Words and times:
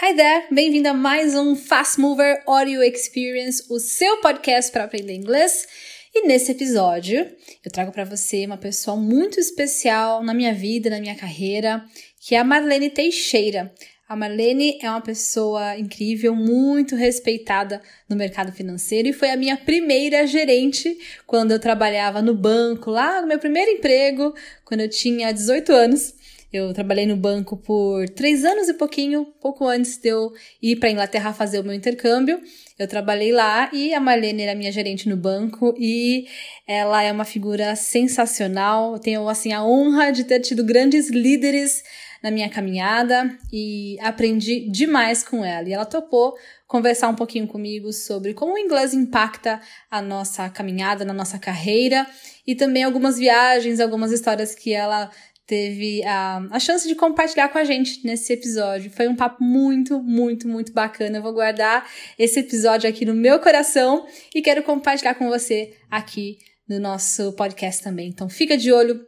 Hi 0.00 0.14
there! 0.14 0.46
Bem-vindo 0.48 0.88
a 0.88 0.94
mais 0.94 1.34
um 1.34 1.56
Fast 1.56 2.00
Mover 2.00 2.40
Audio 2.46 2.84
Experience, 2.84 3.64
o 3.68 3.80
seu 3.80 4.18
podcast 4.18 4.70
para 4.70 4.84
aprender 4.84 5.12
inglês. 5.12 5.66
E 6.14 6.24
nesse 6.24 6.52
episódio, 6.52 7.28
eu 7.64 7.72
trago 7.72 7.90
para 7.90 8.04
você 8.04 8.46
uma 8.46 8.56
pessoa 8.56 8.96
muito 8.96 9.40
especial 9.40 10.22
na 10.22 10.32
minha 10.32 10.54
vida, 10.54 10.88
na 10.88 11.00
minha 11.00 11.16
carreira, 11.16 11.84
que 12.20 12.36
é 12.36 12.38
a 12.38 12.44
Marlene 12.44 12.90
Teixeira. 12.90 13.74
A 14.08 14.14
Marlene 14.14 14.78
é 14.80 14.88
uma 14.88 15.00
pessoa 15.00 15.76
incrível, 15.76 16.32
muito 16.32 16.94
respeitada 16.94 17.82
no 18.08 18.14
mercado 18.14 18.52
financeiro 18.52 19.08
e 19.08 19.12
foi 19.12 19.30
a 19.30 19.36
minha 19.36 19.56
primeira 19.56 20.24
gerente 20.28 20.96
quando 21.26 21.50
eu 21.50 21.58
trabalhava 21.58 22.22
no 22.22 22.34
banco, 22.34 22.88
lá 22.88 23.20
no 23.20 23.26
meu 23.26 23.40
primeiro 23.40 23.72
emprego, 23.72 24.32
quando 24.64 24.82
eu 24.82 24.88
tinha 24.88 25.32
18 25.32 25.72
anos. 25.72 26.14
Eu 26.50 26.72
trabalhei 26.72 27.04
no 27.04 27.16
banco 27.16 27.58
por 27.58 28.08
três 28.08 28.42
anos 28.42 28.70
e 28.70 28.74
pouquinho, 28.74 29.26
pouco 29.38 29.66
antes 29.66 29.98
de 29.98 30.08
eu 30.08 30.32
ir 30.62 30.76
para 30.76 30.90
Inglaterra 30.90 31.34
fazer 31.34 31.60
o 31.60 31.64
meu 31.64 31.74
intercâmbio. 31.74 32.40
Eu 32.78 32.88
trabalhei 32.88 33.32
lá 33.32 33.68
e 33.70 33.92
a 33.92 34.00
Marlene 34.00 34.44
era 34.44 34.54
minha 34.54 34.72
gerente 34.72 35.10
no 35.10 35.16
banco 35.16 35.74
e 35.78 36.26
ela 36.66 37.02
é 37.02 37.12
uma 37.12 37.26
figura 37.26 37.76
sensacional. 37.76 38.94
Eu 38.94 38.98
tenho 38.98 39.28
assim 39.28 39.52
a 39.52 39.62
honra 39.62 40.10
de 40.10 40.24
ter 40.24 40.40
tido 40.40 40.64
grandes 40.64 41.10
líderes 41.10 41.82
na 42.22 42.30
minha 42.30 42.48
caminhada 42.48 43.36
e 43.52 43.98
aprendi 44.00 44.68
demais 44.70 45.22
com 45.22 45.44
ela. 45.44 45.68
E 45.68 45.72
ela 45.72 45.84
topou 45.84 46.34
conversar 46.66 47.08
um 47.08 47.14
pouquinho 47.14 47.46
comigo 47.46 47.92
sobre 47.92 48.34
como 48.34 48.54
o 48.54 48.58
inglês 48.58 48.92
impacta 48.92 49.60
a 49.90 50.02
nossa 50.02 50.48
caminhada, 50.50 51.04
na 51.04 51.12
nossa 51.12 51.38
carreira 51.38 52.06
e 52.46 52.54
também 52.54 52.82
algumas 52.82 53.18
viagens, 53.18 53.80
algumas 53.80 54.12
histórias 54.12 54.54
que 54.54 54.72
ela 54.72 55.10
teve 55.48 56.04
a, 56.04 56.46
a 56.50 56.60
chance 56.60 56.86
de 56.86 56.94
compartilhar 56.94 57.48
com 57.48 57.56
a 57.56 57.64
gente 57.64 58.06
nesse 58.06 58.34
episódio. 58.34 58.90
Foi 58.90 59.08
um 59.08 59.16
papo 59.16 59.42
muito, 59.42 60.00
muito, 60.02 60.46
muito 60.46 60.74
bacana. 60.74 61.18
Eu 61.18 61.22
vou 61.22 61.32
guardar 61.32 61.90
esse 62.18 62.40
episódio 62.40 62.88
aqui 62.88 63.06
no 63.06 63.14
meu 63.14 63.40
coração 63.40 64.06
e 64.34 64.42
quero 64.42 64.62
compartilhar 64.62 65.14
com 65.14 65.26
você 65.28 65.74
aqui 65.90 66.36
no 66.68 66.78
nosso 66.78 67.32
podcast 67.32 67.82
também. 67.82 68.08
Então 68.08 68.28
fica 68.28 68.58
de 68.58 68.70
olho 68.70 69.00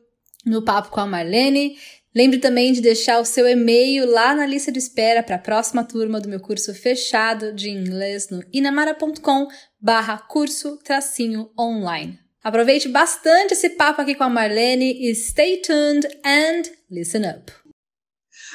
no 0.47 0.65
papo 0.65 0.89
com 0.89 1.01
a 1.01 1.07
Marlene. 1.07 1.77
Lembre 2.17 2.39
também 2.39 2.73
de 2.73 2.81
deixar 2.81 3.21
o 3.21 3.25
seu 3.25 3.47
e-mail 3.47 4.11
lá 4.11 4.35
na 4.35 4.47
lista 4.47 4.73
de 4.73 4.79
espera 4.79 5.23
para 5.23 5.37
a 5.37 5.41
próxima 5.41 5.85
turma 5.85 6.19
do 6.21 6.29
meu 6.29 6.41
curso 6.41 6.75
fechado 6.75 7.53
de 7.53 7.69
inglês 7.69 8.31
no 8.31 8.43
inamara.com 8.51 9.47
barra 9.79 10.17
curso 10.17 10.79
tracinho 10.79 11.51
online. 11.57 12.19
Aproveite 12.43 12.89
bastante 12.89 13.53
esse 13.53 13.71
papo 13.71 14.01
aqui 14.01 14.15
com 14.15 14.25
a 14.25 14.31
Marlene 14.31 14.93
e 14.93 15.15
stay 15.15 15.61
tuned 15.61 16.07
and 16.25 16.63
listen 16.91 17.29
up. 17.29 17.53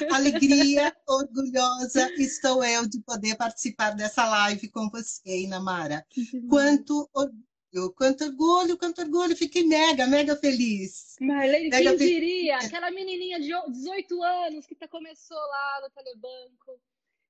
Alegria, 0.09 0.91
orgulhosa 1.07 2.11
estou 2.17 2.63
eu 2.63 2.87
de 2.89 2.99
poder 3.01 3.35
participar 3.35 3.91
dessa 3.91 4.25
live 4.27 4.69
com 4.69 4.89
você, 4.89 5.43
Inamara. 5.43 6.03
Quanto 6.49 7.07
orgulho, 7.13 7.93
quanto 7.95 8.23
orgulho, 8.23 8.75
quanto 8.75 9.01
orgulho. 9.01 9.37
Fiquei 9.37 9.63
mega, 9.63 10.07
mega 10.07 10.35
feliz. 10.35 11.15
Marlene, 11.21 11.69
mega 11.69 11.89
quem 11.91 11.97
feliz. 11.99 12.13
diria? 12.13 12.57
Aquela 12.57 12.89
menininha 12.89 13.39
de 13.39 13.51
18 13.71 14.23
anos 14.23 14.65
que 14.65 14.73
tá, 14.73 14.87
começou 14.87 15.37
lá 15.37 15.81
no 15.83 15.91
Telebanco. 15.91 16.81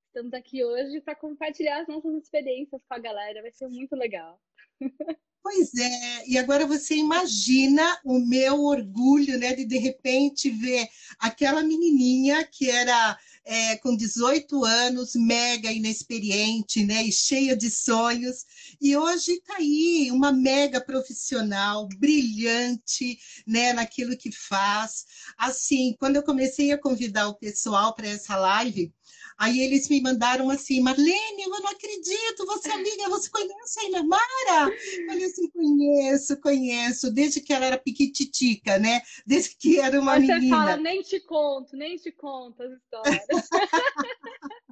Estamos 0.07 0.33
aqui 0.33 0.63
hoje 0.63 1.01
para 1.01 1.15
compartilhar 1.15 1.81
as 1.81 1.87
nossas 1.89 2.15
experiências 2.15 2.81
com 2.87 2.93
a 2.93 2.99
galera. 2.99 3.41
Vai 3.41 3.51
ser 3.51 3.67
muito 3.67 3.93
legal. 3.93 4.39
Pois 5.45 5.75
é, 5.75 6.27
e 6.27 6.39
agora 6.39 6.65
você 6.65 6.95
imagina 6.95 7.99
o 8.03 8.17
meu 8.17 8.63
orgulho, 8.63 9.37
né, 9.37 9.53
de 9.53 9.63
de 9.63 9.77
repente 9.77 10.49
ver 10.49 10.87
aquela 11.19 11.61
menininha 11.61 12.43
que 12.51 12.67
era 12.67 13.15
é, 13.45 13.75
com 13.77 13.95
18 13.95 14.65
anos, 14.65 15.11
mega 15.13 15.71
inexperiente, 15.71 16.83
né, 16.83 17.03
e 17.03 17.11
cheia 17.11 17.55
de 17.55 17.69
sonhos, 17.69 18.43
e 18.81 18.97
hoje 18.97 19.33
está 19.33 19.57
aí 19.57 20.09
uma 20.11 20.31
mega 20.31 20.81
profissional, 20.81 21.87
brilhante, 21.99 23.19
né, 23.45 23.71
naquilo 23.71 24.17
que 24.17 24.31
faz. 24.31 25.05
Assim, 25.37 25.95
quando 25.99 26.15
eu 26.15 26.23
comecei 26.23 26.71
a 26.71 26.77
convidar 26.81 27.27
o 27.27 27.35
pessoal 27.35 27.93
para 27.93 28.07
essa 28.07 28.35
live, 28.35 28.91
Aí 29.37 29.59
eles 29.59 29.89
me 29.89 29.99
mandaram 30.01 30.49
assim, 30.49 30.79
Marlene, 30.79 31.43
eu 31.43 31.49
não 31.49 31.67
acredito, 31.67 32.45
você 32.45 32.69
é 32.69 32.73
amiga, 32.73 33.09
você 33.09 33.29
conhece 33.29 33.79
a 33.79 33.89
Inamara? 33.89 34.73
Eu 34.97 35.05
falei 35.07 35.25
assim, 35.25 35.49
conheço, 35.49 36.39
conheço, 36.39 37.11
desde 37.11 37.41
que 37.41 37.51
ela 37.51 37.65
era 37.65 37.77
piquititica, 37.77 38.79
né? 38.79 39.01
Desde 39.25 39.55
que 39.57 39.79
era 39.79 39.99
uma 39.99 40.13
você 40.13 40.21
menina. 40.21 40.41
Você 40.41 40.49
fala, 40.49 40.77
nem 40.77 41.01
te 41.01 41.19
conto, 41.19 41.75
nem 41.75 41.97
te 41.97 42.11
conto 42.13 42.63
as 42.63 42.71
histórias. 42.71 43.21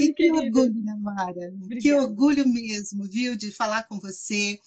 e 0.00 0.14
que 0.14 0.30
orgulho, 0.30 0.72
Inamara, 0.72 1.52
que 1.80 1.92
orgulho 1.92 2.48
mesmo, 2.48 3.04
viu, 3.04 3.36
de 3.36 3.50
falar 3.50 3.88
com 3.88 3.98
você. 3.98 4.58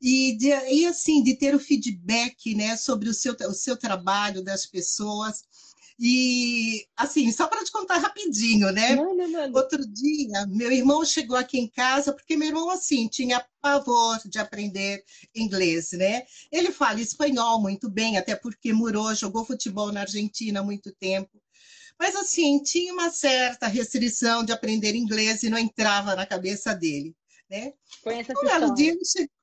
E, 0.00 0.36
de, 0.36 0.48
e 0.48 0.86
assim, 0.86 1.22
de 1.22 1.34
ter 1.34 1.54
o 1.54 1.58
feedback 1.60 2.54
né, 2.54 2.76
sobre 2.76 3.08
o 3.08 3.14
seu, 3.14 3.34
o 3.48 3.54
seu 3.54 3.76
trabalho 3.76 4.42
das 4.42 4.66
pessoas. 4.66 5.42
E, 5.98 6.86
assim, 6.96 7.30
só 7.30 7.46
para 7.46 7.64
te 7.64 7.70
contar 7.70 7.98
rapidinho, 7.98 8.72
né? 8.72 8.96
Não, 8.96 9.14
não, 9.14 9.28
não. 9.28 9.52
Outro 9.52 9.86
dia, 9.86 10.44
meu 10.48 10.72
irmão 10.72 11.04
chegou 11.04 11.36
aqui 11.36 11.58
em 11.58 11.68
casa, 11.68 12.12
porque 12.12 12.36
meu 12.36 12.48
irmão, 12.48 12.68
assim, 12.70 13.06
tinha 13.06 13.44
pavor 13.60 14.20
de 14.28 14.38
aprender 14.38 15.04
inglês, 15.34 15.92
né? 15.92 16.24
Ele 16.50 16.72
fala 16.72 17.00
espanhol 17.00 17.60
muito 17.60 17.88
bem, 17.88 18.18
até 18.18 18.34
porque 18.34 18.72
morou, 18.72 19.14
jogou 19.14 19.44
futebol 19.44 19.92
na 19.92 20.00
Argentina 20.00 20.60
há 20.60 20.64
muito 20.64 20.92
tempo. 20.92 21.40
Mas, 21.96 22.16
assim, 22.16 22.60
tinha 22.60 22.92
uma 22.92 23.10
certa 23.10 23.68
restrição 23.68 24.44
de 24.44 24.52
aprender 24.52 24.96
inglês 24.96 25.44
e 25.44 25.48
não 25.48 25.58
entrava 25.58 26.16
na 26.16 26.26
cabeça 26.26 26.74
dele, 26.74 27.14
né? 27.48 27.72
Conhece 28.02 28.32
um 28.32 28.44
belo 28.44 28.74
dia 28.74 28.90
ele 28.90 29.04
chegou 29.04 29.34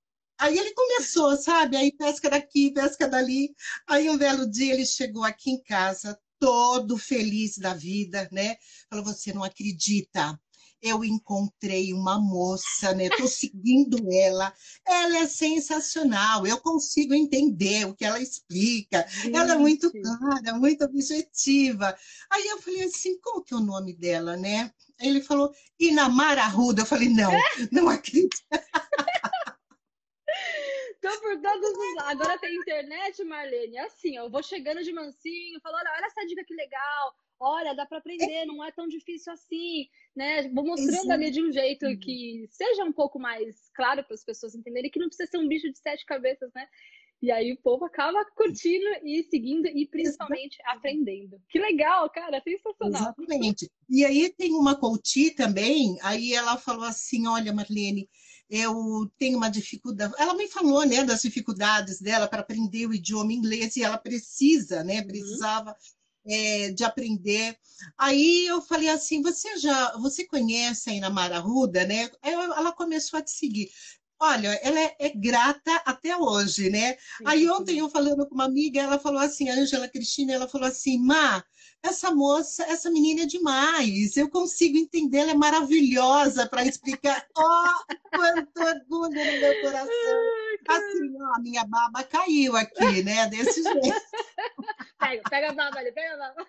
Aí 0.42 0.58
ele 0.58 0.74
começou, 0.74 1.38
sabe? 1.38 1.78
Aí 1.78 1.92
pesca 1.92 2.28
daqui, 2.28 2.72
pesca 2.72 3.08
dali. 3.08 3.54
Aí 3.88 4.10
um 4.10 4.18
belo 4.18 4.50
dia 4.50 4.74
ele 4.74 4.88
chegou 4.88 5.24
aqui 5.24 5.52
em 5.52 5.62
casa, 5.62 6.20
todo 6.42 6.98
feliz 6.98 7.60
da 7.60 7.76
vida, 7.76 8.28
né? 8.32 8.56
Falou: 8.90 9.06
você 9.06 9.32
não 9.32 9.44
acredita. 9.44 10.38
Eu 10.82 11.06
encontrei 11.06 11.94
uma 11.94 12.20
moça, 12.20 12.92
né? 12.96 13.06
Estou 13.06 13.28
seguindo 13.28 14.00
ela. 14.12 14.52
Ela 14.84 15.20
é 15.20 15.28
sensacional. 15.28 16.48
Eu 16.48 16.58
consigo 16.60 17.14
entender 17.14 17.86
o 17.86 17.96
que 17.96 18.04
ela 18.04 18.20
explica. 18.20 19.08
Gente. 19.08 19.38
Ela 19.38 19.54
é 19.54 19.58
muito 19.58 19.92
clara, 19.92 20.58
muito 20.58 20.84
objetiva. 20.84 21.96
Aí 22.32 22.48
eu 22.48 22.60
falei 22.60 22.84
assim: 22.86 23.20
como 23.22 23.44
que 23.44 23.54
é 23.54 23.58
o 23.58 23.62
nome 23.62 23.94
dela, 23.96 24.36
né? 24.36 24.72
Ele 25.00 25.22
falou: 25.22 25.52
Inamara 25.80 26.42
Arruda. 26.42 26.82
Eu 26.82 26.88
falei: 26.88 27.10
não, 27.10 27.32
não 27.72 27.88
acredito. 27.88 28.42
Então, 31.04 31.20
por 31.20 31.42
todos 31.42 31.72
os. 31.72 32.04
Agora 32.04 32.38
tem 32.38 32.56
internet, 32.56 33.24
Marlene. 33.24 33.76
É 33.76 33.86
assim, 33.86 34.20
ó, 34.20 34.26
eu 34.26 34.30
vou 34.30 34.44
chegando 34.44 34.84
de 34.84 34.94
mansinho, 34.94 35.60
falando, 35.60 35.82
olha, 35.82 35.96
olha 35.98 36.06
essa 36.06 36.26
dica 36.28 36.44
que 36.46 36.54
legal. 36.54 37.16
Olha, 37.40 37.74
dá 37.74 37.88
para 37.88 37.98
aprender, 37.98 38.46
não 38.46 38.64
é 38.64 38.72
tão 38.72 38.88
difícil 38.88 39.34
assim, 39.34 39.88
né? 40.16 40.48
Vou 40.50 40.64
mostrando 40.64 40.94
Exato. 40.94 41.12
ali 41.12 41.32
de 41.32 41.42
um 41.42 41.52
jeito 41.52 41.88
que 41.98 42.46
seja 42.52 42.84
um 42.84 42.94
pouco 42.94 43.18
mais 43.18 43.68
claro 43.74 44.04
para 44.04 44.14
as 44.14 44.24
pessoas 44.24 44.54
entenderem 44.54 44.92
que 44.92 45.00
não 45.00 45.08
precisa 45.08 45.28
ser 45.28 45.40
um 45.40 45.48
bicho 45.48 45.72
de 45.72 45.80
sete 45.80 46.06
cabeças, 46.06 46.52
né? 46.54 46.68
E 47.20 47.32
aí 47.32 47.52
o 47.52 47.58
povo 47.58 47.86
acaba 47.86 48.24
curtindo 48.36 48.86
e 49.04 49.24
seguindo 49.24 49.68
e 49.68 49.88
principalmente 49.88 50.60
Exatamente. 50.60 50.78
aprendendo. 50.78 51.42
Que 51.50 51.58
legal, 51.60 52.08
cara, 52.12 52.42
sensacional. 52.42 53.02
Exatamente. 53.02 53.72
E 53.90 54.06
aí 54.06 54.32
tem 54.36 54.54
uma 54.54 54.80
coach 54.80 55.32
também, 55.36 55.98
aí 56.04 56.34
ela 56.34 56.58
falou 56.58 56.86
assim, 56.86 57.28
olha, 57.28 57.54
Marlene, 57.54 58.08
eu 58.52 59.10
tenho 59.18 59.38
uma 59.38 59.50
dificuldade. 59.50 60.14
Ela 60.18 60.34
me 60.34 60.46
falou, 60.50 60.86
né, 60.86 61.06
das 61.06 61.22
dificuldades 61.22 62.02
dela 62.02 62.28
para 62.28 62.42
aprender 62.42 62.86
o 62.86 62.94
idioma 62.94 63.32
inglês 63.32 63.78
e 63.78 63.84
ela 63.84 63.98
precisa, 63.98 64.84
né, 64.84 65.00
uhum. 65.00 65.08
precisava 65.08 65.70
uhum. 65.70 66.34
é, 66.34 66.72
de 66.72 66.84
aprender. 66.84 67.58
Aí 67.98 68.46
eu 68.48 68.62
falei 68.62 68.90
assim, 68.90 69.22
você 69.22 69.58
já, 69.58 69.96
você 69.98 70.26
conhece 70.26 70.90
a 70.90 70.94
Inamara 70.94 71.40
Ruda, 71.40 71.86
né? 71.86 72.12
Ela 72.22 72.74
começou 72.74 73.18
a 73.20 73.22
te 73.22 73.32
seguir. 73.32 73.72
Olha, 74.20 74.50
ela 74.62 74.80
é, 74.80 74.96
é, 75.00 75.10
grata 75.10 75.74
até 75.86 76.16
hoje, 76.16 76.70
né? 76.70 76.94
Sim, 77.18 77.24
Aí 77.26 77.50
ontem 77.50 77.80
eu 77.80 77.90
falando 77.90 78.28
com 78.28 78.36
uma 78.36 78.46
amiga, 78.46 78.82
ela 78.82 79.00
falou 79.00 79.20
assim, 79.20 79.50
a 79.50 79.56
Ângela 79.56 79.88
Cristina, 79.88 80.34
ela 80.34 80.48
falou 80.48 80.68
assim, 80.68 81.00
Má, 81.00 81.44
essa 81.84 82.12
moça, 82.14 82.64
essa 82.64 82.90
menina 82.90 83.24
é 83.24 83.26
demais, 83.26 84.16
eu 84.16 84.30
consigo 84.30 84.78
entender, 84.78 85.20
ela 85.20 85.32
é 85.32 85.36
maravilhosa 85.36 86.48
para 86.48 86.66
explicar. 86.66 87.26
Oh, 87.44 88.16
quanto 88.16 88.62
orgulho 88.62 89.10
no 89.10 89.40
meu 89.40 89.62
coração. 89.62 90.22
Assim, 90.68 91.22
ó, 91.22 91.36
a 91.36 91.40
minha 91.40 91.66
baba 91.66 92.04
caiu 92.04 92.56
aqui, 92.56 93.04
né? 93.04 93.28
Desse 93.28 93.64
jeito. 93.64 93.82
Pega, 95.00 95.24
pega 95.30 95.50
a 95.50 95.54
baba 95.54 95.80
ali, 95.80 95.92
pega 95.92 96.14
a 96.14 96.18
baba. 96.18 96.48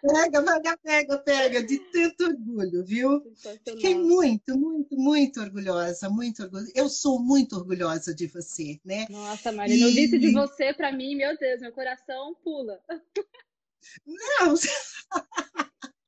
Pega, 0.00 0.42
pega, 0.42 0.78
pega, 0.78 1.18
pega, 1.18 1.62
de 1.62 1.78
tanto 1.78 2.24
orgulho, 2.24 2.84
viu? 2.84 3.22
Fiquei 3.64 3.94
muito, 3.94 4.56
muito, 4.58 4.96
muito 4.96 5.40
orgulhosa, 5.40 6.08
muito 6.08 6.42
orgulhosa. 6.42 6.72
Eu 6.74 6.88
sou 6.88 7.20
muito 7.20 7.56
orgulhosa 7.56 8.14
de 8.14 8.26
você, 8.26 8.80
né? 8.84 9.06
Nossa, 9.10 9.52
Maria, 9.52 9.88
e... 9.88 9.92
disse 9.92 10.18
de 10.18 10.32
você 10.32 10.72
para 10.72 10.90
mim, 10.90 11.14
meu 11.14 11.36
Deus, 11.36 11.60
meu 11.60 11.72
coração 11.72 12.34
pula. 12.42 12.80
Não! 14.06 14.54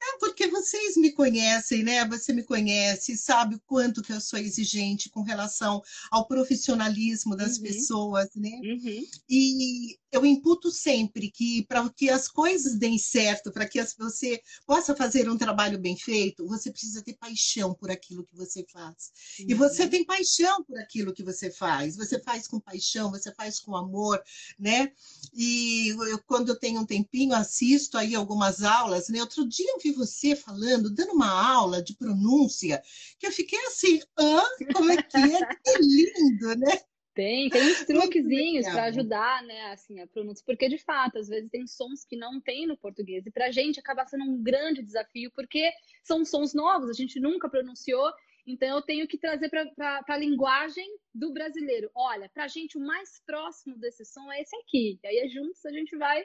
É 0.00 0.18
porque 0.18 0.46
você 0.48 0.64
vocês 0.64 0.96
me 0.96 1.12
conhecem, 1.12 1.82
né? 1.82 2.06
Você 2.08 2.32
me 2.32 2.42
conhece, 2.42 3.16
sabe 3.16 3.56
o 3.56 3.60
quanto 3.66 4.02
que 4.02 4.12
eu 4.12 4.20
sou 4.20 4.38
exigente 4.38 5.10
com 5.10 5.22
relação 5.22 5.82
ao 6.10 6.26
profissionalismo 6.26 7.36
das 7.36 7.58
uhum. 7.58 7.62
pessoas, 7.62 8.28
né? 8.34 8.60
Uhum. 8.64 9.06
E 9.28 9.98
eu 10.10 10.24
imputo 10.24 10.70
sempre 10.70 11.30
que 11.30 11.64
para 11.66 11.88
que 11.90 12.08
as 12.08 12.28
coisas 12.28 12.76
deem 12.76 12.96
certo, 12.98 13.52
para 13.52 13.68
que 13.68 13.82
você 13.98 14.40
possa 14.66 14.96
fazer 14.96 15.28
um 15.28 15.36
trabalho 15.36 15.78
bem 15.78 15.96
feito, 15.96 16.46
você 16.46 16.70
precisa 16.70 17.02
ter 17.02 17.14
paixão 17.14 17.74
por 17.74 17.90
aquilo 17.90 18.24
que 18.24 18.36
você 18.36 18.64
faz. 18.72 19.12
Uhum. 19.40 19.46
E 19.48 19.54
você 19.54 19.86
tem 19.86 20.04
paixão 20.04 20.64
por 20.64 20.78
aquilo 20.78 21.12
que 21.12 21.22
você 21.22 21.50
faz. 21.50 21.96
Você 21.96 22.20
faz 22.20 22.48
com 22.48 22.58
paixão, 22.60 23.10
você 23.10 23.32
faz 23.34 23.58
com 23.58 23.76
amor, 23.76 24.22
né? 24.58 24.92
E 25.34 25.88
eu, 25.88 26.18
quando 26.26 26.50
eu 26.50 26.58
tenho 26.58 26.80
um 26.80 26.86
tempinho, 26.86 27.34
assisto 27.34 27.98
aí 27.98 28.14
algumas 28.14 28.62
aulas, 28.62 29.08
né? 29.08 29.20
Outro 29.20 29.43
dia 29.48 29.70
eu 29.70 29.78
vi 29.78 29.92
você 29.92 30.34
falando, 30.34 30.94
dando 30.94 31.12
uma 31.12 31.30
aula 31.30 31.82
de 31.82 31.94
pronúncia, 31.96 32.82
que 33.18 33.26
eu 33.26 33.32
fiquei 33.32 33.58
assim, 33.66 34.00
ah, 34.18 34.48
como 34.74 34.92
é 34.92 34.96
que 34.96 35.16
é? 35.16 35.46
Que 35.46 35.78
lindo, 35.80 36.56
né? 36.56 36.80
Tem, 37.14 37.48
tem 37.48 37.62
uns 37.62 37.84
truquezinhos 37.86 38.66
para 38.66 38.84
ajudar, 38.84 39.42
né, 39.44 39.70
assim, 39.70 40.00
a 40.00 40.06
pronúncia, 40.06 40.42
porque 40.44 40.68
de 40.68 40.78
fato, 40.78 41.18
às 41.18 41.28
vezes 41.28 41.48
tem 41.48 41.66
sons 41.66 42.04
que 42.04 42.16
não 42.16 42.40
tem 42.40 42.66
no 42.66 42.76
português, 42.76 43.24
e 43.24 43.30
para 43.30 43.46
a 43.46 43.50
gente 43.52 43.78
acaba 43.78 44.04
sendo 44.04 44.24
um 44.24 44.42
grande 44.42 44.82
desafio, 44.82 45.30
porque 45.32 45.70
são 46.02 46.24
sons 46.24 46.52
novos, 46.52 46.90
a 46.90 46.92
gente 46.92 47.20
nunca 47.20 47.48
pronunciou, 47.48 48.12
então 48.44 48.68
eu 48.68 48.82
tenho 48.82 49.06
que 49.06 49.16
trazer 49.16 49.48
para 49.48 50.04
a 50.06 50.18
linguagem 50.18 50.86
do 51.14 51.32
brasileiro. 51.32 51.90
Olha, 51.94 52.28
para 52.28 52.44
a 52.44 52.48
gente 52.48 52.76
o 52.76 52.80
mais 52.80 53.22
próximo 53.24 53.78
desse 53.78 54.04
som 54.04 54.30
é 54.32 54.42
esse 54.42 54.54
aqui, 54.56 54.98
e 55.02 55.06
aí 55.06 55.28
juntos 55.28 55.64
a 55.64 55.70
gente 55.70 55.96
vai 55.96 56.24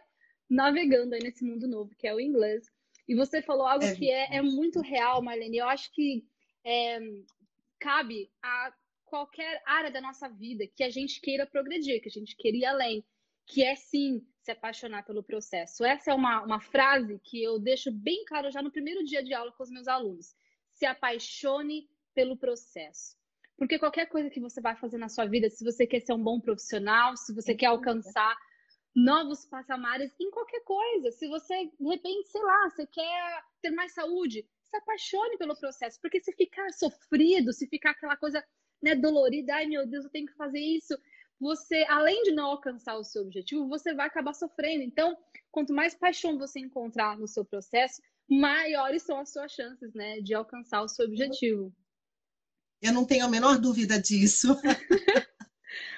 navegando 0.50 1.13
aí 1.13 1.21
nesse 1.21 1.45
mundo 1.45 1.68
novo, 1.68 1.95
que 1.95 2.07
é 2.07 2.13
o 2.13 2.19
inglês. 2.19 2.66
E 3.09 3.15
você 3.15 3.41
falou 3.41 3.65
algo 3.65 3.83
é 3.83 3.95
que 3.95 4.07
é, 4.07 4.35
é 4.35 4.41
muito 4.44 4.81
real, 4.81 5.19
Marlene, 5.19 5.57
eu 5.57 5.67
acho 5.67 5.91
que 5.91 6.23
é, 6.63 7.00
cabe 7.79 8.31
a 8.39 8.71
qualquer 9.03 9.63
área 9.65 9.89
da 9.89 10.00
nossa 10.00 10.29
vida 10.29 10.67
que 10.67 10.83
a 10.83 10.91
gente 10.91 11.19
queira 11.19 11.47
progredir, 11.47 12.03
que 12.03 12.07
a 12.07 12.11
gente 12.11 12.35
queira 12.38 12.57
ir 12.57 12.65
além, 12.65 13.03
que 13.47 13.63
é 13.63 13.75
sim 13.75 14.23
se 14.44 14.51
apaixonar 14.51 15.03
pelo 15.07 15.23
processo. 15.23 15.83
Essa 15.83 16.11
é 16.11 16.13
uma, 16.13 16.44
uma 16.44 16.59
frase 16.59 17.19
que 17.23 17.41
eu 17.41 17.57
deixo 17.57 17.91
bem 17.91 18.23
claro 18.25 18.51
já 18.51 18.61
no 18.61 18.71
primeiro 18.71 19.03
dia 19.03 19.23
de 19.23 19.33
aula 19.33 19.51
com 19.53 19.63
os 19.63 19.71
meus 19.71 19.88
alunos. 19.88 20.35
Se 20.71 20.85
apaixone 20.85 21.89
pelo 22.13 22.38
processo. 22.38 23.17
Porque 23.57 23.79
qualquer 23.79 24.06
coisa 24.06 24.29
que 24.29 24.39
você 24.39 24.61
vai 24.61 24.75
fazer 24.75 25.00
na 25.00 25.09
sua 25.09 25.25
vida, 25.25 25.50
se 25.50 25.63
você 25.63 25.88
quer 25.88 26.01
ser 26.01 26.13
um 26.13 26.23
bom 26.23 26.39
profissional, 26.39 27.17
se 27.17 27.33
você 27.33 27.56
quer 27.56 27.65
alcançar 27.65 28.38
novos 28.95 29.45
patamares 29.45 30.13
em 30.19 30.31
qualquer 30.31 30.62
coisa, 30.62 31.12
se 31.12 31.27
você, 31.27 31.71
de 31.80 31.88
repente, 31.88 32.30
sei 32.30 32.41
lá, 32.41 32.69
você 32.69 32.86
quer 32.88 33.44
ter 33.62 33.71
mais 33.71 33.94
saúde, 33.94 34.45
se 34.69 34.77
apaixone 34.77 35.38
pelo 35.38 35.57
processo. 35.57 36.00
Porque 36.01 36.21
se 36.21 36.31
ficar 36.33 36.71
sofrido, 36.71 37.51
se 37.53 37.68
ficar 37.68 37.91
aquela 37.91 38.15
coisa 38.15 38.44
né, 38.81 38.95
dolorida, 38.95 39.56
ai 39.56 39.65
meu 39.65 39.86
Deus, 39.86 40.06
eu 40.06 40.12
tenho 40.12 40.27
que 40.27 40.36
fazer 40.36 40.59
isso. 40.59 40.97
Você, 41.39 41.86
além 41.88 42.21
de 42.24 42.31
não 42.31 42.45
alcançar 42.45 42.97
o 42.97 43.03
seu 43.03 43.24
objetivo, 43.24 43.68
você 43.68 43.94
vai 43.94 44.07
acabar 44.07 44.33
sofrendo. 44.33 44.83
Então, 44.83 45.18
quanto 45.51 45.74
mais 45.74 45.95
paixão 45.95 46.38
você 46.38 46.59
encontrar 46.59 47.18
no 47.18 47.27
seu 47.27 47.45
processo, 47.45 48.01
maiores 48.30 49.03
são 49.03 49.19
as 49.19 49.31
suas 49.31 49.51
chances, 49.51 49.94
né, 49.94 50.19
de 50.21 50.33
alcançar 50.33 50.81
o 50.81 50.88
seu 50.88 51.06
objetivo. 51.06 51.74
Eu 52.81 52.94
não 52.94 53.06
tenho 53.06 53.25
a 53.25 53.30
menor 53.30 53.57
dúvida 53.57 54.00
disso. 54.00 54.56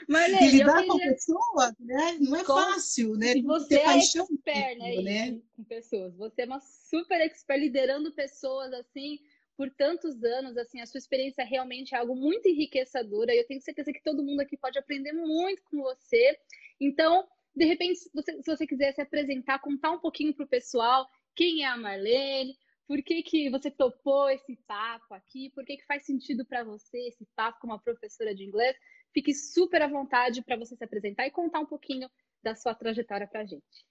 Marlene, 0.08 0.48
e 0.48 0.52
lidar 0.52 0.78
queria... 0.78 0.92
com 0.92 0.98
pessoas, 0.98 1.74
né? 1.80 2.18
Não 2.20 2.36
é 2.36 2.44
com... 2.44 2.54
fácil, 2.54 3.16
né? 3.16 3.38
E 3.38 3.42
você 3.42 3.76
é 3.76 3.98
expert, 3.98 4.78
né, 4.78 5.02
né? 5.02 5.42
Com 5.56 5.64
pessoas. 5.64 6.16
Você 6.16 6.42
é 6.42 6.46
uma 6.46 6.60
super 6.60 7.22
expert 7.22 7.60
liderando 7.60 8.12
pessoas 8.14 8.74
assim 8.74 9.20
por 9.58 9.70
tantos 9.70 10.24
anos, 10.24 10.58
assim, 10.58 10.82
a 10.82 10.88
sua 10.88 10.98
experiência 10.98 11.46
realmente 11.46 11.94
é 11.94 11.98
algo 12.00 12.16
muito 12.16 12.48
enriquecedora 12.48 13.32
e 13.32 13.38
eu 13.38 13.46
tenho 13.46 13.62
certeza 13.62 13.94
que 13.94 14.02
todo 14.02 14.24
mundo 14.24 14.40
aqui 14.40 14.58
pode 14.58 14.80
aprender 14.80 15.14
muito 15.14 15.62
com 15.66 15.84
você. 15.84 16.36
Então, 16.80 17.28
de 17.56 17.66
repente, 17.66 18.00
se 18.00 18.10
você, 18.12 18.42
se 18.42 18.56
você 18.56 18.66
quiser 18.66 18.92
se 18.92 19.02
apresentar, 19.02 19.60
contar 19.60 19.92
um 19.92 20.00
pouquinho 20.00 20.34
para 20.34 20.46
o 20.46 20.50
pessoal 20.50 21.08
quem 21.36 21.64
é 21.64 21.68
a 21.68 21.78
Marlene, 21.78 22.56
por 22.88 23.02
que, 23.04 23.22
que 23.24 23.50
você 23.50 23.70
topou 23.70 24.30
esse 24.30 24.56
papo 24.68 25.14
aqui, 25.14 25.50
por 25.52 25.64
que, 25.64 25.78
que 25.78 25.86
faz 25.86 26.06
sentido 26.06 26.46
para 26.46 26.64
você 26.64 26.98
esse 27.08 27.26
papo 27.36 27.60
com 27.62 27.68
uma 27.68 27.80
professora 27.80 28.34
de 28.34 28.44
inglês. 28.44 28.76
Fique 29.14 29.34
super 29.34 29.82
à 29.82 29.88
vontade 29.88 30.42
para 30.42 30.58
você 30.58 30.76
se 30.76 30.84
apresentar 30.84 31.28
e 31.28 31.32
contar 31.32 31.60
um 31.60 31.66
pouquinho 31.66 32.10
da 32.42 32.56
sua 32.56 32.74
trajetória 32.74 33.28
para 33.28 33.42
a 33.42 33.46
gente. 33.46 33.86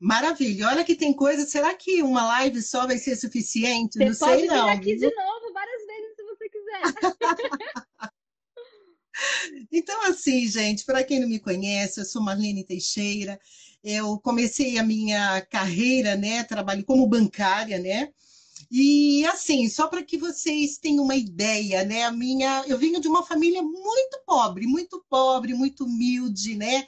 Maravilha. 0.00 0.68
Olha 0.68 0.84
que 0.84 0.94
tem 0.94 1.12
coisa. 1.12 1.44
Será 1.44 1.74
que 1.74 2.00
uma 2.02 2.24
live 2.26 2.62
só 2.62 2.86
vai 2.86 2.98
ser 2.98 3.16
suficiente? 3.16 3.98
Você 3.98 4.04
não 4.04 4.14
sei 4.14 4.46
não. 4.46 4.66
Pode 4.66 4.84
vir 4.84 4.92
aqui 4.92 4.96
de 4.96 5.12
novo 5.14 5.52
várias 5.52 5.86
vezes 5.86 6.16
se 6.16 6.22
você 6.22 6.48
quiser. 6.48 6.82
então, 9.72 10.00
assim, 10.08 10.46
gente, 10.46 10.84
para 10.84 11.02
quem 11.02 11.18
não 11.20 11.28
me 11.28 11.40
conhece, 11.40 12.00
eu 12.00 12.04
sou 12.04 12.22
Marlene 12.22 12.64
Teixeira. 12.64 13.40
Eu 13.82 14.20
comecei 14.20 14.78
a 14.78 14.84
minha 14.84 15.40
carreira, 15.46 16.14
né? 16.16 16.44
Trabalho 16.44 16.84
como 16.84 17.06
bancária, 17.06 17.78
né? 17.78 18.12
E 18.70 19.24
assim, 19.26 19.68
só 19.68 19.86
para 19.86 20.02
que 20.02 20.18
vocês 20.18 20.76
tenham 20.76 21.04
uma 21.04 21.16
ideia, 21.16 21.84
né? 21.84 22.04
A 22.04 22.12
minha, 22.12 22.64
eu 22.66 22.76
venho 22.78 23.00
de 23.00 23.08
uma 23.08 23.24
família 23.24 23.62
muito 23.62 24.20
pobre, 24.26 24.66
muito 24.66 25.02
pobre, 25.08 25.54
muito 25.54 25.84
humilde, 25.84 26.54
né? 26.54 26.86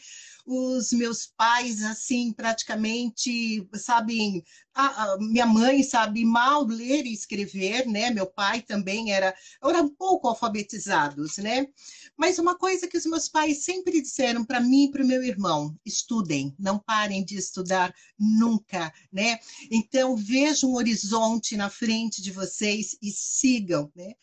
Os 0.52 0.90
meus 0.92 1.26
pais, 1.26 1.80
assim, 1.82 2.32
praticamente 2.32 3.68
sabem. 3.74 4.42
A, 4.74 5.12
a, 5.12 5.18
minha 5.18 5.46
mãe 5.46 5.82
sabe 5.84 6.24
mal 6.24 6.64
ler 6.64 7.06
e 7.06 7.12
escrever, 7.12 7.86
né? 7.86 8.10
Meu 8.10 8.26
pai 8.26 8.60
também 8.60 9.12
era, 9.12 9.32
era 9.62 9.80
um 9.80 9.88
pouco 9.88 10.26
alfabetizados, 10.26 11.36
né? 11.38 11.68
Mas 12.16 12.38
uma 12.38 12.58
coisa 12.58 12.88
que 12.88 12.96
os 12.96 13.06
meus 13.06 13.28
pais 13.28 13.64
sempre 13.64 14.02
disseram 14.02 14.44
para 14.44 14.60
mim 14.60 14.86
e 14.86 14.90
para 14.90 15.04
o 15.04 15.06
meu 15.06 15.22
irmão: 15.22 15.78
estudem, 15.86 16.52
não 16.58 16.80
parem 16.80 17.24
de 17.24 17.36
estudar 17.36 17.94
nunca, 18.18 18.92
né? 19.12 19.38
Então 19.70 20.16
vejam 20.16 20.70
um 20.70 20.74
horizonte 20.74 21.56
na 21.56 21.70
frente 21.70 22.20
de 22.20 22.32
vocês 22.32 22.96
e 23.00 23.12
sigam, 23.12 23.90
né? 23.94 24.14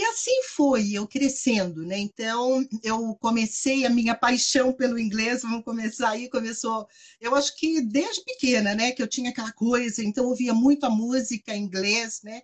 E 0.00 0.04
assim 0.04 0.42
foi 0.54 0.92
eu 0.92 1.06
crescendo, 1.06 1.84
né? 1.84 1.98
Então, 1.98 2.66
eu 2.82 3.14
comecei 3.16 3.84
a 3.84 3.90
minha 3.90 4.14
paixão 4.14 4.72
pelo 4.72 4.98
inglês, 4.98 5.42
vamos 5.42 5.62
começar 5.62 6.08
aí, 6.08 6.26
começou, 6.30 6.88
eu 7.20 7.34
acho 7.34 7.54
que 7.54 7.82
desde 7.82 8.24
pequena, 8.24 8.74
né, 8.74 8.92
que 8.92 9.02
eu 9.02 9.06
tinha 9.06 9.28
aquela 9.28 9.52
coisa, 9.52 10.02
então 10.02 10.24
eu 10.24 10.30
ouvia 10.30 10.54
muito 10.54 10.86
a 10.86 10.90
música 10.90 11.54
em 11.54 11.64
inglês, 11.64 12.22
né? 12.24 12.40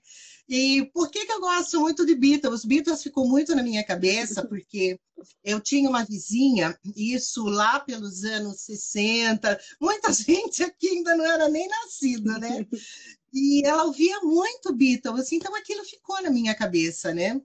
E 0.46 0.84
por 0.92 1.10
que, 1.10 1.24
que 1.24 1.32
eu 1.32 1.40
gosto 1.40 1.80
muito 1.80 2.04
de 2.04 2.14
Beatles? 2.14 2.62
Beatles 2.62 3.02
ficou 3.02 3.26
muito 3.26 3.54
na 3.54 3.62
minha 3.62 3.82
cabeça, 3.82 4.44
porque 4.46 5.00
eu 5.42 5.58
tinha 5.58 5.88
uma 5.88 6.04
vizinha, 6.04 6.78
isso 6.94 7.42
lá 7.44 7.80
pelos 7.80 8.22
anos 8.22 8.60
60, 8.60 9.58
muita 9.80 10.12
gente 10.12 10.62
aqui 10.62 10.88
ainda 10.88 11.16
não 11.16 11.24
era 11.24 11.48
nem 11.48 11.66
nascida, 11.66 12.38
né? 12.38 12.66
E 13.38 13.60
ela 13.66 13.84
ouvia 13.84 14.20
muito 14.22 14.74
Beatles, 14.74 15.20
assim, 15.20 15.36
então 15.36 15.54
aquilo 15.54 15.84
ficou 15.84 16.22
na 16.22 16.30
minha 16.30 16.54
cabeça, 16.54 17.12
né? 17.12 17.38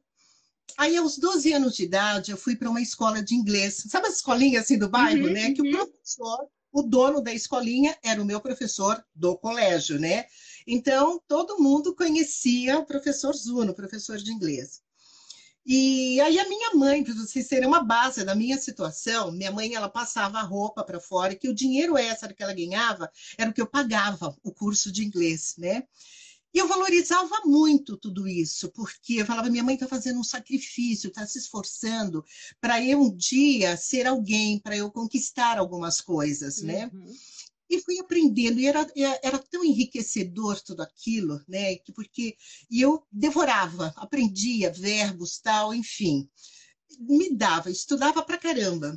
Aí, 0.78 0.96
aos 0.96 1.18
12 1.18 1.52
anos 1.52 1.76
de 1.76 1.84
idade, 1.84 2.32
eu 2.32 2.38
fui 2.38 2.56
para 2.56 2.70
uma 2.70 2.80
escola 2.80 3.22
de 3.22 3.36
inglês. 3.36 3.84
Sabe 3.90 4.08
as 4.08 4.16
escolinhas 4.16 4.64
assim 4.64 4.78
do 4.78 4.88
bairro, 4.88 5.28
uhum, 5.28 5.34
né? 5.34 5.52
Que 5.52 5.62
o 5.62 5.66
uhum. 5.66 5.72
professor, 5.72 6.48
o 6.72 6.82
dono 6.82 7.20
da 7.22 7.34
escolinha, 7.34 7.98
era 8.02 8.22
o 8.22 8.26
meu 8.26 8.40
professor 8.40 9.04
do 9.14 9.38
colégio, 9.38 10.00
né? 10.00 10.28
Então, 10.66 11.22
todo 11.28 11.60
mundo 11.60 11.94
conhecia 11.94 12.80
o 12.80 12.86
professor 12.86 13.36
Zuno, 13.36 13.74
professor 13.74 14.18
de 14.18 14.32
inglês. 14.32 14.82
E 15.66 16.20
aí 16.22 16.40
a 16.40 16.50
minha 16.50 16.74
mãe, 16.74 17.04
para 17.04 17.14
vocês 17.14 17.48
terem 17.48 17.68
uma 17.68 17.84
base 17.84 18.24
da 18.26 18.34
minha 18.34 18.58
situação, 18.58 19.32
minha 19.32 19.52
mãe 19.52 19.76
ela 19.76 19.88
passava 19.88 20.40
a 20.40 20.44
roupa 20.44 20.84
para 20.84 21.00
fora, 21.00 21.36
que 21.36 21.48
o 21.48 21.54
dinheiro 21.54 21.98
extra 21.98 22.34
que 22.34 22.42
ela 22.42 22.54
ganhava 22.54 23.12
era 23.38 23.50
o 23.50 23.54
que 23.54 23.62
eu 23.62 23.68
pagava 23.68 24.36
o 24.44 24.52
curso 24.52 24.92
de 24.92 25.04
inglês, 25.04 25.56
né? 25.58 25.84
E 26.54 26.58
eu 26.58 26.68
valorizava 26.68 27.42
muito 27.46 27.96
tudo 27.96 28.28
isso, 28.28 28.70
porque 28.72 29.16
eu 29.22 29.26
falava, 29.26 29.50
minha 29.50 29.64
mãe 29.64 29.76
está 29.76 29.88
fazendo 29.88 30.20
um 30.20 30.24
sacrifício, 30.24 31.08
está 31.08 31.26
se 31.26 31.40
esforçando 31.40 32.26
para 32.60 32.84
eu 32.84 33.00
um 33.00 33.16
dia 33.16 33.78
ser 33.78 34.06
alguém, 34.06 34.60
para 34.60 34.76
eu 34.76 34.92
conquistar 34.92 35.58
algumas 35.58 36.02
coisas, 36.02 36.62
né? 36.62 36.90
Uhum. 36.92 37.14
E 37.72 37.80
fui 37.82 37.98
aprendendo, 38.00 38.60
e 38.60 38.68
era, 38.68 38.86
era 39.24 39.40
tão 39.40 39.64
enriquecedor 39.64 40.62
tudo 40.62 40.82
aquilo, 40.84 41.42
né? 41.48 41.78
Porque 41.96 42.36
e 42.70 42.82
eu 42.82 43.02
devorava, 43.12 43.94
aprendia 43.96 44.72
verbos, 44.72 45.40
tal, 45.40 45.74
enfim. 45.74 46.30
Me 47.00 47.34
dava, 47.36 47.72
estudava 47.72 48.24
pra 48.24 48.38
caramba. 48.38 48.94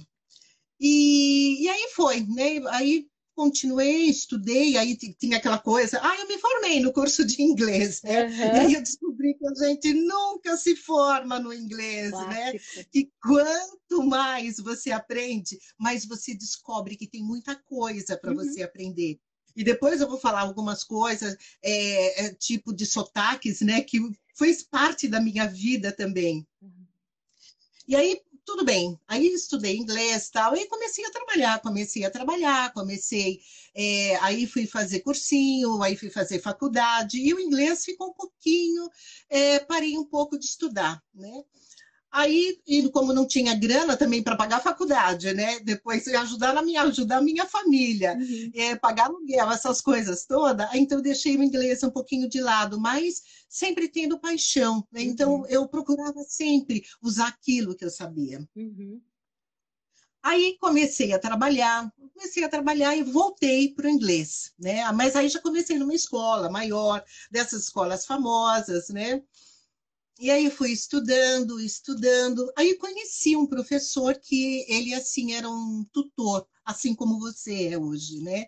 E, 0.80 1.62
e 1.64 1.68
aí 1.68 1.88
foi, 1.94 2.20
né? 2.22 2.60
Aí 2.70 3.06
continuei, 3.34 4.04
estudei, 4.04 4.76
aí 4.76 4.96
tinha 4.96 5.38
aquela 5.38 5.58
coisa, 5.58 5.98
ah, 6.02 6.16
eu 6.20 6.28
me 6.28 6.38
formei 6.38 6.80
no 6.80 6.92
curso 6.92 7.24
de 7.24 7.42
inglês, 7.42 8.02
né? 8.02 8.26
Uhum. 8.26 8.36
E 8.36 8.42
aí 8.42 8.74
eu 8.74 8.82
descobri 8.82 9.34
que 9.34 9.46
a 9.46 9.66
gente 9.66 9.92
nunca 9.94 10.56
se 10.56 10.76
forma 10.76 11.38
no 11.40 11.52
inglês, 11.52 12.12
né? 12.12 12.34
Né? 12.52 12.60
E 12.94 13.10
quanto 13.22 14.02
mais 14.04 14.58
você 14.58 14.90
aprende, 14.90 15.58
mais 15.78 16.04
você 16.04 16.34
descobre 16.34 16.96
que 16.96 17.06
tem 17.06 17.22
muita 17.22 17.54
coisa 17.54 18.16
para 18.16 18.30
uhum. 18.30 18.36
você 18.36 18.62
aprender. 18.62 19.18
E 19.56 19.62
depois 19.62 20.00
eu 20.00 20.08
vou 20.08 20.18
falar 20.18 20.40
algumas 20.40 20.82
coisas, 20.82 21.36
é, 21.62 22.26
é, 22.26 22.34
tipo 22.34 22.74
de 22.74 22.84
sotaques, 22.84 23.60
né? 23.60 23.82
Que 23.82 24.00
fez 24.36 24.62
parte 24.62 25.06
da 25.06 25.20
minha 25.20 25.46
vida 25.46 25.92
também. 25.92 26.46
Uhum. 26.60 26.86
E 27.86 27.94
aí, 27.94 28.20
tudo 28.44 28.64
bem. 28.64 28.98
Aí 29.08 29.26
estudei 29.26 29.76
inglês 29.76 30.28
tal, 30.30 30.56
e 30.56 30.66
comecei 30.66 31.04
a 31.04 31.10
trabalhar, 31.10 31.60
comecei 31.60 32.04
a 32.04 32.10
trabalhar, 32.10 32.72
comecei. 32.72 33.40
É, 33.74 34.16
aí 34.16 34.46
fui 34.46 34.66
fazer 34.66 35.00
cursinho, 35.00 35.82
aí 35.82 35.96
fui 35.96 36.10
fazer 36.10 36.40
faculdade, 36.40 37.18
e 37.18 37.34
o 37.34 37.40
inglês 37.40 37.84
ficou 37.84 38.08
um 38.10 38.14
pouquinho, 38.14 38.88
é, 39.28 39.58
parei 39.60 39.96
um 39.96 40.04
pouco 40.04 40.38
de 40.38 40.46
estudar, 40.46 41.02
né? 41.14 41.42
Aí, 42.14 42.60
e 42.64 42.88
como 42.90 43.12
não 43.12 43.26
tinha 43.26 43.56
grana 43.56 43.96
também 43.96 44.22
para 44.22 44.36
pagar 44.36 44.58
a 44.58 44.60
faculdade, 44.60 45.34
né? 45.34 45.58
Depois 45.58 46.06
ajudar 46.06 46.54
na 46.54 46.62
minha, 46.62 46.82
ajudar 46.82 47.16
a 47.16 47.20
minha 47.20 47.44
família, 47.44 48.16
uhum. 48.16 48.52
é, 48.54 48.76
pagar 48.76 49.06
aluguel, 49.06 49.50
essas 49.50 49.80
coisas 49.80 50.24
todas. 50.24 50.72
Então, 50.74 50.98
eu 50.98 51.02
deixei 51.02 51.36
o 51.36 51.42
inglês 51.42 51.82
um 51.82 51.90
pouquinho 51.90 52.28
de 52.28 52.40
lado, 52.40 52.80
mas 52.80 53.20
sempre 53.48 53.88
tendo 53.88 54.20
paixão. 54.20 54.86
Né? 54.92 55.02
Então, 55.02 55.40
uhum. 55.40 55.46
eu 55.46 55.66
procurava 55.66 56.22
sempre 56.22 56.84
usar 57.02 57.26
aquilo 57.26 57.74
que 57.74 57.84
eu 57.84 57.90
sabia. 57.90 58.48
Uhum. 58.54 59.02
Aí 60.22 60.56
comecei 60.60 61.12
a 61.12 61.18
trabalhar, 61.18 61.92
comecei 62.14 62.44
a 62.44 62.48
trabalhar 62.48 62.96
e 62.96 63.02
voltei 63.02 63.74
para 63.74 63.88
o 63.88 63.90
inglês, 63.90 64.52
né? 64.56 64.90
Mas 64.92 65.16
aí 65.16 65.28
já 65.28 65.40
comecei 65.40 65.76
numa 65.78 65.94
escola 65.94 66.48
maior, 66.48 67.04
dessas 67.28 67.64
escolas 67.64 68.06
famosas, 68.06 68.88
né? 68.90 69.20
E 70.18 70.30
aí 70.30 70.50
fui 70.50 70.70
estudando, 70.72 71.60
estudando. 71.60 72.50
Aí 72.56 72.76
conheci 72.76 73.36
um 73.36 73.46
professor 73.46 74.14
que 74.18 74.64
ele 74.68 74.94
assim 74.94 75.32
era 75.32 75.48
um 75.48 75.84
tutor, 75.92 76.46
assim 76.64 76.94
como 76.94 77.18
você 77.18 77.68
é 77.68 77.78
hoje, 77.78 78.20
né? 78.20 78.46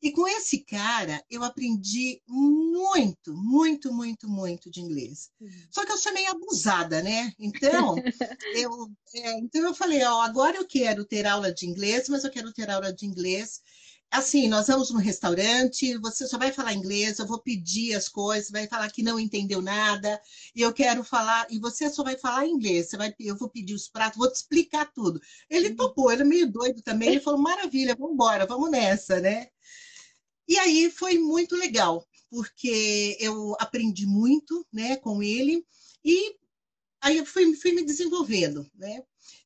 E 0.00 0.10
com 0.10 0.26
esse 0.26 0.58
cara 0.64 1.24
eu 1.30 1.44
aprendi 1.44 2.20
muito, 2.26 3.34
muito, 3.34 3.92
muito, 3.92 4.28
muito 4.28 4.70
de 4.70 4.80
inglês. 4.80 5.30
Uhum. 5.40 5.48
Só 5.70 5.84
que 5.84 5.92
eu 5.92 5.96
sou 5.96 6.12
meio 6.12 6.30
abusada, 6.30 7.00
né? 7.02 7.32
Então 7.38 7.94
eu, 8.56 8.90
é, 9.14 9.38
então 9.38 9.62
eu 9.62 9.74
falei, 9.74 10.02
ó, 10.04 10.20
agora 10.22 10.56
eu 10.56 10.66
quero 10.66 11.04
ter 11.04 11.24
aula 11.26 11.52
de 11.52 11.66
inglês, 11.66 12.08
mas 12.08 12.24
eu 12.24 12.30
quero 12.30 12.52
ter 12.52 12.68
aula 12.68 12.92
de 12.92 13.06
inglês 13.06 13.60
assim, 14.12 14.46
nós 14.46 14.66
vamos 14.66 14.90
no 14.90 14.98
restaurante, 14.98 15.96
você 15.96 16.26
só 16.28 16.36
vai 16.36 16.52
falar 16.52 16.74
inglês, 16.74 17.18
eu 17.18 17.26
vou 17.26 17.40
pedir 17.40 17.94
as 17.94 18.08
coisas, 18.10 18.50
vai 18.50 18.66
falar 18.68 18.90
que 18.90 19.02
não 19.02 19.18
entendeu 19.18 19.62
nada, 19.62 20.20
e 20.54 20.60
eu 20.60 20.70
quero 20.70 21.02
falar, 21.02 21.46
e 21.50 21.58
você 21.58 21.88
só 21.88 22.04
vai 22.04 22.18
falar 22.18 22.46
inglês, 22.46 22.90
você 22.90 22.98
vai, 22.98 23.14
eu 23.18 23.34
vou 23.34 23.48
pedir 23.48 23.74
os 23.74 23.88
pratos, 23.88 24.18
vou 24.18 24.30
te 24.30 24.34
explicar 24.36 24.92
tudo. 24.92 25.18
Ele 25.48 25.70
uhum. 25.70 25.76
topou, 25.76 26.12
ele 26.12 26.22
é 26.22 26.24
meio 26.26 26.52
doido 26.52 26.82
também, 26.82 27.08
ele 27.08 27.20
falou, 27.20 27.40
maravilha, 27.40 27.96
vamos 27.96 28.12
embora, 28.12 28.46
vamos 28.46 28.70
nessa, 28.70 29.18
né? 29.18 29.48
E 30.46 30.58
aí 30.58 30.90
foi 30.90 31.18
muito 31.18 31.56
legal, 31.56 32.06
porque 32.28 33.16
eu 33.18 33.56
aprendi 33.58 34.06
muito, 34.06 34.66
né, 34.70 34.96
com 34.96 35.22
ele, 35.22 35.64
e 36.04 36.36
aí 37.00 37.16
eu 37.16 37.24
fui, 37.24 37.56
fui 37.56 37.72
me 37.72 37.82
desenvolvendo, 37.82 38.70
né? 38.74 39.02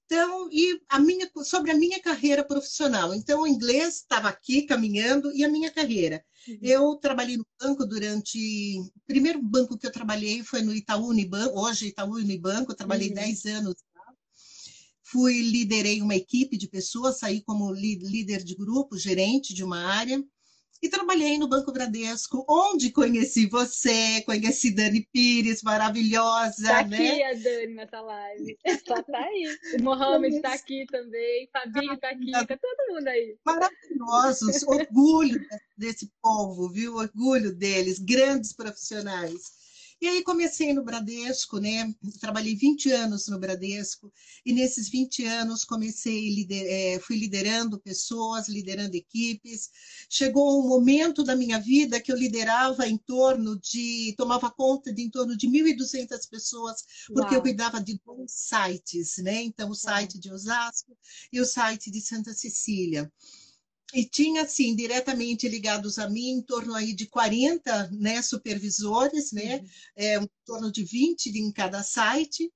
Então, 0.06 0.48
e 0.52 0.80
a 0.88 1.00
minha, 1.00 1.28
sobre 1.44 1.72
a 1.72 1.76
minha 1.76 2.00
carreira 2.00 2.44
profissional. 2.44 3.12
Então, 3.12 3.42
o 3.42 3.46
inglês 3.46 3.96
estava 3.96 4.28
aqui 4.28 4.62
caminhando 4.62 5.32
e 5.32 5.44
a 5.44 5.48
minha 5.48 5.70
carreira. 5.70 6.24
Uhum. 6.46 6.58
Eu 6.62 6.96
trabalhei 6.96 7.36
no 7.36 7.46
banco 7.60 7.84
durante. 7.84 8.78
O 8.78 9.00
primeiro 9.04 9.42
banco 9.42 9.76
que 9.76 9.86
eu 9.86 9.90
trabalhei 9.90 10.44
foi 10.44 10.62
no 10.62 10.72
Itaú 10.72 11.08
Unibanco, 11.08 11.58
hoje 11.58 11.88
Itaú 11.88 12.14
Unibanco, 12.14 12.70
eu 12.70 12.76
trabalhei 12.76 13.08
uhum. 13.08 13.14
10 13.14 13.44
anos 13.46 13.74
lá. 13.96 14.14
Fui, 15.02 15.40
liderei 15.42 16.00
uma 16.00 16.14
equipe 16.14 16.56
de 16.56 16.68
pessoas, 16.68 17.18
saí 17.18 17.42
como 17.42 17.72
líder 17.72 18.44
de 18.44 18.54
grupo, 18.54 18.96
gerente 18.96 19.52
de 19.52 19.64
uma 19.64 19.86
área 19.86 20.22
e 20.82 20.88
trabalhei 20.88 21.38
no 21.38 21.48
Banco 21.48 21.72
Bradesco, 21.72 22.44
onde 22.48 22.90
conheci 22.90 23.46
você, 23.46 24.22
conheci 24.22 24.74
Dani 24.74 25.08
Pires, 25.12 25.62
maravilhosa, 25.62 26.66
tá 26.66 26.84
né? 26.84 26.96
aqui 26.96 27.22
a 27.22 27.32
Dani 27.34 27.74
nessa 27.74 28.00
live. 28.00 28.58
Só 28.86 29.02
tá 29.02 29.18
aí. 29.18 29.56
O 29.78 29.82
Mohamed 29.82 30.36
está 30.36 30.54
aqui 30.54 30.86
também, 30.90 31.48
Fabinho 31.52 31.94
está 31.94 32.08
aqui, 32.10 32.30
tá 32.30 32.46
todo 32.46 32.94
mundo 32.94 33.08
aí. 33.08 33.36
Maravilhosos, 33.44 34.62
orgulho 34.64 35.40
desse 35.76 36.10
povo, 36.22 36.68
viu? 36.68 36.94
Orgulho 36.96 37.54
deles, 37.54 37.98
grandes 37.98 38.52
profissionais. 38.52 39.55
E 39.98 40.06
aí 40.06 40.22
comecei 40.22 40.74
no 40.74 40.84
Bradesco, 40.84 41.58
né? 41.58 41.90
Trabalhei 42.20 42.54
20 42.54 42.92
anos 42.92 43.28
no 43.28 43.38
Bradesco, 43.38 44.12
e 44.44 44.52
nesses 44.52 44.90
20 44.90 45.24
anos 45.24 45.64
comecei, 45.64 46.28
lider, 46.34 46.66
é, 46.68 47.00
fui 47.00 47.16
liderando 47.16 47.80
pessoas, 47.80 48.46
liderando 48.46 48.94
equipes. 48.94 49.70
Chegou 50.10 50.62
um 50.62 50.68
momento 50.68 51.24
da 51.24 51.34
minha 51.34 51.58
vida 51.58 52.00
que 52.00 52.12
eu 52.12 52.16
liderava 52.16 52.86
em 52.86 52.98
torno 52.98 53.58
de, 53.58 54.14
tomava 54.18 54.50
conta 54.50 54.92
de 54.92 55.02
em 55.02 55.10
torno 55.10 55.34
de 55.34 55.48
1.200 55.48 56.28
pessoas, 56.28 56.84
porque 57.06 57.30
Uau. 57.30 57.34
eu 57.34 57.42
cuidava 57.42 57.82
de 57.82 57.98
dois 58.04 58.32
sites, 58.32 59.16
né? 59.18 59.42
Então, 59.42 59.70
o 59.70 59.74
site 59.74 60.18
de 60.18 60.30
Osasco 60.30 60.94
e 61.32 61.40
o 61.40 61.46
site 61.46 61.90
de 61.90 62.02
Santa 62.02 62.34
Cecília 62.34 63.10
e 63.94 64.04
tinha, 64.04 64.42
assim, 64.42 64.74
diretamente 64.74 65.48
ligados 65.48 65.98
a 65.98 66.08
mim, 66.08 66.30
em 66.30 66.42
torno 66.42 66.74
aí 66.74 66.92
de 66.92 67.06
40 67.06 67.90
né, 67.92 68.20
supervisores, 68.20 69.32
né, 69.32 69.58
uhum. 69.58 69.68
é, 69.96 70.16
em 70.16 70.30
torno 70.44 70.72
de 70.72 70.84
20 70.84 71.26
em 71.26 71.52
cada 71.52 71.82
site. 71.82 72.52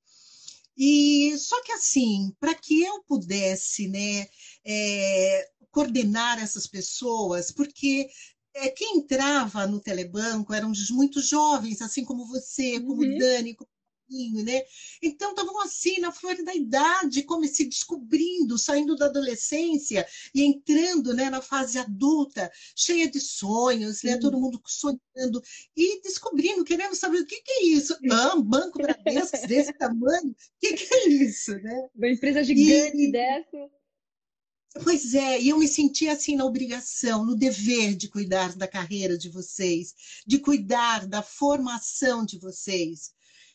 E 0.76 1.37
só 1.38 1.62
que 1.62 1.72
assim, 1.72 2.34
para 2.40 2.54
que 2.54 2.82
eu 2.82 3.02
pudesse 3.04 3.87
né, 3.88 4.26
é, 4.64 5.50
coordenar 5.70 6.42
essas 6.42 6.66
pessoas, 6.66 7.50
porque 7.52 8.08
é, 8.54 8.68
quem 8.70 8.99
entrava 8.99 9.66
no 9.66 9.80
telebanco 9.80 10.52
eram 10.52 10.72
muito 10.90 11.20
jovens, 11.20 11.80
assim 11.80 12.04
como 12.04 12.26
você, 12.26 12.80
como 12.80 13.02
uhum. 13.02 13.18
Dani, 13.18 13.54
como 13.54 13.70
né? 14.11 14.62
Então 15.02 15.31
estavam 15.31 15.61
assim, 15.61 16.00
na 16.00 16.11
flor 16.11 16.35
da 16.43 16.55
idade, 16.55 17.23
como 17.23 17.47
se 17.47 17.64
descobrindo, 17.64 18.59
saindo 18.59 18.97
da 18.97 19.07
adolescência 19.07 20.07
e 20.35 20.43
entrando 20.43 21.14
né, 21.14 21.31
na 21.31 21.40
fase 21.40 21.79
adulta, 21.79 22.50
cheia 22.75 23.09
de 23.09 23.21
sonhos, 23.21 24.02
né? 24.02 24.19
todo 24.19 24.40
mundo 24.40 24.61
sonhando 24.67 25.43
e 25.76 26.02
descobrindo, 26.02 26.64
querendo 26.64 26.95
saber 26.95 27.21
o 27.21 27.26
que, 27.26 27.40
que 27.40 27.52
é 27.52 27.64
isso. 27.67 27.97
Ah, 28.11 28.37
um 28.37 28.43
banco 28.43 28.79
Bradesco 28.79 29.38
desse 29.47 29.73
tamanho, 29.75 30.31
o 30.31 30.37
que, 30.61 30.75
que 30.75 30.95
é 30.95 31.09
isso? 31.09 31.52
Né? 31.59 31.88
Uma 31.95 32.09
empresa 32.09 32.43
gigante 32.43 32.97
e... 32.97 33.12
dessa. 33.12 33.81
Pois 34.85 35.14
é, 35.14 35.40
e 35.40 35.49
eu 35.49 35.59
me 35.59 35.67
senti 35.67 36.09
assim 36.09 36.37
na 36.37 36.45
obrigação, 36.45 37.25
no 37.25 37.35
dever 37.35 37.97
de 37.97 38.09
cuidar 38.09 38.55
da 38.57 38.69
carreira 38.69 39.19
de 39.19 39.29
vocês, 39.29 39.93
de 40.25 40.38
cuidar 40.38 41.09
da 41.09 41.23
formação 41.23 42.25
de 42.25 42.38
vocês. 42.38 43.12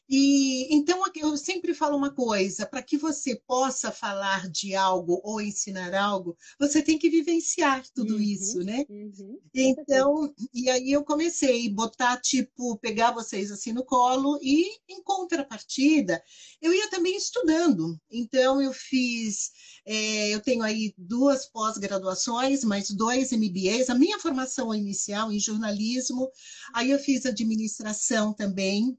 E 0.07 0.73
então 0.75 1.03
eu 1.15 1.35
sempre 1.35 1.73
falo 1.73 1.97
uma 1.97 2.13
coisa: 2.13 2.65
para 2.65 2.83
que 2.83 2.97
você 2.97 3.35
possa 3.47 3.91
falar 3.91 4.49
de 4.49 4.75
algo 4.75 5.19
ou 5.23 5.41
ensinar 5.41 5.95
algo, 5.95 6.37
você 6.59 6.81
tem 6.81 6.99
que 6.99 7.09
vivenciar 7.09 7.83
tudo 7.93 8.15
uhum, 8.15 8.21
isso, 8.21 8.59
né? 8.59 8.85
Uhum. 8.87 9.39
Então, 9.53 10.33
e 10.53 10.69
aí 10.69 10.91
eu 10.91 11.03
comecei 11.03 11.67
a 11.67 11.73
botar, 11.73 12.17
tipo, 12.17 12.77
pegar 12.77 13.11
vocês 13.11 13.51
assim 13.51 13.73
no 13.73 13.83
colo 13.83 14.37
e, 14.41 14.67
em 14.87 15.01
contrapartida, 15.03 16.21
eu 16.61 16.73
ia 16.73 16.89
também 16.89 17.15
estudando. 17.17 17.99
Então, 18.11 18.61
eu 18.61 18.73
fiz, 18.73 19.51
é, 19.85 20.29
eu 20.29 20.39
tenho 20.39 20.61
aí 20.61 20.93
duas 20.97 21.47
pós-graduações, 21.47 22.63
mais 22.63 22.91
dois 22.91 23.31
MBAs, 23.31 23.89
a 23.89 23.95
minha 23.95 24.19
formação 24.19 24.73
inicial 24.73 25.31
em 25.31 25.39
jornalismo, 25.39 26.29
aí 26.73 26.91
eu 26.91 26.99
fiz 26.99 27.25
administração 27.25 28.33
também 28.33 28.97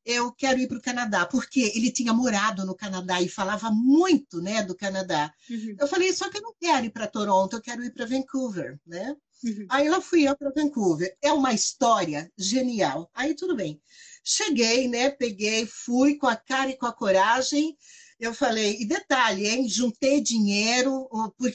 eu 0.06 0.32
quero 0.32 0.60
ir 0.60 0.68
para 0.68 0.78
o 0.78 0.82
Canadá, 0.82 1.26
porque 1.26 1.72
ele 1.76 1.92
tinha 1.92 2.14
morado 2.14 2.66
no 2.66 2.76
Canadá 2.76 3.22
e 3.22 3.28
falava 3.28 3.70
muito, 3.70 4.42
né, 4.42 4.64
do 4.64 4.76
Canadá. 4.76 5.34
Uhum, 5.50 5.76
Eu 5.80 5.88
falei, 5.88 6.14
só 6.14 6.30
que 6.30 6.38
eu 6.38 6.42
não 6.42 6.54
quero 6.60 6.86
ir 6.86 6.92
para 6.92 7.08
Toronto, 7.08 7.56
eu 7.56 7.62
quero 7.62 7.84
ir 7.84 7.94
para 7.94 8.06
Vancouver, 8.06 8.80
né? 8.86 9.16
uhum. 9.44 9.66
Aí 9.70 9.90
lá 9.90 10.02
fui 10.02 10.28
eu 10.28 10.38
para 10.38 10.52
Vancouver. 10.52 11.16
É 11.22 11.32
uma 11.32 11.54
história 11.54 12.32
genial. 12.38 13.10
Aí 13.14 13.36
tudo 13.36 13.56
bem. 13.56 13.82
Cheguei, 14.30 14.90
né? 14.90 15.10
Peguei, 15.10 15.66
fui 15.66 16.18
com 16.18 16.28
a 16.28 16.36
cara 16.36 16.70
e 16.70 16.76
com 16.76 16.86
a 16.86 16.92
coragem. 16.92 17.78
Eu 18.20 18.34
falei, 18.34 18.76
e 18.78 18.86
detalhe, 18.86 19.48
hein? 19.48 19.70
Juntei 19.70 20.20
dinheiro, 20.20 21.08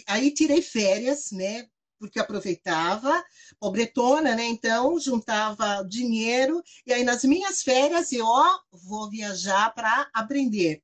aí 0.06 0.32
tirei 0.32 0.62
férias, 0.62 1.32
né? 1.32 1.66
Porque 1.98 2.18
aproveitava, 2.18 3.22
pobretona, 3.60 4.34
né? 4.34 4.46
Então, 4.46 4.98
juntava 4.98 5.84
dinheiro, 5.86 6.62
e 6.86 6.94
aí 6.94 7.04
nas 7.04 7.24
minhas 7.24 7.62
férias 7.62 8.10
eu, 8.10 8.24
ó, 8.24 8.58
vou 8.72 9.10
viajar 9.10 9.74
para 9.74 10.08
aprender. 10.14 10.82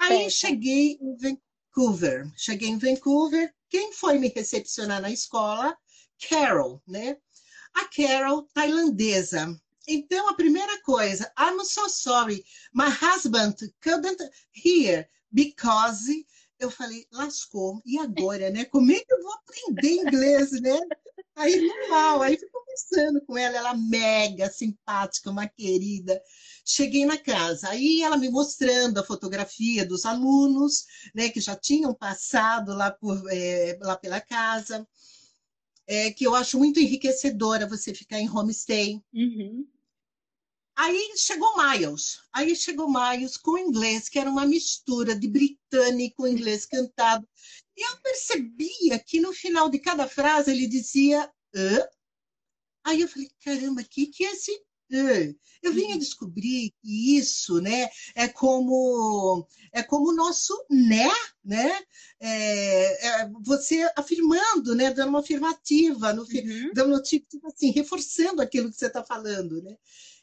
Aí 0.00 0.28
cheguei 0.28 0.98
em 1.00 1.16
Vancouver. 1.16 2.28
Cheguei 2.36 2.68
em 2.68 2.78
Vancouver. 2.78 3.54
Quem 3.70 3.92
foi 3.92 4.18
me 4.18 4.26
recepcionar 4.26 5.00
na 5.00 5.12
escola? 5.12 5.76
Carol, 6.28 6.82
né? 6.84 7.16
A 7.74 7.84
Carol, 7.84 8.42
tailandesa. 8.52 9.56
Então, 9.88 10.28
a 10.28 10.34
primeira 10.34 10.80
coisa, 10.82 11.32
I'm 11.38 11.64
so 11.64 11.88
sorry, 11.88 12.44
my 12.72 12.88
husband 12.88 13.56
couldn't 13.80 14.22
hear 14.52 15.08
because 15.32 16.24
eu 16.58 16.70
falei, 16.70 17.06
lascou, 17.10 17.82
e 17.84 17.98
agora, 17.98 18.48
né? 18.50 18.64
Como 18.66 18.92
é 18.92 19.00
que 19.00 19.12
eu 19.12 19.22
vou 19.22 19.32
aprender 19.32 19.94
inglês, 19.94 20.52
né? 20.60 20.78
Aí, 21.34 21.60
normal, 21.60 22.22
aí 22.22 22.38
fui 22.38 22.48
conversando 22.48 23.20
com 23.22 23.36
ela, 23.36 23.56
ela 23.56 23.74
mega 23.74 24.48
simpática, 24.50 25.30
uma 25.30 25.48
querida. 25.48 26.22
Cheguei 26.64 27.04
na 27.04 27.16
casa, 27.16 27.68
aí 27.68 28.02
ela 28.02 28.16
me 28.16 28.28
mostrando 28.28 28.98
a 28.98 29.04
fotografia 29.04 29.84
dos 29.84 30.06
alunos, 30.06 30.84
né, 31.14 31.28
que 31.30 31.40
já 31.40 31.56
tinham 31.56 31.92
passado 31.92 32.72
lá, 32.74 32.90
por, 32.90 33.20
é, 33.30 33.78
lá 33.80 33.96
pela 33.96 34.20
casa, 34.20 34.86
é, 35.86 36.12
que 36.12 36.24
eu 36.24 36.34
acho 36.34 36.58
muito 36.58 36.78
enriquecedora 36.78 37.66
você 37.66 37.92
ficar 37.92 38.20
em 38.20 38.30
homestay. 38.30 39.02
Uhum. 39.12 39.66
Aí 40.76 41.12
chegou 41.16 41.54
Miles, 41.56 42.18
aí 42.32 42.56
chegou 42.56 42.90
Miles 42.90 43.36
com 43.36 43.58
inglês, 43.58 44.08
que 44.08 44.18
era 44.18 44.30
uma 44.30 44.46
mistura 44.46 45.14
de 45.14 45.28
britânico, 45.28 46.26
inglês 46.26 46.64
cantado. 46.66 47.28
E 47.76 47.86
eu 47.88 47.96
percebia 47.98 48.98
que 48.98 49.20
no 49.20 49.32
final 49.32 49.68
de 49.68 49.78
cada 49.78 50.08
frase 50.08 50.50
ele 50.50 50.66
dizia 50.66 51.30
Hã? 51.54 51.86
Aí 52.84 53.00
eu 53.00 53.08
falei, 53.08 53.28
caramba, 53.44 53.82
o 53.82 53.84
que, 53.84 54.06
que 54.06 54.24
é 54.24 54.32
esse 54.32 54.52
Hã? 54.92 55.34
Eu 55.62 55.72
vinha 55.72 55.96
descobrir 55.98 56.74
que 56.82 57.16
isso, 57.16 57.60
né, 57.60 57.88
é 58.14 58.28
como 58.28 59.46
é 59.72 59.82
como 59.82 60.10
o 60.10 60.14
nosso 60.14 60.52
né, 60.68 61.08
né? 61.44 61.80
É, 62.20 63.06
é 63.22 63.30
você 63.42 63.90
afirmando, 63.96 64.74
né, 64.74 64.90
dando 64.92 65.10
uma 65.10 65.20
afirmativa, 65.20 66.12
no, 66.12 66.22
Uhum. 66.24 66.72
dando 66.74 67.00
tipo 67.02 67.46
assim, 67.46 67.70
reforçando 67.70 68.42
aquilo 68.42 68.70
que 68.70 68.76
você 68.76 68.86
está 68.86 69.04
falando, 69.04 69.62
né? 69.62 69.76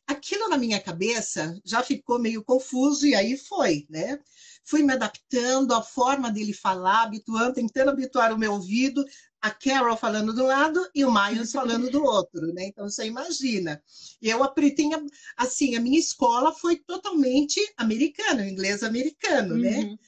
Aquilo 0.10 0.50
na 0.50 0.58
minha 0.58 0.82
cabeça 0.82 1.56
já 1.64 1.84
ficou 1.84 2.18
meio 2.18 2.44
confuso 2.44 3.06
e 3.06 3.14
aí 3.14 3.38
foi, 3.38 3.86
né? 3.88 4.20
Fui 4.66 4.82
me 4.82 4.92
adaptando 4.92 5.72
à 5.72 5.84
forma 5.84 6.32
dele 6.32 6.52
falar, 6.52 7.04
habituando, 7.04 7.54
tentando 7.54 7.92
habituar 7.92 8.34
o 8.34 8.38
meu 8.38 8.54
ouvido, 8.54 9.06
a 9.40 9.52
Carol 9.52 9.96
falando 9.96 10.34
de 10.34 10.42
um 10.42 10.48
lado 10.48 10.84
e 10.96 11.06
o 11.06 11.14
Miles 11.14 11.52
falando 11.54 11.92
do 11.92 12.04
outro, 12.04 12.52
né? 12.54 12.66
Então 12.66 12.90
você 12.90 13.06
imagina. 13.06 13.80
E 14.20 14.28
eu 14.28 14.44
aprendi, 14.44 14.90
assim, 15.38 15.76
a 15.76 15.80
minha 15.80 16.00
escola 16.00 16.52
foi 16.52 16.78
totalmente 16.78 17.60
americana, 17.78 18.50
inglês 18.50 18.82
americano, 18.82 19.58
né? 19.58 19.78
Uhum. 19.78 20.00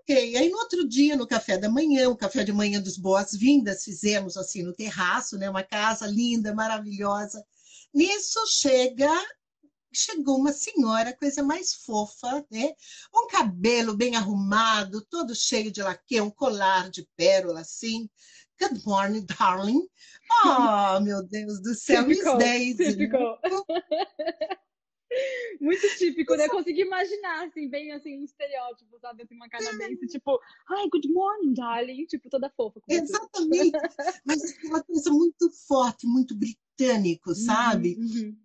Ok, 0.00 0.36
aí 0.36 0.50
no 0.50 0.58
outro 0.58 0.86
dia, 0.86 1.16
no 1.16 1.26
café 1.26 1.56
da 1.56 1.70
manhã, 1.70 2.10
o 2.10 2.16
café 2.18 2.44
de 2.44 2.52
manhã 2.52 2.82
dos 2.82 2.98
boas-vindas, 2.98 3.82
fizemos 3.82 4.36
assim 4.36 4.62
no 4.62 4.74
terraço, 4.74 5.38
né? 5.38 5.48
Uma 5.48 5.62
casa 5.62 6.06
linda, 6.06 6.54
maravilhosa. 6.54 7.42
Nisso 7.94 8.40
chega, 8.46 9.12
chegou 9.92 10.38
uma 10.38 10.52
senhora, 10.52 11.16
coisa 11.16 11.42
mais 11.42 11.74
fofa, 11.74 12.44
né? 12.50 12.72
Um 13.14 13.26
cabelo 13.26 13.94
bem 13.94 14.16
arrumado, 14.16 15.04
todo 15.10 15.34
cheio 15.34 15.70
de 15.70 15.82
laque, 15.82 16.20
um 16.20 16.30
colar 16.30 16.90
de 16.90 17.06
pérola, 17.16 17.60
assim. 17.60 18.08
Good 18.58 18.82
morning, 18.86 19.26
darling. 19.26 19.86
Oh, 20.46 21.00
meu 21.00 21.22
Deus 21.22 21.60
do 21.60 21.74
céu, 21.74 22.06
Miss 22.06 22.18
Típico, 22.18 22.38
Daisy. 22.38 22.84
né? 22.84 22.90
típico. 22.92 23.18
Muito 25.60 25.86
típico, 25.98 26.34
né? 26.34 26.48
Consegui 26.48 26.82
imaginar, 26.82 27.46
assim, 27.46 27.68
bem 27.68 27.92
assim, 27.92 28.18
um 28.18 28.24
estereótipo, 28.24 28.98
sabe? 28.98 29.22
Assim, 29.22 29.34
uma 29.34 29.48
canadense, 29.48 30.06
tipo, 30.06 30.40
hi, 30.70 30.88
good 30.90 31.08
morning, 31.08 31.52
darling. 31.52 32.06
Tipo, 32.06 32.30
toda 32.30 32.50
fofa. 32.56 32.80
Exatamente. 32.88 33.78
Mas 34.24 34.42
aquela 34.42 34.82
coisa 34.82 35.10
muito 35.10 35.50
forte, 35.66 36.06
muito 36.06 36.34
britânico, 36.82 37.34
sabe? 37.34 37.96
Uhum, 37.98 38.04
uhum. 38.04 38.36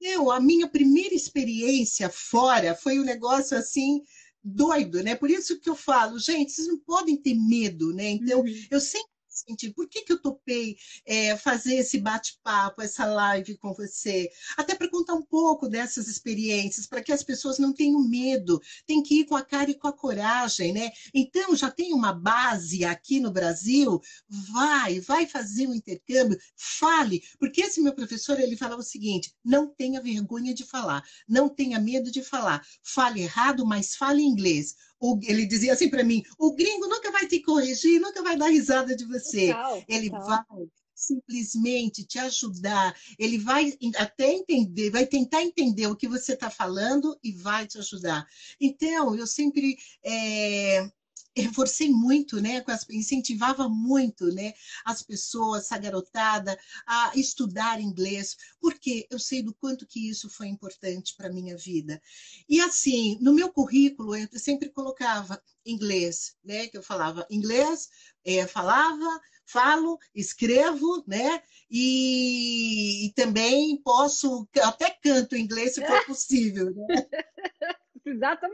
Eu, 0.00 0.30
a 0.30 0.38
minha 0.38 0.68
primeira 0.68 1.14
experiência 1.14 2.08
fora 2.10 2.74
foi 2.74 3.00
um 3.00 3.04
negócio 3.04 3.56
assim 3.56 4.02
doido, 4.42 5.02
né? 5.02 5.14
Por 5.14 5.30
isso 5.30 5.58
que 5.58 5.68
eu 5.68 5.74
falo, 5.74 6.18
gente, 6.18 6.52
vocês 6.52 6.68
não 6.68 6.78
podem 6.78 7.16
ter 7.16 7.34
medo, 7.34 7.92
né? 7.92 8.10
Então, 8.10 8.40
Uhum. 8.40 8.66
eu 8.70 8.80
sempre 8.80 9.10
senti, 9.36 9.70
por 9.70 9.88
que, 9.88 10.02
que 10.02 10.12
eu 10.12 10.20
topei 10.20 10.76
é, 11.04 11.36
fazer 11.36 11.76
esse 11.76 11.98
bate-papo, 11.98 12.82
essa 12.82 13.04
live 13.04 13.56
com 13.58 13.74
você? 13.74 14.30
Até 14.56 14.74
para 14.74 14.90
contar 14.90 15.14
um 15.14 15.22
pouco 15.22 15.68
dessas 15.68 16.08
experiências, 16.08 16.86
para 16.86 17.02
que 17.02 17.12
as 17.12 17.22
pessoas 17.22 17.58
não 17.58 17.72
tenham 17.72 18.00
medo, 18.00 18.60
tem 18.86 19.02
que 19.02 19.20
ir 19.20 19.24
com 19.26 19.36
a 19.36 19.42
cara 19.42 19.70
e 19.70 19.74
com 19.74 19.88
a 19.88 19.92
coragem, 19.92 20.72
né? 20.72 20.90
Então, 21.14 21.54
já 21.54 21.70
tem 21.70 21.92
uma 21.92 22.12
base 22.12 22.84
aqui 22.84 23.20
no 23.20 23.30
Brasil, 23.30 24.00
vai, 24.28 25.00
vai 25.00 25.26
fazer 25.26 25.66
um 25.66 25.74
intercâmbio, 25.74 26.38
fale, 26.56 27.22
porque 27.38 27.62
esse 27.62 27.80
meu 27.80 27.94
professor, 27.94 28.40
ele 28.40 28.56
falava 28.56 28.80
o 28.80 28.84
seguinte, 28.84 29.34
não 29.44 29.68
tenha 29.68 30.00
vergonha 30.00 30.54
de 30.54 30.64
falar, 30.64 31.02
não 31.28 31.48
tenha 31.48 31.78
medo 31.78 32.10
de 32.10 32.22
falar, 32.22 32.64
fale 32.82 33.22
errado, 33.22 33.66
mas 33.66 33.94
fale 33.94 34.22
inglês. 34.22 34.74
O- 35.00 35.18
ele 35.22 35.46
dizia 35.46 35.72
assim 35.72 35.88
para 35.90 36.04
mim, 36.04 36.22
o 36.38 36.54
gringo 36.54 36.86
nunca 36.88 37.10
vai 37.10 37.26
te 37.26 37.40
corrigir, 37.40 38.00
nunca 38.00 38.22
vai 38.22 38.36
dar 38.36 38.48
risada 38.48 38.96
de 38.96 39.04
você. 39.04 39.48
Total, 39.48 39.82
Ele 39.88 40.10
total. 40.10 40.26
vai 40.26 40.68
simplesmente 40.94 42.04
te 42.06 42.18
ajudar, 42.18 42.96
ele 43.18 43.36
vai 43.38 43.76
até 43.96 44.32
entender, 44.32 44.90
vai 44.90 45.06
tentar 45.06 45.42
entender 45.42 45.86
o 45.88 45.96
que 45.96 46.08
você 46.08 46.32
está 46.32 46.48
falando 46.48 47.18
e 47.22 47.32
vai 47.32 47.66
te 47.66 47.78
ajudar. 47.78 48.26
Então, 48.58 49.14
eu 49.14 49.26
sempre 49.26 49.76
eh, 50.02 50.90
reforcei 51.36 51.90
muito, 51.90 52.40
né, 52.40 52.62
as- 52.66 52.86
incentivava 52.90 53.68
muito, 53.68 54.26
né, 54.32 54.52
as 54.84 55.02
pessoas, 55.02 55.64
essa 55.64 55.78
garotada, 55.78 56.58
a 56.86 57.12
estudar 57.14 57.80
inglês, 57.80 58.36
porque 58.60 59.06
eu 59.10 59.18
sei 59.18 59.42
do 59.42 59.54
quanto 59.54 59.86
que 59.86 60.08
isso 60.08 60.28
foi 60.30 60.48
importante 60.48 61.14
para 61.16 61.28
a 61.28 61.32
minha 61.32 61.56
vida. 61.56 62.00
E 62.48 62.60
assim, 62.60 63.18
no 63.20 63.32
meu 63.32 63.52
currículo, 63.52 64.16
eu 64.16 64.28
sempre 64.38 64.70
colocava 64.70 65.40
inglês, 65.64 66.36
né, 66.44 66.68
que 66.68 66.76
eu 66.78 66.82
falava 66.82 67.26
inglês, 67.30 67.88
eh, 68.24 68.46
falava, 68.46 69.20
falo, 69.46 69.98
escrevo, 70.14 71.04
né? 71.06 71.42
E, 71.70 73.06
e 73.06 73.12
também 73.12 73.76
posso, 73.82 74.48
até 74.62 74.90
canto 74.90 75.36
inglês 75.36 75.74
se 75.74 75.84
for 75.84 76.04
possível, 76.06 76.74
né? 76.74 76.86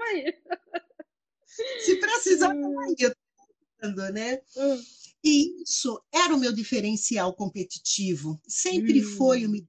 Aí. 0.03 0.43
Se 1.79 1.97
precisar, 1.97 2.49
aí, 2.51 2.95
eu 2.99 3.15
tentando, 3.81 4.13
né? 4.13 4.41
Hum. 4.57 4.87
E 5.25 5.63
isso 5.63 6.03
era 6.13 6.35
o 6.35 6.39
meu 6.39 6.53
diferencial 6.53 7.35
competitivo, 7.35 8.41
sempre 8.49 9.03
Hum. 9.03 9.05
foi 9.05 9.47
o 9.47 9.51
meu 9.51 9.65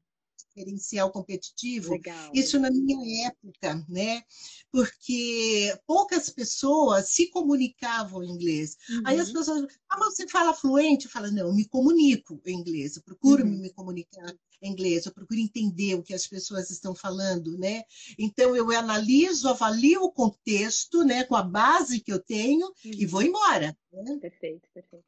diferencial 0.56 1.12
competitivo. 1.12 1.92
Legal. 1.92 2.34
Isso 2.34 2.60
na 2.60 2.70
minha 2.72 3.28
época, 3.28 3.86
né? 3.90 4.24
Porque 4.72 5.78
poucas 5.88 6.30
pessoas 6.30 7.10
se 7.12 7.30
comunicavam 7.32 8.24
em 8.24 8.30
inglês. 8.32 8.78
Aí 9.04 9.20
as 9.20 9.30
Uhum. 9.30 9.34
pessoas, 9.34 9.66
ah, 9.90 9.98
mas 10.00 10.16
você 10.16 10.28
fala 10.30 10.54
fluente? 10.54 11.08
Fala, 11.10 11.32
não, 11.32 11.48
eu 11.50 11.54
me 11.56 11.68
comunico 11.68 12.42
em 12.46 12.56
inglês, 12.60 12.96
eu 12.98 13.04
procuro 13.04 13.46
Uhum. 13.46 13.58
me 13.62 13.72
comunicar 13.74 14.34
inglês, 14.68 15.06
eu 15.06 15.14
procuro 15.14 15.40
entender 15.40 15.96
o 15.96 16.04
que 16.04 16.14
as 16.14 16.28
pessoas 16.28 16.70
estão 16.72 16.96
falando, 16.96 17.58
né? 17.58 17.84
Então 18.18 18.56
eu 18.56 18.70
analiso, 18.72 19.48
avalio 19.50 20.02
o 20.04 20.12
contexto, 20.12 21.04
né, 21.04 21.24
com 21.24 21.36
a 21.36 21.44
base 21.44 22.00
que 22.02 22.12
eu 22.12 22.20
tenho 22.20 22.72
e 22.98 23.06
Uhum. 23.06 23.12
vou 23.12 23.22
embora. 23.22 23.78
né? 23.92 24.20
Perfeito, 24.20 24.68
perfeito. 24.74 25.06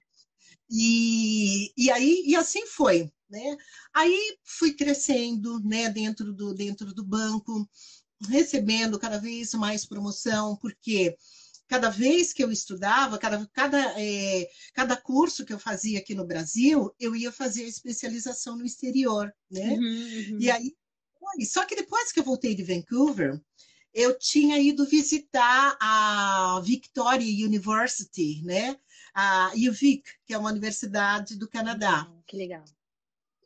E, 0.70 1.72
e 1.78 1.92
aí 1.92 2.24
e 2.26 2.36
assim 2.36 2.66
foi, 2.68 3.12
né? 3.30 3.58
Aí 3.94 4.38
fui 4.44 4.74
crescendo, 4.74 5.60
né, 5.62 5.90
dentro 5.90 6.34
do 6.34 6.54
dentro 6.54 6.94
do 6.94 7.04
banco. 7.04 7.68
recebendo 8.30 9.00
cada 9.00 9.20
vez 9.20 9.54
mais 9.54 9.86
promoção, 9.86 10.58
porque 10.58 11.16
cada 11.68 11.90
vez 11.90 12.32
que 12.32 12.44
eu 12.44 12.52
estudava, 12.52 13.18
cada, 13.18 13.46
cada, 13.54 13.94
é, 14.00 14.48
cada 14.74 14.96
curso 14.96 15.46
que 15.46 15.54
eu 15.54 15.60
fazia 15.60 16.00
aqui 16.00 16.14
no 16.14 16.26
Brasil, 16.26 16.94
eu 17.00 17.16
ia 17.16 17.32
fazer 17.32 17.64
a 17.64 17.68
especialização 17.68 18.58
no 18.58 18.66
exterior, 18.66 19.34
né? 19.50 19.74
Uhum, 19.74 20.34
uhum. 20.34 20.38
E 20.40 20.52
aí, 20.52 20.76
só 21.46 21.66
que 21.66 21.76
depois 21.76 22.12
que 22.12 22.20
eu 22.20 22.24
voltei 22.24 22.54
de 22.54 22.64
Vancouver, 22.64 23.42
eu 23.94 24.18
tinha 24.20 24.60
ido 24.60 24.86
visitar 24.86 25.78
a 25.80 26.62
Victoria 26.64 27.46
University, 27.46 28.42
né? 28.44 28.78
A 29.14 29.52
UVic, 29.56 30.04
que 30.26 30.34
é 30.34 30.38
uma 30.38 30.52
universidade 30.52 31.38
do 31.38 31.48
Canadá. 31.48 32.12
Que 32.28 32.36
legal. 32.36 32.66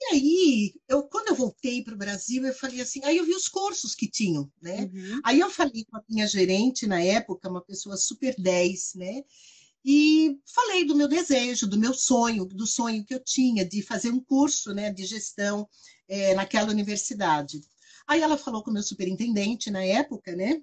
E 0.02 0.06
aí, 0.14 0.76
eu, 0.88 1.04
quando 1.04 1.28
eu 1.28 1.36
voltei 1.36 1.84
para 1.84 1.94
o 1.94 1.98
Brasil, 1.98 2.46
eu 2.46 2.54
falei 2.54 2.80
assim, 2.80 3.04
aí 3.04 3.18
eu 3.18 3.26
vi 3.26 3.36
os 3.36 3.50
cursos 3.50 3.94
que 3.94 4.08
tinham, 4.08 4.50
né? 4.62 4.90
Uhum. 4.94 5.22
Aí 5.26 5.40
eu 5.40 5.50
falei 5.50 5.84
com 5.84 5.98
a 5.98 6.04
minha 6.08 6.26
gerente 6.26 6.88
na 6.88 7.02
época, 7.02 7.50
uma 7.50 7.62
pessoa 7.62 7.98
super 7.98 8.34
10, 8.38 8.94
né? 8.96 9.24
E 9.84 10.38
falei 10.46 10.86
do 10.86 10.96
meu 10.96 11.08
desejo, 11.08 11.68
do 11.68 11.78
meu 11.78 11.94
sonho, 11.94 12.46
do 12.46 12.66
sonho 12.66 13.04
que 13.04 13.14
eu 13.14 13.20
tinha 13.20 13.66
de 13.66 13.82
fazer 13.82 14.12
um 14.12 14.22
curso 14.22 14.74
né, 14.74 14.92
de 14.92 15.06
gestão 15.06 15.68
é, 16.08 16.34
naquela 16.34 16.72
universidade. 16.72 17.62
Aí 18.08 18.22
ela 18.22 18.38
falou 18.38 18.64
com 18.64 18.72
o 18.72 18.74
meu 18.74 18.84
superintendente 18.84 19.70
na 19.70 19.84
época, 19.84 20.36
né? 20.36 20.62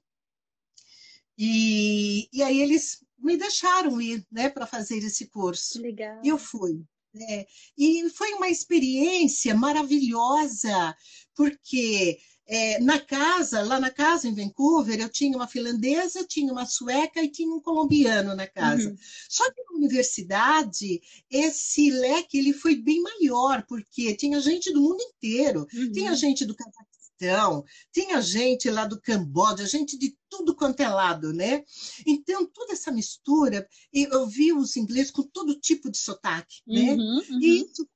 E, 1.39 2.29
e 2.33 2.43
aí 2.43 2.61
eles 2.61 3.05
me 3.19 3.37
deixaram 3.37 4.01
ir 4.01 4.27
né, 4.31 4.49
para 4.49 4.67
fazer 4.67 4.99
esse 4.99 5.27
curso. 5.27 5.81
Legal. 5.81 6.21
E 6.23 6.29
eu 6.29 6.39
fui. 6.39 6.85
É, 7.21 7.47
e 7.77 8.09
foi 8.11 8.33
uma 8.35 8.49
experiência 8.49 9.55
maravilhosa, 9.55 10.97
porque 11.35 12.19
é, 12.49 12.79
na 12.81 13.01
casa, 13.01 13.63
lá 13.63 13.81
na 13.81 13.91
casa 13.91 14.29
em 14.29 14.35
Vancouver, 14.35 15.01
eu 15.01 15.09
tinha 15.09 15.37
uma 15.37 15.49
finlandesa, 15.49 16.25
tinha 16.25 16.53
uma 16.53 16.65
sueca 16.65 17.21
e 17.21 17.29
tinha 17.29 17.53
um 17.53 17.61
colombiano 17.61 18.37
na 18.37 18.47
casa. 18.47 18.89
Uhum. 18.89 18.97
Só 19.29 19.51
que 19.51 19.63
na 19.65 19.77
universidade, 19.79 21.01
esse 21.29 21.91
leque 21.91 22.39
ele 22.39 22.53
foi 22.53 22.77
bem 22.77 23.03
maior, 23.03 23.65
porque 23.67 24.15
tinha 24.15 24.41
gente 24.41 24.73
do 24.73 24.81
mundo 24.81 25.03
inteiro. 25.03 25.67
Uhum. 25.75 25.93
Tinha 25.93 26.15
gente 26.15 26.45
do 26.45 26.55
Cazaquistão, 26.55 26.96
Paquistão, 27.17 27.65
tinha 27.93 28.21
gente 28.21 28.71
lá 28.71 28.85
do 28.85 29.01
Camboja, 29.01 29.67
gente 29.67 29.99
de 29.99 30.17
tudo 30.29 30.55
quanto 30.55 30.81
é 30.81 30.89
lado, 30.89 31.33
né? 31.33 31.65
Então, 32.07 32.47
toda 32.47 32.73
essa 32.73 32.93
mistura, 32.93 33.67
eu 33.93 34.27
vi 34.27 34.53
os 34.53 34.77
ingleses 34.77 35.11
com 35.11 35.23
todo 35.23 35.59
tipo 35.59 35.91
de 35.91 35.99
sotaque, 35.99 36.61
né? 36.67 36.95
Uhum, 36.95 37.23
uhum. 37.31 37.41
E 37.41 37.63
isso 37.63 37.89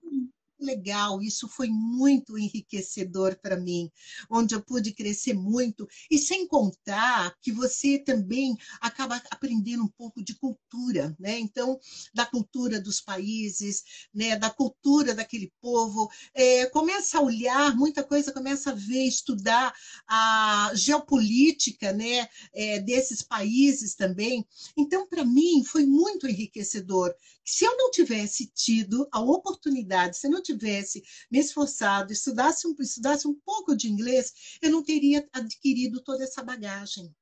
legal, 0.64 1.23
isso 1.23 1.49
foi 1.49 1.68
muito 1.68 2.38
enriquecedor 2.38 3.38
para 3.40 3.57
mim, 3.57 3.90
onde 4.31 4.55
eu 4.55 4.62
pude 4.62 4.92
crescer 4.92 5.35
muito, 5.35 5.87
e 6.11 6.18
sem 6.18 6.46
contar 6.46 7.37
que 7.40 7.53
você 7.53 7.99
também 7.99 8.57
acaba 8.81 9.23
aprendendo 9.31 9.85
um 9.85 9.88
pouco 9.88 10.23
de 10.23 10.35
cultura, 10.35 11.14
né? 11.18 11.38
Então, 11.38 11.79
da 12.14 12.25
cultura 12.25 12.81
dos 12.81 13.01
países, 13.01 13.83
né? 14.14 14.37
da 14.37 14.51
cultura 14.51 15.14
daquele 15.14 15.53
povo, 15.61 16.11
é, 16.35 16.66
começa 16.66 17.18
a 17.18 17.23
olhar, 17.23 17.77
muita 17.77 18.03
coisa 18.03 18.33
começa 18.33 18.70
a 18.70 18.75
ver, 18.75 19.05
estudar 19.05 19.73
a 20.07 20.70
geopolítica 20.75 21.90
né? 21.92 22.29
É, 22.53 22.81
desses 22.81 23.23
países 23.23 23.94
também. 23.94 24.46
Então, 24.77 25.07
para 25.07 25.25
mim, 25.25 25.64
foi 25.64 25.87
muito 25.87 26.27
enriquecedor. 26.27 27.14
Se 27.44 27.64
eu 27.64 27.77
não 27.77 27.90
tivesse 27.90 28.46
tido 28.46 29.09
a 29.11 29.20
oportunidade, 29.20 30.16
se 30.16 30.27
eu 30.27 30.31
não 30.31 30.42
tivesse 30.59 31.03
me 31.31 31.39
esforçado, 31.39 32.13
estudasse 32.13 32.67
um, 32.67 32.75
estudasse 32.81 33.27
um 33.27 33.35
pouco 33.35 33.77
de 33.77 33.89
inglês, 33.89 34.33
eu 34.61 34.71
não 34.71 34.83
teria 34.83 35.27
adquirido 35.33 36.03
toda 36.03 36.25
essa 36.25 36.43
bagagem. 36.43 37.15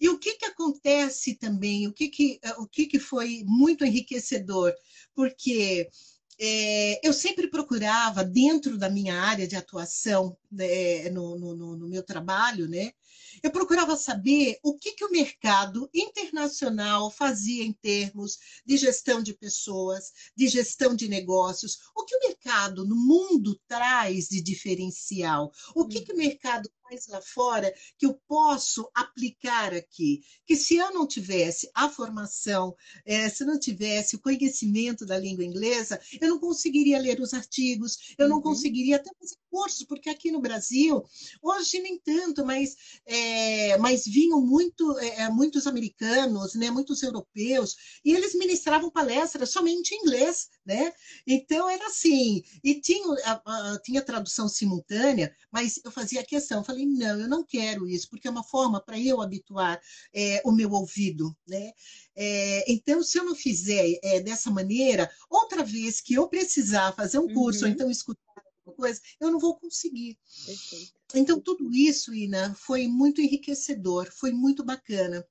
E 0.00 0.08
o 0.08 0.18
que, 0.18 0.36
que 0.36 0.46
acontece 0.46 1.34
também, 1.34 1.86
o 1.86 1.92
que, 1.92 2.08
que, 2.08 2.40
o 2.58 2.66
que, 2.66 2.86
que 2.86 2.98
foi 2.98 3.44
muito 3.46 3.84
enriquecedor? 3.84 4.72
Porque 5.14 5.90
é, 6.38 7.06
eu 7.06 7.12
sempre 7.12 7.48
procurava, 7.48 8.24
dentro 8.24 8.78
da 8.78 8.88
minha 8.88 9.20
área 9.20 9.46
de 9.46 9.56
atuação, 9.56 10.34
né, 10.50 11.10
no, 11.10 11.38
no, 11.38 11.76
no, 11.76 11.86
meu 11.86 12.02
trabalho, 12.02 12.66
né, 12.66 12.92
eu 13.42 13.50
procurava 13.50 13.96
saber 13.96 14.58
o 14.62 14.76
que, 14.76 14.92
que 14.92 15.04
o 15.04 15.10
mercado 15.10 15.88
internacional 15.94 17.10
fazia 17.10 17.64
em 17.64 17.72
termos 17.72 18.38
de 18.64 18.76
gestão 18.76 19.22
de 19.22 19.34
pessoas, 19.34 20.12
de 20.36 20.48
gestão 20.48 20.94
de 20.94 21.08
negócios, 21.08 21.78
o 21.96 22.04
que 22.04 22.16
o 22.16 22.20
mercado 22.20 22.86
no 22.86 22.96
mundo 22.96 23.58
traz 23.66 24.28
de 24.28 24.42
diferencial, 24.42 25.50
o 25.74 25.86
que, 25.86 26.02
que 26.02 26.12
o 26.12 26.16
mercado 26.16 26.70
faz 26.90 27.06
lá 27.06 27.22
fora 27.22 27.72
que 27.96 28.04
eu 28.04 28.14
posso 28.26 28.90
aplicar 28.94 29.72
aqui. 29.72 30.22
Que 30.44 30.56
se 30.56 30.76
eu 30.76 30.92
não 30.92 31.06
tivesse 31.06 31.70
a 31.72 31.88
formação, 31.88 32.74
é, 33.04 33.28
se 33.28 33.44
não 33.44 33.58
tivesse 33.58 34.16
o 34.16 34.20
conhecimento 34.20 35.06
da 35.06 35.16
língua 35.16 35.44
inglesa, 35.44 36.00
eu 36.20 36.28
não 36.28 36.40
conseguiria 36.40 36.98
ler 36.98 37.20
os 37.20 37.32
artigos, 37.32 38.14
eu 38.18 38.28
não 38.28 38.36
uhum. 38.36 38.42
conseguiria 38.42 38.96
até 38.96 39.10
fazer 39.18 39.36
cursos, 39.48 39.84
porque 39.84 40.10
aqui 40.10 40.30
no 40.30 40.40
Brasil, 40.40 41.04
hoje 41.42 41.80
nem 41.80 41.98
tanto, 41.98 42.44
mas, 42.44 42.76
é, 43.06 43.76
mas 43.78 44.04
vinham 44.04 44.40
muito, 44.40 44.98
é, 44.98 45.28
muitos 45.28 45.66
americanos, 45.66 46.54
né, 46.54 46.70
muitos 46.70 47.02
europeus, 47.02 47.76
e 48.04 48.12
eles 48.12 48.34
ministravam 48.34 48.90
palestras 48.90 49.50
somente 49.50 49.94
em 49.94 49.98
inglês, 49.98 50.48
né? 50.70 50.92
Então 51.26 51.68
era 51.68 51.84
assim, 51.88 52.44
e 52.62 52.80
tinha, 52.80 53.04
a, 53.24 53.72
a, 53.72 53.78
tinha 53.80 54.00
tradução 54.00 54.48
simultânea, 54.48 55.34
mas 55.50 55.80
eu 55.84 55.90
fazia 55.90 56.24
questão, 56.24 56.62
falei, 56.62 56.86
não, 56.86 57.20
eu 57.20 57.28
não 57.28 57.42
quero 57.42 57.88
isso, 57.88 58.08
porque 58.08 58.28
é 58.28 58.30
uma 58.30 58.44
forma 58.44 58.80
para 58.80 58.96
eu 58.96 59.20
habituar 59.20 59.80
é, 60.14 60.40
o 60.44 60.52
meu 60.52 60.70
ouvido, 60.70 61.36
né? 61.46 61.72
É, 62.14 62.72
então, 62.72 63.02
se 63.02 63.18
eu 63.18 63.24
não 63.24 63.34
fizer 63.34 63.98
é, 64.00 64.20
dessa 64.20 64.48
maneira, 64.48 65.10
outra 65.28 65.64
vez 65.64 66.00
que 66.00 66.14
eu 66.14 66.28
precisar 66.28 66.92
fazer 66.92 67.18
um 67.18 67.34
curso, 67.34 67.64
uhum. 67.64 67.70
ou 67.70 67.74
então 67.74 67.90
escutar 67.90 68.20
alguma 68.58 68.76
coisa, 68.76 69.00
eu 69.18 69.28
não 69.32 69.40
vou 69.40 69.56
conseguir. 69.56 70.16
Perfeito. 70.46 70.92
Então, 71.14 71.40
tudo 71.40 71.74
isso, 71.74 72.14
Ina, 72.14 72.54
foi 72.54 72.86
muito 72.86 73.20
enriquecedor, 73.20 74.08
foi 74.12 74.30
muito 74.30 74.64
bacana. 74.64 75.26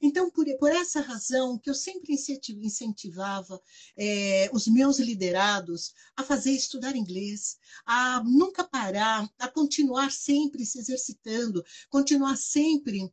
Então, 0.00 0.30
por, 0.30 0.46
por 0.58 0.70
essa 0.70 1.00
razão 1.00 1.58
que 1.58 1.70
eu 1.70 1.74
sempre 1.74 2.14
incentivava 2.14 3.60
é, 3.96 4.50
os 4.52 4.66
meus 4.66 4.98
liderados 4.98 5.94
a 6.16 6.22
fazer 6.22 6.52
estudar 6.52 6.96
inglês, 6.96 7.58
a 7.84 8.22
nunca 8.24 8.64
parar, 8.64 9.28
a 9.38 9.48
continuar 9.48 10.10
sempre 10.10 10.64
se 10.64 10.78
exercitando, 10.78 11.64
continuar 11.88 12.36
sempre 12.36 13.10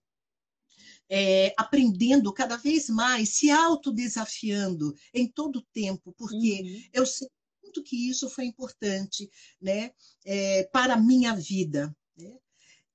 é, 1.09 1.53
aprendendo 1.57 2.33
cada 2.33 2.57
vez 2.57 2.89
mais, 2.89 3.29
se 3.29 3.49
autodesafiando 3.49 4.93
em 5.13 5.27
todo 5.27 5.57
o 5.59 5.65
tempo, 5.73 6.13
porque 6.17 6.61
uhum. 6.61 6.83
eu 6.93 7.05
sei 7.05 7.29
muito 7.63 7.83
que 7.83 8.09
isso 8.09 8.29
foi 8.29 8.45
importante 8.45 9.29
né, 9.61 9.91
é, 10.25 10.63
para 10.71 10.93
a 10.93 10.99
minha 10.99 11.35
vida. 11.35 11.95
Né? 12.17 12.33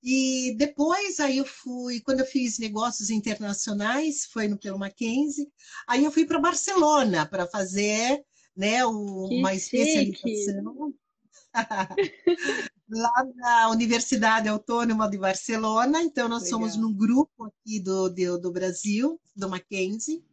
E 0.03 0.55
depois 0.57 1.21
aí 1.21 1.39
eu 1.39 1.45
fui, 1.45 2.01
quando 2.01 2.21
eu 2.21 2.27
fiz 2.27 2.59
negócios 2.59 3.09
internacionais, 3.09 4.27
foi 4.27 4.49
no 4.49 4.59
pelo 4.59 4.79
Mackenzie, 4.79 5.47
aí 5.87 6.05
eu 6.05 6.11
fui 6.11 6.25
para 6.25 6.41
Barcelona 6.41 7.25
para 7.25 7.47
fazer 7.47 8.21
né, 8.57 8.85
o, 8.85 9.29
uma 9.29 9.55
especialização 9.55 10.93
lá 12.89 13.25
na 13.37 13.71
Universidade 13.71 14.49
Autônoma 14.49 15.09
de 15.09 15.19
Barcelona. 15.19 16.03
Então, 16.03 16.29
nós 16.29 16.45
Legal. 16.45 16.61
somos 16.61 16.77
num 16.77 16.93
grupo 16.93 17.45
aqui 17.45 17.79
do, 17.79 18.09
do, 18.09 18.41
do 18.41 18.53
Brasil, 18.53 19.21
do 19.37 19.49
Mackenzie. 19.49 20.25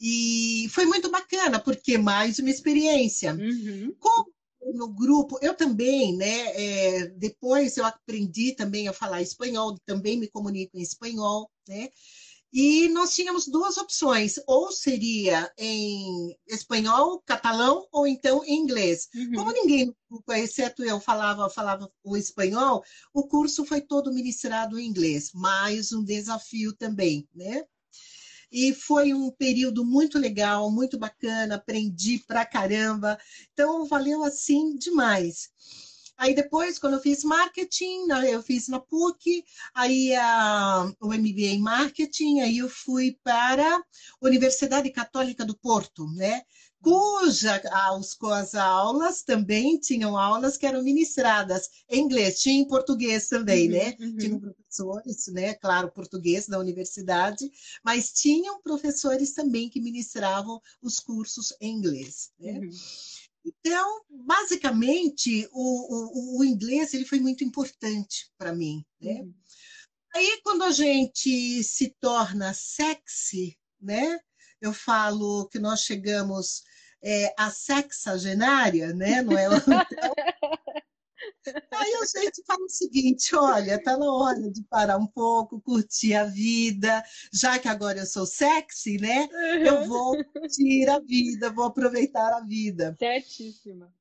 E 0.00 0.68
foi 0.70 0.86
muito 0.86 1.10
bacana, 1.10 1.58
porque 1.58 1.98
mais 1.98 2.38
uma 2.38 2.50
experiência. 2.50 3.34
Uhum. 3.34 3.94
Como 3.98 4.32
no 4.74 4.88
grupo, 4.88 5.38
eu 5.42 5.54
também, 5.54 6.16
né? 6.16 6.52
É, 6.54 7.06
depois 7.08 7.76
eu 7.76 7.84
aprendi 7.84 8.54
também 8.54 8.88
a 8.88 8.92
falar 8.92 9.22
espanhol, 9.22 9.78
também 9.84 10.18
me 10.18 10.28
comunico 10.28 10.76
em 10.76 10.82
espanhol, 10.82 11.50
né? 11.66 11.88
E 12.52 12.88
nós 12.88 13.14
tínhamos 13.14 13.46
duas 13.46 13.76
opções, 13.76 14.40
ou 14.46 14.72
seria 14.72 15.52
em 15.58 16.34
espanhol, 16.46 17.22
catalão, 17.26 17.86
ou 17.92 18.06
então 18.06 18.42
em 18.44 18.56
inglês. 18.58 19.08
Uhum. 19.14 19.32
Como 19.34 19.52
ninguém, 19.52 19.94
exceto 20.30 20.82
eu, 20.82 20.98
falava, 20.98 21.50
falava 21.50 21.90
o 22.02 22.16
espanhol, 22.16 22.82
o 23.12 23.28
curso 23.28 23.66
foi 23.66 23.82
todo 23.82 24.12
ministrado 24.12 24.78
em 24.78 24.86
inglês. 24.86 25.30
Mais 25.34 25.92
um 25.92 26.02
desafio 26.02 26.72
também, 26.72 27.28
né? 27.34 27.64
E 28.50 28.74
foi 28.74 29.12
um 29.14 29.30
período 29.30 29.84
muito 29.84 30.18
legal, 30.18 30.70
muito 30.70 30.98
bacana, 30.98 31.56
aprendi 31.56 32.18
pra 32.26 32.44
caramba. 32.44 33.18
Então, 33.52 33.86
valeu 33.86 34.22
assim 34.24 34.76
demais. 34.76 35.50
Aí 36.18 36.34
depois, 36.34 36.80
quando 36.80 36.94
eu 36.94 37.00
fiz 37.00 37.22
marketing, 37.22 38.06
né, 38.06 38.34
eu 38.34 38.42
fiz 38.42 38.66
na 38.66 38.80
PUC, 38.80 39.44
aí 39.72 40.12
a, 40.16 40.90
o 41.00 41.14
MBA 41.14 41.52
em 41.54 41.60
marketing, 41.60 42.40
aí 42.40 42.58
eu 42.58 42.68
fui 42.68 43.16
para 43.22 43.76
a 43.76 43.82
Universidade 44.20 44.90
Católica 44.90 45.44
do 45.44 45.56
Porto, 45.56 46.08
né? 46.14 46.42
Cuja 46.82 47.60
as, 47.70 48.16
as 48.20 48.54
aulas 48.54 49.22
também 49.22 49.78
tinham 49.78 50.16
aulas 50.16 50.56
que 50.56 50.66
eram 50.66 50.82
ministradas 50.82 51.68
em 51.88 52.00
inglês, 52.02 52.40
tinha 52.40 52.60
em 52.60 52.66
português 52.66 53.28
também, 53.28 53.66
uhum, 53.66 53.72
né? 53.72 53.96
Uhum. 53.98 54.16
Tinham 54.16 54.40
professores, 54.40 55.26
né? 55.28 55.54
Claro, 55.54 55.90
português 55.90 56.46
da 56.46 56.58
universidade, 56.58 57.50
mas 57.84 58.12
tinham 58.12 58.62
professores 58.62 59.32
também 59.32 59.68
que 59.68 59.80
ministravam 59.80 60.60
os 60.80 61.00
cursos 61.00 61.52
em 61.60 61.74
inglês, 61.74 62.30
né? 62.38 62.58
Uhum. 62.58 62.70
Então, 63.44 64.02
basicamente, 64.10 65.48
o, 65.52 66.36
o, 66.36 66.38
o, 66.38 66.44
inglês 66.44 66.92
ele 66.92 67.06
foi 67.06 67.18
muito 67.18 67.42
importante 67.42 68.30
para 68.36 68.54
mim, 68.54 68.84
né? 69.00 69.22
Uhum. 69.22 69.34
Aí, 70.14 70.40
quando 70.42 70.62
a 70.62 70.70
gente 70.70 71.62
se 71.62 71.94
torna 72.00 72.54
sexy, 72.54 73.58
né? 73.80 74.18
Eu 74.60 74.72
falo 74.72 75.48
que 75.48 75.58
nós 75.58 75.82
chegamos 75.82 76.64
é, 77.02 77.34
à 77.38 77.50
sexagenária, 77.50 78.92
né? 78.92 79.22
Não 79.22 79.36
é? 79.36 79.46
Aí 81.72 81.94
a 81.94 82.20
gente 82.20 82.42
fala 82.46 82.64
o 82.64 82.68
seguinte: 82.68 83.34
olha, 83.34 83.76
está 83.76 83.96
na 83.96 84.12
hora 84.12 84.50
de 84.50 84.62
parar 84.64 84.98
um 84.98 85.06
pouco, 85.06 85.60
curtir 85.60 86.14
a 86.14 86.24
vida, 86.24 87.02
já 87.32 87.58
que 87.58 87.68
agora 87.68 88.00
eu 88.00 88.06
sou 88.06 88.26
sexy, 88.26 88.98
né? 88.98 89.28
Uhum. 89.32 89.64
Eu 89.64 89.86
vou 89.86 90.24
curtir 90.24 90.88
a 90.88 90.98
vida, 90.98 91.50
vou 91.50 91.64
aproveitar 91.64 92.34
a 92.34 92.40
vida. 92.40 92.96
Certíssima. 92.98 93.92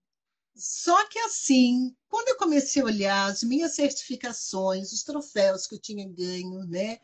Só 0.56 1.08
que 1.08 1.20
assim, 1.20 1.96
quando 2.10 2.30
eu 2.30 2.38
comecei 2.38 2.82
a 2.82 2.86
olhar 2.86 3.32
as 3.32 3.44
minhas 3.44 3.76
certificações, 3.76 4.92
os 4.92 5.04
troféus 5.04 5.68
que 5.68 5.76
eu 5.76 5.80
tinha 5.80 6.08
ganho, 6.08 6.66
né? 6.66 7.00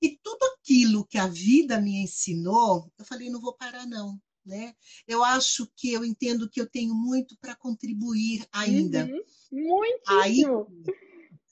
E 0.00 0.18
tudo 0.22 0.44
aquilo 0.54 1.06
que 1.06 1.18
a 1.18 1.26
vida 1.26 1.80
me 1.80 2.02
ensinou, 2.02 2.92
eu 2.98 3.04
falei, 3.04 3.30
não 3.30 3.40
vou 3.40 3.54
parar 3.54 3.86
não, 3.86 4.20
né? 4.44 4.74
Eu 5.06 5.24
acho 5.24 5.70
que 5.76 5.92
eu 5.92 6.04
entendo 6.04 6.48
que 6.48 6.60
eu 6.60 6.68
tenho 6.68 6.94
muito 6.94 7.36
para 7.38 7.54
contribuir 7.54 8.46
ainda. 8.52 9.04
Uhum. 9.04 9.22
Muito. 9.52 10.02
Aí, 10.08 10.42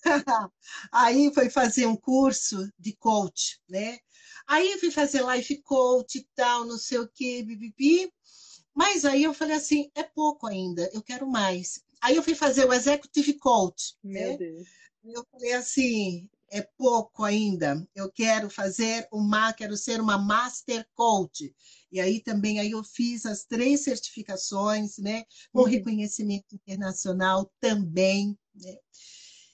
aí 0.93 1.33
foi 1.33 1.49
fazer 1.49 1.87
um 1.87 1.97
curso 1.97 2.69
de 2.79 2.95
coach, 2.97 3.61
né? 3.69 3.99
Aí 4.47 4.79
fui 4.79 4.91
fazer 4.91 5.25
life 5.25 5.63
coach 5.63 6.19
e 6.19 6.29
tal, 6.35 6.65
não 6.65 6.79
sei 6.79 6.99
o 6.99 7.09
quê, 7.09 7.43
bibibi. 7.43 8.13
Mas 8.75 9.05
aí 9.05 9.23
eu 9.25 9.35
falei 9.35 9.57
assim, 9.57 9.91
é 9.95 10.03
pouco 10.03 10.47
ainda, 10.47 10.91
eu 10.93 11.03
quero 11.03 11.27
mais. 11.27 11.83
Aí 12.01 12.17
eu 12.17 12.23
fui 12.23 12.35
fazer 12.35 12.65
o 12.65 12.73
executive 12.73 13.35
coach, 13.35 13.97
Meu 14.03 14.31
né? 14.31 14.37
Deus. 14.37 14.67
Eu 15.05 15.27
falei 15.31 15.53
assim, 15.53 16.29
é 16.53 16.61
pouco 16.77 17.25
ainda. 17.25 17.83
Eu 17.95 18.13
quero 18.13 18.51
fazer 18.51 19.09
uma, 19.11 19.53
quero 19.55 19.75
ser 19.75 20.01
uma 20.01 20.19
master 20.19 20.87
coach. 20.95 21.53
E 21.91 21.99
aí 21.99 22.21
também 22.21 22.61
aí 22.61 22.73
eu 22.73 22.85
fiz 22.85 23.25
as 23.25 23.45
três 23.45 23.85
certificações, 23.85 24.99
né, 24.99 25.25
com 25.51 25.61
uhum. 25.61 25.67
reconhecimento 25.67 26.55
internacional 26.55 27.51
também, 27.59 28.39
né? 28.55 28.77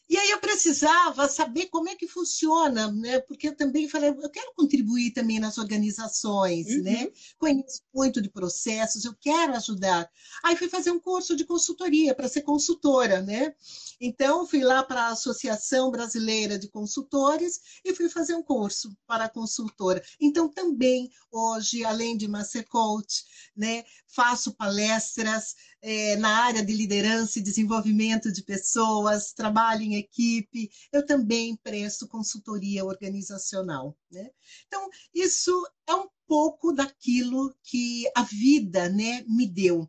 E 0.09 0.17
aí 0.17 0.31
eu 0.31 0.39
precisava 0.41 1.29
saber 1.29 1.67
como 1.67 1.89
é 1.89 1.95
que 1.95 2.09
funciona, 2.09 2.91
né? 2.91 3.21
Porque 3.21 3.49
eu 3.49 3.57
também 3.57 3.89
falei, 3.89 4.09
eu 4.09 4.31
quero 4.31 4.55
contribuir 4.55 5.13
também 5.13 5.39
nas 5.39 5.59
organizações, 5.59 6.67
uhum. 6.69 6.83
né? 6.83 7.09
Conheço 7.37 7.83
muito 7.95 8.23
de 8.23 8.31
processos, 8.31 9.05
eu 9.05 9.15
quero 9.21 9.55
ajudar. 9.55 10.11
Aí 10.43 10.57
fui 10.57 10.69
fazer 10.69 10.91
um 10.91 10.99
curso 10.99 11.37
de 11.37 11.45
consultoria 11.45 12.15
para 12.15 12.29
ser 12.29 12.41
consultora, 12.41 13.21
né? 13.21 13.55
Então 14.01 14.47
fui 14.47 14.63
lá 14.63 14.83
para 14.83 15.09
a 15.09 15.13
Associação 15.13 15.91
Brasileira 15.91 16.59
de 16.59 16.69
Consultores 16.69 17.61
e 17.85 17.95
fui 17.95 18.09
fazer 18.09 18.35
um 18.35 18.43
curso 18.43 18.97
para 19.07 19.29
consultora. 19.29 20.03
Então 20.21 20.49
também 20.49 21.11
hoje, 21.31 21.85
além 21.85 22.17
de 22.17 22.29
Master 22.29 22.67
Coach, 22.69 23.25
né, 23.57 23.85
faço 24.07 24.55
palestras 24.55 25.55
é, 25.83 26.17
na 26.17 26.45
área 26.45 26.65
de 26.65 26.73
liderança 26.73 27.39
e 27.39 27.43
desenvolvimento 27.43 28.33
de 28.33 28.43
pessoas, 28.43 29.33
trabalho 29.33 29.83
em 29.83 29.98
equipe, 29.99 30.71
eu 30.93 31.05
também 31.05 31.57
presto 31.57 32.09
consultoria 32.09 32.85
organizacional. 32.85 33.97
Né? 34.11 34.31
Então, 34.67 34.89
isso 35.15 35.53
é 35.87 35.95
um 35.95 36.09
pouco 36.27 36.73
daquilo 36.73 37.55
que 37.63 38.11
a 38.15 38.23
vida 38.23 38.89
né, 38.89 39.25
me 39.27 39.47
deu. 39.47 39.89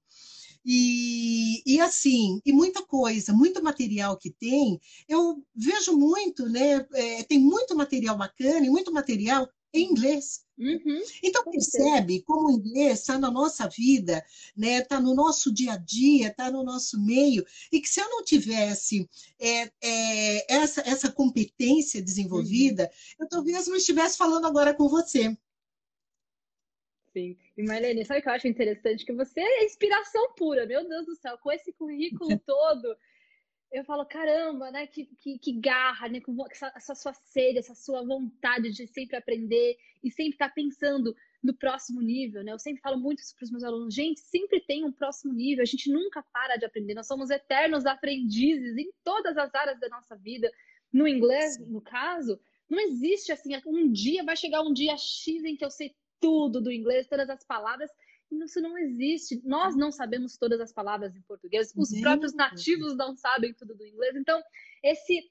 E, 0.66 1.64
e, 1.66 1.80
assim, 1.80 2.42
e 2.46 2.52
muita 2.52 2.86
coisa, 2.86 3.34
muito 3.34 3.64
material 3.64 4.18
que 4.18 4.30
tem, 4.30 4.80
eu 5.08 5.42
vejo 5.56 5.98
muito, 5.98 6.48
né? 6.50 6.86
É, 6.94 7.24
tem 7.24 7.40
muito 7.40 7.76
material 7.76 8.18
bacana 8.18 8.66
e 8.66 8.70
muito 8.70 8.92
material 8.92 9.50
em 9.74 9.92
inglês. 9.92 10.46
Uhum. 10.58 11.02
Então, 11.24 11.44
percebe 11.46 12.22
como 12.24 12.48
o 12.48 12.52
inglês 12.52 13.00
está 13.00 13.18
na 13.18 13.32
nossa 13.32 13.68
vida, 13.68 14.18
está 14.18 14.52
né? 14.58 14.82
Tá 14.82 15.00
no 15.00 15.16
nosso 15.16 15.54
dia 15.54 15.74
a 15.74 15.78
dia, 15.78 16.28
está 16.28 16.52
no 16.52 16.64
nosso 16.64 17.00
meio, 17.00 17.46
e 17.72 17.80
que 17.80 17.88
se 17.88 18.02
eu 18.02 18.10
não 18.10 18.24
tivesse 18.24 19.10
é, 19.40 19.72
é, 19.82 20.54
essa, 20.54 20.82
essa 20.82 21.12
competência 21.12 22.02
desenvolvida, 22.02 22.84
uhum. 22.84 23.26
eu 23.26 23.30
talvez 23.30 23.68
não 23.68 23.76
estivesse 23.78 24.18
falando 24.18 24.46
agora 24.46 24.74
com 24.74 24.90
você. 24.90 25.36
Sim. 27.14 27.38
E 27.58 27.64
Marlene, 27.64 28.06
sabe 28.06 28.20
o 28.20 28.24
que 28.24 28.30
eu 28.30 28.34
acho 28.34 28.48
interessante? 28.48 29.06
Que 29.06 29.14
você 29.14 29.40
é 29.40 29.66
inspiração 29.66 30.34
pura, 30.36 30.66
meu 30.66 30.88
Deus 30.88 31.06
do 31.06 31.16
céu, 31.16 31.38
com 31.38 31.52
esse 31.52 31.74
currículo 31.74 32.38
todo 32.46 32.96
eu 33.72 33.84
falo, 33.84 34.06
caramba, 34.06 34.72
né? 34.72 34.88
Que, 34.88 35.06
que, 35.06 35.38
que 35.38 35.54
garra, 35.54 36.08
né? 36.10 36.20
Com 36.22 36.36
essa, 36.50 36.72
essa, 36.76 36.96
sua 36.96 37.14
sede, 37.14 37.60
essa 37.60 37.76
sua 37.76 38.04
vontade 38.04 38.72
de 38.72 38.88
sempre 38.88 39.16
aprender 39.16 39.78
e 40.04 40.10
sempre 40.10 40.34
estar 40.34 40.50
tá 40.50 40.54
pensando 40.54 41.16
no 41.42 41.54
próximo 41.54 42.02
nível, 42.02 42.44
né? 42.44 42.52
Eu 42.52 42.60
sempre 42.60 42.82
falo 42.82 43.00
muito 43.00 43.20
isso 43.20 43.36
para 43.36 43.46
os 43.46 43.52
meus 43.52 43.64
alunos, 43.64 43.94
gente, 43.94 44.20
sempre 44.20 44.60
tem 44.60 44.84
um 44.84 44.92
próximo 44.92 45.34
nível, 45.34 45.62
a 45.62 45.66
gente 45.66 45.90
nunca 45.92 46.22
para 46.34 46.58
de 46.58 46.66
aprender, 46.66 46.94
nós 46.94 47.08
somos 47.08 47.30
eternos 47.30 47.86
aprendizes 47.86 48.76
em 48.78 48.92
todas 49.04 49.38
as 49.38 49.54
áreas 49.56 49.80
da 49.80 49.88
nossa 49.88 50.18
vida. 50.18 50.52
No 50.92 51.08
inglês, 51.08 51.56
Sim. 51.56 51.66
no 51.68 51.82
caso, 51.82 52.40
não 52.70 52.80
existe 52.80 53.32
assim, 53.32 53.56
um 53.66 53.92
dia 53.92 54.24
vai 54.24 54.36
chegar 54.36 54.62
um 54.62 54.74
dia 54.74 54.98
X 54.98 55.44
em 55.44 55.56
que 55.56 55.64
eu 55.64 55.72
sei 55.72 55.96
tudo 56.20 56.60
do 56.60 56.72
inglês, 56.72 57.08
todas 57.08 57.30
as 57.30 57.44
palavras, 57.46 57.90
isso 58.32 58.62
não 58.62 58.78
existe. 58.78 59.42
Nós 59.44 59.76
não 59.76 59.92
sabemos 59.92 60.38
todas 60.38 60.60
as 60.60 60.72
palavras 60.72 61.16
em 61.16 61.22
português, 61.22 61.74
os 61.76 62.00
próprios 62.00 62.34
nativos 62.34 62.96
não 62.96 63.16
sabem 63.16 63.54
tudo 63.54 63.76
do 63.76 63.86
inglês. 63.86 64.16
Então, 64.16 64.42
esse 64.84 65.22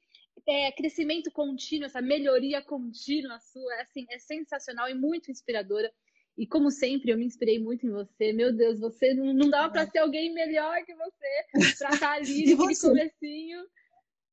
é, 0.47 0.73
crescimento 0.73 1.31
contínuo, 1.31 1.87
essa 1.87 2.01
melhoria 2.01 2.63
contínua 2.63 3.39
sua, 3.41 3.75
é, 3.75 3.83
assim, 3.83 4.07
é 4.11 4.19
sensacional 4.19 4.89
e 4.89 4.95
muito 4.95 5.31
inspiradora. 5.31 5.93
E 6.37 6.47
como 6.47 6.71
sempre, 6.71 7.11
eu 7.11 7.19
me 7.19 7.25
inspirei 7.25 7.59
muito 7.59 7.87
em 7.87 7.91
você. 7.91 8.33
Meu 8.33 8.53
Deus, 8.53 8.79
você 8.79 9.13
não, 9.13 9.33
não 9.35 9.51
dava 9.51 9.73
para 9.73 9.87
ser 9.87 9.99
alguém 9.99 10.33
melhor 10.33 10.85
que 10.85 10.95
você, 10.95 11.45
para 11.79 11.91
estar 11.91 12.13
ali 12.13 12.55
naquele 12.55 12.79
comecinho, 12.79 13.67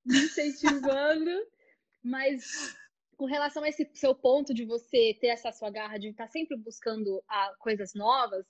me 0.05 0.17
incentivando. 0.19 1.31
Mas 2.03 2.75
com 3.17 3.25
relação 3.25 3.63
a 3.63 3.69
esse 3.69 3.89
seu 3.93 4.13
ponto 4.13 4.53
de 4.53 4.65
você 4.65 5.17
ter 5.19 5.27
essa 5.27 5.51
sua 5.51 5.69
garra 5.69 5.97
de 5.97 6.09
estar 6.09 6.27
sempre 6.27 6.57
buscando 6.57 7.23
a, 7.27 7.45
ah, 7.45 7.55
coisas 7.59 7.93
novas, 7.93 8.45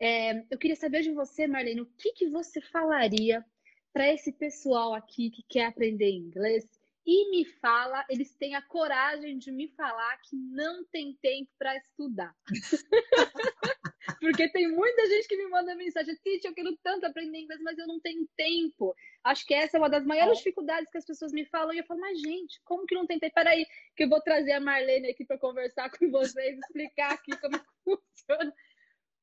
é, 0.00 0.44
eu 0.50 0.58
queria 0.58 0.76
saber 0.76 1.02
de 1.02 1.12
você, 1.12 1.46
Marlene, 1.46 1.80
o 1.80 1.86
que, 1.98 2.12
que 2.12 2.28
você 2.28 2.60
falaria 2.60 3.44
para 3.92 4.12
esse 4.12 4.32
pessoal 4.32 4.92
aqui 4.92 5.30
que 5.30 5.42
quer 5.48 5.66
aprender 5.66 6.10
inglês 6.10 6.64
e 7.06 7.30
me 7.30 7.44
fala, 7.44 8.04
eles 8.08 8.34
têm 8.34 8.54
a 8.54 8.62
coragem 8.62 9.38
de 9.38 9.52
me 9.52 9.68
falar 9.68 10.16
que 10.22 10.36
não 10.36 10.84
tem 10.86 11.16
tempo 11.20 11.50
para 11.58 11.76
estudar. 11.76 12.34
Porque 14.20 14.48
tem 14.50 14.70
muita 14.70 15.06
gente 15.06 15.28
que 15.28 15.36
me 15.36 15.48
manda 15.48 15.74
mensagem, 15.74 16.14
Titi, 16.16 16.46
eu 16.46 16.54
quero 16.54 16.76
tanto 16.82 17.06
aprender 17.06 17.38
inglês, 17.38 17.60
mas 17.62 17.78
eu 17.78 17.86
não 17.86 18.00
tenho 18.00 18.28
tempo. 18.36 18.94
Acho 19.22 19.46
que 19.46 19.54
essa 19.54 19.76
é 19.76 19.80
uma 19.80 19.88
das 19.88 20.04
maiores 20.04 20.34
é. 20.34 20.36
dificuldades 20.36 20.90
que 20.90 20.98
as 20.98 21.06
pessoas 21.06 21.32
me 21.32 21.44
falam. 21.46 21.72
E 21.74 21.78
eu 21.78 21.84
falo, 21.84 22.00
mas 22.00 22.20
gente, 22.20 22.60
como 22.64 22.86
que 22.86 22.94
não 22.94 23.06
tem 23.06 23.18
tempo? 23.18 23.34
Peraí, 23.34 23.66
que 23.96 24.04
eu 24.04 24.08
vou 24.08 24.20
trazer 24.20 24.52
a 24.52 24.60
Marlene 24.60 25.10
aqui 25.10 25.24
para 25.24 25.38
conversar 25.38 25.90
com 25.90 26.10
vocês, 26.10 26.58
explicar 26.58 27.12
aqui 27.12 27.32
como 27.40 27.58
funciona. 27.84 28.54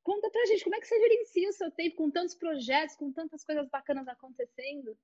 Conta 0.02 0.28
pra 0.30 0.46
gente, 0.46 0.64
como 0.64 0.74
é 0.74 0.80
que 0.80 0.86
você 0.86 0.98
gerencia 0.98 1.48
o 1.48 1.52
seu 1.52 1.70
tempo 1.70 1.96
com 1.96 2.10
tantos 2.10 2.34
projetos, 2.34 2.96
com 2.96 3.12
tantas 3.12 3.44
coisas 3.44 3.68
bacanas 3.68 4.08
acontecendo? 4.08 4.98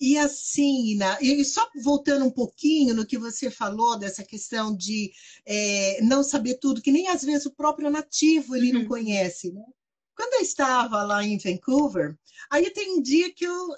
E 0.00 0.16
assim, 0.16 0.92
Ina, 0.92 1.18
e 1.20 1.44
só 1.44 1.68
voltando 1.82 2.24
um 2.24 2.30
pouquinho 2.30 2.94
no 2.94 3.04
que 3.04 3.18
você 3.18 3.50
falou 3.50 3.98
dessa 3.98 4.24
questão 4.24 4.74
de 4.74 5.12
é, 5.44 6.00
não 6.02 6.22
saber 6.22 6.54
tudo, 6.54 6.80
que 6.80 6.90
nem 6.90 7.08
às 7.08 7.22
vezes 7.22 7.44
o 7.44 7.54
próprio 7.54 7.90
nativo 7.90 8.56
ele 8.56 8.72
uhum. 8.72 8.80
não 8.80 8.88
conhece, 8.88 9.52
né? 9.52 9.62
Quando 10.16 10.34
eu 10.34 10.40
estava 10.40 11.02
lá 11.02 11.24
em 11.24 11.38
Vancouver, 11.38 12.16
aí 12.50 12.70
tem 12.70 12.98
um 12.98 13.02
dia 13.02 13.32
que 13.32 13.44
eu 13.44 13.74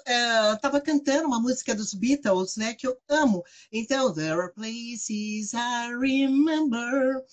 estava 0.53 0.77
é, 0.77 0.79
uh, 0.79 0.83
cantando 0.83 1.27
uma 1.27 1.39
música 1.39 1.73
dos 1.73 1.93
Beatles, 1.93 2.57
né, 2.57 2.73
que 2.73 2.85
eu 2.85 2.97
amo. 3.07 3.43
Então, 3.71 4.13
There 4.13 4.41
are 4.41 4.53
places 4.53 5.53
I 5.53 5.93
remember. 5.97 7.23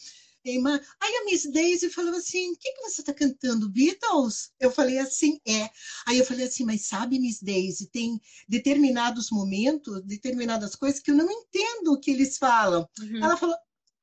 Aí 0.45 1.17
a 1.17 1.25
Miss 1.25 1.45
Daisy 1.51 1.91
falou 1.91 2.15
assim: 2.15 2.53
o 2.53 2.57
que, 2.57 2.73
que 2.73 2.83
você 2.83 3.03
está 3.03 3.13
cantando? 3.13 3.69
Beatles? 3.69 4.51
Eu 4.59 4.71
falei 4.71 4.99
assim: 4.99 5.39
é. 5.47 5.69
Aí 6.07 6.19
eu 6.19 6.25
falei 6.25 6.47
assim: 6.47 6.65
mas 6.65 6.87
sabe, 6.87 7.19
Miss 7.19 7.41
Daisy, 7.43 7.87
tem 7.89 8.21
determinados 8.49 9.31
momentos, 9.31 10.03
determinadas 10.05 10.75
coisas 10.75 11.01
que 11.01 11.11
eu 11.11 11.15
não 11.15 11.31
entendo 11.31 11.93
o 11.93 12.01
que 12.01 12.11
eles 12.11 12.39
falam. 12.39 12.89
Uhum. 13.01 13.23
Ela 13.23 13.37
falou: 13.37 13.57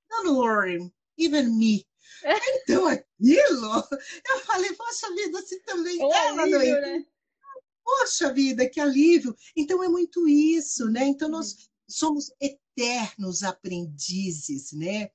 don't 0.10 0.30
worry, 0.30 0.92
even 1.18 1.50
me. 1.50 1.86
Então, 2.64 2.88
aquilo, 2.88 3.84
eu 4.30 4.40
falei, 4.46 4.74
poxa 4.74 5.14
vida, 5.14 5.42
você 5.42 5.60
também 5.62 5.96
estava 5.96 6.46
no 6.46 6.58
né? 6.58 7.06
Poxa 7.84 8.34
vida, 8.34 8.68
que 8.68 8.80
alívio! 8.80 9.36
Então, 9.56 9.84
é 9.84 9.88
muito 9.88 10.28
isso, 10.28 10.90
né? 10.90 11.06
Então, 11.06 11.30
nós 11.30 11.54
uhum. 11.54 11.58
somos 11.88 12.32
eternos 12.42 13.44
aprendizes, 13.44 14.72
né? 14.74 15.10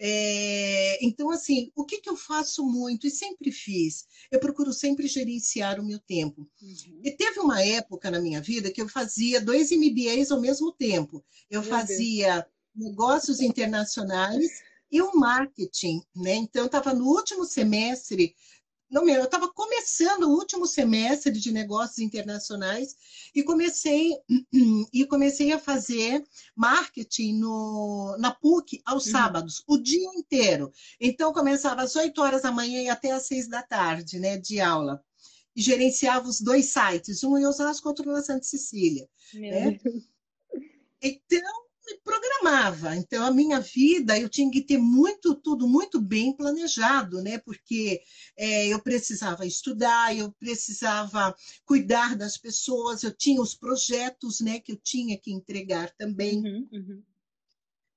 É, 0.00 1.04
então, 1.04 1.28
assim, 1.30 1.72
o 1.74 1.84
que, 1.84 2.00
que 2.00 2.08
eu 2.08 2.16
faço 2.16 2.64
muito 2.64 3.06
e 3.06 3.10
sempre 3.10 3.50
fiz? 3.50 4.06
Eu 4.30 4.38
procuro 4.38 4.72
sempre 4.72 5.08
gerenciar 5.08 5.80
o 5.80 5.84
meu 5.84 5.98
tempo. 5.98 6.48
Uhum. 6.62 7.00
E 7.02 7.10
teve 7.10 7.40
uma 7.40 7.60
época 7.62 8.10
na 8.10 8.20
minha 8.20 8.40
vida 8.40 8.70
que 8.70 8.80
eu 8.80 8.88
fazia 8.88 9.40
dois 9.40 9.72
MBAs 9.72 10.30
ao 10.30 10.40
mesmo 10.40 10.70
tempo. 10.72 11.24
Eu 11.50 11.62
meu 11.62 11.70
fazia 11.70 12.34
Deus. 12.76 12.90
negócios 12.90 13.40
internacionais 13.40 14.62
e 14.90 15.02
o 15.02 15.16
marketing, 15.16 16.00
né? 16.14 16.36
Então, 16.36 16.62
eu 16.62 16.66
estava 16.66 16.94
no 16.94 17.04
último 17.04 17.44
semestre 17.44 18.34
não 18.90 19.08
eu 19.08 19.24
estava 19.24 19.48
começando 19.52 20.24
o 20.24 20.34
último 20.34 20.66
semestre 20.66 21.32
de 21.32 21.52
negócios 21.52 21.98
internacionais 21.98 22.96
e 23.34 23.42
comecei 23.42 24.16
e 24.92 25.04
comecei 25.06 25.52
a 25.52 25.58
fazer 25.58 26.24
marketing 26.56 27.38
no, 27.38 28.16
na 28.18 28.30
PUC 28.30 28.80
aos 28.84 29.06
uhum. 29.06 29.12
sábados, 29.12 29.62
o 29.66 29.76
dia 29.78 30.08
inteiro. 30.14 30.72
Então 31.00 31.32
começava 31.32 31.82
às 31.82 31.94
8 31.94 32.20
horas 32.20 32.42
da 32.42 32.52
manhã 32.52 32.82
e 32.82 32.88
até 32.88 33.10
às 33.10 33.26
6 33.26 33.48
da 33.48 33.62
tarde, 33.62 34.18
né, 34.18 34.38
de 34.38 34.60
aula. 34.60 35.02
E 35.54 35.60
gerenciava 35.60 36.28
os 36.28 36.40
dois 36.40 36.66
sites, 36.66 37.24
um 37.24 37.36
em 37.36 37.44
Osasco, 37.44 37.88
outro 37.88 38.10
na 38.10 38.22
Santa 38.22 38.44
Cecília. 38.44 39.08
Né? 39.34 39.80
Então, 41.00 41.67
programava. 42.04 42.96
Então, 42.96 43.24
a 43.24 43.30
minha 43.30 43.60
vida, 43.60 44.18
eu 44.18 44.28
tinha 44.28 44.50
que 44.50 44.62
ter 44.62 44.78
muito, 44.78 45.34
tudo 45.34 45.68
muito 45.68 46.00
bem 46.00 46.36
planejado, 46.36 47.22
né? 47.22 47.38
Porque 47.38 48.00
é, 48.36 48.68
eu 48.68 48.80
precisava 48.80 49.46
estudar, 49.46 50.16
eu 50.16 50.32
precisava 50.32 51.34
cuidar 51.64 52.16
das 52.16 52.36
pessoas, 52.36 53.02
eu 53.02 53.12
tinha 53.12 53.40
os 53.40 53.54
projetos, 53.54 54.40
né? 54.40 54.60
Que 54.60 54.72
eu 54.72 54.76
tinha 54.76 55.18
que 55.18 55.32
entregar 55.32 55.90
também. 55.96 56.38
Uhum, 56.38 56.68
uhum. 56.72 57.02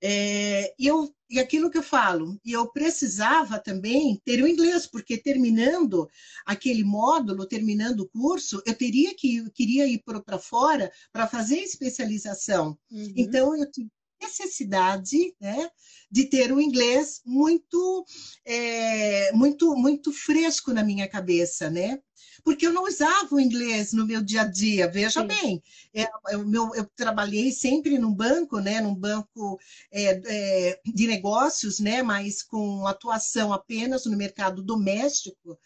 É, 0.02 0.74
e, 0.80 0.88
eu, 0.88 1.14
e 1.32 1.40
aquilo 1.40 1.72
que 1.72 1.78
eu 1.78 1.84
falo, 1.84 2.38
e 2.44 2.52
eu 2.52 2.70
precisava 2.70 3.58
também 3.58 4.22
ter 4.26 4.44
o 4.44 4.48
inglês, 4.48 4.86
porque 4.86 5.18
terminando 5.18 6.10
aquele 6.46 6.84
módulo, 6.84 7.48
terminando 7.48 8.02
o 8.02 8.10
curso, 8.10 8.62
eu 8.66 8.78
teria 8.78 9.16
que 9.16 9.50
queria 9.52 9.88
ir 9.88 10.04
para 10.04 10.38
fora 10.38 10.92
para 11.12 11.28
fazer 11.28 11.60
especialização. 11.60 12.78
Uhum. 12.92 13.14
Então, 13.16 13.56
eu 13.56 13.72
tinha 13.72 13.88
necessidade 14.22 15.36
né, 15.40 15.70
de 16.10 16.26
ter 16.26 16.52
o 16.52 16.62
inglês 16.62 17.22
muito, 17.26 18.06
é, 18.46 19.32
muito, 19.34 19.76
muito 19.76 20.14
fresco 20.14 20.74
na 20.74 20.84
minha 20.84 21.08
cabeça, 21.08 21.70
né? 21.70 22.00
porque 22.44 22.66
eu 22.66 22.74
não 22.74 22.84
usava 22.84 23.28
o 23.32 23.40
inglês 23.40 23.94
no 23.94 24.06
meu 24.06 24.22
dia 24.22 24.42
a 24.42 24.48
dia. 24.48 24.88
Veja 24.90 25.22
Sim. 25.22 25.28
bem, 25.28 25.64
é, 25.94 26.08
eu, 26.32 26.46
meu, 26.46 26.74
eu, 26.76 26.86
trabalhei 26.96 27.52
sempre 27.52 27.98
num 27.98 28.14
banco, 28.14 28.60
né, 28.60 28.82
num 28.82 28.96
banco 28.96 29.60
é, 29.92 30.22
é, 30.26 30.82
de 30.86 31.08
negócios, 31.08 31.80
né, 31.80 32.02
mas 32.02 32.42
com 32.42 32.88
atuação 32.88 33.54
apenas 33.54 34.06
no 34.06 34.18
mercado 34.18 34.64
doméstico 34.64 35.58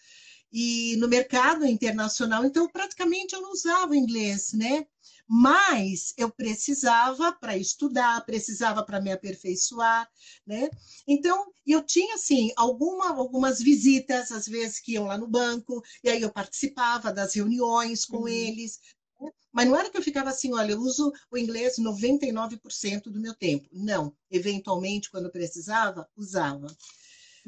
e 0.51 0.95
no 0.97 1.07
mercado 1.07 1.65
internacional. 1.65 2.45
Então, 2.45 2.67
praticamente 2.69 3.33
eu 3.33 3.41
não 3.41 3.51
usava 3.51 3.91
o 3.91 3.95
inglês, 3.95 4.53
né? 4.53 4.85
Mas 5.27 6.13
eu 6.17 6.29
precisava 6.29 7.31
para 7.33 7.57
estudar, 7.57 8.23
precisava 8.25 8.83
para 8.83 9.01
me 9.01 9.11
aperfeiçoar, 9.11 10.07
né? 10.45 10.69
Então, 11.07 11.51
eu 11.65 11.81
tinha, 11.83 12.15
assim, 12.15 12.51
alguma, 12.55 13.09
algumas 13.09 13.59
visitas, 13.59 14.31
às 14.31 14.47
vezes 14.47 14.79
que 14.79 14.93
iam 14.93 15.05
lá 15.05 15.17
no 15.17 15.27
banco, 15.27 15.81
e 16.03 16.09
aí 16.09 16.21
eu 16.21 16.31
participava 16.31 17.11
das 17.11 17.33
reuniões 17.33 18.05
com 18.05 18.19
uhum. 18.19 18.27
eles, 18.27 18.79
né? 19.19 19.31
mas 19.51 19.67
não 19.67 19.75
era 19.75 19.89
que 19.89 19.97
eu 19.97 20.03
ficava 20.03 20.29
assim, 20.29 20.53
olha, 20.53 20.73
eu 20.73 20.79
uso 20.79 21.11
o 21.31 21.37
inglês 21.37 21.75
99% 21.79 23.03
do 23.03 23.19
meu 23.19 23.33
tempo. 23.33 23.67
Não, 23.71 24.15
eventualmente, 24.29 25.09
quando 25.09 25.31
precisava, 25.31 26.07
usava. 26.15 26.67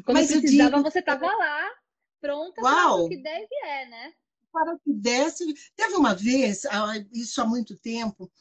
Quando 0.03 0.17
mas 0.17 0.31
precisava, 0.31 0.77
digo... 0.77 0.89
você 0.89 0.99
estava 0.99 1.25
lá, 1.25 1.69
pronta 2.19 2.61
para 2.61 2.93
o 2.95 3.07
que 3.07 3.17
deve 3.17 3.55
é, 3.63 3.85
né? 3.87 4.13
Para 4.57 4.77
que 4.79 4.91
desse. 4.91 5.45
Teve 5.75 5.95
uma 5.95 6.15
vez, 6.15 6.63
isso 7.13 7.39
há 7.39 7.45
muito 7.45 7.77
tempo, 7.77 8.31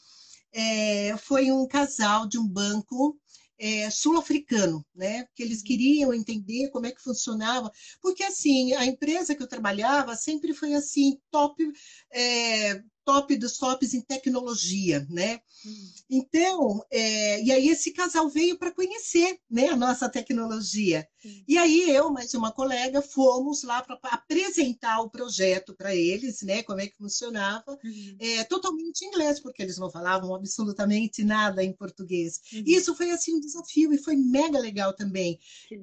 é, 0.50 1.14
foi 1.18 1.52
um 1.52 1.66
casal 1.68 2.26
de 2.26 2.38
um 2.38 2.48
banco 2.48 3.18
é, 3.58 3.90
sul-africano, 3.90 4.84
né? 4.94 5.26
Que 5.34 5.42
eles 5.42 5.58
uhum. 5.58 5.64
queriam 5.64 6.14
entender 6.14 6.70
como 6.70 6.86
é 6.86 6.92
que 6.92 7.02
funcionava, 7.02 7.70
porque 8.00 8.22
assim 8.24 8.72
a 8.74 8.86
empresa 8.86 9.34
que 9.34 9.42
eu 9.42 9.48
trabalhava 9.48 10.16
sempre 10.16 10.54
foi 10.54 10.72
assim 10.74 11.18
top, 11.30 11.62
é, 12.10 12.82
top 13.06 13.36
dos 13.36 13.56
tops 13.56 13.94
em 13.94 14.00
tecnologia, 14.00 15.06
né? 15.08 15.40
Uhum. 15.64 15.92
Então, 16.10 16.84
é, 16.90 17.40
e 17.40 17.52
aí 17.52 17.68
esse 17.68 17.92
casal 17.92 18.28
veio 18.28 18.58
para 18.58 18.72
conhecer, 18.72 19.38
né, 19.48 19.68
a 19.68 19.76
nossa 19.76 20.08
tecnologia. 20.08 21.06
E 21.48 21.58
aí 21.58 21.90
eu, 21.90 22.10
mais 22.10 22.34
uma 22.34 22.52
colega, 22.52 23.02
fomos 23.02 23.62
lá 23.64 23.82
para 23.82 23.98
apresentar 24.04 25.00
o 25.00 25.10
projeto 25.10 25.74
para 25.74 25.94
eles, 25.94 26.42
né, 26.42 26.62
como 26.62 26.80
é 26.80 26.86
que 26.86 26.96
funcionava, 26.96 27.78
uhum. 27.84 28.16
é, 28.18 28.44
totalmente 28.44 29.02
em 29.02 29.08
inglês, 29.08 29.40
porque 29.40 29.62
eles 29.62 29.78
não 29.78 29.90
falavam 29.90 30.34
absolutamente 30.34 31.24
nada 31.24 31.62
em 31.62 31.72
português. 31.72 32.40
Uhum. 32.52 32.62
Isso 32.66 32.94
foi 32.94 33.10
assim 33.10 33.36
um 33.36 33.40
desafio 33.40 33.92
e 33.92 33.98
foi 33.98 34.16
mega 34.16 34.58
legal 34.58 34.92
também. 34.92 35.38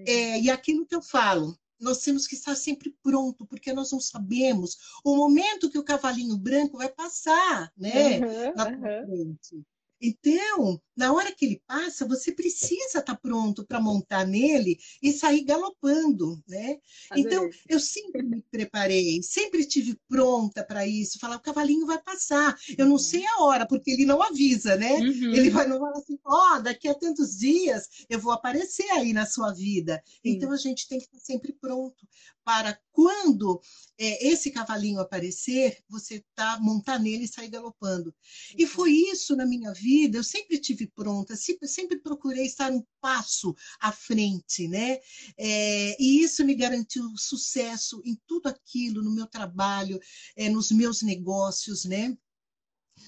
É, 0.06 0.40
e 0.40 0.50
aquilo 0.50 0.86
que 0.86 0.96
eu 0.96 1.02
falo, 1.02 1.58
nós 1.84 2.00
temos 2.00 2.26
que 2.26 2.36
estar 2.36 2.56
sempre 2.56 2.96
pronto, 3.04 3.46
porque 3.46 3.74
nós 3.74 3.92
não 3.92 4.00
sabemos 4.00 4.78
o 5.04 5.16
momento 5.16 5.70
que 5.70 5.78
o 5.78 5.84
cavalinho 5.84 6.38
branco 6.38 6.78
vai 6.78 6.90
passar, 6.90 7.72
né? 7.78 8.20
Uhum, 8.20 8.56
na 8.56 8.68
uhum. 8.68 8.80
frente. 8.80 9.64
Então, 10.02 10.82
na 10.96 11.14
hora 11.14 11.32
que 11.32 11.46
ele 11.46 11.62
passa, 11.66 12.06
você 12.06 12.32
precisa 12.32 13.00
estar 13.00 13.16
pronto 13.16 13.66
para 13.66 13.80
montar 13.80 14.26
nele 14.26 14.78
e 15.02 15.12
sair 15.12 15.44
galopando, 15.44 16.42
né? 16.48 16.78
Então, 17.16 17.50
eu 17.68 17.80
sempre 17.80 18.22
me 18.22 18.44
preparei, 18.52 19.24
sempre 19.24 19.66
tive 19.66 19.98
pronta 20.08 20.64
para 20.64 20.86
isso, 20.86 21.20
falar, 21.20 21.38
o 21.38 21.42
cavalinho 21.42 21.86
vai 21.86 22.02
passar. 22.02 22.56
Eu 22.78 22.86
não 22.86 22.94
uhum. 22.94 23.00
sei 23.00 23.26
a 23.26 23.44
hora, 23.44 23.66
porque 23.66 23.92
ele 23.92 24.06
não 24.06 24.22
avisa, 24.22 24.76
né? 24.76 24.94
Uhum. 24.94 25.34
Ele 25.34 25.50
vai 25.50 25.68
não 25.68 25.80
falar 25.80 25.98
assim, 25.98 26.20
ó, 26.26 26.58
oh, 26.58 26.60
daqui 26.60 26.88
a 26.88 26.94
tantos 26.94 27.38
dias 27.38 27.88
eu 28.10 28.20
vou 28.20 28.32
aparecer 28.32 28.90
aí 28.92 29.14
na 29.14 29.26
sua 29.26 29.54
vida. 29.54 30.02
Sim. 30.06 30.20
Então, 30.24 30.52
a 30.52 30.58
gente 30.58 30.88
tem 30.88 31.00
que 31.00 31.06
estar 31.06 31.20
sempre 31.20 31.54
pronto 31.54 32.06
para 32.44 32.78
quando 32.94 33.60
é, 33.98 34.28
esse 34.28 34.52
cavalinho 34.52 35.00
aparecer, 35.00 35.84
você 35.90 36.24
tá 36.36 36.60
montar 36.62 37.00
nele 37.00 37.26
e 37.26 37.28
sair 37.28 37.50
galopando. 37.50 38.16
E 38.56 38.68
foi 38.68 38.92
isso 38.92 39.36
na 39.36 39.46
minha 39.46 39.74
vida. 39.74 40.18
Eu 40.18 40.24
sempre 40.24 40.60
tive 40.60 40.88
pronta, 40.88 41.36
sempre, 41.36 41.68
sempre 41.68 42.00
procurei 42.00 42.46
estar 42.46 42.72
um 42.72 42.86
passo 43.02 43.56
à 43.82 43.92
frente, 43.92 44.68
né? 44.68 45.00
É, 45.38 46.02
e 46.02 46.24
isso 46.24 46.46
me 46.46 46.54
garantiu 46.54 47.04
sucesso 47.18 48.02
em 48.06 48.16
tudo 48.28 48.48
aquilo, 48.48 49.04
no 49.04 49.12
meu 49.12 49.26
trabalho, 49.26 50.00
é, 50.36 50.48
nos 50.48 50.72
meus 50.72 51.02
negócios, 51.02 51.86
né? 51.86 52.16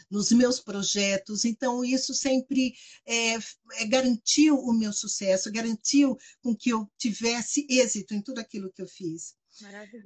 nos 0.09 0.31
meus 0.31 0.59
projetos. 0.59 1.45
Então, 1.45 1.83
isso 1.83 2.13
sempre 2.13 2.73
é, 3.05 3.35
é, 3.35 3.85
garantiu 3.87 4.57
o 4.57 4.73
meu 4.73 4.91
sucesso, 4.91 5.51
garantiu 5.51 6.17
com 6.41 6.55
que 6.55 6.69
eu 6.69 6.89
tivesse 6.97 7.65
êxito 7.69 8.13
em 8.13 8.21
tudo 8.21 8.39
aquilo 8.39 8.71
que 8.71 8.81
eu 8.81 8.87
fiz. 8.87 9.35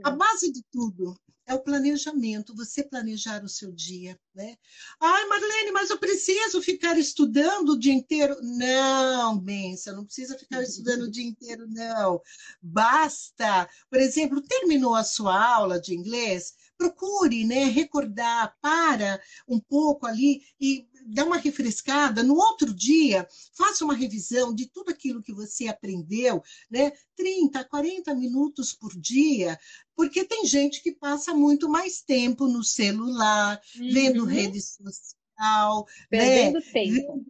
A 0.04 0.12
base 0.12 0.52
de 0.52 0.64
tudo 0.72 1.20
é 1.50 1.54
o 1.56 1.64
planejamento, 1.64 2.56
você 2.56 2.84
planejar 2.84 3.44
o 3.44 3.50
seu 3.50 3.72
dia, 3.72 4.20
né? 4.36 4.56
Ai, 5.00 5.26
Marlene, 5.26 5.72
mas 5.72 5.90
eu 5.90 5.98
preciso 5.98 6.62
ficar 6.62 6.96
estudando 6.96 7.70
o 7.70 7.80
dia 7.80 7.94
inteiro. 7.94 8.38
Não, 8.44 9.44
você 9.76 9.92
não 9.92 10.06
precisa 10.06 10.38
ficar 10.38 10.62
estudando 10.62 11.04
o 11.04 11.12
dia 11.12 11.26
inteiro, 11.26 11.66
não. 11.68 12.22
Basta, 12.62 13.68
por 13.90 14.00
exemplo, 14.00 14.42
terminou 14.42 14.94
a 14.94 15.04
sua 15.04 15.44
aula 15.56 15.82
de 15.82 15.96
inglês, 15.96 16.54
procure, 16.80 17.44
né, 17.44 17.66
recordar, 17.66 18.56
para 18.62 19.22
um 19.46 19.60
pouco 19.60 20.08
ali 20.08 20.42
e 20.60 20.88
dá 21.06 21.26
uma 21.26 21.38
refrescada. 21.38 22.24
No 22.24 22.36
outro 22.36 22.74
dia, 22.74 23.28
faça 23.54 23.84
uma 23.84 23.94
revisão 23.94 24.56
de 24.56 24.66
tudo 24.68 24.90
aquilo 24.90 25.22
que 25.22 25.34
você 25.34 25.68
aprendeu, 25.68 26.42
né? 26.72 26.94
30, 27.18 27.66
40 27.66 28.16
minutos 28.16 28.74
por 28.74 28.98
dia, 28.98 29.60
porque 29.94 30.24
tem 30.24 30.46
gente 30.46 30.82
que 30.82 30.94
passa 30.94 31.34
muito 31.34 31.68
mais 31.68 32.02
tempo 32.02 32.48
no 32.48 32.64
celular, 32.64 33.60
uhum. 33.78 33.92
vendo 33.92 34.24
rede 34.24 34.62
social, 34.62 35.86
perdendo 36.10 36.60
né? 36.60 36.66
tempo. 36.72 37.26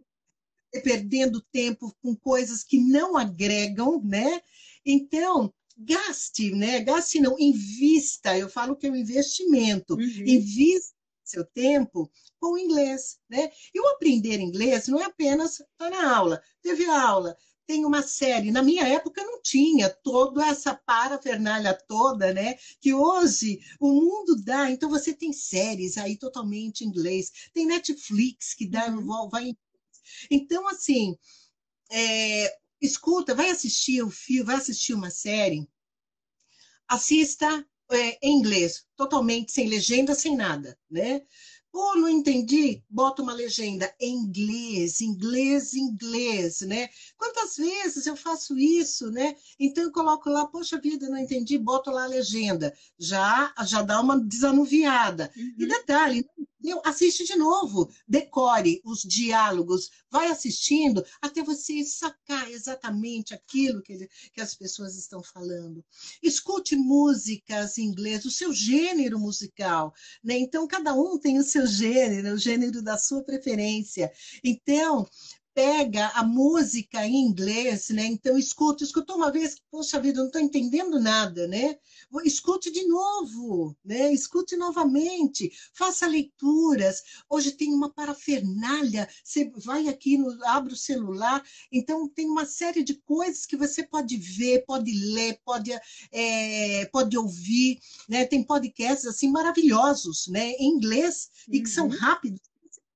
Perdendo 0.84 1.40
tempo 1.50 1.92
com 2.00 2.14
coisas 2.14 2.62
que 2.62 2.78
não 2.78 3.16
agregam, 3.16 4.00
né? 4.04 4.40
Então, 4.86 5.52
gaste, 5.80 6.50
né? 6.52 6.80
Gaste 6.80 7.20
não, 7.20 7.36
invista. 7.38 8.36
Eu 8.36 8.48
falo 8.48 8.76
que 8.76 8.86
é 8.86 8.90
um 8.90 8.96
investimento. 8.96 9.94
Uhum. 9.94 10.24
Invista 10.26 10.94
seu 11.24 11.44
tempo 11.44 12.10
com 12.40 12.54
o 12.54 12.58
inglês, 12.58 13.18
né? 13.28 13.50
E 13.72 13.80
o 13.80 13.88
aprender 13.88 14.40
inglês 14.40 14.88
não 14.88 15.00
é 15.00 15.04
apenas 15.04 15.52
estar 15.52 15.68
tá 15.78 15.90
na 15.90 16.16
aula. 16.16 16.42
Teve 16.60 16.84
aula, 16.86 17.36
tem 17.66 17.84
uma 17.84 18.02
série. 18.02 18.50
Na 18.50 18.62
minha 18.62 18.86
época 18.86 19.22
não 19.22 19.40
tinha 19.40 19.88
toda 19.88 20.44
essa 20.44 20.74
parafernália 20.74 21.72
toda, 21.86 22.32
né? 22.32 22.56
Que 22.80 22.92
hoje 22.92 23.60
o 23.78 23.92
mundo 23.92 24.42
dá. 24.44 24.70
Então 24.70 24.90
você 24.90 25.14
tem 25.14 25.32
séries 25.32 25.96
aí 25.96 26.16
totalmente 26.16 26.82
em 26.82 26.88
inglês, 26.88 27.30
tem 27.54 27.66
Netflix 27.66 28.54
que 28.54 28.66
dá, 28.66 28.88
uhum. 28.88 29.28
vai. 29.28 29.54
Então, 30.30 30.66
assim, 30.68 31.16
é, 31.92 32.59
escuta, 32.80 33.34
vai 33.34 33.50
assistir 33.50 34.02
o 34.02 34.10
filme, 34.10 34.44
vai 34.44 34.56
assistir 34.56 34.94
uma 34.94 35.10
série, 35.10 35.68
assista 36.88 37.66
é, 37.92 38.18
em 38.22 38.38
inglês, 38.38 38.86
totalmente 38.96 39.52
sem 39.52 39.68
legenda, 39.68 40.14
sem 40.14 40.36
nada, 40.36 40.78
né? 40.90 41.22
Pô, 41.72 41.94
não 41.94 42.08
entendi, 42.08 42.82
bota 42.90 43.22
uma 43.22 43.32
legenda 43.32 43.94
em 44.00 44.12
inglês, 44.12 45.00
inglês, 45.00 45.74
inglês, 45.74 46.62
né? 46.62 46.88
Quantas 47.16 47.56
vezes 47.56 48.06
eu 48.06 48.16
faço 48.16 48.58
isso, 48.58 49.08
né? 49.12 49.36
Então 49.58 49.84
eu 49.84 49.92
coloco 49.92 50.28
lá, 50.28 50.46
poxa 50.46 50.80
vida, 50.80 51.08
não 51.08 51.18
entendi, 51.18 51.56
boto 51.58 51.90
lá 51.90 52.04
a 52.04 52.08
legenda. 52.08 52.76
Já 52.98 53.54
já 53.64 53.82
dá 53.82 54.00
uma 54.00 54.18
desanuviada. 54.18 55.30
Uhum. 55.36 55.54
E 55.58 55.66
detalhe, 55.66 56.26
Entendeu? 56.60 56.82
Assiste 56.84 57.24
de 57.24 57.36
novo, 57.36 57.90
decore 58.06 58.82
os 58.84 59.00
diálogos, 59.00 59.90
vai 60.10 60.28
assistindo 60.28 61.02
até 61.22 61.42
você 61.42 61.82
sacar 61.84 62.50
exatamente 62.50 63.32
aquilo 63.32 63.80
que, 63.80 64.06
que 64.34 64.40
as 64.42 64.54
pessoas 64.54 64.94
estão 64.94 65.22
falando. 65.22 65.82
Escute 66.22 66.76
músicas 66.76 67.78
em 67.78 67.84
inglês, 67.84 68.26
o 68.26 68.30
seu 68.30 68.52
gênero 68.52 69.18
musical. 69.18 69.94
Né? 70.22 70.38
Então, 70.38 70.68
cada 70.68 70.92
um 70.92 71.18
tem 71.18 71.38
o 71.38 71.44
seu 71.44 71.66
gênero, 71.66 72.34
o 72.34 72.38
gênero 72.38 72.82
da 72.82 72.98
sua 72.98 73.24
preferência. 73.24 74.12
Então, 74.44 75.08
pega 75.54 76.08
a 76.14 76.22
música 76.22 77.04
em 77.06 77.16
inglês, 77.16 77.88
né? 77.90 78.06
Então 78.06 78.38
escuta, 78.38 78.84
escutou 78.84 79.16
uma 79.16 79.30
vez, 79.30 79.56
poxa 79.70 80.00
vida, 80.00 80.20
não 80.20 80.26
estou 80.26 80.40
entendendo 80.40 81.00
nada, 81.00 81.46
né? 81.46 81.76
Escute 82.24 82.70
de 82.70 82.86
novo, 82.86 83.76
né? 83.84 84.12
Escute 84.12 84.56
novamente, 84.56 85.50
faça 85.74 86.06
leituras. 86.06 87.02
Hoje 87.28 87.52
tem 87.52 87.72
uma 87.72 87.92
parafernália, 87.92 89.08
você 89.24 89.50
vai 89.56 89.88
aqui, 89.88 90.16
no, 90.16 90.44
abre 90.46 90.72
o 90.72 90.76
celular, 90.76 91.42
então 91.72 92.08
tem 92.08 92.28
uma 92.28 92.44
série 92.44 92.82
de 92.82 92.94
coisas 92.94 93.46
que 93.46 93.56
você 93.56 93.82
pode 93.82 94.16
ver, 94.16 94.64
pode 94.66 94.92
ler, 94.92 95.40
pode, 95.44 95.72
é, 96.12 96.86
pode 96.86 97.16
ouvir, 97.16 97.78
né? 98.08 98.24
Tem 98.24 98.42
podcasts 98.42 99.06
assim 99.06 99.30
maravilhosos, 99.30 100.26
né? 100.28 100.50
Em 100.52 100.74
inglês 100.74 101.28
uhum. 101.48 101.54
e 101.54 101.62
que 101.62 101.68
são 101.68 101.86
uhum. 101.86 101.96
rápidos 101.96 102.49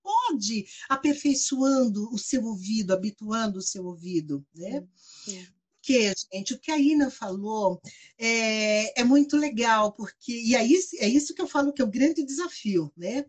pode 0.05 0.66
aperfeiçoando 0.88 2.12
o 2.12 2.18
seu 2.18 2.44
ouvido, 2.44 2.92
habituando 2.92 3.59
o 3.59 3.62
seu 3.62 3.86
ouvido, 3.86 4.46
né? 4.55 4.86
Sim. 5.24 5.46
Porque, 5.80 6.12
gente, 6.32 6.55
o 6.55 6.59
que 6.59 6.70
a 6.70 6.78
Ina 6.78 7.11
falou 7.11 7.80
é, 8.18 9.00
é 9.00 9.05
muito 9.05 9.36
legal, 9.36 9.92
porque 9.92 10.32
e 10.32 10.55
aí 10.55 10.74
é 10.98 11.09
isso 11.09 11.34
que 11.34 11.42
eu 11.42 11.48
falo 11.48 11.72
que 11.72 11.82
é 11.82 11.84
o 11.84 11.90
grande 11.90 12.24
desafio, 12.24 12.92
né? 12.96 13.26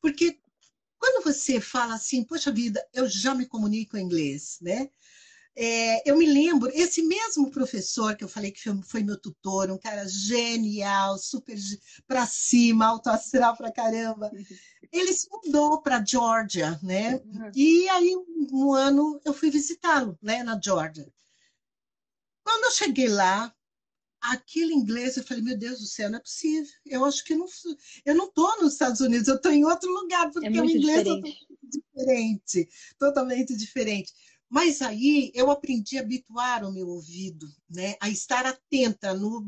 Porque 0.00 0.38
quando 0.98 1.24
você 1.24 1.60
fala 1.60 1.94
assim, 1.94 2.24
poxa 2.24 2.52
vida, 2.52 2.86
eu 2.94 3.08
já 3.08 3.34
me 3.34 3.46
comunico 3.46 3.96
em 3.96 4.04
inglês, 4.04 4.58
né? 4.60 4.88
É, 5.54 6.10
eu 6.10 6.16
me 6.16 6.24
lembro, 6.24 6.70
esse 6.72 7.02
mesmo 7.02 7.50
professor 7.50 8.16
que 8.16 8.24
eu 8.24 8.28
falei 8.28 8.50
que 8.50 8.60
foi, 8.84 9.02
meu 9.02 9.20
tutor, 9.20 9.70
um 9.70 9.78
cara 9.78 10.08
genial, 10.08 11.18
super 11.18 11.56
para 12.06 12.26
cima, 12.26 12.86
alto 12.86 13.10
astral 13.10 13.54
pra 13.56 13.70
caramba, 13.70 14.30
ele 14.90 15.12
se 15.12 15.28
mudou 15.30 15.82
para 15.82 16.04
Georgia, 16.04 16.78
né? 16.82 17.16
Uhum. 17.16 17.50
E 17.54 17.88
aí, 17.90 18.16
um 18.50 18.72
ano, 18.72 19.20
eu 19.24 19.34
fui 19.34 19.50
visitá-lo, 19.50 20.18
né, 20.22 20.42
na 20.42 20.58
Georgia. 20.58 21.06
Quando 22.42 22.64
eu 22.64 22.70
cheguei 22.70 23.08
lá, 23.08 23.54
aquele 24.22 24.72
inglês, 24.72 25.16
eu 25.16 25.24
falei, 25.24 25.42
meu 25.42 25.58
Deus 25.58 25.80
do 25.80 25.86
céu, 25.86 26.08
não 26.08 26.18
é 26.18 26.22
possível. 26.22 26.70
Eu 26.86 27.04
acho 27.04 27.24
que 27.24 27.34
não, 27.34 27.46
eu 28.06 28.14
não 28.14 28.26
estou 28.26 28.62
nos 28.62 28.72
Estados 28.72 29.00
Unidos, 29.00 29.28
eu 29.28 29.36
estou 29.36 29.52
em 29.52 29.64
outro 29.64 29.90
lugar, 29.90 30.30
porque 30.30 30.46
é 30.46 30.50
o 30.60 30.64
inglês 30.64 31.00
é 31.00 31.02
diferente. 31.02 31.46
é 31.50 31.66
diferente, 31.66 32.68
totalmente 32.98 33.56
diferente. 33.56 34.12
Mas 34.52 34.82
aí 34.82 35.32
eu 35.34 35.50
aprendi 35.50 35.96
a 35.96 36.02
habituar 36.02 36.62
o 36.62 36.70
meu 36.70 36.86
ouvido, 36.86 37.48
né? 37.70 37.96
a 37.98 38.10
estar 38.10 38.44
atenta 38.44 39.14
no 39.14 39.40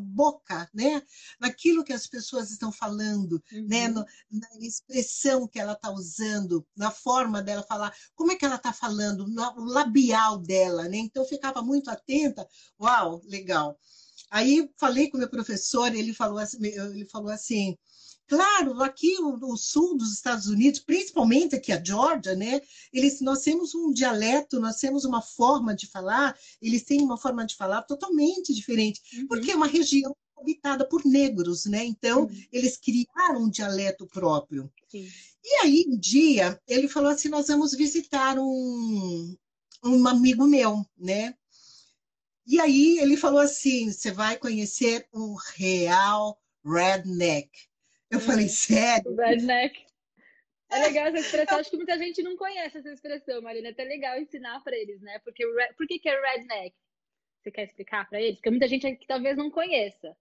boca, 0.00 0.70
né? 0.72 1.02
naquilo 1.40 1.82
que 1.82 1.92
as 1.92 2.06
pessoas 2.06 2.52
estão 2.52 2.70
falando, 2.70 3.42
né? 3.50 3.58
uhum. 3.58 3.66
né? 3.66 3.88
No, 3.88 4.06
na 4.30 4.48
expressão 4.60 5.48
que 5.48 5.58
ela 5.58 5.72
está 5.72 5.90
usando, 5.90 6.64
na 6.76 6.92
forma 6.92 7.42
dela 7.42 7.64
falar, 7.64 7.92
como 8.14 8.30
é 8.30 8.36
que 8.36 8.44
ela 8.44 8.54
está 8.54 8.72
falando, 8.72 9.26
no 9.26 9.64
labial 9.64 10.38
dela. 10.38 10.84
Né? 10.84 10.98
Então 10.98 11.24
eu 11.24 11.28
ficava 11.28 11.60
muito 11.60 11.90
atenta. 11.90 12.48
Uau, 12.80 13.20
legal. 13.24 13.76
Aí 14.30 14.70
falei 14.76 15.10
com 15.10 15.16
o 15.16 15.20
meu 15.20 15.28
professor, 15.28 15.92
ele 15.92 16.14
falou 16.14 16.38
assim, 16.38 16.58
ele 16.64 17.06
falou 17.06 17.32
assim 17.32 17.76
Claro, 18.28 18.82
aqui 18.82 19.16
o, 19.20 19.56
sul 19.56 19.96
dos 19.96 20.12
Estados 20.12 20.46
Unidos, 20.48 20.80
principalmente 20.80 21.56
aqui 21.56 21.72
a 21.72 21.82
Georgia, 21.82 22.34
né? 22.34 22.60
Eles, 22.92 23.22
nós 23.22 23.40
temos 23.40 23.74
um 23.74 23.90
dialeto, 23.90 24.60
nós 24.60 24.76
temos 24.76 25.06
uma 25.06 25.22
forma 25.22 25.74
de 25.74 25.86
falar, 25.86 26.36
eles 26.60 26.82
têm 26.82 27.00
uma 27.00 27.16
forma 27.16 27.46
de 27.46 27.56
falar 27.56 27.82
totalmente 27.82 28.54
diferente, 28.54 29.00
uhum. 29.16 29.28
porque 29.28 29.50
é 29.50 29.56
uma 29.56 29.66
região 29.66 30.14
habitada 30.36 30.86
por 30.86 31.06
negros, 31.06 31.64
né? 31.64 31.82
Então, 31.86 32.24
uhum. 32.24 32.42
eles 32.52 32.76
criaram 32.76 33.44
um 33.44 33.50
dialeto 33.50 34.06
próprio. 34.06 34.70
Sim. 34.88 35.08
E 35.42 35.54
aí, 35.62 35.86
um 35.88 35.96
dia, 35.96 36.60
ele 36.68 36.86
falou 36.86 37.10
assim: 37.10 37.30
nós 37.30 37.48
vamos 37.48 37.72
visitar 37.72 38.38
um, 38.38 39.34
um 39.82 40.06
amigo 40.06 40.46
meu, 40.46 40.84
né? 40.98 41.34
E 42.46 42.60
aí 42.60 42.98
ele 42.98 43.16
falou 43.16 43.40
assim: 43.40 43.90
você 43.90 44.10
vai 44.10 44.36
conhecer 44.36 45.08
um 45.14 45.34
real 45.56 46.38
redneck. 46.62 47.67
Eu 48.10 48.20
falei, 48.20 48.48
sério? 48.48 49.14
Redneck. 49.14 49.86
É 50.70 50.78
legal 50.80 51.06
essa 51.06 51.18
expressão, 51.18 51.58
acho 51.58 51.70
que 51.70 51.76
muita 51.76 51.98
gente 51.98 52.22
não 52.22 52.36
conhece 52.36 52.78
essa 52.78 52.90
expressão, 52.90 53.40
Marina. 53.40 53.68
É 53.68 53.70
até 53.70 53.84
legal 53.84 54.18
ensinar 54.18 54.62
para 54.62 54.76
eles, 54.76 55.00
né? 55.00 55.18
Porque 55.20 55.44
por 55.76 55.86
que, 55.86 55.98
que 55.98 56.08
é 56.08 56.20
redneck? 56.20 56.74
Você 57.42 57.50
quer 57.50 57.64
explicar 57.64 58.08
para 58.08 58.20
eles? 58.20 58.36
Porque 58.36 58.50
muita 58.50 58.68
gente 58.68 58.96
que 58.96 59.06
talvez 59.06 59.36
não 59.36 59.50
conheça. 59.50 60.14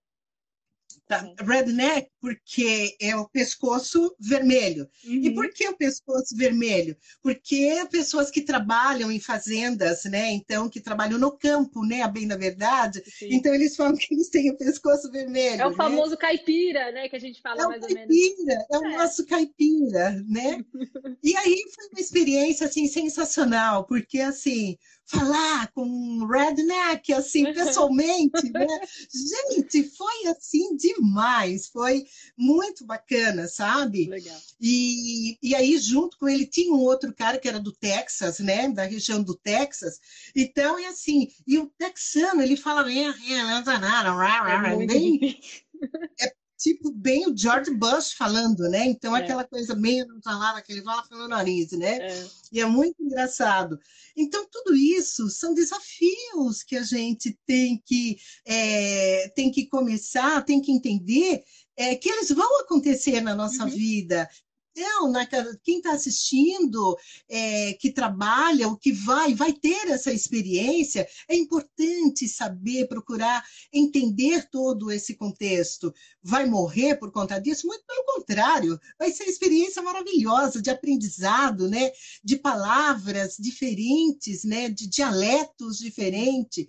Tá. 1.08 1.26
Redneck, 1.39 2.10
porque 2.20 2.97
é 2.99 3.16
o 3.16 3.30
pescoço 3.30 4.14
vermelho. 4.20 4.89
Uhum. 5.05 5.24
E 5.24 5.34
por 5.34 5.49
que 5.53 5.66
o 5.70 5.78
pescoço 5.78 6.36
vermelho? 6.36 6.97
Porque 7.24 7.88
pessoas 7.89 8.30
que 8.30 8.41
trabalham 8.41 9.10
em 9.10 9.20
fazendas, 9.20 10.03
né? 10.03 10.32
Então, 10.32 10.68
que 10.68 10.82
trabalham 10.82 11.18
no 11.18 11.32
campo, 11.32 11.86
né? 11.86 12.01
A 12.01 12.10
bem 12.10 12.28
da 12.28 12.36
verdade. 12.36 13.01
Sim. 13.08 13.30
Então, 13.32 13.53
eles 13.55 13.76
falam 13.78 13.95
que 13.95 14.14
eles 14.14 14.28
têm 14.28 14.51
o 14.51 14.58
pescoço 14.58 15.10
vermelho. 15.10 15.62
É 15.62 15.66
o 15.66 15.70
né? 15.70 15.76
famoso 15.78 16.18
caipira, 16.18 16.91
né? 16.91 17.08
Que 17.08 17.16
a 17.16 17.20
gente 17.20 17.41
fala 17.41 17.62
é 17.62 17.68
mais 17.68 17.82
caipira, 17.82 18.01
ou 18.01 18.08
menos. 18.10 18.66
É 18.70 18.78
o 18.78 18.86
é. 18.86 18.97
nosso 18.97 19.26
caipira, 19.26 20.26
né? 20.28 20.66
e 21.24 21.38
aí 21.38 21.64
foi 21.74 21.88
uma 21.88 22.01
experiência, 22.01 22.68
assim, 22.68 22.86
sensacional, 22.88 23.86
porque, 23.86 24.20
assim, 24.20 24.78
falar 25.05 25.72
com 25.72 25.86
um 25.86 26.28
redneck, 26.28 27.14
assim, 27.14 27.45
pessoalmente, 27.53 28.51
né? 28.51 28.68
Gente, 29.10 29.84
foi 29.95 30.28
assim 30.28 30.76
demais, 31.00 31.68
foi 31.68 32.06
muito 32.38 32.86
bacana, 32.86 33.48
sabe? 33.48 34.08
Legal. 34.08 34.38
E, 34.60 35.38
e 35.41 35.56
aí, 35.56 35.78
junto 35.78 36.18
com 36.18 36.28
ele, 36.28 36.45
tinha 36.45 36.74
um 36.74 36.80
outro 36.80 37.14
cara 37.14 37.38
que 37.38 37.48
era 37.48 37.60
do 37.60 37.72
Texas, 37.72 38.39
né? 38.39 38.70
Da 38.70 38.84
região 38.84 39.22
do 39.22 39.36
Texas. 39.36 40.00
Então, 40.36 40.78
é 40.78 40.88
assim, 40.88 41.28
e 41.45 41.58
o 41.58 41.68
texano, 41.78 42.41
ele 42.41 42.58
fala 42.58 42.84
bem, 42.84 43.08
é, 43.08 43.10
é, 43.10 44.86
bem, 44.86 45.39
é 46.20 46.34
tipo 46.58 46.91
bem 46.91 47.28
o 47.28 47.38
George 47.38 47.72
Bush 47.72 48.14
falando, 48.14 48.68
né? 48.70 48.86
Então 48.86 49.16
é. 49.16 49.22
aquela 49.22 49.43
coisa 49.43 49.76
meio 49.76 50.05
entalada 50.16 50.62
que 50.62 50.72
ele 50.72 50.82
fala 50.82 51.03
pelo 51.08 51.28
nariz, 51.28 51.72
né? 51.72 51.97
É. 51.97 52.28
E 52.51 52.60
é 52.60 52.66
muito 52.66 53.01
engraçado. 53.01 53.80
Então 54.16 54.47
tudo 54.51 54.76
isso 54.76 55.30
são 55.30 55.53
desafios 55.53 56.64
que 56.64 56.76
a 56.76 56.84
gente 56.84 57.38
tem 57.45 57.82
que 57.86 58.18
é, 58.45 59.30
tem 59.36 59.51
que 59.51 59.68
começar, 59.68 60.43
tem 60.43 60.60
que 60.60 60.72
entender 60.72 61.43
é, 61.78 61.95
que 61.95 62.10
eles 62.10 62.30
vão 62.30 62.62
acontecer 62.62 63.22
na 63.22 63.36
nossa 63.36 63.64
uhum. 63.64 63.70
vida 63.70 64.28
então, 64.78 65.11
quem 65.63 65.78
está 65.78 65.93
assistindo, 65.93 66.95
é, 67.28 67.73
que 67.73 67.91
trabalha, 67.91 68.67
o 68.67 68.78
que 68.78 68.91
vai, 68.91 69.34
vai 69.34 69.51
ter 69.51 69.88
essa 69.89 70.13
experiência, 70.13 71.07
é 71.28 71.36
importante 71.36 72.28
saber, 72.28 72.88
procurar 72.88 73.43
entender 73.73 74.47
todo 74.49 74.91
esse 74.91 75.15
contexto. 75.15 75.93
Vai 76.21 76.45
morrer 76.45 76.95
por 76.95 77.11
conta 77.11 77.39
disso? 77.39 77.65
Muito 77.65 77.84
pelo 77.86 78.05
contrário, 78.05 78.80
vai 78.99 79.11
ser 79.11 79.23
uma 79.23 79.32
experiência 79.32 79.82
maravilhosa 79.82 80.61
de 80.61 80.69
aprendizado, 80.69 81.67
né, 81.69 81.91
de 82.23 82.38
palavras 82.38 83.36
diferentes, 83.39 84.43
né, 84.43 84.69
de 84.69 84.88
dialetos 84.88 85.78
diferentes, 85.78 86.67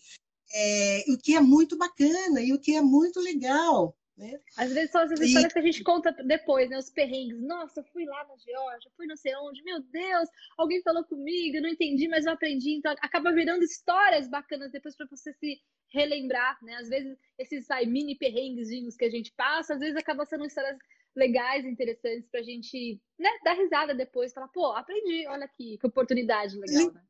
é, 0.52 1.04
o 1.09 1.18
que 1.18 1.34
é 1.34 1.40
muito 1.40 1.76
bacana 1.76 2.40
e 2.40 2.52
o 2.52 2.59
que 2.59 2.74
é 2.74 2.80
muito 2.80 3.20
legal. 3.20 3.97
Né? 4.19 4.41
Às 4.57 4.73
vezes 4.73 4.91
são 4.91 5.03
essas 5.03 5.21
histórias 5.21 5.53
e... 5.53 5.55
que 5.55 5.59
a 5.61 5.62
gente 5.62 5.85
conta 5.85 6.11
depois, 6.11 6.69
né? 6.69 6.77
Os 6.77 6.91
perrengues. 6.91 7.41
Nossa, 7.41 7.85
fui 7.85 8.05
lá 8.05 8.27
na 8.27 8.37
Geórgia, 8.37 8.91
fui 8.97 9.07
não 9.07 9.16
sei 9.16 9.35
onde. 9.37 9.62
Meu 9.62 9.81
Deus, 9.81 10.29
alguém 10.57 10.83
falou 10.83 11.05
comigo, 11.05 11.61
não 11.61 11.69
entendi, 11.69 12.09
mas 12.09 12.27
eu 12.27 12.33
aprendi. 12.33 12.73
Então 12.73 12.93
acaba 13.01 13.33
virando 13.33 13.62
histórias 13.62 14.29
bacanas 14.29 14.73
depois 14.73 14.97
para 14.97 15.07
você 15.07 15.33
se 15.35 15.61
relembrar, 15.93 16.59
né? 16.62 16.75
Às 16.75 16.89
vezes 16.89 17.16
esses 17.39 17.71
aí, 17.71 17.87
mini 17.87 18.16
perrengues 18.16 18.97
que 18.97 19.05
a 19.05 19.11
gente 19.11 19.33
passa, 19.35 19.75
às 19.75 19.81
vezes 19.81 19.97
acaba 19.97 20.27
sendo 20.27 20.45
histórias 20.45 20.77
legais, 21.14 21.64
interessantes 21.64 22.29
pra 22.29 22.43
gente 22.43 23.01
né, 23.19 23.31
dar 23.45 23.55
risada 23.55 23.95
depois, 23.95 24.33
falar, 24.33 24.49
pô, 24.49 24.73
aprendi, 24.73 25.27
olha 25.29 25.45
aqui, 25.45 25.79
que 25.79 25.87
oportunidade 25.87 26.59
legal, 26.59 26.93
né? 26.93 27.03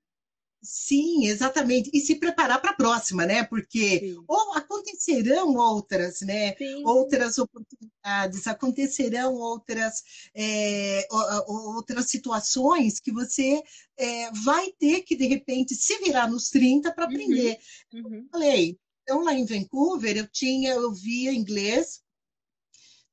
Sim, 0.61 1.27
exatamente. 1.27 1.91
E 1.95 2.01
se 2.01 2.17
preparar 2.17 2.61
para 2.61 2.71
a 2.71 2.77
próxima, 2.77 3.25
né? 3.25 3.45
Porque 3.45 4.01
Sim. 4.01 4.25
ou 4.27 4.55
acontecerão 4.55 5.55
outras, 5.55 6.21
né? 6.21 6.57
Sim. 6.57 6.85
Outras 6.85 7.39
oportunidades, 7.39 8.47
acontecerão 8.47 9.35
outras, 9.35 10.03
é, 10.35 11.07
outras 11.47 12.11
situações 12.11 12.99
que 12.99 13.13
você 13.13 13.63
é, 13.97 14.31
vai 14.45 14.73
ter 14.79 15.03
que, 15.03 15.15
de 15.17 15.27
repente, 15.27 15.75
se 15.75 15.97
virar 15.99 16.29
nos 16.29 16.51
30 16.51 16.93
para 16.93 17.05
aprender. 17.05 17.59
Uhum. 17.93 18.03
Uhum. 18.03 18.29
Falei, 18.31 18.77
então 19.03 19.23
lá 19.23 19.35
em 19.35 19.45
Vancouver 19.45 20.17
eu 20.17 20.27
tinha, 20.27 20.73
eu 20.73 20.93
via 20.93 21.33
inglês 21.33 22.03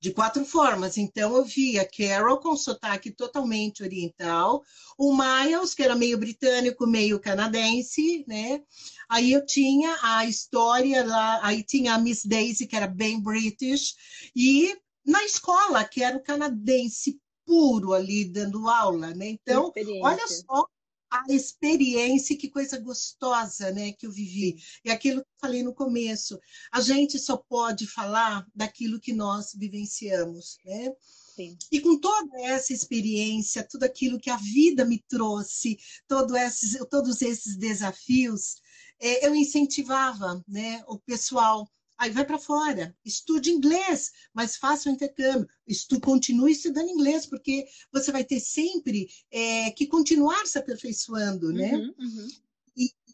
de 0.06 0.14
quatro 0.14 0.45
formas. 0.45 0.97
Então, 0.97 1.36
eu 1.36 1.43
via 1.43 1.84
Carol 1.84 2.38
com 2.38 2.56
sotaque 2.56 3.10
totalmente 3.10 3.82
oriental, 3.82 4.64
o 4.99 5.12
Miles, 5.18 5.74
que 5.74 5.82
era 5.82 5.95
meio 5.95 6.16
britânico, 6.20 6.86
meio 6.86 7.20
canadense, 7.20 8.24
né? 8.28 8.62
Aí 9.10 9.32
eu 9.32 9.43
tinha 9.43 9.97
a 10.03 10.24
história 10.26 11.03
lá, 11.03 11.39
aí 11.41 11.64
tinha 11.64 11.95
a 11.95 11.97
Miss 11.97 12.24
Daisy, 12.24 12.68
que 12.68 12.76
era 12.76 12.86
bem 12.86 13.20
British, 13.20 13.95
e 14.36 14.78
na 15.03 15.24
escola, 15.24 15.84
que 15.84 16.03
era 16.03 16.18
o 16.18 16.24
canadense 16.24 17.20
puro 17.43 17.91
ali 17.93 18.26
dando 18.26 18.70
aula, 18.70 19.12
né? 19.16 19.30
Então, 19.30 19.72
olha 20.03 20.28
só 20.28 20.68
a 21.10 21.24
experiência, 21.30 22.38
que 22.38 22.49
coisa 22.49 22.80
gostosa, 22.80 23.72
né, 23.72 23.93
que 23.93 24.06
eu 24.06 24.12
vivi. 24.12 24.56
É 24.84 24.91
aquilo 24.91 25.22
que 25.22 25.28
eu 25.28 25.39
falei 25.39 25.64
no 25.64 25.74
começo. 25.74 26.39
A 26.72 26.82
gente 26.82 27.20
só 27.20 27.38
pode 27.38 27.88
falar 27.88 28.45
daquilo 28.53 28.99
que 28.99 29.14
nós 29.14 29.53
vivenciamos, 29.56 30.58
né? 30.66 30.91
Sim. 31.36 31.58
E 31.72 31.82
com 31.82 31.99
toda 31.99 32.41
essa 32.43 32.72
experiência, 32.72 33.68
tudo 33.70 33.84
aquilo 33.84 34.20
que 34.20 34.30
a 34.30 34.38
vida 34.38 34.86
me 34.86 35.03
trouxe, 35.10 35.78
todo 36.08 36.36
esses, 36.36 36.78
todos 36.89 37.22
esses 37.22 37.58
desafios, 37.58 38.56
é, 38.99 39.28
eu 39.28 39.36
incentivava 39.36 40.41
né, 40.47 40.82
o 40.88 40.97
pessoal 40.97 41.70
Aí 41.98 42.12
vai 42.12 42.26
para 42.26 42.38
fora, 42.38 42.96
estude 43.06 43.52
inglês, 43.52 44.12
mas 44.34 44.58
faça 44.58 44.89
o 44.89 44.91
intercâmbio. 44.91 45.48
Estu, 45.66 46.00
continue 46.00 46.52
estudando 46.52 46.89
inglês, 46.89 47.26
porque 47.26 47.66
você 47.91 48.12
vai 48.12 48.24
ter 48.24 48.39
sempre 48.39 49.08
é, 49.32 49.72
que 49.72 49.88
continuar 49.88 50.46
se 50.46 50.58
aperfeiçoando, 50.58 51.54
né? 51.54 51.74
Uhum, 51.74 51.93
uhum. 51.98 52.28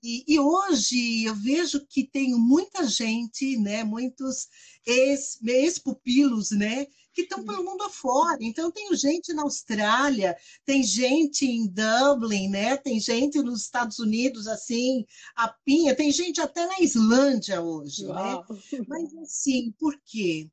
E, 0.04 0.24
e, 0.28 0.40
hoje 0.40 1.26
eu 1.26 1.36
vejo 1.36 1.86
que 1.86 2.04
tem 2.04 2.34
muita 2.34 2.88
gente, 2.88 3.58
né, 3.58 3.84
muitos 3.84 4.48
ex-pupilos, 4.86 6.52
né, 6.52 6.88
que 7.14 7.22
estão 7.22 7.44
pelo 7.44 7.64
mundo 7.64 7.84
afora. 7.84 8.38
Então, 8.42 8.72
tem 8.72 8.96
gente 8.96 9.34
na 9.34 9.44
Austrália, 9.44 10.36
tem 10.66 10.84
gente 10.84 11.46
em 11.46 11.68
Dublin, 11.68 12.50
né? 12.50 12.78
tem 12.78 13.00
gente 13.00 13.42
nos 13.42 13.62
Estados 13.64 14.00
Unidos, 14.00 14.48
assim, 14.48 15.06
a 15.36 15.48
pinha, 15.50 15.96
tem 15.96 16.12
gente 16.12 16.40
até 16.42 16.66
na 16.66 16.80
Islândia 16.80 17.62
hoje. 17.62 18.06
Né? 18.08 18.44
Mas, 18.88 19.14
assim, 19.18 19.72
por 19.78 20.00
quê? 20.06 20.50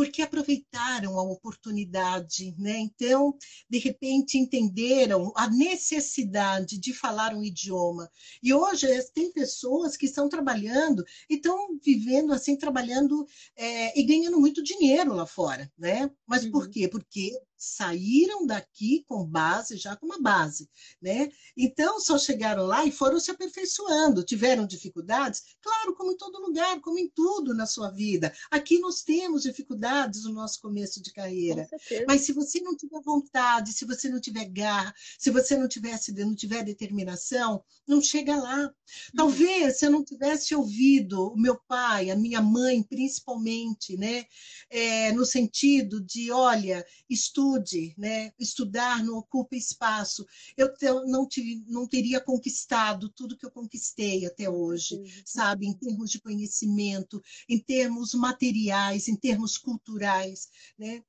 Porque 0.00 0.22
aproveitaram 0.22 1.18
a 1.18 1.22
oportunidade, 1.22 2.54
né? 2.56 2.78
Então, 2.78 3.36
de 3.68 3.76
repente, 3.76 4.38
entenderam 4.38 5.30
a 5.36 5.46
necessidade 5.46 6.78
de 6.78 6.94
falar 6.94 7.34
um 7.34 7.44
idioma. 7.44 8.10
E 8.42 8.50
hoje 8.50 8.86
tem 9.12 9.30
pessoas 9.30 9.98
que 9.98 10.06
estão 10.06 10.26
trabalhando 10.26 11.04
e 11.28 11.34
estão 11.34 11.78
vivendo 11.84 12.32
assim, 12.32 12.56
trabalhando 12.56 13.26
é, 13.54 14.00
e 14.00 14.02
ganhando 14.02 14.40
muito 14.40 14.62
dinheiro 14.62 15.12
lá 15.12 15.26
fora, 15.26 15.70
né? 15.76 16.10
Mas 16.26 16.44
uhum. 16.44 16.50
por 16.50 16.70
quê? 16.70 16.88
Porque 16.88 17.38
saíram 17.60 18.46
daqui 18.46 19.04
com 19.06 19.22
base, 19.22 19.76
já 19.76 19.94
com 19.94 20.06
uma 20.06 20.18
base, 20.18 20.66
né? 21.00 21.30
Então, 21.54 22.00
só 22.00 22.18
chegaram 22.18 22.64
lá 22.64 22.86
e 22.86 22.90
foram 22.90 23.20
se 23.20 23.30
aperfeiçoando, 23.30 24.24
tiveram 24.24 24.66
dificuldades, 24.66 25.42
claro, 25.60 25.94
como 25.94 26.12
em 26.12 26.16
todo 26.16 26.40
lugar, 26.40 26.80
como 26.80 26.98
em 26.98 27.10
tudo 27.10 27.54
na 27.54 27.66
sua 27.66 27.90
vida. 27.90 28.32
Aqui 28.50 28.78
nós 28.78 29.02
temos 29.02 29.42
dificuldades 29.42 30.24
no 30.24 30.32
nosso 30.32 30.58
começo 30.62 31.02
de 31.02 31.12
carreira, 31.12 31.68
mas 32.06 32.22
se 32.22 32.32
você 32.32 32.60
não 32.62 32.74
tiver 32.74 33.02
vontade, 33.02 33.74
se 33.74 33.84
você 33.84 34.08
não 34.08 34.20
tiver 34.20 34.46
garra, 34.46 34.94
se 35.18 35.30
você 35.30 35.54
não 35.54 35.68
tiver, 35.68 36.00
não 36.24 36.34
tiver 36.34 36.64
determinação, 36.64 37.62
não 37.86 38.00
chega 38.00 38.36
lá. 38.36 38.72
Talvez 39.14 39.78
se 39.78 39.84
eu 39.84 39.90
não 39.90 40.02
tivesse 40.02 40.54
ouvido 40.54 41.28
o 41.28 41.36
meu 41.36 41.60
pai, 41.68 42.10
a 42.10 42.16
minha 42.16 42.40
mãe, 42.40 42.82
principalmente, 42.82 43.98
né? 43.98 44.24
É, 44.70 45.12
no 45.12 45.26
sentido 45.26 46.00
de, 46.00 46.32
olha, 46.32 46.86
estuda 47.08 47.49
estude, 47.50 47.94
né? 47.96 48.32
estudar 48.38 49.02
não 49.02 49.18
ocupa 49.18 49.56
espaço. 49.56 50.26
Eu 50.56 50.72
não, 51.06 51.28
não 51.66 51.86
teria 51.86 52.20
conquistado 52.20 53.08
tudo 53.08 53.36
que 53.36 53.44
eu 53.44 53.50
conquistei 53.50 54.26
até 54.26 54.48
hoje, 54.48 55.02
sabe? 55.24 55.66
Em 55.66 55.72
termos 55.72 56.10
de 56.10 56.20
conhecimento, 56.20 57.22
em 57.48 57.58
termos 57.58 58.14
materiais, 58.14 59.08
em 59.08 59.16
termos 59.16 59.58
culturais. 59.58 60.48
Né? 60.78 61.02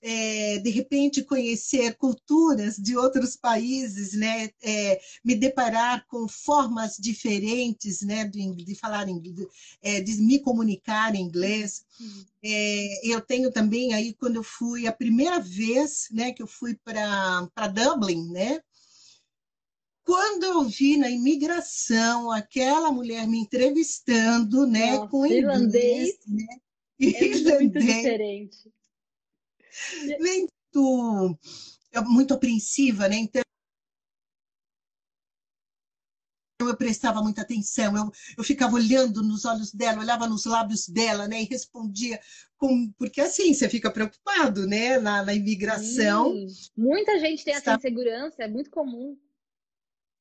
É, 0.00 0.58
de 0.58 0.70
repente, 0.70 1.24
conhecer 1.24 1.96
culturas 1.96 2.76
de 2.76 2.96
outros 2.96 3.34
países, 3.36 4.12
né? 4.12 4.50
É, 4.62 5.00
me 5.24 5.34
deparar 5.34 6.06
com 6.06 6.28
formas 6.28 6.96
diferentes 6.98 8.02
né? 8.02 8.24
de, 8.24 8.54
de 8.54 8.74
falar 8.74 9.08
inglês, 9.08 9.48
é, 9.82 10.00
de 10.00 10.20
me 10.22 10.38
comunicar 10.38 11.14
em 11.14 11.22
inglês. 11.22 11.84
Uhum. 12.00 12.24
É, 12.42 13.06
eu 13.06 13.20
tenho 13.20 13.50
também 13.50 13.92
aí, 13.92 14.14
quando 14.14 14.36
eu 14.36 14.44
fui 14.44 14.86
a 14.86 14.92
primeira 14.92 15.40
vez 15.40 16.08
né, 16.10 16.32
que 16.32 16.42
eu 16.42 16.46
fui 16.46 16.76
para 16.84 17.48
Dublin, 17.72 18.30
né? 18.30 18.60
Quando 20.04 20.44
eu 20.44 20.64
vi 20.64 20.96
na 20.96 21.10
imigração 21.10 22.30
aquela 22.30 22.90
mulher 22.90 23.26
me 23.26 23.38
entrevistando, 23.38 24.66
né, 24.66 24.96
Nossa, 24.96 25.08
com 25.08 25.26
irlandês, 25.26 26.18
né? 26.26 26.46
É 27.00 27.24
irlandês, 27.24 27.60
muito 27.60 27.78
diferente. 27.78 28.58
Muito, 30.18 31.38
muito 32.06 32.34
apreensiva, 32.34 33.08
né? 33.08 33.16
Então, 33.16 33.42
eu 36.60 36.76
prestava 36.76 37.22
muita 37.22 37.42
atenção, 37.42 37.96
eu, 37.96 38.10
eu 38.36 38.44
ficava 38.44 38.74
olhando 38.74 39.22
nos 39.22 39.44
olhos 39.44 39.72
dela, 39.72 40.00
olhava 40.00 40.26
nos 40.26 40.44
lábios 40.44 40.88
dela, 40.88 41.28
né, 41.28 41.42
e 41.42 41.44
respondia 41.44 42.20
com, 42.56 42.90
porque 42.98 43.20
assim, 43.20 43.54
você 43.54 43.68
fica 43.68 43.90
preocupado, 43.90 44.66
né, 44.66 44.98
na, 44.98 45.22
na 45.22 45.32
imigração. 45.32 46.32
Sim. 46.32 46.46
Muita 46.76 47.18
gente 47.20 47.44
tem 47.44 47.54
essa 47.54 47.74
insegurança, 47.74 48.42
é 48.42 48.48
muito 48.48 48.70
comum. 48.70 49.16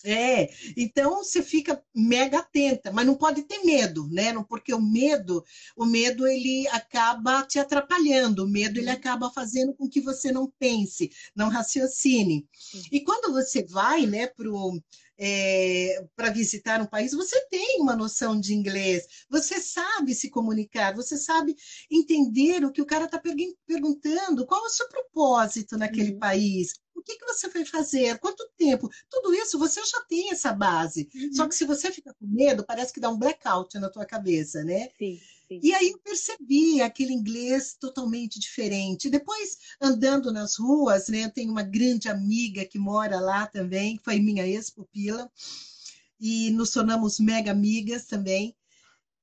É, 0.03 0.49
então 0.75 1.23
você 1.23 1.41
fica 1.41 1.83
mega 1.93 2.39
atenta, 2.39 2.91
mas 2.91 3.05
não 3.05 3.15
pode 3.15 3.43
ter 3.43 3.63
medo, 3.63 4.07
né? 4.09 4.31
Porque 4.47 4.73
o 4.73 4.81
medo, 4.81 5.43
o 5.75 5.85
medo 5.85 6.27
ele 6.27 6.67
acaba 6.67 7.43
te 7.43 7.57
atrapalhando, 7.57 8.45
o 8.45 8.47
medo 8.47 8.79
ele 8.79 8.89
uhum. 8.89 8.93
acaba 8.93 9.31
fazendo 9.31 9.73
com 9.73 9.89
que 9.89 9.99
você 9.99 10.31
não 10.31 10.51
pense, 10.59 11.11
não 11.35 11.49
raciocine. 11.49 12.47
E 12.91 13.01
quando 13.01 13.33
você 13.33 13.63
vai, 13.65 14.05
né, 14.05 14.27
pro 14.27 14.79
é, 15.17 16.05
para 16.15 16.29
visitar 16.29 16.79
um 16.81 16.85
país, 16.85 17.11
você 17.11 17.39
tem 17.47 17.81
uma 17.81 17.95
noção 17.95 18.39
de 18.39 18.53
inglês, 18.53 19.05
você 19.29 19.59
sabe 19.59 20.13
se 20.13 20.29
comunicar, 20.29 20.95
você 20.95 21.17
sabe 21.17 21.55
entender 21.89 22.63
o 22.63 22.71
que 22.71 22.81
o 22.81 22.85
cara 22.85 23.05
está 23.05 23.19
perguntando, 23.65 24.45
qual 24.45 24.63
é 24.63 24.67
o 24.67 24.69
seu 24.69 24.87
propósito 24.87 25.77
naquele 25.77 26.13
uhum. 26.13 26.19
país, 26.19 26.73
o 26.95 27.01
que, 27.01 27.17
que 27.17 27.25
você 27.25 27.47
vai 27.49 27.65
fazer, 27.65 28.19
quanto 28.19 28.47
tempo, 28.57 28.89
tudo 29.09 29.33
isso 29.33 29.57
você 29.57 29.81
já 29.85 30.01
tem 30.09 30.31
essa 30.31 30.53
base. 30.53 31.09
Uhum. 31.13 31.33
Só 31.33 31.47
que 31.47 31.55
se 31.55 31.65
você 31.65 31.91
fica 31.91 32.13
com 32.13 32.25
medo, 32.27 32.65
parece 32.65 32.93
que 32.93 32.99
dá 32.99 33.09
um 33.09 33.17
blackout 33.17 33.77
na 33.79 33.89
tua 33.89 34.05
cabeça, 34.05 34.63
né? 34.63 34.89
Sim. 34.97 35.19
Sim. 35.47 35.59
E 35.63 35.73
aí 35.73 35.91
eu 35.91 35.99
percebi 35.99 36.81
aquele 36.81 37.13
inglês 37.13 37.75
totalmente 37.79 38.39
diferente. 38.39 39.09
Depois, 39.09 39.57
andando 39.81 40.31
nas 40.31 40.57
ruas, 40.57 41.07
né, 41.07 41.25
eu 41.25 41.31
tenho 41.31 41.51
uma 41.51 41.63
grande 41.63 42.09
amiga 42.09 42.65
que 42.65 42.77
mora 42.77 43.19
lá 43.19 43.47
também, 43.47 43.97
que 43.97 44.03
foi 44.03 44.19
minha 44.19 44.45
ex-pupila, 44.45 45.31
e 46.19 46.49
nos 46.51 46.71
tornamos 46.71 47.19
mega 47.19 47.51
amigas 47.51 48.05
também. 48.05 48.55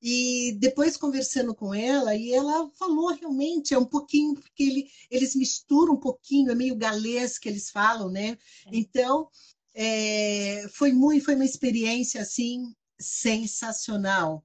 E 0.01 0.53
depois 0.59 0.99
conversando 0.99 1.55
com 1.55 1.75
ela, 1.75 2.15
e 2.15 2.33
ela 2.33 2.69
falou 2.79 3.09
realmente, 3.09 3.73
é 3.73 3.79
um 3.79 3.87
pouquinho, 3.87 4.35
porque 4.35 4.63
ele, 4.63 4.91
eles 5.11 5.35
misturam 5.35 5.95
um 5.95 6.01
pouquinho, 6.01 6.51
é 6.51 6.55
meio 6.55 6.77
galês 6.77 7.39
que 7.39 7.49
eles 7.49 7.71
falam, 7.71 8.11
né? 8.11 8.31
É. 8.31 8.37
Então, 8.73 9.29
é, 9.75 10.67
foi 10.73 10.93
muito, 10.93 11.25
foi 11.25 11.35
uma 11.35 11.45
experiência 11.45 12.21
assim 12.21 12.75
sensacional. 12.99 14.45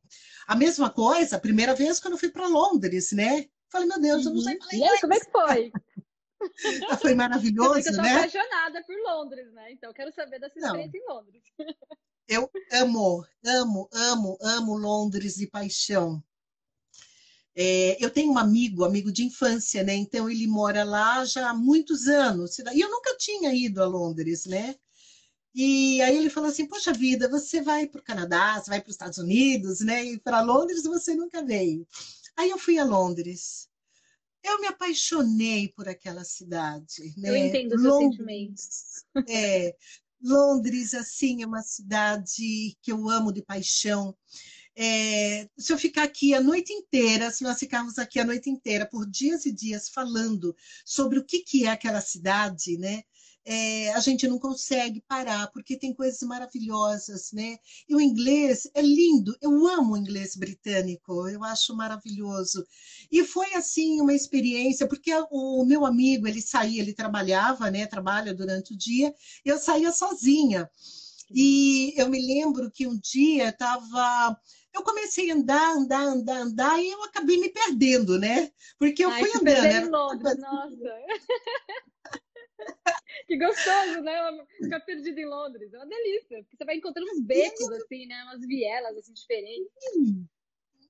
A 0.49 0.55
mesma 0.55 0.89
coisa, 0.89 1.35
a 1.35 1.39
primeira 1.39 1.75
vez 1.75 1.99
quando 1.99 2.13
eu 2.13 2.17
fui 2.17 2.29
para 2.29 2.47
Londres, 2.47 3.11
né? 3.11 3.47
Falei, 3.71 3.87
meu 3.87 4.01
Deus, 4.01 4.25
eu 4.25 4.33
não 4.33 4.41
sei 4.41 4.57
falar 4.57 4.73
inglês. 4.73 4.91
E 4.91 4.95
aí, 4.95 5.01
como 5.01 5.13
é 5.13 5.19
que 5.19 5.31
foi? 5.31 5.71
Foi 7.01 7.13
maravilhoso, 7.13 7.77
eu 7.87 7.95
tô 7.95 8.01
né? 8.01 8.15
apaixonada 8.15 8.83
por 8.83 8.95
Londres, 9.03 9.51
né? 9.51 9.73
Então, 9.73 9.93
quero 9.93 10.11
saber 10.11 10.39
dessa 10.39 10.57
experiência 10.57 10.99
não. 11.05 11.13
em 11.13 11.15
Londres. 11.15 11.43
Eu 12.27 12.49
amo, 12.71 13.25
amo, 13.43 13.89
amo, 13.91 14.37
amo 14.39 14.77
Londres 14.77 15.35
de 15.35 15.47
paixão. 15.47 16.23
É, 17.55 17.97
eu 17.99 18.11
tenho 18.11 18.31
um 18.31 18.37
amigo, 18.37 18.83
amigo 18.83 19.11
de 19.11 19.23
infância, 19.23 19.83
né? 19.83 19.95
Então 19.95 20.29
ele 20.29 20.45
mora 20.45 20.83
lá 20.83 21.25
já 21.25 21.49
há 21.49 21.53
muitos 21.55 22.07
anos. 22.07 22.59
E 22.59 22.79
eu 22.79 22.91
nunca 22.91 23.17
tinha 23.17 23.51
ido 23.51 23.81
a 23.81 23.87
Londres, 23.87 24.45
né? 24.45 24.75
E 25.61 26.01
aí 26.01 26.15
ele 26.15 26.29
falou 26.29 26.49
assim: 26.49 26.65
Poxa 26.65 26.93
vida, 26.93 27.27
você 27.27 27.61
vai 27.61 27.85
para 27.85 27.99
o 27.99 28.03
Canadá, 28.03 28.57
você 28.57 28.69
vai 28.69 28.79
para 28.79 28.87
os 28.87 28.93
Estados 28.93 29.17
Unidos, 29.17 29.81
né? 29.81 30.05
E 30.05 30.17
para 30.17 30.39
Londres 30.39 30.83
você 30.83 31.13
nunca 31.13 31.43
veio. 31.43 31.85
Aí 32.37 32.49
eu 32.49 32.57
fui 32.57 32.79
a 32.79 32.85
Londres. 32.85 33.67
Eu 34.41 34.61
me 34.61 34.67
apaixonei 34.67 35.67
por 35.67 35.89
aquela 35.89 36.23
cidade. 36.23 37.13
Né? 37.17 37.29
Eu 37.29 37.35
entendo 37.35 37.75
os 37.75 37.81
seus 37.81 37.97
sentimentos. 37.97 39.03
É, 39.27 39.75
Londres, 40.23 40.93
assim, 40.93 41.43
é 41.43 41.45
uma 41.45 41.61
cidade 41.61 42.77
que 42.81 42.89
eu 42.89 43.09
amo 43.09 43.33
de 43.33 43.41
paixão. 43.41 44.15
É, 44.77 45.49
se 45.57 45.73
eu 45.73 45.77
ficar 45.77 46.03
aqui 46.03 46.33
a 46.33 46.41
noite 46.41 46.71
inteira, 46.71 47.31
se 47.31 47.43
nós 47.43 47.59
ficarmos 47.59 47.99
aqui 47.99 48.17
a 48.17 48.23
noite 48.23 48.49
inteira, 48.49 48.85
por 48.85 49.05
dias 49.05 49.45
e 49.45 49.51
dias, 49.51 49.89
falando 49.89 50.55
sobre 50.85 51.19
o 51.19 51.25
que, 51.25 51.39
que 51.39 51.65
é 51.65 51.71
aquela 51.71 51.99
cidade, 51.99 52.77
né? 52.77 53.03
É, 53.51 53.91
a 53.93 53.99
gente 53.99 54.27
não 54.27 54.37
consegue 54.37 55.01
parar, 55.07 55.47
porque 55.47 55.75
tem 55.75 55.91
coisas 55.91 56.21
maravilhosas, 56.21 57.31
né? 57.31 57.57
E 57.89 57.95
o 57.95 57.99
inglês 57.99 58.69
é 58.75 58.81
lindo, 58.83 59.35
eu 59.41 59.65
amo 59.65 59.95
o 59.95 59.97
inglês 59.97 60.35
britânico, 60.35 61.27
eu 61.27 61.43
acho 61.43 61.75
maravilhoso. 61.75 62.63
E 63.11 63.23
foi, 63.23 63.51
assim, 63.55 63.99
uma 64.01 64.13
experiência, 64.13 64.87
porque 64.87 65.11
o 65.31 65.65
meu 65.65 65.83
amigo, 65.83 66.27
ele 66.27 66.43
saía, 66.43 66.79
ele 66.79 66.93
trabalhava, 66.93 67.71
né? 67.71 67.87
Trabalha 67.87 68.35
durante 68.35 68.75
o 68.75 68.77
dia, 68.77 69.11
eu 69.43 69.57
saía 69.57 69.91
sozinha. 69.91 70.69
E 71.33 71.95
eu 71.97 72.07
me 72.07 72.21
lembro 72.21 72.69
que 72.69 72.85
um 72.85 72.99
dia 72.99 73.49
estava 73.49 74.39
eu 74.71 74.83
comecei 74.83 75.31
a 75.31 75.33
andar, 75.33 75.71
andar, 75.71 76.03
andar, 76.03 76.37
andar, 76.41 76.79
e 76.79 76.87
eu 76.91 77.03
acabei 77.03 77.39
me 77.39 77.49
perdendo, 77.49 78.19
né? 78.19 78.51
Porque 78.77 79.03
eu 79.03 79.09
Ai, 79.09 79.25
fui 79.25 79.41
andando. 79.41 79.65
Era... 79.65 79.89
Londres, 79.89 80.37
nossa. 80.37 80.75
que 83.27 83.37
gostoso, 83.37 84.01
né? 84.01 84.45
Ficar 84.61 84.79
perdido 84.81 85.19
em 85.19 85.25
Londres. 85.25 85.73
É 85.73 85.77
uma 85.77 85.87
delícia. 85.87 86.43
Porque 86.43 86.57
você 86.57 86.65
vai 86.65 86.75
encontrando 86.75 87.11
uns 87.11 87.21
becos, 87.21 87.69
assim, 87.71 88.05
né? 88.05 88.23
Umas 88.23 88.45
vielas, 88.45 88.97
assim, 88.97 89.13
diferentes. 89.13 89.67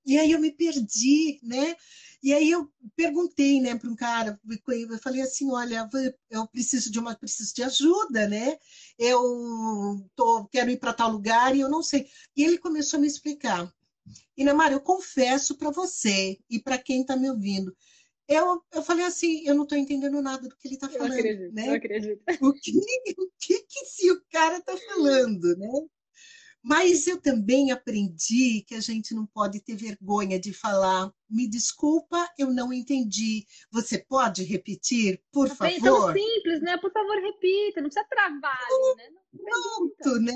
E 0.05 0.17
aí 0.17 0.31
eu 0.31 0.39
me 0.39 0.51
perdi, 0.51 1.39
né? 1.43 1.75
E 2.21 2.33
aí 2.33 2.49
eu 2.49 2.69
perguntei, 2.95 3.61
né, 3.61 3.75
para 3.75 3.89
um 3.89 3.95
cara, 3.95 4.39
eu 4.47 4.99
falei 4.99 5.21
assim, 5.21 5.49
olha, 5.51 5.87
eu 6.29 6.47
preciso 6.47 6.91
de 6.91 6.99
uma, 6.99 7.15
preciso 7.15 7.53
de 7.53 7.63
ajuda, 7.63 8.27
né? 8.27 8.57
Eu 8.97 10.05
tô, 10.15 10.45
quero 10.47 10.69
ir 10.69 10.77
para 10.77 10.93
tal 10.93 11.11
lugar 11.11 11.55
e 11.55 11.61
eu 11.61 11.69
não 11.69 11.81
sei. 11.81 12.07
E 12.35 12.43
ele 12.43 12.57
começou 12.57 12.97
a 12.97 13.01
me 13.01 13.07
explicar. 13.07 13.71
E 14.35 14.43
Neymar, 14.43 14.71
eu 14.71 14.81
confesso 14.81 15.55
para 15.55 15.69
você 15.69 16.39
e 16.49 16.59
para 16.59 16.77
quem 16.77 17.01
está 17.01 17.15
me 17.15 17.29
ouvindo, 17.29 17.75
eu, 18.29 18.63
eu 18.71 18.83
falei 18.83 19.05
assim, 19.05 19.43
eu 19.45 19.55
não 19.55 19.63
estou 19.63 19.77
entendendo 19.77 20.21
nada 20.21 20.47
do 20.47 20.55
que 20.55 20.67
ele 20.67 20.75
está 20.75 20.87
falando. 20.87 21.13
Eu 21.13 21.19
acredito, 21.19 21.53
né? 21.53 21.69
eu 21.69 21.73
acredito. 21.73 22.23
O 22.41 22.53
que, 22.53 22.71
o 23.17 23.31
que, 23.39 23.61
que 23.63 23.85
se 23.85 24.11
o 24.11 24.21
cara 24.31 24.57
está 24.57 24.77
falando, 24.77 25.57
né? 25.57 25.87
Mas 26.61 27.07
eu 27.07 27.19
também 27.19 27.71
aprendi 27.71 28.63
que 28.67 28.75
a 28.75 28.81
gente 28.81 29.15
não 29.15 29.25
pode 29.25 29.61
ter 29.61 29.75
vergonha 29.75 30.39
de 30.39 30.53
falar. 30.53 31.11
Me 31.29 31.47
desculpa, 31.47 32.29
eu 32.37 32.53
não 32.53 32.71
entendi. 32.71 33.45
Você 33.71 33.97
pode 33.97 34.43
repetir, 34.43 35.21
por 35.31 35.47
não 35.47 35.55
favor? 35.55 35.73
É 35.73 35.79
tão 35.79 36.13
simples, 36.13 36.61
né? 36.61 36.77
Por 36.77 36.91
favor, 36.91 37.15
repita. 37.15 37.81
Não 37.81 37.89
precisa 37.89 38.07
travar, 38.09 38.59
ali, 38.61 38.95
né? 38.97 39.19
Pronto, 39.31 40.19
né? 40.19 40.33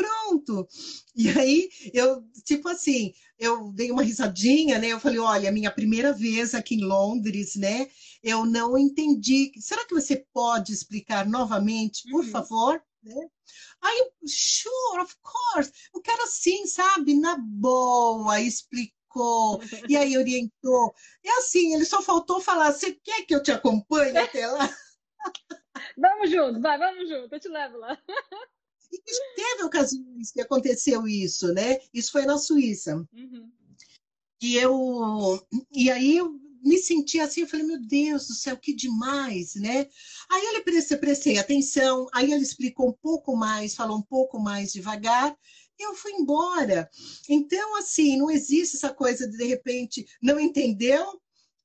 Pronto. 0.00 0.66
E 1.14 1.28
aí, 1.28 1.68
eu, 1.92 2.24
tipo 2.44 2.68
assim, 2.68 3.12
eu 3.38 3.70
dei 3.72 3.90
uma 3.90 4.02
risadinha, 4.02 4.78
né? 4.78 4.88
Eu 4.88 5.00
falei, 5.00 5.18
olha, 5.18 5.52
minha 5.52 5.70
primeira 5.70 6.12
vez 6.12 6.54
aqui 6.54 6.76
em 6.76 6.84
Londres, 6.84 7.56
né? 7.56 7.90
Eu 8.22 8.46
não 8.46 8.78
entendi. 8.78 9.52
Será 9.58 9.84
que 9.84 9.94
você 9.94 10.24
pode 10.32 10.72
explicar 10.72 11.26
novamente, 11.26 12.08
por 12.10 12.24
uhum. 12.24 12.30
favor? 12.30 12.82
Né? 13.02 13.28
Aí, 13.82 14.10
sure, 14.26 15.02
of 15.02 15.14
course. 15.20 15.70
O 15.92 16.00
cara, 16.00 16.22
assim, 16.24 16.66
sabe, 16.66 17.14
na 17.14 17.36
boa, 17.38 18.40
explicou, 18.40 19.60
e 19.88 19.96
aí 19.96 20.16
orientou. 20.16 20.94
E 21.22 21.28
assim, 21.30 21.74
ele 21.74 21.84
só 21.84 22.00
faltou 22.00 22.40
falar: 22.40 22.72
você 22.72 22.92
quer 22.92 23.26
que 23.26 23.34
eu 23.34 23.42
te 23.42 23.50
acompanhe 23.50 24.16
até 24.16 24.46
lá? 24.46 24.68
Vamos 25.96 26.30
junto, 26.30 26.60
vai, 26.60 26.78
vamos 26.78 27.08
junto, 27.08 27.34
eu 27.34 27.40
te 27.40 27.48
levo 27.48 27.78
lá. 27.78 27.96
E 28.92 28.98
teve 29.36 29.64
ocasiões 29.64 30.30
que 30.32 30.40
aconteceu 30.40 31.06
isso, 31.06 31.52
né? 31.52 31.78
Isso 31.94 32.12
foi 32.12 32.24
na 32.26 32.38
Suíça. 32.38 32.96
Uhum. 33.12 33.50
E 34.42 34.56
eu, 34.56 35.46
e 35.70 35.90
aí 35.90 36.16
eu 36.16 36.40
me 36.62 36.78
senti 36.78 37.20
assim, 37.20 37.42
eu 37.42 37.48
falei, 37.48 37.66
meu 37.66 37.80
Deus 37.80 38.28
do 38.28 38.34
céu, 38.34 38.56
que 38.56 38.74
demais, 38.74 39.54
né? 39.54 39.86
Aí 40.30 40.46
ele 40.46 40.62
prestei, 40.62 40.96
prestei 40.96 41.38
atenção, 41.38 42.06
aí 42.12 42.32
ele 42.32 42.42
explicou 42.42 42.88
um 42.88 42.92
pouco 42.92 43.36
mais, 43.36 43.74
falou 43.74 43.98
um 43.98 44.02
pouco 44.02 44.38
mais 44.38 44.72
devagar, 44.72 45.36
e 45.78 45.82
eu 45.86 45.94
fui 45.94 46.12
embora. 46.12 46.88
Então, 47.28 47.76
assim, 47.78 48.18
não 48.18 48.30
existe 48.30 48.76
essa 48.76 48.92
coisa 48.92 49.26
de, 49.26 49.36
de 49.36 49.44
repente, 49.44 50.06
não 50.22 50.38
entendeu 50.38 51.20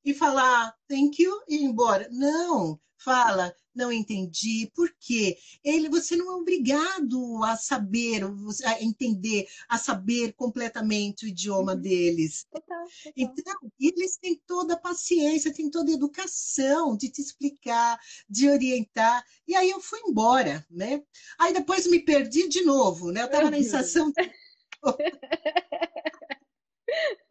e 0.05 0.13
falar 0.13 0.73
thank 0.87 1.21
you 1.21 1.41
e 1.49 1.55
ir 1.55 1.63
embora. 1.63 2.07
Não, 2.11 2.79
fala, 2.97 3.53
não 3.75 3.91
entendi, 3.91 4.71
por 4.73 4.89
quê? 4.99 5.37
Ele, 5.63 5.89
você 5.89 6.15
não 6.15 6.31
é 6.31 6.35
obrigado 6.35 7.43
a 7.43 7.57
saber, 7.57 8.23
a 8.65 8.81
entender, 8.81 9.45
a 9.67 9.77
saber 9.77 10.33
completamente 10.33 11.25
o 11.25 11.27
idioma 11.27 11.73
uhum. 11.73 11.81
deles. 11.81 12.45
Total, 12.49 12.85
total. 12.85 13.13
Então, 13.15 13.53
eles 13.79 14.17
têm 14.17 14.41
toda 14.47 14.75
a 14.75 14.79
paciência, 14.79 15.53
têm 15.53 15.69
toda 15.69 15.91
a 15.91 15.93
educação 15.93 16.95
de 16.95 17.09
te 17.09 17.21
explicar, 17.21 17.99
de 18.29 18.49
orientar. 18.49 19.23
E 19.47 19.55
aí 19.55 19.69
eu 19.69 19.81
fui 19.81 19.99
embora, 20.07 20.65
né? 20.69 21.03
Aí 21.37 21.53
depois 21.53 21.85
me 21.85 21.99
perdi 21.99 22.47
de 22.47 22.63
novo, 22.63 23.11
né? 23.11 23.21
Eu 23.21 23.25
estava 23.25 23.51
na 23.51 23.59
estação. 23.59 24.11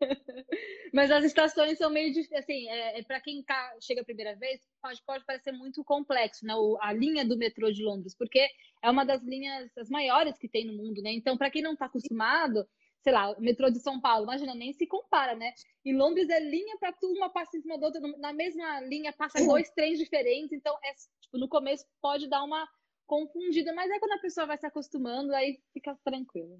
Mas 0.93 1.11
as 1.11 1.25
estações 1.25 1.79
são 1.79 1.91
meio 1.91 2.13
assim, 2.35 2.69
é, 2.69 3.01
é 3.01 3.03
para 3.03 3.21
quem 3.21 3.43
tá, 3.43 3.77
chega 3.81 4.03
a 4.03 4.05
primeira 4.05 4.37
vez, 4.37 4.61
pode, 4.81 5.03
pode 5.05 5.25
parecer 5.25 5.53
muito 5.53 5.83
complexo, 5.85 6.45
né? 6.47 6.55
O, 6.55 6.79
a 6.81 6.93
linha 6.93 7.25
do 7.25 7.37
metrô 7.37 7.71
de 7.71 7.83
Londres, 7.83 8.15
porque 8.17 8.47
é 8.83 8.91
uma 8.91 9.05
das 9.05 9.23
linhas 9.23 9.71
as 9.77 9.89
maiores 9.89 10.39
que 10.39 10.49
tem 10.49 10.67
no 10.67 10.75
mundo, 10.75 11.03
né? 11.03 11.13
Então, 11.13 11.37
para 11.37 11.51
quem 11.51 11.63
não 11.63 11.73
está 11.73 11.87
acostumado, 11.87 12.67
sei 13.03 13.13
lá, 13.13 13.33
o 13.33 13.41
metrô 13.41 13.71
de 13.71 13.81
São 13.81 14.01
Paulo, 14.01 14.25
imagina, 14.25 14.55
nem 14.55 14.73
se 14.73 14.87
compara, 14.87 15.35
né? 15.35 15.53
Em 15.85 15.95
Londres 15.95 16.29
é 16.31 16.41
linha 16.41 16.77
para 16.79 16.93
tu, 16.93 17.07
uma 17.13 17.29
passa 17.29 17.57
em 17.57 17.61
cima 17.61 17.79
da 17.79 17.87
outra, 17.87 18.01
na 18.19 18.33
mesma 18.33 18.81
linha 18.81 19.13
passa 19.13 19.45
dois 19.47 19.71
trens 19.71 19.99
diferentes, 19.99 20.53
então 20.53 20.75
é 20.83 20.95
tipo, 21.21 21.39
no 21.39 21.49
começo 21.49 21.85
pode 22.01 22.29
dar 22.29 22.43
uma 22.43 22.67
confundida, 23.07 23.75
mas 23.75 23.91
aí 23.91 23.99
quando 24.01 24.13
a 24.13 24.21
pessoa 24.21 24.47
vai 24.47 24.57
se 24.57 24.67
acostumando, 24.67 25.35
aí 25.35 25.59
fica 25.73 25.97
tranquilo. 26.05 26.59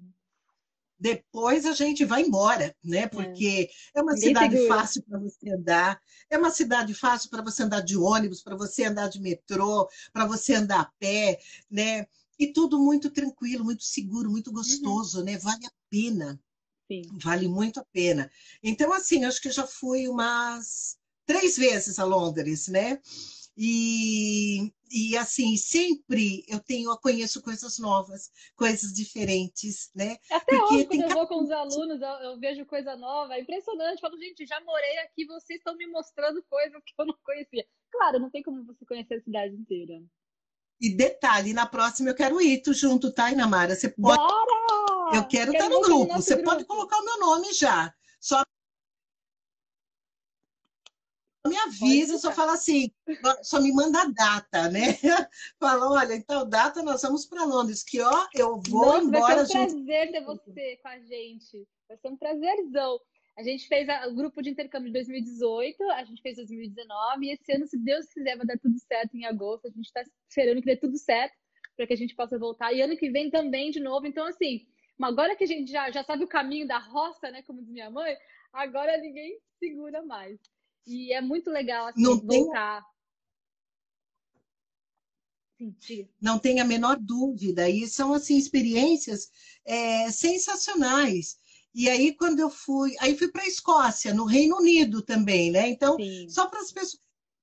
Depois 0.97 1.65
a 1.65 1.73
gente 1.73 2.05
vai 2.05 2.21
embora, 2.21 2.75
né? 2.83 2.99
É. 2.99 3.07
Porque 3.07 3.69
é, 3.93 3.99
é 3.99 4.01
uma 4.01 4.15
cidade 4.15 4.67
fácil 4.67 5.03
para 5.03 5.19
você 5.19 5.51
andar, 5.51 6.01
é 6.29 6.37
uma 6.37 6.51
cidade 6.51 6.93
fácil 6.93 7.29
para 7.29 7.41
você 7.41 7.63
andar 7.63 7.81
de 7.81 7.97
ônibus, 7.97 8.41
para 8.41 8.55
você 8.55 8.85
andar 8.85 9.09
de 9.09 9.19
metrô, 9.19 9.89
para 10.13 10.25
você 10.25 10.55
andar 10.55 10.81
a 10.81 10.91
pé, 10.99 11.39
né? 11.69 12.07
E 12.37 12.47
tudo 12.47 12.79
muito 12.79 13.09
tranquilo, 13.09 13.63
muito 13.63 13.83
seguro, 13.83 14.29
muito 14.29 14.47
uhum. 14.47 14.53
gostoso, 14.53 15.19
uhum. 15.19 15.25
né? 15.25 15.37
Vale 15.37 15.65
a 15.65 15.71
pena. 15.89 16.39
Sim. 16.89 17.03
Vale 17.23 17.47
muito 17.47 17.79
a 17.79 17.85
pena. 17.91 18.31
Então, 18.61 18.93
assim, 18.93 19.23
acho 19.25 19.41
que 19.41 19.51
já 19.51 19.65
fui 19.65 20.07
umas 20.07 20.97
três 21.25 21.57
vezes 21.57 21.97
a 21.97 22.03
Londres, 22.03 22.67
né? 22.67 22.99
E, 23.57 24.71
e 24.89 25.17
assim, 25.17 25.57
sempre 25.57 26.43
eu 26.47 26.59
tenho, 26.59 26.91
eu 26.91 26.97
conheço 26.97 27.41
coisas 27.41 27.79
novas, 27.79 28.31
coisas 28.55 28.93
diferentes, 28.93 29.91
né? 29.95 30.17
Até 30.31 30.57
Porque 30.57 30.73
hoje, 30.73 30.85
quando 30.85 31.01
eu 31.01 31.09
vou 31.09 31.27
com 31.27 31.43
os 31.43 31.51
alunos, 31.51 32.01
eu, 32.01 32.07
eu, 32.07 32.39
vejo 32.39 32.65
coisa 32.65 32.95
nova, 32.95 33.35
é 33.35 33.41
impressionante. 33.41 33.95
Eu 33.95 34.09
falo, 34.09 34.17
gente, 34.17 34.45
já 34.45 34.59
morei 34.61 34.99
aqui, 34.99 35.25
vocês 35.25 35.59
estão 35.59 35.75
me 35.75 35.87
mostrando 35.87 36.43
coisas 36.49 36.81
que 36.85 36.93
eu 36.97 37.05
não 37.05 37.17
conhecia. 37.23 37.65
Claro, 37.91 38.19
não 38.19 38.29
tem 38.29 38.43
como 38.43 38.63
você 38.65 38.85
conhecer 38.85 39.15
a 39.15 39.21
cidade 39.21 39.55
inteira. 39.55 40.01
E 40.79 40.89
detalhe, 40.89 41.53
na 41.53 41.65
próxima 41.65 42.09
eu 42.09 42.15
quero 42.15 42.41
ir 42.41 42.61
tu 42.61 42.73
junto, 42.73 43.11
tá, 43.11 43.31
Inamara? 43.31 43.75
Você 43.75 43.89
pode. 43.89 44.17
Bora! 44.17 45.15
Eu 45.15 45.27
quero, 45.27 45.51
quero 45.51 45.53
estar 45.53 45.69
no 45.69 45.81
grupo. 45.81 46.13
Você 46.13 46.35
grupo. 46.35 46.49
pode 46.49 46.65
colocar 46.65 46.97
o 46.97 47.05
meu 47.05 47.19
nome 47.19 47.53
já. 47.53 47.93
Só 48.19 48.43
me 51.47 51.57
avisa, 51.57 52.17
só 52.17 52.31
fala 52.31 52.53
assim, 52.53 52.91
só 53.43 53.61
me 53.61 53.71
manda 53.71 54.01
a 54.01 54.05
data, 54.05 54.69
né? 54.69 54.97
Fala, 55.59 55.91
olha, 55.91 56.15
então 56.15 56.47
data 56.47 56.81
nós 56.81 57.01
vamos 57.01 57.25
para 57.25 57.45
Londres, 57.45 57.83
que 57.83 58.01
ó, 58.01 58.27
eu 58.33 58.61
vou 58.67 58.85
Nossa, 58.85 59.03
embora. 59.05 59.35
Vai 59.35 59.45
ser 59.45 59.59
um 59.59 59.85
prazer 59.85 60.11
ter 60.11 60.23
você 60.23 60.77
com 60.81 60.87
a 60.87 60.99
gente. 60.99 61.67
Vai 61.87 61.97
ser 61.97 62.07
um 62.07 62.17
prazerzão. 62.17 62.99
A 63.37 63.43
gente 63.43 63.67
fez 63.67 63.87
a, 63.89 64.07
o 64.07 64.15
grupo 64.15 64.41
de 64.41 64.49
intercâmbio 64.49 64.87
de 64.87 64.93
2018, 64.93 65.83
a 65.91 66.03
gente 66.05 66.21
fez 66.21 66.37
2019, 66.37 67.25
e 67.25 67.33
esse 67.33 67.51
ano, 67.51 67.67
se 67.67 67.77
Deus 67.77 68.05
quiser, 68.07 68.37
vai 68.37 68.45
dar 68.45 68.57
tudo 68.57 68.79
certo 68.79 69.15
em 69.15 69.25
agosto. 69.25 69.67
A 69.67 69.71
gente 69.71 69.85
está 69.85 70.03
esperando 70.29 70.61
que 70.61 70.67
dê 70.67 70.77
tudo 70.77 70.97
certo 70.97 71.35
para 71.75 71.85
que 71.85 71.93
a 71.93 71.97
gente 71.97 72.15
possa 72.15 72.39
voltar. 72.39 72.73
E 72.73 72.81
ano 72.81 72.95
que 72.95 73.09
vem 73.09 73.29
também 73.29 73.71
de 73.71 73.81
novo. 73.81 74.07
Então, 74.07 74.25
assim, 74.25 74.65
agora 75.01 75.35
que 75.35 75.43
a 75.43 75.47
gente 75.47 75.69
já, 75.69 75.91
já 75.91 76.03
sabe 76.03 76.23
o 76.23 76.29
caminho 76.29 76.65
da 76.65 76.77
roça, 76.77 77.29
né? 77.29 77.43
Como 77.43 77.61
diz 77.61 77.69
minha 77.69 77.89
mãe, 77.89 78.15
agora 78.53 78.97
ninguém 78.97 79.37
segura 79.59 80.01
mais. 80.03 80.39
E 80.85 81.13
é 81.13 81.21
muito 81.21 81.49
legal 81.49 81.87
assim, 81.87 82.01
Não 82.01 82.17
voltar. 82.17 82.83
Tem... 85.87 86.09
Não 86.21 86.37
tem 86.37 86.59
a 86.59 86.65
menor 86.65 86.97
dúvida. 86.99 87.69
E 87.69 87.87
são 87.87 88.13
assim 88.13 88.37
experiências 88.37 89.29
é, 89.65 90.11
sensacionais. 90.11 91.37
E 91.73 91.89
aí, 91.89 92.15
quando 92.15 92.39
eu 92.39 92.49
fui, 92.49 92.95
aí 92.99 93.17
fui 93.17 93.29
para 93.29 93.43
a 93.43 93.47
Escócia, 93.47 94.13
no 94.13 94.25
Reino 94.25 94.57
Unido 94.57 95.01
também, 95.01 95.51
né? 95.51 95.67
Então, 95.69 95.97
Sim. 95.97 96.29
só 96.29 96.47
para 96.47 96.61
as 96.61 96.71
pessoas. 96.71 97.01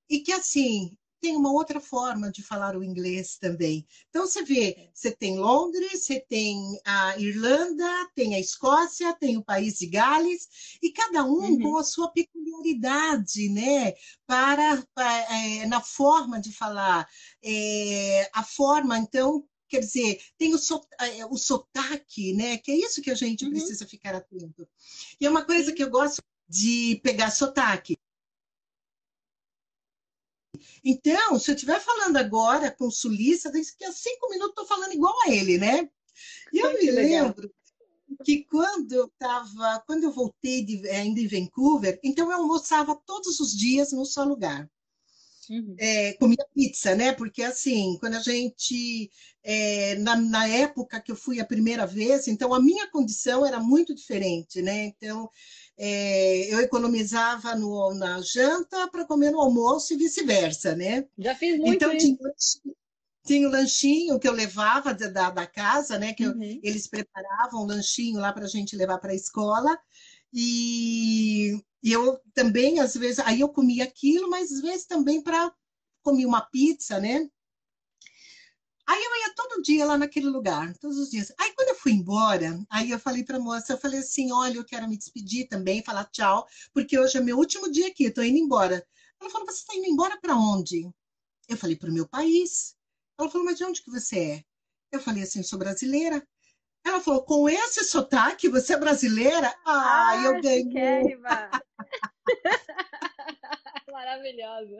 E 0.09 0.21
que 0.21 0.33
assim, 0.33 0.97
tem 1.23 1.37
uma 1.37 1.53
outra 1.53 1.81
forma 1.81 2.33
de 2.33 2.43
falar 2.43 2.77
o 2.77 2.83
inglês 2.83 3.39
também. 3.39 3.87
Então, 4.11 4.27
você 4.27 4.43
vê, 4.43 4.91
você 4.93 5.13
tem 5.13 5.39
Londres, 5.39 6.05
você 6.05 6.19
tem 6.19 6.59
a 6.85 7.17
Irlanda, 7.17 7.89
tem 8.13 8.35
a 8.35 8.41
Escócia, 8.41 9.15
tem 9.15 9.37
o 9.37 9.45
país 9.45 9.79
de 9.79 9.87
Gales, 9.87 10.49
e 10.83 10.91
cada 10.91 11.25
um 11.25 11.53
uhum. 11.53 11.61
com 11.61 11.79
a 11.79 11.85
sua 11.85 12.09
peculiaridade, 12.11 13.49
né? 13.51 13.95
Para, 14.27 14.85
para 14.93 15.17
é, 15.33 15.67
na 15.67 15.81
forma 15.81 16.41
de 16.41 16.53
falar, 16.53 17.09
é, 17.41 18.29
a 18.35 18.43
forma, 18.43 18.99
então, 18.99 19.47
quer 19.69 19.79
dizer, 19.79 20.21
tem 20.37 20.53
o, 20.53 20.59
é, 21.01 21.25
o 21.27 21.37
sotaque, 21.37 22.33
né? 22.33 22.59
Que 22.59 22.73
é 22.73 22.77
isso 22.77 23.01
que 23.01 23.13
a 23.13 23.15
gente 23.15 23.45
uhum. 23.45 23.53
precisa 23.53 23.87
ficar 23.87 24.17
atento. 24.17 24.69
E 25.21 25.27
é 25.27 25.31
uma 25.31 25.45
coisa 25.45 25.73
que 25.73 25.85
eu 25.85 25.89
gosto 25.89 26.21
de 26.49 27.01
pegar 27.05 27.31
sotaque. 27.31 27.97
Então, 30.85 31.39
se 31.39 31.51
eu 31.51 31.55
estiver 31.55 31.81
falando 31.81 32.17
agora 32.17 32.71
com 32.71 32.87
o 32.87 32.91
sulista, 32.91 33.51
daqui 33.51 33.85
a 33.85 33.93
cinco 33.93 34.29
minutos 34.31 34.51
estou 34.51 34.67
falando 34.67 34.93
igual 34.93 35.15
a 35.25 35.31
ele, 35.31 35.59
né? 35.59 35.89
E 36.53 36.59
eu 36.59 36.73
me 36.75 36.91
lembro 36.91 37.53
que 38.25 38.45
quando 38.45 38.93
eu 38.93 39.07
estava, 39.07 39.83
quando 39.87 40.05
eu 40.05 40.13
voltei 40.13 40.65
de, 40.65 40.89
ainda 40.89 41.21
em 41.21 41.29
Vancouver, 41.29 41.99
então 42.03 42.31
eu 42.31 42.39
almoçava 42.39 43.01
todos 43.07 43.41
os 43.41 43.57
dias 43.57 43.93
num 43.93 44.05
só 44.05 44.25
lugar. 44.25 44.69
Uhum. 45.51 45.75
É, 45.79 46.13
comia 46.15 46.47
pizza, 46.55 46.95
né? 46.95 47.13
Porque 47.13 47.43
assim, 47.43 47.97
quando 47.99 48.15
a 48.15 48.21
gente 48.21 49.11
é, 49.43 49.97
na, 49.97 50.17
na, 50.17 50.49
época 50.49 51.01
que 51.01 51.11
eu 51.11 51.17
fui 51.17 51.41
a 51.41 51.45
primeira 51.45 51.85
vez, 51.85 52.29
então 52.29 52.55
a 52.55 52.61
minha 52.61 52.89
condição 52.89 53.45
era 53.45 53.59
muito 53.59 53.95
diferente, 53.95 54.63
né? 54.63 54.85
Então 54.85 55.29
é, 55.79 56.53
eu 56.53 56.61
economizava 56.61 57.55
no, 57.55 57.95
na 57.95 58.21
janta 58.21 58.89
para 58.89 59.05
comer 59.05 59.31
no 59.31 59.41
almoço 59.41 59.93
e 59.93 59.97
vice-versa, 59.97 60.75
né? 60.77 61.07
Já 61.19 61.35
fiz 61.35 61.59
muito 61.59 61.75
então, 61.75 61.93
isso. 61.93 62.07
Tinha, 62.07 62.75
tinha 63.25 63.49
o 63.49 63.51
lanchinho 63.51 64.19
que 64.19 64.29
eu 64.29 64.33
levava 64.33 64.93
da, 64.93 65.31
da 65.31 65.47
casa, 65.47 65.99
né? 65.99 66.13
Que 66.13 66.27
uhum. 66.27 66.43
eu, 66.43 66.61
eles 66.63 66.87
preparavam 66.87 67.63
o 67.63 67.67
lanchinho 67.67 68.21
lá 68.21 68.33
para 68.33 68.45
a 68.45 68.49
gente 68.49 68.77
levar 68.77 68.99
para 68.99 69.13
a 69.13 69.17
escola. 69.17 69.79
E, 70.33 71.59
e, 71.83 71.93
eu 71.93 72.19
também, 72.35 72.81
às 72.81 72.95
vezes, 72.95 73.19
aí 73.21 73.41
eu 73.41 73.49
comia 73.49 73.85
aquilo, 73.85 74.31
mas 74.31 74.53
às 74.53 74.61
vezes 74.61 74.87
também 74.87 75.23
para 75.23 75.53
comer 76.03 76.27
uma 76.27 76.41
pizza, 76.41 76.99
né? 76.99 77.29
Aí 78.89 79.03
eu 79.03 79.17
ia 79.17 79.35
todo 79.35 79.63
dia 79.63 79.87
lá 79.87 79.97
naquele 79.97 80.27
lugar, 80.27 80.77
todos 80.79 80.99
os 80.99 81.11
dias. 81.11 81.33
Aí 81.39 81.53
quando 81.55 81.69
eu 81.69 81.75
fui 81.77 81.93
embora, 81.93 82.59
aí 82.69 82.91
eu 82.91 82.99
falei 82.99 83.25
para 83.25 83.37
a 83.37 83.41
moça, 83.41 83.73
eu 83.73 83.79
falei 83.79 84.01
assim, 84.01 84.33
olha, 84.33 84.57
eu 84.57 84.65
quero 84.65 84.89
me 84.89 84.97
despedir 84.97 85.49
também, 85.49 85.85
falar 85.85 86.05
tchau, 86.07 86.47
porque 86.73 86.99
hoje 86.99 87.17
é 87.17 87.21
meu 87.21 87.39
último 87.39 87.71
dia 87.71 87.89
aqui, 87.89 88.05
estou 88.05 88.25
indo 88.25 88.39
embora. 88.39 88.87
Ela 89.21 89.31
falou, 89.31 89.47
você 89.47 89.61
está 89.61 89.75
indo 89.75 89.87
embora 89.87 90.19
para 90.21 90.37
onde? 90.37 90.91
Eu 91.49 91.57
falei, 91.57 91.77
para 91.77 91.91
o 91.91 91.93
meu 91.93 92.09
país. 92.09 92.77
Ela 93.19 93.31
falou, 93.31 93.45
mas 93.45 93.57
de 93.57 93.65
onde 93.65 93.83
que 93.83 93.91
você 93.91 94.19
é? 94.19 94.45
Eu 94.91 95.01
falei 95.01 95.23
assim, 95.23 95.43
sou 95.43 95.59
brasileira. 95.59 96.27
Ela 96.85 97.01
falou, 97.01 97.23
com 97.23 97.49
esse 97.49 97.85
sotaque, 97.85 98.49
você 98.49 98.75
é 98.75 98.79
brasileira? 98.79 99.55
Ah, 99.65 100.09
ah 100.09 100.17
eu 100.25 100.41
ganhei. 100.41 101.17
Maravilhosa. 103.93 104.79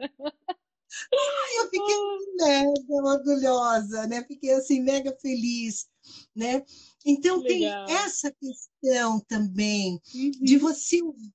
Eu 1.57 1.69
fiquei 1.69 1.95
mega 2.37 2.73
orgulhosa, 2.89 4.07
né? 4.07 4.23
Fiquei 4.23 4.51
assim, 4.53 4.81
mega 4.81 5.15
feliz, 5.21 5.87
né? 6.35 6.63
Então 7.05 7.37
Legal. 7.37 7.85
tem 7.85 7.95
essa 7.95 8.31
questão 8.31 9.19
também 9.21 9.99
uhum. 10.13 10.31
de 10.31 10.57
você 10.57 11.01
ouvir 11.01 11.33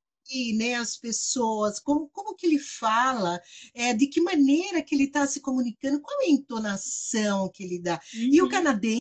né, 0.56 0.74
as 0.74 0.96
pessoas, 0.96 1.80
como, 1.80 2.08
como 2.10 2.34
que 2.34 2.46
ele 2.46 2.58
fala, 2.58 3.40
é, 3.74 3.94
de 3.94 4.06
que 4.06 4.20
maneira 4.20 4.82
que 4.82 4.94
ele 4.94 5.04
está 5.04 5.26
se 5.26 5.40
comunicando, 5.40 6.00
qual 6.00 6.20
é 6.22 6.26
a 6.26 6.30
entonação 6.30 7.50
que 7.50 7.64
ele 7.64 7.78
dá. 7.80 8.00
Uhum. 8.14 8.28
E 8.32 8.40
o 8.40 8.44
uhum. 8.44 8.50
canadense, 8.50 9.00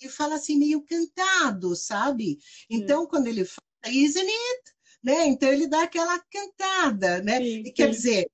ele 0.00 0.10
fala 0.10 0.34
assim 0.34 0.58
meio 0.58 0.82
cantado, 0.82 1.74
sabe? 1.74 2.38
Então, 2.68 3.06
quando 3.06 3.26
ele 3.26 3.44
fala, 3.44 3.94
isn't 3.94 4.20
it? 4.20 4.78
Né? 5.02 5.26
Então 5.26 5.48
ele 5.50 5.66
dá 5.66 5.82
aquela 5.82 6.18
cantada, 6.18 7.22
né? 7.22 7.38
Sim, 7.38 7.62
e, 7.64 7.72
quer 7.72 7.90
dizer, 7.90 8.30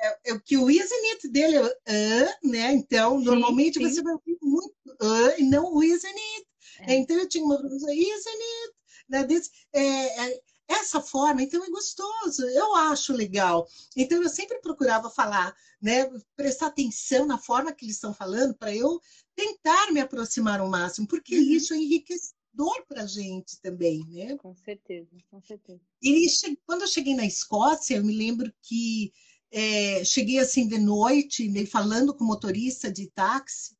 é, 0.00 0.32
é, 0.32 0.38
que 0.38 0.56
o 0.56 0.70
isn't 0.70 1.28
dele 1.28 1.56
é 1.56 1.62
uh, 1.64 2.48
né? 2.48 2.72
Então, 2.72 3.18
sim, 3.18 3.24
normalmente 3.24 3.78
sim. 3.78 3.88
você 3.88 4.02
vai 4.02 4.12
ouvir 4.12 4.38
muito 4.42 4.74
uh, 5.00 5.38
e 5.38 5.42
não 5.44 5.74
o 5.74 5.82
isn't 5.82 6.06
it. 6.06 6.46
É. 6.80 6.94
Então, 6.94 7.16
eu 7.16 7.28
tinha 7.28 7.44
uma 7.44 7.58
professora, 7.58 7.94
isn't 7.94 8.28
it? 8.28 8.74
Né? 9.08 9.24
Desse, 9.24 9.50
é, 9.72 10.30
é, 10.30 10.40
essa 10.68 11.00
forma, 11.00 11.42
então 11.42 11.64
é 11.64 11.70
gostoso, 11.70 12.42
eu 12.44 12.74
acho 12.74 13.12
legal. 13.12 13.66
Então, 13.96 14.22
eu 14.22 14.28
sempre 14.28 14.60
procurava 14.60 15.08
falar, 15.08 15.54
né? 15.80 16.10
Prestar 16.34 16.66
atenção 16.66 17.24
na 17.26 17.38
forma 17.38 17.72
que 17.72 17.84
eles 17.84 17.96
estão 17.96 18.12
falando, 18.12 18.54
para 18.56 18.74
eu 18.74 19.00
tentar 19.34 19.92
me 19.92 20.00
aproximar 20.00 20.60
ao 20.60 20.68
máximo, 20.68 21.06
porque 21.06 21.36
uhum. 21.36 21.42
isso 21.42 21.72
é 21.72 21.76
enriquecedor 21.76 22.84
para 22.88 23.02
a 23.02 23.06
gente 23.06 23.60
também, 23.60 24.04
né? 24.08 24.36
Com 24.38 24.54
certeza, 24.56 25.08
com 25.30 25.40
certeza. 25.40 25.80
E 26.02 26.26
quando 26.66 26.82
eu 26.82 26.88
cheguei 26.88 27.14
na 27.14 27.24
Escócia, 27.24 27.96
eu 27.96 28.04
me 28.04 28.16
lembro 28.16 28.52
que 28.62 29.12
é, 29.52 30.04
cheguei 30.04 30.38
assim 30.38 30.66
de 30.68 30.78
noite, 30.78 31.48
né, 31.48 31.64
falando 31.66 32.14
com 32.14 32.24
o 32.24 32.26
motorista 32.26 32.90
de 32.90 33.10
táxi, 33.10 33.76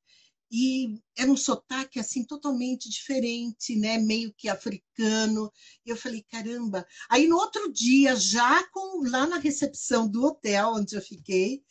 e 0.51 1.01
era 1.19 1.31
um 1.31 1.37
sotaque 1.37 1.99
assim 1.99 2.25
totalmente 2.25 2.89
diferente, 2.89 3.77
né, 3.77 3.99
meio 3.99 4.33
que 4.33 4.49
africano. 4.49 5.53
E 5.85 5.91
eu 5.91 5.97
falei, 5.97 6.25
caramba. 6.31 6.87
Aí 7.11 7.27
no 7.27 7.37
outro 7.37 7.73
dia, 7.73 8.15
já 8.15 8.65
com 8.69 9.09
lá 9.09 9.27
na 9.27 9.39
recepção 9.39 10.09
do 10.09 10.25
hotel 10.25 10.75
onde 10.75 10.95
eu 10.95 11.03
fiquei, 11.03 11.65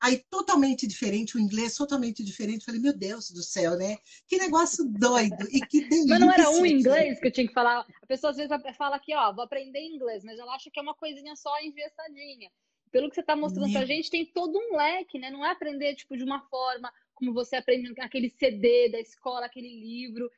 aí 0.00 0.24
totalmente 0.30 0.86
diferente, 0.86 1.36
o 1.36 1.40
inglês 1.40 1.76
totalmente 1.76 2.24
diferente. 2.24 2.64
Falei, 2.64 2.80
meu 2.80 2.96
Deus 2.96 3.30
do 3.30 3.42
céu, 3.42 3.76
né? 3.76 3.98
Que 4.26 4.38
negócio 4.38 4.84
doido 4.86 5.46
e 5.50 5.60
que 5.60 5.82
delícia. 5.82 6.06
Mas 6.08 6.20
não 6.20 6.32
era 6.32 6.50
um 6.50 6.64
inglês 6.64 7.20
que 7.20 7.26
eu 7.26 7.32
tinha 7.32 7.46
que 7.46 7.54
falar. 7.54 7.86
A 8.02 8.06
pessoa 8.06 8.30
às 8.30 8.36
vezes 8.38 8.50
fala 8.76 8.96
aqui, 8.96 9.14
ó, 9.14 9.34
vou 9.34 9.44
aprender 9.44 9.80
inglês, 9.80 10.24
mas 10.24 10.38
ela 10.38 10.54
acha 10.54 10.70
que 10.70 10.78
é 10.78 10.82
uma 10.82 10.94
coisinha 10.94 11.36
só 11.36 11.50
engessadinha 11.60 12.50
pelo 12.94 13.08
que 13.08 13.16
você 13.16 13.22
está 13.22 13.34
mostrando 13.34 13.72
para 13.72 13.80
a 13.80 13.86
gente, 13.86 14.08
tem 14.08 14.24
todo 14.24 14.56
um 14.56 14.76
leque, 14.76 15.18
né? 15.18 15.28
Não 15.28 15.44
é 15.44 15.50
aprender 15.50 15.96
tipo 15.96 16.16
de 16.16 16.22
uma 16.22 16.40
forma 16.42 16.92
como 17.12 17.34
você 17.34 17.56
aprende 17.56 17.92
aquele 18.00 18.30
CD 18.30 18.88
da 18.88 19.00
escola, 19.00 19.46
aquele 19.46 19.68
livro. 19.68 20.30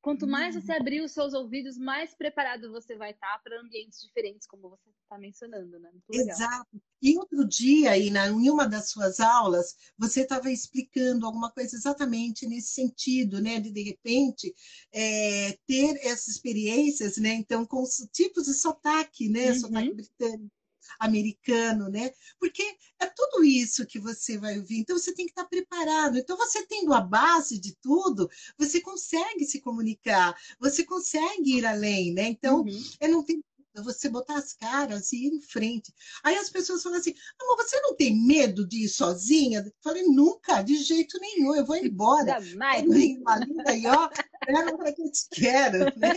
Quanto 0.00 0.24
mais 0.24 0.54
você 0.54 0.70
uhum. 0.70 0.78
abrir 0.78 1.00
os 1.00 1.10
seus 1.10 1.34
ouvidos, 1.34 1.76
mais 1.76 2.14
preparado 2.14 2.70
você 2.70 2.94
vai 2.94 3.10
estar 3.10 3.26
tá 3.26 3.40
para 3.42 3.60
ambientes 3.60 4.00
diferentes, 4.00 4.46
como 4.46 4.70
você 4.70 4.88
está 5.02 5.18
mencionando, 5.18 5.76
né? 5.80 5.90
Exato. 6.12 6.80
E 7.02 7.18
outro 7.18 7.44
dia, 7.48 7.90
aí, 7.90 8.10
em 8.10 8.48
uma 8.48 8.68
das 8.68 8.90
suas 8.90 9.18
aulas, 9.18 9.74
você 9.98 10.20
estava 10.20 10.52
explicando 10.52 11.26
alguma 11.26 11.50
coisa 11.50 11.74
exatamente 11.74 12.46
nesse 12.46 12.74
sentido, 12.74 13.42
né? 13.42 13.58
De, 13.58 13.72
de 13.72 13.82
repente, 13.82 14.54
é, 14.92 15.58
ter 15.66 15.96
essas 16.06 16.28
experiências, 16.28 17.16
né? 17.16 17.32
Então, 17.32 17.66
com 17.66 17.82
tipos 18.12 18.44
de 18.44 18.54
sotaque, 18.54 19.28
né? 19.28 19.48
Uhum. 19.48 19.58
Sotaque 19.58 19.94
britânico 19.94 20.63
americano, 20.98 21.88
né? 21.88 22.10
Porque 22.38 22.62
é 23.00 23.06
tudo 23.06 23.44
isso 23.44 23.86
que 23.86 23.98
você 23.98 24.38
vai 24.38 24.58
ouvir. 24.58 24.78
Então 24.78 24.98
você 24.98 25.14
tem 25.14 25.26
que 25.26 25.32
estar 25.32 25.46
preparado. 25.46 26.18
Então 26.18 26.36
você 26.36 26.66
tendo 26.66 26.92
a 26.92 27.00
base 27.00 27.58
de 27.58 27.74
tudo, 27.76 28.28
você 28.58 28.80
consegue 28.80 29.44
se 29.44 29.60
comunicar, 29.60 30.36
você 30.58 30.84
consegue 30.84 31.58
ir 31.58 31.66
além, 31.66 32.12
né? 32.12 32.28
Então, 32.28 32.60
uhum. 32.60 32.82
eu 33.00 33.08
não 33.08 33.22
tenho 33.22 33.42
você 33.82 34.08
botar 34.08 34.36
as 34.36 34.52
caras 34.52 35.12
e 35.12 35.26
ir 35.26 35.32
em 35.32 35.40
frente. 35.40 35.92
Aí 36.22 36.36
as 36.36 36.50
pessoas 36.50 36.82
falam 36.82 36.98
assim: 36.98 37.14
ah, 37.40 37.56
mas 37.56 37.68
você 37.68 37.80
não 37.80 37.96
tem 37.96 38.14
medo 38.14 38.66
de 38.66 38.84
ir 38.84 38.88
sozinha? 38.88 39.60
Eu 39.64 39.72
falei, 39.82 40.04
nunca, 40.04 40.62
de 40.62 40.76
jeito 40.76 41.18
nenhum, 41.18 41.54
eu 41.54 41.66
vou 41.66 41.76
embora. 41.76 42.40
Jamais. 42.40 42.84
Uma 42.84 43.36
linda 43.38 43.74
e 43.74 43.86
ó, 43.86 44.08
era 44.46 44.76
para 44.76 44.92
que 44.92 45.02
eu 45.02 45.10
te 45.10 45.28
quero, 45.30 45.78
né? 45.98 46.16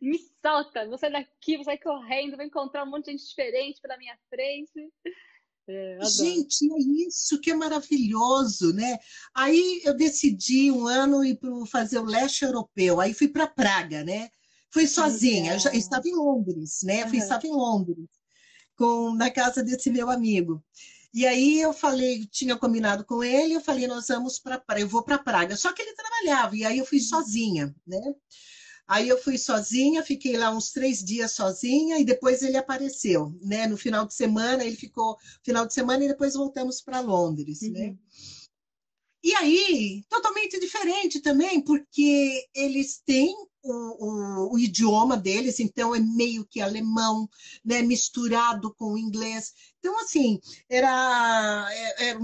Me 0.00 0.18
solta, 0.44 0.86
vou 0.86 0.98
sair 0.98 1.12
daqui, 1.12 1.56
vou 1.56 1.64
sair 1.64 1.78
correndo, 1.78 2.36
vou 2.36 2.44
encontrar 2.44 2.84
um 2.84 2.90
monte 2.90 3.06
de 3.06 3.12
gente 3.12 3.28
diferente 3.28 3.80
pela 3.80 3.96
minha 3.96 4.16
frente. 4.28 4.92
É, 5.68 5.98
gente, 6.04 6.72
é 6.72 7.08
isso 7.08 7.40
que 7.40 7.50
é 7.50 7.54
maravilhoso, 7.54 8.72
né? 8.72 8.98
Aí 9.34 9.80
eu 9.84 9.96
decidi 9.96 10.70
um 10.70 10.86
ano 10.86 11.24
ir 11.24 11.36
para 11.36 11.50
fazer 11.66 11.98
o 11.98 12.04
leste 12.04 12.44
europeu, 12.44 13.00
aí 13.00 13.12
fui 13.12 13.28
para 13.28 13.48
Praga, 13.48 14.04
né? 14.04 14.30
Fui 14.70 14.86
sozinha, 14.86 15.54
eu 15.54 15.58
já 15.58 15.72
estava 15.72 16.06
em 16.06 16.14
Londres, 16.14 16.82
né? 16.84 17.02
Uhum. 17.02 17.08
Fui, 17.10 17.18
estava 17.18 17.46
em 17.46 17.50
Londres, 17.50 18.08
com, 18.76 19.14
na 19.14 19.30
casa 19.30 19.62
desse 19.62 19.90
meu 19.90 20.08
amigo. 20.08 20.62
E 21.12 21.26
aí 21.26 21.60
eu 21.60 21.72
falei, 21.72 22.26
tinha 22.26 22.56
combinado 22.56 23.04
com 23.04 23.24
ele, 23.24 23.54
eu 23.54 23.60
falei, 23.60 23.86
nós 23.86 24.06
vamos 24.06 24.38
para 24.38 24.62
eu 24.78 24.86
vou 24.86 25.02
para 25.02 25.18
Praga. 25.18 25.56
Só 25.56 25.72
que 25.72 25.82
ele 25.82 25.94
trabalhava, 25.94 26.54
e 26.54 26.64
aí 26.64 26.78
eu 26.78 26.84
fui 26.84 27.00
sozinha, 27.00 27.74
né? 27.86 28.14
Aí 28.88 29.08
eu 29.08 29.20
fui 29.20 29.36
sozinha, 29.36 30.02
fiquei 30.02 30.36
lá 30.36 30.50
uns 30.50 30.70
três 30.70 31.02
dias 31.02 31.32
sozinha 31.32 31.98
e 31.98 32.04
depois 32.04 32.42
ele 32.42 32.56
apareceu, 32.56 33.34
né? 33.42 33.66
No 33.66 33.76
final 33.76 34.06
de 34.06 34.14
semana, 34.14 34.64
ele 34.64 34.76
ficou 34.76 35.16
final 35.42 35.66
de 35.66 35.74
semana 35.74 36.04
e 36.04 36.08
depois 36.08 36.34
voltamos 36.34 36.80
para 36.80 37.00
Londres, 37.00 37.62
né? 37.62 37.68
uhum. 37.68 37.86
né? 37.86 37.96
E 39.26 39.34
aí, 39.34 40.04
totalmente 40.08 40.60
diferente 40.60 41.20
também, 41.20 41.60
porque 41.60 42.46
eles 42.54 43.02
têm 43.04 43.34
o, 43.60 43.72
o, 43.72 44.52
o, 44.54 44.58
idioma 44.58 45.16
deles, 45.16 45.58
então 45.58 45.92
é 45.92 45.98
meio 45.98 46.46
que 46.46 46.60
alemão, 46.60 47.28
né, 47.64 47.82
misturado 47.82 48.72
com 48.74 48.92
o 48.92 48.98
inglês. 48.98 49.52
Então, 49.78 49.98
assim, 50.00 50.40
era, 50.68 51.68
era 51.98 52.02
é, 52.02 52.10
é 52.10 52.18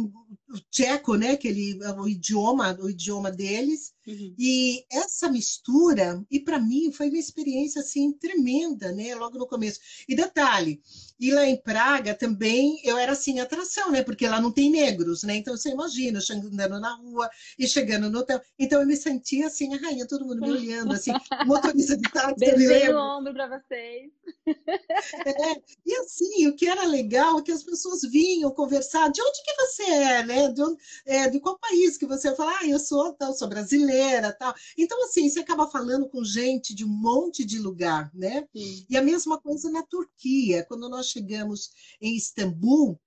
o 0.52 0.60
tcheco, 0.70 1.16
né, 1.16 1.36
que 1.36 1.48
ele, 1.48 1.78
o 1.98 2.06
idioma, 2.06 2.76
o 2.78 2.90
idioma 2.90 3.30
deles, 3.30 3.94
uhum. 4.06 4.34
e 4.38 4.84
essa 4.92 5.30
mistura, 5.30 6.22
e 6.30 6.38
para 6.38 6.58
mim 6.58 6.92
foi 6.92 7.08
uma 7.08 7.18
experiência 7.18 7.80
assim 7.80 8.12
tremenda, 8.12 8.92
né, 8.92 9.14
logo 9.14 9.38
no 9.38 9.46
começo. 9.46 9.80
E 10.06 10.14
detalhe, 10.14 10.82
e 11.18 11.32
lá 11.32 11.46
em 11.46 11.56
Praga 11.56 12.14
também 12.14 12.78
eu 12.84 12.98
era 12.98 13.12
assim 13.12 13.40
atração, 13.40 13.90
né, 13.90 14.02
porque 14.02 14.28
lá 14.28 14.40
não 14.40 14.52
tem 14.52 14.70
negros, 14.70 15.22
né, 15.22 15.36
então 15.36 15.56
você 15.56 15.70
imagina, 15.70 16.18
andando 16.30 16.78
na 16.78 16.96
rua 16.96 17.30
e 17.58 17.66
chegando 17.66 18.10
no 18.10 18.18
hotel, 18.18 18.40
então 18.58 18.80
eu 18.80 18.86
me 18.86 18.96
sentia 18.96 19.46
assim 19.46 19.72
a 19.74 19.78
rainha, 19.78 20.06
todo 20.06 20.26
mundo 20.26 20.42
me 20.42 20.50
olhando, 20.50 20.92
assim, 20.92 21.12
motorista 21.46 21.96
de 21.96 22.10
táxi. 22.10 22.34
Beijando 22.52 22.98
o 22.98 23.18
ombro 23.18 23.32
para 23.32 23.48
vocês. 23.48 24.12
É, 24.46 25.62
e 25.86 25.94
assim, 25.96 26.48
o 26.48 26.56
que 26.56 26.68
era 26.68 26.84
legal 26.84 27.38
é 27.38 27.42
que 27.42 27.51
as 27.52 27.62
pessoas 27.62 28.02
vinham 28.02 28.50
conversar, 28.50 29.10
de 29.10 29.20
onde 29.20 29.42
que 29.42 29.54
você 29.54 29.82
é, 29.82 30.24
né? 30.24 30.48
De, 30.48 30.62
onde, 30.62 30.76
é, 31.06 31.28
de 31.28 31.40
qual 31.40 31.58
país 31.58 31.96
que 31.96 32.06
você 32.06 32.34
fala, 32.34 32.58
ah, 32.60 32.66
eu 32.66 32.78
sou 32.78 33.12
tal, 33.14 33.34
sou 33.34 33.48
brasileira, 33.48 34.32
tal. 34.32 34.54
Então, 34.76 35.02
assim, 35.04 35.28
você 35.28 35.40
acaba 35.40 35.68
falando 35.68 36.08
com 36.08 36.24
gente 36.24 36.74
de 36.74 36.84
um 36.84 36.88
monte 36.88 37.44
de 37.44 37.58
lugar, 37.58 38.10
né? 38.14 38.46
Sim. 38.54 38.86
E 38.88 38.96
a 38.96 39.02
mesma 39.02 39.40
coisa 39.40 39.70
na 39.70 39.82
Turquia. 39.82 40.64
Quando 40.64 40.88
nós 40.88 41.06
chegamos 41.06 41.70
em 42.00 42.16
Istambul, 42.16 42.98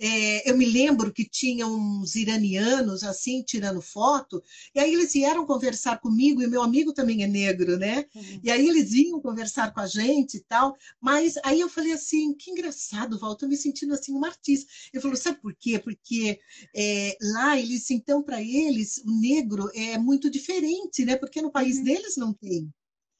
é, 0.00 0.50
eu 0.50 0.56
me 0.56 0.64
lembro 0.64 1.12
que 1.12 1.28
tinha 1.28 1.66
uns 1.66 2.14
iranianos 2.14 3.02
assim 3.02 3.42
tirando 3.42 3.82
foto, 3.82 4.42
e 4.74 4.80
aí 4.80 4.94
eles 4.94 5.12
vieram 5.12 5.44
conversar 5.44 6.00
comigo, 6.00 6.42
e 6.42 6.46
meu 6.46 6.62
amigo 6.62 6.94
também 6.94 7.22
é 7.22 7.26
negro, 7.26 7.76
né? 7.76 8.06
Uhum. 8.14 8.40
E 8.42 8.50
aí 8.50 8.66
eles 8.66 8.90
vinham 8.90 9.20
conversar 9.20 9.74
com 9.74 9.80
a 9.80 9.86
gente 9.86 10.38
e 10.38 10.40
tal, 10.40 10.74
mas 11.00 11.34
aí 11.44 11.60
eu 11.60 11.68
falei 11.68 11.92
assim: 11.92 12.32
que 12.34 12.50
engraçado, 12.50 13.18
Val, 13.18 13.36
tô 13.36 13.46
me 13.46 13.56
sentindo 13.56 13.92
assim 13.92 14.12
uma 14.12 14.28
artista. 14.28 14.70
Ele 14.92 15.02
falou: 15.02 15.16
sabe 15.16 15.38
por 15.40 15.54
quê? 15.54 15.78
Porque 15.78 16.40
é, 16.74 17.16
lá 17.20 17.58
eles, 17.58 17.90
então, 17.90 18.22
para 18.22 18.40
eles, 18.42 18.98
o 19.04 19.20
negro 19.20 19.70
é 19.74 19.98
muito 19.98 20.30
diferente, 20.30 21.04
né? 21.04 21.16
Porque 21.16 21.42
no 21.42 21.52
país 21.52 21.76
uhum. 21.76 21.84
deles 21.84 22.16
não 22.16 22.32
tem. 22.32 22.72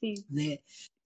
Sim. 0.03 0.15
Né? 0.29 0.57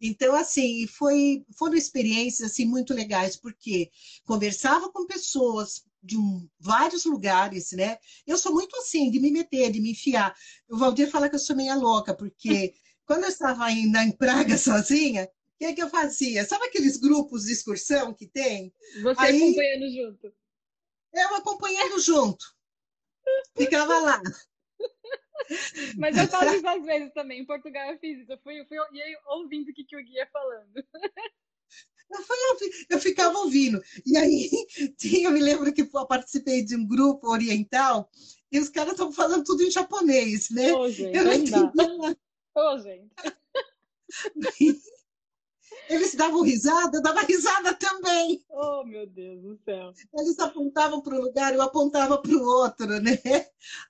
Então, 0.07 0.35
assim, 0.35 0.87
foi, 0.87 1.45
foram 1.57 1.75
experiências 1.75 2.51
assim, 2.51 2.65
muito 2.65 2.93
legais, 2.93 3.35
porque 3.35 3.89
conversava 4.25 4.91
com 4.91 5.05
pessoas 5.05 5.83
de 6.01 6.17
um, 6.17 6.47
vários 6.59 7.05
lugares, 7.05 7.71
né? 7.71 7.97
Eu 8.27 8.37
sou 8.37 8.53
muito 8.53 8.75
assim, 8.77 9.09
de 9.09 9.19
me 9.19 9.31
meter, 9.31 9.71
de 9.71 9.81
me 9.81 9.91
enfiar. 9.91 10.35
O 10.69 10.77
Valdir 10.77 11.09
fala 11.09 11.27
que 11.27 11.35
eu 11.35 11.39
sou 11.39 11.55
meia 11.55 11.75
louca, 11.75 12.13
porque 12.13 12.73
quando 13.05 13.23
eu 13.23 13.29
estava 13.29 13.65
ainda 13.65 14.03
em 14.03 14.11
Praga 14.11 14.57
sozinha, 14.57 15.25
o 15.25 15.57
que, 15.57 15.65
é 15.65 15.73
que 15.73 15.81
eu 15.81 15.89
fazia? 15.89 16.45
Sabe 16.45 16.65
aqueles 16.65 16.97
grupos 16.97 17.45
de 17.45 17.53
excursão 17.53 18.13
que 18.13 18.27
tem? 18.27 18.73
Você 19.01 19.21
Aí, 19.21 19.43
acompanhando 19.43 19.91
junto. 19.91 20.33
Eu 21.13 21.35
acompanhando 21.35 21.99
junto. 21.99 22.45
Ficava 23.57 23.99
lá. 23.99 24.21
Mas 25.97 26.17
eu 26.17 26.27
faço 26.27 26.55
isso 26.55 26.67
às 26.67 26.85
vezes 26.85 27.13
também. 27.13 27.41
Em 27.41 27.45
Portugal 27.45 27.91
eu 27.91 27.99
fiz 27.99 28.19
isso. 28.19 28.31
Eu 28.31 28.39
fui, 28.39 28.59
eu 28.59 28.65
fui 28.65 28.77
ouvindo 29.27 29.69
o 29.69 29.73
que, 29.73 29.83
que 29.83 29.97
o 29.97 30.03
guia 30.03 30.27
falando. 30.31 30.73
Eu, 32.07 32.21
fui, 32.23 32.69
eu 32.91 32.99
ficava 32.99 33.35
ouvindo. 33.39 33.81
E 34.05 34.15
aí, 34.15 34.51
eu 35.23 35.31
me 35.31 35.41
lembro 35.41 35.73
que 35.73 35.81
eu 35.81 36.07
participei 36.07 36.63
de 36.63 36.75
um 36.75 36.85
grupo 36.85 37.27
oriental 37.27 38.07
e 38.51 38.59
os 38.59 38.69
caras 38.69 38.91
estavam 38.91 39.11
falando 39.11 39.43
tudo 39.43 39.63
em 39.63 39.71
japonês, 39.71 40.51
né? 40.51 40.71
Ô, 40.71 40.87
gente, 40.87 41.17
eu 41.17 41.23
não 41.23 41.33
entendi. 41.33 42.17
Ô, 42.55 42.77
gente. 42.77 43.09
Eles 45.89 46.15
davam 46.15 46.41
risada, 46.41 46.97
eu 46.97 47.01
dava 47.01 47.21
risada 47.21 47.73
também. 47.73 48.43
Oh, 48.49 48.83
meu 48.83 49.05
Deus 49.07 49.41
do 49.41 49.57
céu. 49.63 49.91
Eles 50.17 50.39
apontavam 50.39 51.01
para 51.01 51.15
um 51.15 51.21
lugar, 51.21 51.53
eu 51.53 51.61
apontava 51.61 52.17
para 52.17 52.31
o 52.31 52.43
outro, 52.43 52.99
né? 52.99 53.19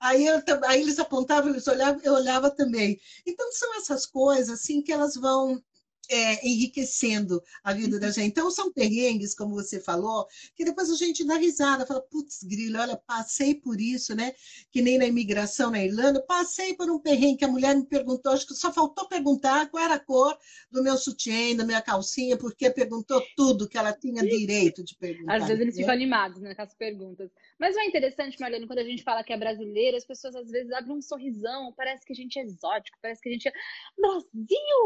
Aí, 0.00 0.26
eu, 0.26 0.42
aí 0.64 0.80
eles 0.80 0.98
apontavam, 0.98 1.50
eles 1.50 1.66
olhavam, 1.66 2.00
eu 2.02 2.14
olhava 2.14 2.50
também. 2.50 2.98
Então, 3.26 3.50
são 3.52 3.76
essas 3.76 4.06
coisas, 4.06 4.60
assim, 4.60 4.82
que 4.82 4.92
elas 4.92 5.14
vão 5.16 5.62
é, 6.08 6.46
enriquecendo 6.46 7.42
a 7.62 7.72
vida 7.72 7.98
da 7.98 8.10
gente. 8.10 8.28
Então, 8.28 8.50
são 8.50 8.72
perrengues, 8.72 9.34
como 9.34 9.54
você 9.54 9.80
falou, 9.80 10.26
que 10.54 10.64
depois 10.64 10.90
a 10.90 10.96
gente 10.96 11.24
dá 11.24 11.36
risada, 11.36 11.86
fala, 11.86 12.00
putz, 12.00 12.42
grilo, 12.42 12.78
olha, 12.78 12.96
passei 12.96 13.54
por 13.54 13.80
isso, 13.80 14.14
né? 14.14 14.32
Que 14.70 14.82
nem 14.82 14.98
na 14.98 15.06
imigração 15.06 15.70
na 15.70 15.82
Irlanda, 15.82 16.20
passei 16.20 16.74
por 16.74 16.90
um 16.90 16.98
perrengue 16.98 17.38
que 17.38 17.44
a 17.44 17.48
mulher 17.48 17.74
me 17.76 17.84
perguntou, 17.84 18.32
acho 18.32 18.46
que 18.46 18.54
só 18.54 18.72
faltou 18.72 19.08
perguntar 19.08 19.68
qual 19.70 19.82
era 19.82 19.94
a 19.94 20.00
cor 20.00 20.36
do 20.70 20.82
meu 20.82 20.96
sutiã, 20.96 21.54
da 21.54 21.64
minha 21.64 21.82
calcinha, 21.82 22.36
porque 22.36 22.70
perguntou 22.70 23.22
tudo 23.36 23.68
que 23.68 23.78
ela 23.78 23.92
tinha 23.92 24.22
direito 24.22 24.82
de 24.84 24.96
perguntar. 24.96 25.36
Às 25.36 25.46
vezes 25.46 25.60
eles 25.60 25.76
ficam 25.76 25.92
animados 25.92 26.40
né, 26.40 26.54
com 26.54 26.62
as 26.62 26.74
perguntas. 26.74 27.30
Mas 27.58 27.74
não 27.74 27.82
é 27.82 27.86
interessante, 27.86 28.38
Marlene, 28.38 28.66
quando 28.66 28.80
a 28.80 28.84
gente 28.84 29.02
fala 29.02 29.24
que 29.24 29.32
é 29.32 29.36
brasileira, 29.36 29.96
as 29.96 30.04
pessoas 30.04 30.34
às 30.36 30.50
vezes 30.50 30.70
abrem 30.72 30.96
um 30.96 31.00
sorrisão, 31.00 31.72
parece 31.74 32.04
que 32.04 32.12
a 32.12 32.16
gente 32.16 32.38
é 32.38 32.42
exótico, 32.42 32.98
parece 33.00 33.22
que 33.22 33.28
a 33.28 33.32
gente 33.32 33.48
é 33.48 33.52
Brasil! 33.96 34.28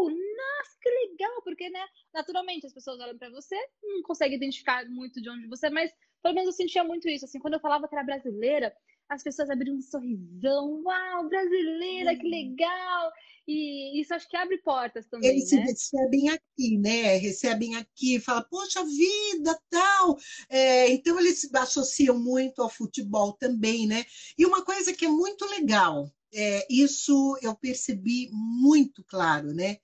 Nossa, 0.05 0.79
que 0.81 0.89
legal! 0.89 1.43
Porque, 1.43 1.69
né, 1.69 1.85
naturalmente 2.15 2.67
as 2.67 2.73
pessoas 2.73 3.01
olham 3.01 3.19
para 3.19 3.31
você, 3.31 3.57
não 3.83 4.03
conseguem 4.03 4.37
identificar 4.37 4.85
muito 4.87 5.21
de 5.21 5.29
onde 5.29 5.49
você 5.49 5.67
é, 5.67 5.71
mas 5.71 5.93
pelo 6.23 6.35
menos 6.35 6.49
eu 6.49 6.53
sentia 6.53 6.85
muito 6.85 7.09
isso. 7.09 7.25
Assim, 7.25 7.39
quando 7.39 7.55
eu 7.55 7.61
falava 7.61 7.89
que 7.89 7.95
era 7.95 8.05
brasileira, 8.05 8.73
as 9.09 9.23
pessoas 9.23 9.51
abriam 9.51 9.77
um 9.77 9.83
sorrisão, 9.83 10.83
uau, 10.85 11.29
brasileira, 11.29 12.15
que 12.15 12.25
uhum. 12.25 12.31
legal! 12.31 13.13
E 13.53 14.01
isso 14.01 14.15
acho 14.15 14.29
que 14.29 14.37
abre 14.37 14.59
portas 14.59 15.09
também. 15.09 15.29
Eles 15.29 15.51
né? 15.51 15.63
recebem 15.63 16.29
aqui, 16.29 16.79
né? 16.79 17.17
Recebem 17.17 17.75
aqui, 17.75 18.21
fala, 18.21 18.45
poxa 18.45 18.85
vida, 18.85 19.61
tal. 19.69 20.17
É, 20.49 20.89
então 20.93 21.19
eles 21.19 21.53
associam 21.53 22.17
muito 22.17 22.63
ao 22.63 22.71
futebol 22.71 23.33
também, 23.33 23.89
né? 23.89 24.05
E 24.39 24.47
uma 24.47 24.65
coisa 24.65 24.93
que 24.93 25.05
é 25.05 25.09
muito 25.09 25.45
legal, 25.47 26.09
é, 26.33 26.65
isso 26.71 27.37
eu 27.43 27.53
percebi 27.57 28.31
muito 28.33 29.03
claro, 29.03 29.53
né? 29.53 29.79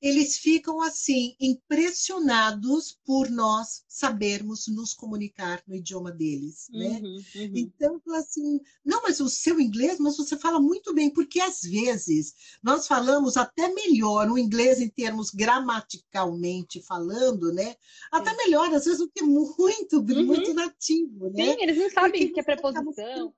Eles 0.00 0.36
ficam 0.36 0.80
assim 0.80 1.34
impressionados 1.40 2.98
por 3.04 3.28
nós 3.28 3.84
sabermos 3.88 4.68
nos 4.68 4.94
comunicar 4.94 5.62
no 5.66 5.74
idioma 5.74 6.12
deles, 6.12 6.68
né? 6.70 7.00
Uhum, 7.02 7.16
uhum. 7.34 7.52
Então, 7.54 8.00
assim, 8.14 8.60
não, 8.84 9.02
mas 9.02 9.18
o 9.20 9.28
seu 9.28 9.60
inglês, 9.60 9.98
mas 9.98 10.16
você 10.16 10.36
fala 10.36 10.60
muito 10.60 10.94
bem, 10.94 11.10
porque 11.10 11.40
às 11.40 11.62
vezes 11.62 12.34
nós 12.62 12.86
falamos 12.86 13.36
até 13.36 13.72
melhor 13.72 14.30
o 14.30 14.38
inglês 14.38 14.80
em 14.80 14.88
termos 14.88 15.30
gramaticalmente 15.30 16.80
falando, 16.82 17.52
né? 17.52 17.74
Até 18.12 18.34
melhor, 18.36 18.72
às 18.72 18.84
vezes, 18.84 19.00
do 19.00 19.10
que 19.10 19.22
muito, 19.22 19.98
uhum. 19.98 20.26
muito 20.26 20.54
nativo, 20.54 21.30
né? 21.30 21.54
Sim, 21.54 21.62
eles 21.62 21.76
não 21.76 21.90
sabem 21.90 22.26
o 22.26 22.32
que 22.32 22.40
é 22.40 22.42
preposição. 22.42 23.34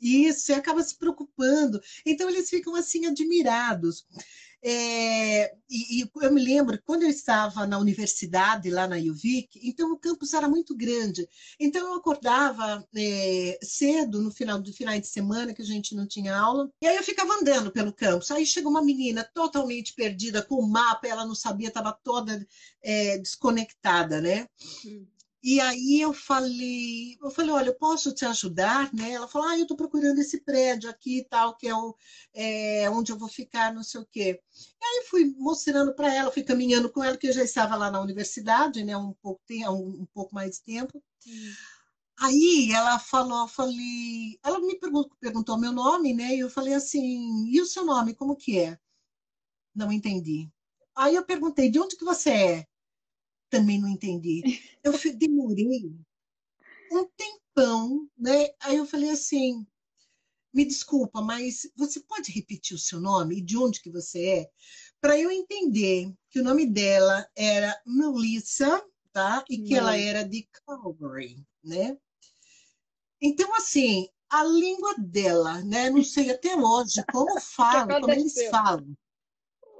Isso, 0.00 0.50
e 0.50 0.54
acaba 0.54 0.82
se 0.82 0.98
preocupando. 0.98 1.80
Então, 2.04 2.28
eles 2.28 2.50
ficam 2.50 2.74
assim 2.74 3.06
admirados. 3.06 4.04
É, 4.64 5.52
e, 5.68 6.02
e, 6.02 6.10
eu 6.22 6.32
me 6.32 6.40
lembro, 6.40 6.80
quando 6.84 7.02
eu 7.02 7.08
estava 7.08 7.66
na 7.66 7.78
universidade, 7.78 8.70
lá 8.70 8.86
na 8.86 8.96
UVic, 8.96 9.58
então 9.62 9.92
o 9.92 9.98
campus 9.98 10.32
era 10.34 10.48
muito 10.48 10.76
grande. 10.76 11.28
Então 11.58 11.88
eu 11.88 11.94
acordava 11.94 12.86
é, 12.96 13.58
cedo, 13.62 14.22
no 14.22 14.30
final 14.30 14.60
do 14.60 14.72
final 14.72 14.98
de 15.00 15.06
semana, 15.06 15.52
que 15.52 15.62
a 15.62 15.64
gente 15.64 15.96
não 15.96 16.06
tinha 16.06 16.36
aula, 16.36 16.70
e 16.80 16.86
aí 16.86 16.96
eu 16.96 17.02
ficava 17.02 17.34
andando 17.34 17.72
pelo 17.72 17.92
campus. 17.92 18.30
Aí 18.30 18.46
chegou 18.46 18.70
uma 18.70 18.84
menina 18.84 19.24
totalmente 19.34 19.94
perdida 19.94 20.42
com 20.42 20.56
o 20.56 20.68
mapa, 20.68 21.08
ela 21.08 21.26
não 21.26 21.34
sabia, 21.34 21.68
estava 21.68 21.92
toda 22.04 22.46
é, 22.82 23.18
desconectada, 23.18 24.20
né? 24.20 24.46
Hum. 24.86 25.06
E 25.42 25.60
aí 25.60 26.00
eu 26.00 26.12
falei, 26.12 27.18
eu 27.20 27.28
falei, 27.30 27.50
olha, 27.50 27.68
eu 27.70 27.74
posso 27.74 28.12
te 28.14 28.24
ajudar, 28.24 28.92
né? 28.94 29.10
Ela 29.12 29.26
falou, 29.26 29.48
ah, 29.48 29.56
eu 29.56 29.62
estou 29.62 29.76
procurando 29.76 30.18
esse 30.20 30.40
prédio 30.40 30.88
aqui 30.88 31.18
e 31.18 31.24
tal, 31.24 31.56
que 31.56 31.66
é, 31.66 31.74
o, 31.74 31.96
é, 32.32 32.88
onde 32.90 33.10
eu 33.10 33.18
vou 33.18 33.28
ficar, 33.28 33.74
não 33.74 33.82
sei 33.82 34.00
o 34.00 34.06
quê. 34.06 34.40
E 34.80 34.84
aí 34.84 35.04
fui 35.08 35.34
mostrando 35.36 35.94
para 35.94 36.14
ela, 36.14 36.30
fui 36.30 36.44
caminhando 36.44 36.88
com 36.92 37.02
ela, 37.02 37.16
que 37.16 37.26
eu 37.26 37.32
já 37.32 37.42
estava 37.42 37.74
lá 37.74 37.90
na 37.90 38.00
universidade, 38.00 38.84
né? 38.84 38.96
Um 38.96 39.12
pouco, 39.14 39.42
um, 39.50 40.02
um 40.02 40.06
pouco 40.14 40.32
mais 40.32 40.52
de 40.52 40.62
tempo. 40.62 41.02
Hum. 41.26 41.52
Aí 42.20 42.70
ela 42.72 43.00
falou, 43.00 43.40
eu 43.40 43.48
falei, 43.48 44.38
ela 44.44 44.60
me 44.60 44.78
perguntou, 44.78 45.16
perguntou 45.18 45.58
meu 45.58 45.72
nome, 45.72 46.14
né? 46.14 46.36
E 46.36 46.40
eu 46.40 46.50
falei 46.50 46.74
assim, 46.74 47.48
e 47.48 47.60
o 47.60 47.66
seu 47.66 47.84
nome, 47.84 48.14
como 48.14 48.36
que 48.36 48.60
é? 48.60 48.78
Não 49.74 49.90
entendi. 49.90 50.48
Aí 50.94 51.16
eu 51.16 51.24
perguntei, 51.24 51.68
de 51.68 51.80
onde 51.80 51.96
que 51.96 52.04
você 52.04 52.30
é? 52.30 52.66
Também 53.52 53.78
não 53.78 53.88
entendi. 53.88 54.42
Eu 54.82 54.94
demorei 55.14 55.94
um 56.90 57.06
tempão, 57.16 58.08
né? 58.16 58.48
Aí 58.60 58.76
eu 58.76 58.86
falei 58.86 59.10
assim, 59.10 59.66
me 60.52 60.64
desculpa, 60.64 61.22
mas 61.22 61.70
você 61.76 62.00
pode 62.00 62.32
repetir 62.32 62.74
o 62.74 62.80
seu 62.80 62.98
nome 62.98 63.38
e 63.38 63.40
de 63.40 63.56
onde 63.56 63.80
que 63.80 63.90
você 63.90 64.26
é? 64.26 64.50
Para 65.00 65.18
eu 65.18 65.30
entender 65.30 66.12
que 66.30 66.40
o 66.40 66.42
nome 66.42 66.66
dela 66.66 67.26
era 67.36 67.80
Melissa, 67.86 68.84
tá? 69.12 69.44
E 69.48 69.58
que 69.62 69.74
ela 69.74 69.96
era 69.96 70.22
de 70.22 70.48
Calgary, 70.66 71.46
né? 71.62 71.96
Então, 73.20 73.54
assim, 73.54 74.08
a 74.28 74.44
língua 74.44 74.94
dela, 74.98 75.62
né? 75.62 75.90
Não 75.90 76.02
sei 76.02 76.30
até 76.30 76.56
hoje 76.56 77.04
como 77.12 77.38
falam, 77.40 78.00
como 78.00 78.12
eles 78.12 78.48
falam. 78.50 78.96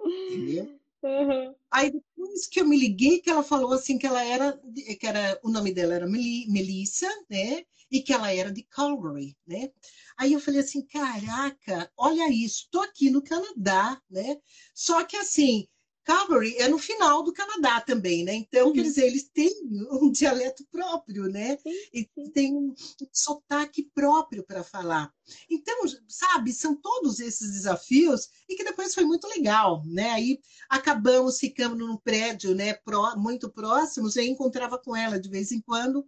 Entendeu? 0.06 0.81
Uhum. 1.02 1.54
Aí 1.70 1.90
depois 1.90 2.46
que 2.46 2.60
eu 2.60 2.68
me 2.68 2.78
liguei, 2.78 3.20
que 3.20 3.30
ela 3.30 3.42
falou 3.42 3.72
assim 3.72 3.98
que 3.98 4.06
ela 4.06 4.22
era, 4.22 4.58
que 5.00 5.06
era 5.06 5.38
o 5.42 5.50
nome 5.50 5.72
dela 5.72 5.94
era 5.94 6.06
Melissa, 6.06 7.08
né? 7.28 7.64
E 7.90 8.00
que 8.02 8.12
ela 8.12 8.32
era 8.32 8.50
de 8.52 8.62
Calgary, 8.64 9.36
né? 9.46 9.70
Aí 10.16 10.32
eu 10.32 10.40
falei 10.40 10.60
assim, 10.60 10.86
caraca, 10.86 11.90
olha 11.96 12.30
isso, 12.30 12.68
tô 12.70 12.80
aqui 12.80 13.10
no 13.10 13.22
Canadá, 13.22 14.00
né? 14.10 14.36
Só 14.74 15.04
que 15.04 15.16
assim, 15.16 15.66
Calgary 16.04 16.56
é 16.56 16.68
no 16.68 16.78
final 16.78 17.22
do 17.22 17.32
Canadá 17.32 17.80
também, 17.80 18.24
né? 18.24 18.34
Então, 18.34 18.68
uhum. 18.68 18.72
quer 18.72 18.82
dizer, 18.82 19.06
eles 19.06 19.28
têm 19.28 19.52
um 19.90 20.10
dialeto 20.12 20.66
próprio, 20.70 21.24
né? 21.28 21.56
Sim, 21.58 21.70
sim. 21.72 21.86
E 21.92 22.30
tem 22.30 22.54
um 22.54 22.74
sotaque 23.12 23.90
próprio 23.94 24.44
para 24.44 24.64
falar. 24.64 25.12
Então, 25.48 25.84
sabe, 26.08 26.52
são 26.52 26.74
todos 26.74 27.20
esses 27.20 27.52
desafios 27.52 28.28
e 28.48 28.56
que 28.56 28.64
depois 28.64 28.94
foi 28.94 29.04
muito 29.04 29.28
legal, 29.28 29.82
né? 29.86 30.10
Aí 30.10 30.40
acabamos 30.68 31.38
ficando 31.38 31.76
num 31.76 31.96
prédio, 31.96 32.54
né, 32.54 32.74
pró, 32.74 33.16
muito 33.16 33.50
próximos, 33.50 34.16
e 34.16 34.22
encontrava 34.22 34.78
com 34.78 34.96
ela 34.96 35.20
de 35.20 35.28
vez 35.28 35.52
em 35.52 35.60
quando 35.60 36.06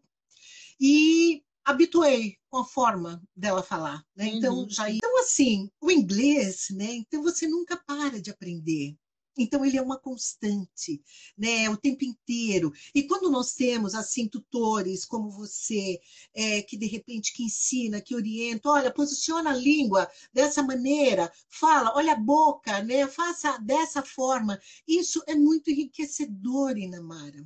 e 0.81 1.43
habituei 1.65 2.37
com 2.51 2.59
a 2.59 2.65
forma 2.65 3.23
dela 3.35 3.63
falar, 3.63 4.05
né? 4.15 4.27
Então, 4.27 4.59
uhum. 4.59 4.69
já 4.69 4.91
então 4.91 5.19
assim, 5.21 5.71
o 5.81 5.91
inglês, 5.91 6.67
né? 6.71 6.95
Então 6.95 7.23
você 7.23 7.47
nunca 7.47 7.77
para 7.77 8.21
de 8.21 8.31
aprender. 8.31 8.97
Então 9.37 9.65
ele 9.65 9.77
é 9.77 9.83
uma 9.83 9.99
constante, 9.99 11.03
né, 11.37 11.69
o 11.69 11.77
tempo 11.77 12.05
inteiro. 12.05 12.73
E 12.95 13.03
quando 13.03 13.31
nós 13.31 13.55
temos 13.55 13.95
assim 13.95 14.29
tutores 14.29 15.05
como 15.05 15.31
você, 15.31 16.01
é, 16.33 16.63
que 16.63 16.77
de 16.77 16.87
repente 16.87 17.33
que 17.33 17.43
ensina, 17.43 18.01
que 18.01 18.15
orienta, 18.15 18.69
olha, 18.69 18.93
posiciona 18.93 19.51
a 19.51 19.57
língua 19.57 20.09
dessa 20.33 20.63
maneira, 20.63 21.33
fala, 21.49 21.93
olha 21.97 22.13
a 22.13 22.17
boca, 22.17 22.83
né, 22.83 23.07
faça 23.09 23.59
dessa 23.59 24.03
forma. 24.03 24.61
Isso 24.87 25.23
é 25.27 25.35
muito 25.35 25.71
enriquecedor, 25.71 26.79
Inamara. 26.79 27.45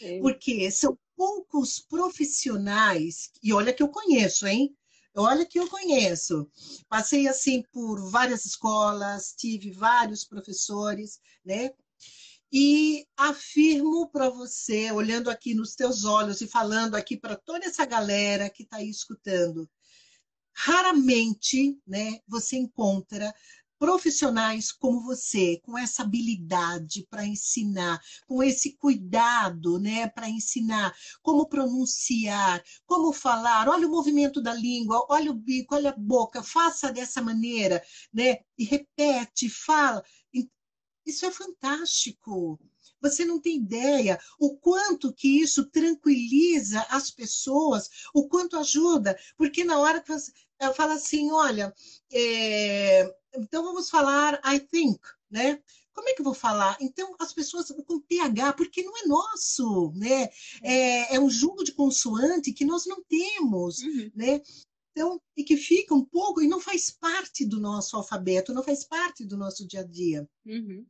É. 0.00 0.20
Porque 0.20 0.70
são 0.70 0.96
poucos 1.16 1.80
profissionais, 1.80 3.32
e 3.42 3.52
olha 3.52 3.72
que 3.72 3.82
eu 3.82 3.88
conheço, 3.88 4.46
hein? 4.46 4.74
Olha 5.16 5.44
que 5.46 5.58
eu 5.58 5.68
conheço. 5.68 6.48
Passei 6.88 7.26
assim 7.28 7.62
por 7.72 8.10
várias 8.10 8.44
escolas, 8.46 9.34
tive 9.36 9.70
vários 9.70 10.24
professores, 10.24 11.20
né? 11.44 11.70
E 12.52 13.06
afirmo 13.16 14.08
para 14.10 14.30
você, 14.30 14.90
olhando 14.90 15.30
aqui 15.30 15.54
nos 15.54 15.74
teus 15.74 16.04
olhos 16.04 16.40
e 16.40 16.46
falando 16.46 16.94
aqui 16.94 17.16
para 17.16 17.36
toda 17.36 17.66
essa 17.66 17.84
galera 17.84 18.48
que 18.48 18.62
está 18.62 18.78
aí 18.78 18.88
escutando, 18.88 19.68
raramente, 20.54 21.78
né, 21.86 22.20
você 22.26 22.56
encontra 22.56 23.34
profissionais 23.78 24.72
como 24.72 25.02
você, 25.02 25.60
com 25.62 25.78
essa 25.78 26.02
habilidade 26.02 27.06
para 27.08 27.26
ensinar, 27.26 28.00
com 28.26 28.42
esse 28.42 28.76
cuidado, 28.76 29.78
né, 29.78 30.08
para 30.08 30.28
ensinar 30.28 30.94
como 31.22 31.48
pronunciar, 31.48 32.62
como 32.86 33.12
falar, 33.12 33.68
olha 33.68 33.86
o 33.86 33.90
movimento 33.90 34.40
da 34.42 34.52
língua, 34.52 35.06
olha 35.08 35.30
o 35.30 35.34
bico, 35.34 35.74
olha 35.74 35.90
a 35.90 35.96
boca, 35.96 36.42
faça 36.42 36.92
dessa 36.92 37.22
maneira, 37.22 37.82
né, 38.12 38.38
e 38.58 38.64
repete, 38.64 39.48
fala. 39.48 40.02
Isso 41.06 41.24
é 41.24 41.30
fantástico. 41.30 42.60
Você 43.00 43.24
não 43.24 43.40
tem 43.40 43.56
ideia 43.56 44.18
o 44.38 44.58
quanto 44.58 45.12
que 45.12 45.40
isso 45.40 45.64
tranquiliza 45.70 46.84
as 46.90 47.10
pessoas, 47.10 47.88
o 48.12 48.28
quanto 48.28 48.58
ajuda, 48.58 49.16
porque 49.36 49.64
na 49.64 49.78
hora 49.78 50.02
que 50.02 50.12
você 50.12 50.32
fala 50.74 50.94
assim, 50.94 51.30
olha, 51.30 51.72
é, 52.12 53.10
então 53.34 53.62
vamos 53.62 53.90
falar 53.90 54.40
I 54.44 54.60
think, 54.60 55.00
né? 55.30 55.60
Como 55.92 56.08
é 56.08 56.14
que 56.14 56.20
eu 56.20 56.24
vou 56.24 56.34
falar? 56.34 56.76
Então, 56.80 57.16
as 57.18 57.32
pessoas 57.32 57.72
com 57.84 57.98
TH, 57.98 58.52
porque 58.52 58.84
não 58.84 58.96
é 58.96 59.06
nosso, 59.06 59.92
né? 59.96 60.28
É, 60.62 61.16
é 61.16 61.20
um 61.20 61.28
jogo 61.28 61.64
de 61.64 61.72
consoante 61.72 62.52
que 62.52 62.64
nós 62.64 62.86
não 62.86 63.02
temos, 63.02 63.80
uhum. 63.80 64.10
né? 64.14 64.40
Então, 64.92 65.20
e 65.36 65.42
que 65.42 65.56
fica 65.56 65.94
um 65.94 66.04
pouco, 66.04 66.40
e 66.40 66.46
não 66.46 66.60
faz 66.60 66.90
parte 66.90 67.44
do 67.44 67.60
nosso 67.60 67.96
alfabeto, 67.96 68.54
não 68.54 68.62
faz 68.62 68.84
parte 68.84 69.24
do 69.24 69.36
nosso 69.36 69.66
dia 69.66 69.80
a 69.80 69.84
dia. 69.84 70.28
Uhum. 70.46 70.86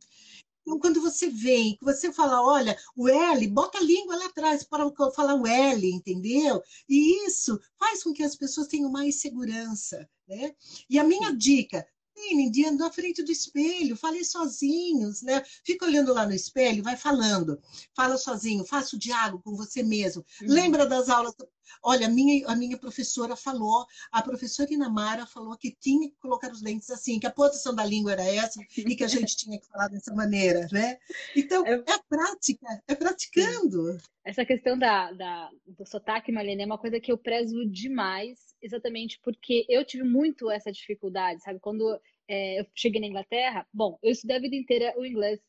Então, 0.60 0.78
quando 0.78 1.00
você 1.00 1.30
vem, 1.30 1.76
que 1.76 1.84
você 1.84 2.12
fala, 2.12 2.42
olha, 2.42 2.76
o 2.94 3.08
L, 3.08 3.46
bota 3.48 3.78
a 3.78 3.82
língua 3.82 4.14
lá 4.14 4.26
atrás 4.26 4.62
para 4.62 4.84
falar 5.14 5.34
o 5.34 5.46
L, 5.46 5.90
entendeu? 5.90 6.62
E 6.86 7.26
isso 7.26 7.58
faz 7.78 8.02
com 8.02 8.12
que 8.12 8.22
as 8.22 8.36
pessoas 8.36 8.66
tenham 8.66 8.90
mais 8.90 9.18
segurança, 9.20 10.06
né? 10.28 10.54
E 10.90 10.98
a 10.98 11.04
minha 11.04 11.34
dica, 11.34 11.86
dia 12.50 12.70
na 12.72 12.90
frente 12.90 13.22
do 13.22 13.30
espelho, 13.30 13.96
falem 13.96 14.24
sozinhos, 14.24 15.22
né? 15.22 15.42
Fica 15.64 15.86
olhando 15.86 16.12
lá 16.12 16.26
no 16.26 16.34
espelho, 16.34 16.82
vai 16.82 16.96
falando. 16.96 17.60
Fala 17.94 18.16
sozinho, 18.16 18.64
faça 18.64 18.96
o 18.96 18.98
diálogo 18.98 19.42
com 19.42 19.54
você 19.54 19.82
mesmo. 19.82 20.24
Uhum. 20.42 20.48
Lembra 20.48 20.86
das 20.86 21.08
aulas? 21.08 21.34
Olha, 21.82 22.06
a 22.06 22.10
minha, 22.10 22.46
a 22.48 22.56
minha 22.56 22.78
professora 22.78 23.36
falou, 23.36 23.86
a 24.10 24.22
professora 24.22 24.72
Inamara 24.72 25.26
falou 25.26 25.56
que 25.56 25.76
tinha 25.78 26.08
que 26.08 26.16
colocar 26.16 26.50
os 26.50 26.62
dentes 26.62 26.90
assim, 26.90 27.20
que 27.20 27.26
a 27.26 27.32
posição 27.32 27.74
da 27.74 27.84
língua 27.84 28.12
era 28.12 28.24
essa 28.24 28.60
e 28.76 28.96
que 28.96 29.04
a 29.04 29.08
gente 29.08 29.36
tinha 29.36 29.60
que 29.60 29.66
falar 29.66 29.88
dessa 29.88 30.14
maneira, 30.14 30.66
né? 30.72 30.98
Então, 31.36 31.64
é, 31.66 31.74
é 31.74 31.92
a 31.92 32.02
prática, 32.08 32.82
é 32.86 32.94
praticando. 32.94 33.98
Essa 34.24 34.44
questão 34.44 34.78
da, 34.78 35.12
da, 35.12 35.50
do 35.66 35.86
sotaque, 35.86 36.32
Marlene, 36.32 36.62
é 36.62 36.66
uma 36.66 36.78
coisa 36.78 36.98
que 37.00 37.12
eu 37.12 37.18
prezo 37.18 37.64
demais 37.66 38.47
exatamente 38.62 39.20
porque 39.22 39.64
eu 39.68 39.84
tive 39.84 40.04
muito 40.04 40.50
essa 40.50 40.72
dificuldade, 40.72 41.42
sabe? 41.42 41.60
Quando 41.60 42.00
é, 42.28 42.60
eu 42.60 42.66
cheguei 42.74 43.00
na 43.00 43.06
Inglaterra, 43.06 43.66
bom, 43.72 43.98
eu 44.02 44.10
estudei 44.10 44.36
a 44.36 44.40
vida 44.40 44.56
inteira 44.56 44.94
o 44.96 45.04
inglês, 45.04 45.40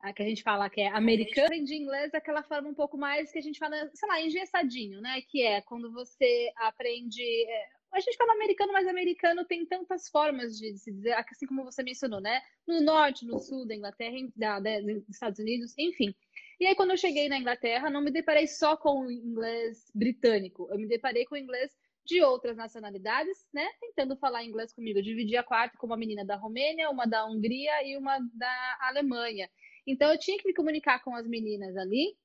a 0.00 0.12
que 0.12 0.22
a 0.22 0.26
gente 0.26 0.42
fala 0.42 0.70
que 0.70 0.80
é 0.80 0.88
americano, 0.88 1.46
aprendi 1.46 1.74
inglês 1.74 2.10
daquela 2.10 2.42
forma 2.42 2.68
um 2.68 2.74
pouco 2.74 2.96
mais 2.96 3.30
que 3.30 3.38
a 3.38 3.42
gente 3.42 3.58
fala, 3.58 3.90
sei 3.92 4.08
lá, 4.08 4.20
engessadinho, 4.20 5.00
né? 5.00 5.20
Que 5.28 5.42
é 5.42 5.60
quando 5.60 5.92
você 5.92 6.50
aprende. 6.56 7.22
É, 7.22 7.68
a 7.92 8.00
gente 8.00 8.16
fala 8.16 8.32
americano, 8.32 8.72
mas 8.72 8.86
americano 8.86 9.44
tem 9.44 9.66
tantas 9.66 10.08
formas 10.08 10.56
de 10.56 10.78
se 10.78 10.92
dizer, 10.92 11.12
assim 11.12 11.46
como 11.46 11.64
você 11.64 11.82
mencionou, 11.82 12.20
né? 12.20 12.40
No 12.66 12.80
norte, 12.80 13.26
no 13.26 13.38
sul 13.38 13.66
da 13.66 13.74
Inglaterra, 13.74 14.16
da, 14.36 14.60
da, 14.60 14.80
dos 14.80 15.08
Estados 15.08 15.38
Unidos, 15.38 15.74
enfim. 15.76 16.14
E 16.58 16.66
aí, 16.66 16.74
quando 16.74 16.90
eu 16.90 16.96
cheguei 16.96 17.28
na 17.28 17.38
Inglaterra, 17.38 17.90
não 17.90 18.02
me 18.02 18.10
deparei 18.10 18.46
só 18.46 18.76
com 18.76 19.06
o 19.06 19.10
inglês 19.10 19.90
britânico, 19.94 20.68
eu 20.70 20.78
me 20.78 20.86
deparei 20.86 21.24
com 21.24 21.34
o 21.34 21.38
inglês 21.38 21.70
de 22.04 22.22
outras 22.22 22.56
nacionalidades, 22.56 23.46
né? 23.52 23.68
Tentando 23.80 24.16
falar 24.16 24.44
inglês 24.44 24.72
comigo. 24.72 24.98
Eu 24.98 25.02
dividi 25.02 25.36
a 25.36 25.42
quarta 25.42 25.76
com 25.78 25.86
uma 25.86 25.96
menina 25.96 26.24
da 26.24 26.36
Romênia, 26.36 26.90
uma 26.90 27.06
da 27.06 27.26
Hungria 27.26 27.86
e 27.86 27.96
uma 27.96 28.18
da 28.34 28.78
Alemanha. 28.80 29.48
Então 29.86 30.10
eu 30.10 30.18
tinha 30.18 30.38
que 30.38 30.46
me 30.46 30.54
comunicar 30.54 31.02
com 31.02 31.14
as 31.14 31.26
meninas 31.26 31.76
ali. 31.76 32.16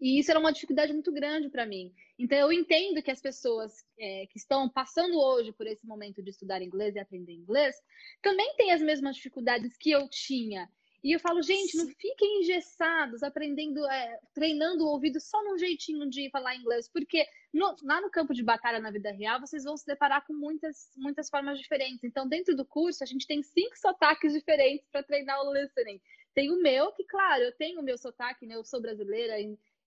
E 0.00 0.20
isso 0.20 0.30
era 0.30 0.38
uma 0.38 0.52
dificuldade 0.52 0.92
muito 0.92 1.12
grande 1.12 1.48
para 1.48 1.66
mim. 1.66 1.92
Então 2.18 2.38
eu 2.38 2.52
entendo 2.52 3.02
que 3.02 3.10
as 3.10 3.20
pessoas 3.20 3.72
é, 3.98 4.26
que 4.26 4.38
estão 4.38 4.68
passando 4.68 5.18
hoje 5.18 5.52
por 5.52 5.66
esse 5.66 5.86
momento 5.86 6.22
de 6.22 6.30
estudar 6.30 6.62
inglês 6.62 6.94
e 6.94 7.00
aprender 7.00 7.32
inglês 7.32 7.74
também 8.22 8.54
têm 8.56 8.70
as 8.72 8.80
mesmas 8.80 9.16
dificuldades 9.16 9.76
que 9.76 9.90
eu 9.90 10.08
tinha. 10.08 10.70
E 11.02 11.12
eu 11.12 11.20
falo, 11.20 11.40
gente, 11.42 11.76
não 11.76 11.86
fiquem 11.86 12.40
engessados, 12.40 13.22
aprendendo, 13.22 13.86
é, 13.86 14.18
treinando 14.34 14.84
o 14.84 14.88
ouvido 14.88 15.20
só 15.20 15.42
num 15.44 15.56
jeitinho 15.56 16.08
de 16.10 16.28
falar 16.30 16.56
inglês, 16.56 16.88
porque 16.88 17.24
no, 17.54 17.76
lá 17.84 18.00
no 18.00 18.10
campo 18.10 18.34
de 18.34 18.42
batalha 18.42 18.80
na 18.80 18.90
vida 18.90 19.12
real, 19.12 19.40
vocês 19.40 19.62
vão 19.62 19.76
se 19.76 19.86
deparar 19.86 20.26
com 20.26 20.32
muitas, 20.32 20.90
muitas 20.96 21.30
formas 21.30 21.58
diferentes. 21.58 22.02
Então, 22.02 22.28
dentro 22.28 22.56
do 22.56 22.64
curso, 22.64 23.04
a 23.04 23.06
gente 23.06 23.26
tem 23.26 23.42
cinco 23.42 23.78
sotaques 23.78 24.32
diferentes 24.32 24.88
para 24.90 25.04
treinar 25.04 25.40
o 25.40 25.52
listening. 25.52 26.00
Tem 26.34 26.50
o 26.50 26.60
meu, 26.60 26.92
que, 26.92 27.04
claro, 27.04 27.44
eu 27.44 27.52
tenho 27.52 27.80
o 27.80 27.82
meu 27.82 27.96
sotaque, 27.96 28.46
né? 28.46 28.56
Eu 28.56 28.64
sou 28.64 28.80
brasileira, 28.80 29.34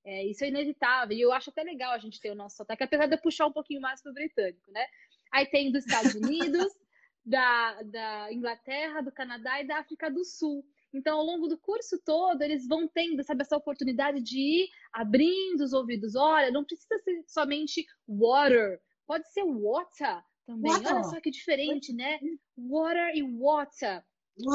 é, 0.06 0.26
isso 0.26 0.44
é 0.46 0.48
inevitável. 0.48 1.16
E 1.16 1.22
eu 1.22 1.34
acho 1.34 1.50
até 1.50 1.62
legal 1.62 1.92
a 1.92 1.98
gente 1.98 2.22
ter 2.22 2.32
o 2.32 2.36
nosso 2.36 2.56
sotaque, 2.56 2.84
apesar 2.84 3.08
de 3.08 3.16
eu 3.16 3.22
puxar 3.22 3.48
um 3.48 3.54
pouquinho 3.54 3.82
mais 3.82 4.02
para 4.02 4.12
o 4.12 4.14
britânico, 4.14 4.72
né? 4.72 4.86
Aí 5.32 5.46
tem 5.46 5.72
dos 5.72 5.86
Estados 5.86 6.16
Unidos, 6.16 6.74
da, 7.26 7.84
da 7.84 8.34
Inglaterra, 8.34 9.02
do 9.02 9.12
Canadá 9.12 9.62
e 9.62 9.68
da 9.68 9.80
África 9.80 10.10
do 10.10 10.26
Sul. 10.26 10.66
Então, 10.94 11.20
ao 11.20 11.26
longo 11.26 11.48
do 11.48 11.58
curso 11.58 12.00
todo, 12.04 12.42
eles 12.42 12.68
vão 12.68 12.88
tendo, 12.88 13.24
sabe, 13.24 13.42
essa 13.42 13.58
oportunidade 13.58 14.22
de 14.22 14.40
ir 14.40 14.70
abrindo 14.92 15.62
os 15.62 15.74
ouvidos. 15.74 16.16
Olha, 16.16 16.52
não 16.52 16.66
precisa 16.66 16.98
ser 17.00 17.24
somente 17.28 17.86
water, 18.08 18.80
pode 19.08 19.32
ser 19.32 19.44
water 19.44 20.24
também. 20.46 20.72
Water. 20.72 20.94
Olha 20.94 21.04
só 21.04 21.22
que 21.22 21.32
diferente, 21.32 21.94
né? 21.94 22.20
Water 22.58 23.16
e 23.16 23.24
water. 23.24 24.04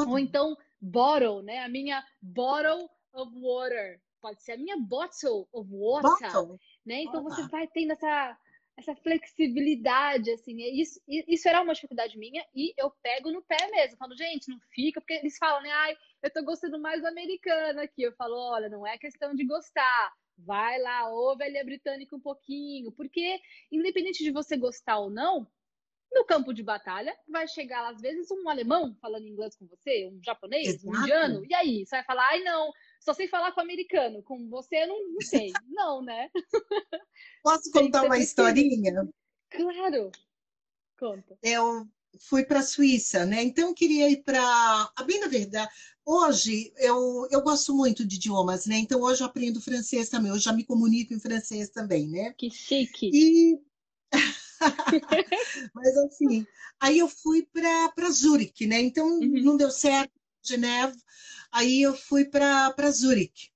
Ou 0.07 0.19
então 0.19 0.55
bottle, 0.79 1.41
né? 1.41 1.59
A 1.59 1.69
minha 1.69 2.03
bottle 2.21 2.89
of 3.13 3.31
water. 3.39 4.01
Pode 4.21 4.43
ser 4.43 4.53
a 4.53 4.57
minha 4.57 4.77
bottle 4.77 5.47
of 5.51 5.69
water, 5.71 6.31
bottle. 6.31 6.59
né? 6.85 7.03
Então 7.03 7.21
Opa. 7.21 7.35
você 7.35 7.47
vai 7.47 7.67
tendo 7.67 7.91
essa 7.91 8.37
essa 8.77 8.95
flexibilidade, 8.95 10.29
assim, 10.29 10.61
é 10.61 10.69
isso, 10.69 11.01
isso 11.07 11.49
era 11.49 11.63
uma 11.63 11.73
dificuldade 11.73 12.15
minha 12.15 12.45
e 12.55 12.75
eu 12.77 12.91
pego 13.01 13.31
no 13.31 13.41
pé 13.41 13.57
mesmo, 13.71 13.97
falo, 13.97 14.15
gente, 14.15 14.49
não 14.49 14.59
fica, 14.71 15.01
porque 15.01 15.15
eles 15.15 15.35
falam, 15.39 15.63
né, 15.63 15.71
ai, 15.71 15.97
eu 16.21 16.31
tô 16.31 16.43
gostando 16.43 16.79
mais 16.79 17.01
do 17.01 17.07
americano 17.07 17.81
aqui, 17.81 18.03
eu 18.03 18.13
falo, 18.13 18.35
olha, 18.35 18.69
não 18.69 18.85
é 18.85 18.97
questão 18.97 19.33
de 19.35 19.45
gostar, 19.45 20.13
vai 20.37 20.79
lá, 20.79 21.09
ouve 21.09 21.43
a 21.43 21.63
britânica 21.63 22.15
um 22.15 22.19
pouquinho, 22.19 22.91
porque 22.91 23.39
independente 23.71 24.23
de 24.23 24.31
você 24.31 24.57
gostar 24.57 24.99
ou 24.99 25.09
não, 25.09 25.47
no 26.11 26.25
campo 26.25 26.53
de 26.53 26.63
batalha, 26.63 27.15
vai 27.27 27.47
chegar 27.47 27.87
às 27.89 28.01
vezes 28.01 28.31
um 28.31 28.49
alemão 28.49 28.95
falando 29.01 29.27
inglês 29.27 29.55
com 29.55 29.67
você, 29.67 30.07
um 30.07 30.19
japonês, 30.23 30.67
Exato. 30.67 30.89
um 30.89 31.01
indiano, 31.01 31.45
e 31.45 31.53
aí? 31.53 31.85
Você 31.85 31.97
vai 31.97 32.05
falar, 32.05 32.27
ai 32.29 32.43
não, 32.43 32.71
só 33.01 33.13
sei 33.13 33.27
falar 33.27 33.51
com 33.51 33.59
o 33.59 33.63
americano, 33.63 34.23
com 34.23 34.49
você 34.49 34.83
eu 34.83 34.87
não, 34.87 35.13
não 35.13 35.21
sei. 35.21 35.51
não, 35.69 36.01
né? 36.01 36.29
Posso 37.43 37.71
contar 37.71 38.03
uma 38.03 38.17
historinha? 38.17 39.07
Claro, 39.49 40.11
conta. 40.97 41.37
Eu 41.43 41.85
fui 42.19 42.43
para 42.43 42.59
a 42.59 42.63
Suíça, 42.63 43.25
né? 43.25 43.43
Então 43.43 43.69
eu 43.69 43.73
queria 43.73 44.09
ir 44.09 44.23
para. 44.23 44.91
A 44.95 45.03
bem 45.03 45.19
na 45.19 45.27
verdade, 45.27 45.71
hoje 46.05 46.73
eu, 46.77 47.27
eu 47.31 47.41
gosto 47.41 47.73
muito 47.73 48.05
de 48.05 48.15
idiomas, 48.15 48.65
né? 48.65 48.77
Então 48.77 49.01
hoje 49.01 49.21
eu 49.21 49.27
aprendo 49.27 49.61
francês 49.61 50.09
também, 50.09 50.31
eu 50.31 50.39
já 50.39 50.53
me 50.53 50.63
comunico 50.63 51.13
em 51.13 51.19
francês 51.19 51.69
também, 51.69 52.07
né? 52.07 52.33
Que 52.37 52.49
chique! 52.49 53.09
E 53.13 53.59
Mas 55.73 55.97
assim, 55.97 56.45
aí 56.79 56.99
eu 56.99 57.07
fui 57.07 57.47
para 57.51 58.09
Zurique, 58.11 58.65
né? 58.65 58.79
Então 58.81 59.07
uhum. 59.07 59.43
não 59.43 59.57
deu 59.57 59.71
certo, 59.71 60.11
Geneve. 60.41 60.97
Aí 61.51 61.81
eu 61.81 61.95
fui 61.95 62.25
para 62.25 62.91
Zurique. 62.91 63.49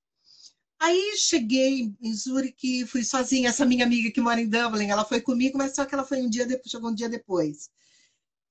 Aí 0.80 1.16
cheguei 1.16 1.94
em 2.02 2.14
Zurique, 2.14 2.86
fui 2.88 3.04
sozinha. 3.04 3.50
Essa 3.50 3.66
minha 3.66 3.86
amiga 3.86 4.12
que 4.12 4.20
mora 4.20 4.42
em 4.42 4.50
Dublin, 4.50 4.90
ela 4.90 5.06
foi 5.06 5.22
comigo, 5.22 5.58
mas 5.58 5.76
só 5.76 5.86
que 5.86 5.94
ela 5.94 6.04
foi 6.04 6.22
um 6.22 6.30
dia 6.30 6.46
depois, 6.46 6.72
chegou 6.72 6.90
um 6.90 6.96
dia 6.96 7.08
depois. 7.08 7.70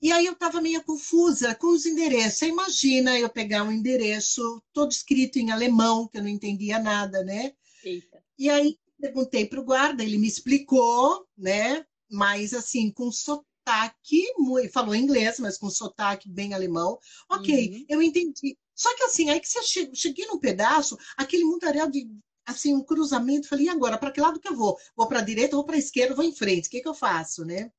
E 0.03 0.11
aí 0.13 0.27
eu 0.27 0.33
estava 0.33 0.61
meio 0.61 0.83
confusa 0.83 1.55
com 1.55 1.69
os 1.69 1.85
endereços. 1.85 2.39
Você 2.39 2.47
imagina 2.47 3.19
eu 3.19 3.29
pegar 3.29 3.65
um 3.65 3.73
endereço 3.73 4.63
todo 4.73 4.91
escrito 4.91 5.39
em 5.39 5.51
alemão, 5.51 6.09
que 6.09 6.19
eu 6.19 6.23
não 6.23 6.29
entendia 6.29 6.79
nada, 6.79 7.23
né? 7.23 7.53
Eita. 7.85 8.23
E 8.39 8.49
aí 8.49 8.79
perguntei 8.99 9.47
para 9.47 9.61
o 9.61 9.65
guarda, 9.65 10.03
ele 10.03 10.19
me 10.19 10.29
explicou, 10.29 11.27
né? 11.37 11.85
mas 12.11 12.53
assim, 12.53 12.91
com 12.91 13.13
sotaque, 13.13 14.25
falou 14.73 14.95
inglês, 14.95 15.39
mas 15.39 15.57
com 15.57 15.71
sotaque 15.71 16.29
bem 16.29 16.53
alemão. 16.53 16.99
Ok, 17.29 17.69
uhum. 17.69 17.85
eu 17.89 18.03
entendi. 18.03 18.59
Só 18.75 18.95
que 18.97 19.05
assim, 19.05 19.31
aí 19.31 19.39
que 19.39 19.49
você 19.49 19.63
che 19.63 19.91
cheguei 19.95 20.27
num 20.27 20.41
pedaço, 20.41 20.99
aquele 21.17 21.45
mutarel 21.45 21.89
de 21.89 22.11
assim, 22.45 22.75
um 22.75 22.83
cruzamento, 22.83 23.47
falei, 23.47 23.67
e 23.67 23.69
agora, 23.69 23.97
para 23.97 24.11
que 24.11 24.21
lado 24.21 24.41
que 24.41 24.49
eu 24.49 24.57
vou? 24.57 24.77
Vou 24.97 25.07
para 25.07 25.21
a 25.21 25.23
direita, 25.23 25.55
vou 25.55 25.65
para 25.65 25.77
a 25.77 25.79
esquerda, 25.79 26.17
vou 26.17 26.25
em 26.25 26.35
frente, 26.35 26.67
o 26.67 26.71
que, 26.71 26.81
que 26.81 26.89
eu 26.89 26.95
faço, 26.95 27.45
né? 27.45 27.71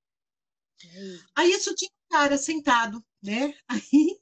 Uhum. 0.86 1.19
Aí 1.36 1.51
isso 1.51 1.76
tinha 1.76 1.91
cara 2.12 2.38
sentado, 2.38 3.03
né? 3.24 3.53
Aí 3.68 3.82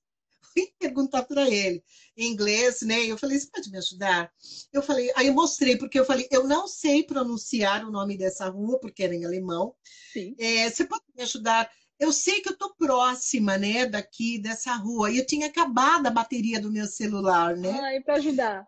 fui 0.53 0.71
perguntar 0.79 1.23
para 1.23 1.49
ele 1.49 1.83
em 2.15 2.31
inglês, 2.31 2.81
né? 2.81 3.05
Eu 3.05 3.17
falei, 3.17 3.39
você 3.39 3.47
pode 3.51 3.71
me 3.71 3.77
ajudar? 3.77 4.31
Eu 4.71 4.83
falei, 4.83 5.11
aí 5.15 5.27
eu 5.27 5.33
mostrei, 5.33 5.75
porque 5.75 5.99
eu 5.99 6.05
falei, 6.05 6.27
eu 6.31 6.47
não 6.47 6.67
sei 6.67 7.03
pronunciar 7.03 7.83
o 7.85 7.91
nome 7.91 8.17
dessa 8.17 8.47
rua, 8.47 8.79
porque 8.79 9.03
era 9.03 9.15
em 9.15 9.25
alemão. 9.25 9.75
Sim. 10.13 10.35
É, 10.39 10.69
você 10.69 10.85
pode 10.85 11.03
me 11.15 11.23
ajudar? 11.23 11.69
Eu 11.99 12.13
sei 12.13 12.41
que 12.41 12.49
eu 12.49 12.57
tô 12.57 12.73
próxima, 12.75 13.57
né, 13.57 13.85
daqui 13.85 14.37
dessa 14.39 14.73
rua. 14.75 15.11
E 15.11 15.17
eu 15.17 15.25
tinha 15.25 15.47
acabado 15.47 16.07
a 16.07 16.11
bateria 16.11 16.61
do 16.61 16.71
meu 16.71 16.85
celular, 16.85 17.57
né? 17.57 17.97
Ah, 17.97 18.01
para 18.03 18.15
ajudar. 18.15 18.67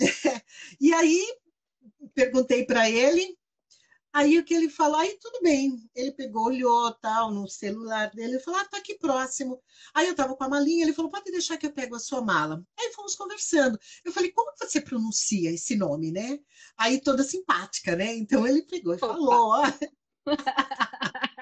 e 0.80 0.92
aí 0.92 1.24
perguntei 2.14 2.64
para 2.64 2.88
ele, 2.90 3.36
Aí 4.12 4.38
o 4.38 4.44
que 4.44 4.54
ele 4.54 4.68
falou, 4.68 4.96
aí 4.96 5.18
tudo 5.20 5.40
bem. 5.42 5.78
Ele 5.94 6.12
pegou, 6.12 6.46
olhou 6.46 6.92
tal 6.94 7.30
no 7.30 7.48
celular 7.48 8.10
dele 8.10 8.36
e 8.36 8.40
falou: 8.40 8.60
ah, 8.60 8.64
tá 8.64 8.78
aqui 8.78 8.96
próximo. 8.98 9.62
Aí 9.94 10.08
eu 10.08 10.14
tava 10.14 10.34
com 10.34 10.44
a 10.44 10.48
malinha, 10.48 10.84
ele 10.84 10.94
falou: 10.94 11.10
pode 11.10 11.30
deixar 11.30 11.56
que 11.56 11.66
eu 11.66 11.72
pego 11.72 11.94
a 11.94 12.00
sua 12.00 12.22
mala. 12.22 12.62
Aí 12.78 12.92
fomos 12.92 13.14
conversando. 13.14 13.78
Eu 14.04 14.12
falei: 14.12 14.32
como 14.32 14.50
você 14.58 14.80
pronuncia 14.80 15.50
esse 15.50 15.76
nome, 15.76 16.10
né? 16.10 16.38
Aí 16.76 17.00
toda 17.00 17.22
simpática, 17.22 17.94
né? 17.94 18.14
Então 18.16 18.46
ele 18.46 18.62
pegou 18.62 18.94
e 18.94 18.98
falou: 18.98 19.30
ó. 19.30 19.62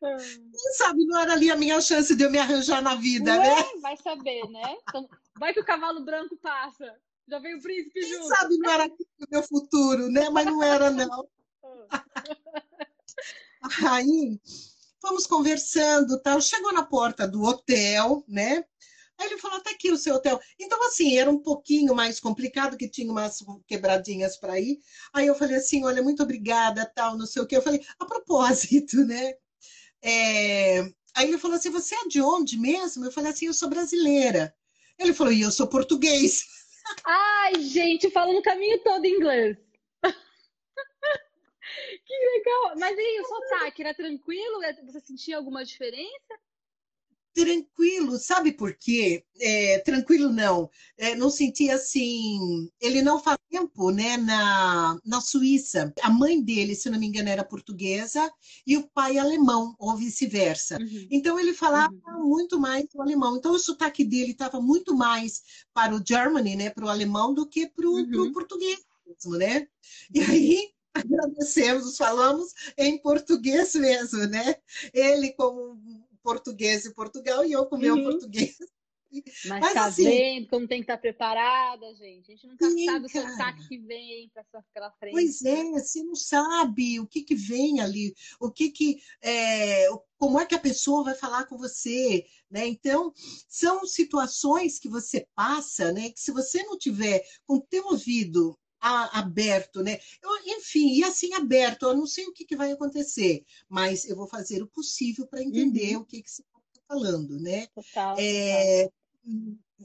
Quem 0.00 0.72
sabe 0.74 1.04
não 1.04 1.20
era 1.20 1.34
ali 1.34 1.50
a 1.50 1.56
minha 1.56 1.80
chance 1.80 2.16
de 2.16 2.24
eu 2.24 2.30
me 2.30 2.38
arranjar 2.38 2.80
na 2.80 2.94
vida, 2.94 3.32
Ué, 3.32 3.38
né? 3.38 3.64
Vai 3.82 3.96
saber, 3.98 4.48
né? 4.48 4.76
Então, 4.88 5.06
vai 5.38 5.52
que 5.52 5.60
o 5.60 5.64
cavalo 5.64 6.04
branco 6.04 6.36
passa. 6.38 6.96
Já 7.30 7.38
veio 7.38 7.58
o 7.58 7.62
príncipe 7.62 8.00
Quem 8.00 8.12
junto. 8.12 8.26
sabe 8.26 8.58
não 8.58 8.70
era 8.70 8.86
o 8.86 8.96
meu 9.30 9.42
futuro, 9.44 10.10
né? 10.10 10.28
Mas 10.30 10.46
não 10.46 10.60
era, 10.60 10.90
não. 10.90 11.28
Aí, 13.88 14.40
fomos 15.00 15.28
conversando, 15.28 16.20
tal. 16.20 16.40
Chegou 16.40 16.72
na 16.72 16.84
porta 16.84 17.28
do 17.28 17.44
hotel, 17.44 18.24
né? 18.26 18.64
Aí 19.16 19.28
ele 19.28 19.38
falou, 19.38 19.60
tá 19.60 19.70
aqui 19.70 19.92
o 19.92 19.98
seu 19.98 20.16
hotel. 20.16 20.40
Então, 20.58 20.82
assim, 20.88 21.18
era 21.18 21.30
um 21.30 21.38
pouquinho 21.38 21.94
mais 21.94 22.18
complicado, 22.18 22.76
que 22.76 22.88
tinha 22.88 23.12
umas 23.12 23.38
quebradinhas 23.64 24.36
para 24.36 24.58
ir. 24.58 24.80
Aí 25.12 25.28
eu 25.28 25.36
falei 25.36 25.56
assim, 25.56 25.84
olha, 25.84 26.02
muito 26.02 26.24
obrigada, 26.24 26.84
tal, 26.96 27.16
não 27.16 27.26
sei 27.26 27.42
o 27.42 27.46
quê. 27.46 27.58
Eu 27.58 27.62
falei, 27.62 27.80
a 28.00 28.06
propósito, 28.06 28.96
né? 29.06 29.34
É... 30.02 30.80
Aí 31.14 31.28
ele 31.28 31.38
falou 31.38 31.56
assim, 31.56 31.70
você 31.70 31.94
é 31.94 32.08
de 32.08 32.20
onde 32.20 32.58
mesmo? 32.58 33.04
Eu 33.04 33.12
falei 33.12 33.30
assim, 33.30 33.46
eu 33.46 33.54
sou 33.54 33.68
brasileira. 33.68 34.52
Ele 34.98 35.14
falou, 35.14 35.32
e 35.32 35.42
eu 35.42 35.52
sou 35.52 35.68
português. 35.68 36.59
Ai, 37.04 37.54
gente, 37.60 38.10
falando 38.10 38.38
o 38.38 38.42
caminho 38.42 38.82
todo 38.82 39.04
em 39.04 39.14
inglês. 39.14 39.56
que 42.04 42.14
legal. 42.36 42.74
Mas 42.78 42.98
aí, 42.98 43.20
o 43.20 43.24
sotaque 43.24 43.82
era 43.82 43.94
tranquilo? 43.94 44.60
Você 44.84 45.00
sentia 45.00 45.36
alguma 45.36 45.64
diferença? 45.64 46.38
Tranquilo, 47.32 48.18
sabe 48.18 48.52
por 48.52 48.74
quê? 48.74 49.24
É, 49.38 49.78
tranquilo 49.78 50.30
não, 50.30 50.70
é, 50.98 51.14
não 51.14 51.30
sentia 51.30 51.74
assim. 51.74 52.68
Ele 52.80 53.02
não 53.02 53.18
faz 53.18 53.38
tempo, 53.48 53.90
né? 53.90 54.16
Na, 54.16 54.98
na 55.04 55.20
Suíça, 55.20 55.92
a 56.02 56.10
mãe 56.10 56.42
dele, 56.42 56.74
se 56.74 56.90
não 56.90 56.98
me 56.98 57.06
engano, 57.06 57.28
era 57.28 57.44
portuguesa 57.44 58.30
e 58.66 58.76
o 58.76 58.86
pai 58.88 59.18
alemão, 59.18 59.74
ou 59.78 59.96
vice-versa. 59.96 60.78
Uhum. 60.78 61.06
Então 61.10 61.38
ele 61.38 61.54
falava 61.54 61.94
uhum. 62.08 62.28
muito 62.28 62.58
mais 62.58 62.84
o 62.94 63.02
alemão. 63.02 63.36
Então 63.36 63.52
o 63.52 63.58
sotaque 63.58 64.04
dele 64.04 64.32
estava 64.32 64.60
muito 64.60 64.94
mais 64.94 65.42
para 65.72 65.94
o 65.94 66.02
Germany, 66.06 66.56
né? 66.56 66.70
Para 66.70 66.86
o 66.86 66.88
alemão, 66.88 67.32
do 67.32 67.46
que 67.46 67.66
para 67.66 67.88
o 67.88 67.94
uhum. 67.94 68.32
português 68.32 68.80
mesmo, 69.06 69.38
né? 69.38 69.66
E 70.12 70.20
aí 70.20 70.70
agradecemos, 70.94 71.96
falamos 71.96 72.52
em 72.76 72.98
português 72.98 73.74
mesmo, 73.74 74.26
né? 74.26 74.56
Ele 74.92 75.32
como 75.32 75.78
português 76.22 76.86
em 76.86 76.92
Portugal 76.92 77.44
e 77.44 77.52
eu 77.52 77.66
com 77.66 77.76
meu 77.76 77.94
uhum. 77.94 78.04
português. 78.04 78.56
Mas, 79.46 79.60
Mas 79.60 79.72
tá 79.74 79.86
assim, 79.86 80.04
vendo 80.04 80.48
como 80.48 80.68
tem 80.68 80.78
que 80.78 80.84
estar 80.84 80.96
tá 80.96 81.00
preparada, 81.00 81.92
gente? 81.96 82.30
A 82.30 82.34
gente 82.34 82.46
nunca 82.46 82.70
sim, 82.70 82.86
sabe 82.86 83.08
cara. 83.08 83.26
o 83.26 83.30
sotaque 83.30 83.68
que 83.68 83.78
vem 83.78 84.30
para 84.32 84.44
pela 84.72 84.90
frente. 84.92 85.12
Pois 85.12 85.42
é, 85.42 85.64
você 85.64 86.02
não 86.04 86.14
sabe 86.14 87.00
o 87.00 87.06
que, 87.06 87.24
que 87.24 87.34
vem 87.34 87.80
ali, 87.80 88.14
o 88.38 88.50
que 88.52 88.70
que. 88.70 89.02
É, 89.20 89.88
como 90.16 90.38
é 90.38 90.46
que 90.46 90.54
a 90.54 90.60
pessoa 90.60 91.02
vai 91.02 91.14
falar 91.14 91.46
com 91.46 91.58
você, 91.58 92.24
né? 92.48 92.66
Então, 92.68 93.12
são 93.48 93.84
situações 93.84 94.78
que 94.78 94.88
você 94.88 95.26
passa, 95.34 95.90
né? 95.92 96.10
Que 96.10 96.20
se 96.20 96.30
você 96.30 96.62
não 96.62 96.78
tiver 96.78 97.24
com 97.44 97.56
o 97.56 97.60
teu 97.60 97.86
ouvido 97.86 98.56
aberto, 98.80 99.82
né? 99.82 99.98
Eu, 100.22 100.30
enfim, 100.58 100.94
e 100.94 101.04
assim 101.04 101.34
aberto, 101.34 101.84
eu 101.84 101.96
não 101.96 102.06
sei 102.06 102.26
o 102.26 102.32
que, 102.32 102.44
que 102.44 102.56
vai 102.56 102.72
acontecer, 102.72 103.44
mas 103.68 104.04
eu 104.04 104.16
vou 104.16 104.26
fazer 104.26 104.62
o 104.62 104.66
possível 104.66 105.26
para 105.26 105.42
entender 105.42 105.96
uhum. 105.96 106.02
o 106.02 106.04
que, 106.04 106.22
que 106.22 106.30
você 106.30 106.42
está 106.42 106.82
falando, 106.88 107.38
né? 107.38 107.66
Total, 107.68 108.16
é, 108.18 108.84
total 108.84 109.00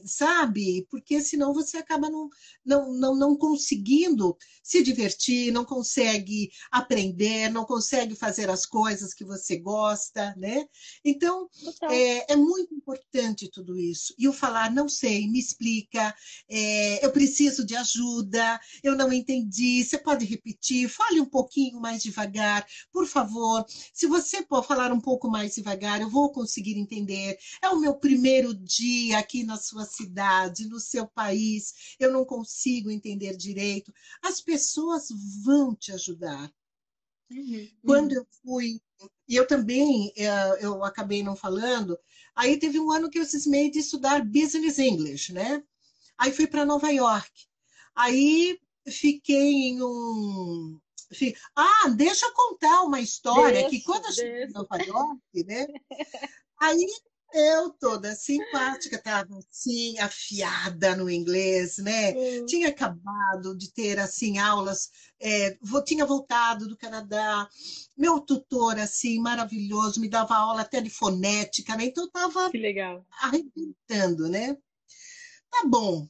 sabe? 0.04 0.86
Porque 0.90 1.20
senão 1.20 1.52
você 1.52 1.78
acaba 1.78 2.10
não, 2.10 2.28
não, 2.64 2.92
não, 2.92 3.16
não 3.16 3.36
conseguindo 3.36 4.36
se 4.62 4.82
divertir, 4.82 5.52
não 5.52 5.64
consegue 5.64 6.50
aprender, 6.70 7.48
não 7.50 7.64
consegue 7.64 8.16
fazer 8.16 8.50
as 8.50 8.66
coisas 8.66 9.14
que 9.14 9.24
você 9.24 9.56
gosta, 9.56 10.34
né? 10.36 10.66
Então, 11.04 11.48
é, 11.90 12.32
é, 12.32 12.36
muito 12.36 12.74
importante 12.74 13.50
tudo 13.50 13.78
isso. 13.78 14.12
E 14.18 14.28
o 14.28 14.32
falar, 14.32 14.72
não 14.72 14.88
sei, 14.88 15.28
me 15.28 15.38
explica, 15.38 16.14
é, 16.48 17.04
eu 17.04 17.12
preciso 17.12 17.64
de 17.64 17.76
ajuda, 17.76 18.60
eu 18.82 18.96
não 18.96 19.12
entendi, 19.12 19.84
você 19.84 19.98
pode 19.98 20.24
repetir, 20.24 20.88
fale 20.88 21.20
um 21.20 21.26
pouquinho 21.26 21.80
mais 21.80 22.02
devagar, 22.02 22.66
por 22.92 23.06
favor. 23.06 23.64
Se 23.94 24.06
você 24.06 24.42
pode 24.42 24.66
falar 24.66 24.92
um 24.92 25.00
pouco 25.00 25.30
mais 25.30 25.54
devagar, 25.54 26.00
eu 26.00 26.10
vou 26.10 26.32
conseguir 26.32 26.76
entender. 26.76 27.38
É 27.62 27.68
o 27.68 27.78
meu 27.78 27.94
primeiro 27.94 28.52
dia 28.52 29.18
aqui 29.18 29.44
na 29.44 29.56
sua 29.56 29.85
cidade, 29.86 30.68
no 30.68 30.78
seu 30.78 31.06
país, 31.06 31.96
eu 31.98 32.12
não 32.12 32.24
consigo 32.24 32.90
entender 32.90 33.36
direito. 33.36 33.92
As 34.22 34.40
pessoas 34.40 35.08
vão 35.42 35.74
te 35.74 35.92
ajudar. 35.92 36.52
Uhum, 37.30 37.68
Quando 37.84 38.12
uhum. 38.12 38.18
eu 38.18 38.26
fui 38.42 38.80
e 39.28 39.34
eu 39.34 39.46
também, 39.46 40.12
eh, 40.16 40.58
eu 40.60 40.84
acabei 40.84 41.22
não 41.22 41.34
falando, 41.34 41.98
aí 42.34 42.58
teve 42.58 42.78
um 42.78 42.90
ano 42.90 43.10
que 43.10 43.18
eu 43.18 43.24
cismei 43.24 43.70
de 43.70 43.80
estudar 43.80 44.24
Business 44.24 44.78
English, 44.78 45.32
né? 45.32 45.62
Aí 46.16 46.32
fui 46.32 46.46
para 46.46 46.64
Nova 46.64 46.90
York. 46.90 47.30
Aí 47.94 48.58
fiquei 48.88 49.68
em 49.68 49.82
um. 49.82 50.78
Ah, 51.54 51.88
deixa 51.90 52.26
eu 52.26 52.32
contar 52.32 52.82
uma 52.82 53.00
história 53.00 53.60
deixa, 53.60 53.70
que 53.70 53.82
quando 53.82 54.06
eu 54.06 54.12
cheguei 54.12 54.44
em 54.44 54.52
Nova 54.52 54.76
York, 54.76 55.44
né? 55.44 55.66
Aí 56.58 56.86
eu 57.32 57.70
toda 57.70 58.14
simpática, 58.14 58.96
estava 58.96 59.38
assim, 59.38 59.98
afiada 59.98 60.96
no 60.96 61.10
inglês, 61.10 61.78
né? 61.78 62.12
Hum. 62.12 62.46
Tinha 62.46 62.68
acabado 62.68 63.56
de 63.56 63.72
ter 63.72 63.98
assim 63.98 64.38
aulas, 64.38 64.90
é, 65.20 65.56
tinha 65.84 66.06
voltado 66.06 66.68
do 66.68 66.76
Canadá. 66.76 67.48
Meu 67.96 68.20
tutor, 68.20 68.78
assim, 68.78 69.18
maravilhoso, 69.18 70.00
me 70.00 70.08
dava 70.08 70.36
aula 70.36 70.62
até 70.62 70.80
de 70.80 70.90
fonética, 70.90 71.76
né? 71.76 71.86
Então 71.86 72.04
eu 72.04 72.08
estava 72.08 72.50
arrebentando, 73.20 74.28
né? 74.28 74.56
Tá 75.50 75.64
bom. 75.66 76.08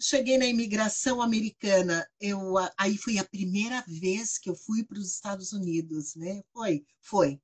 Cheguei 0.00 0.36
na 0.36 0.46
imigração 0.46 1.22
americana. 1.22 2.06
Eu, 2.20 2.54
aí 2.76 2.96
foi 2.98 3.18
a 3.18 3.24
primeira 3.24 3.82
vez 3.86 4.38
que 4.38 4.50
eu 4.50 4.56
fui 4.56 4.84
para 4.84 4.98
os 4.98 5.14
Estados 5.14 5.52
Unidos, 5.52 6.14
né? 6.16 6.42
Foi, 6.52 6.84
foi 7.00 7.40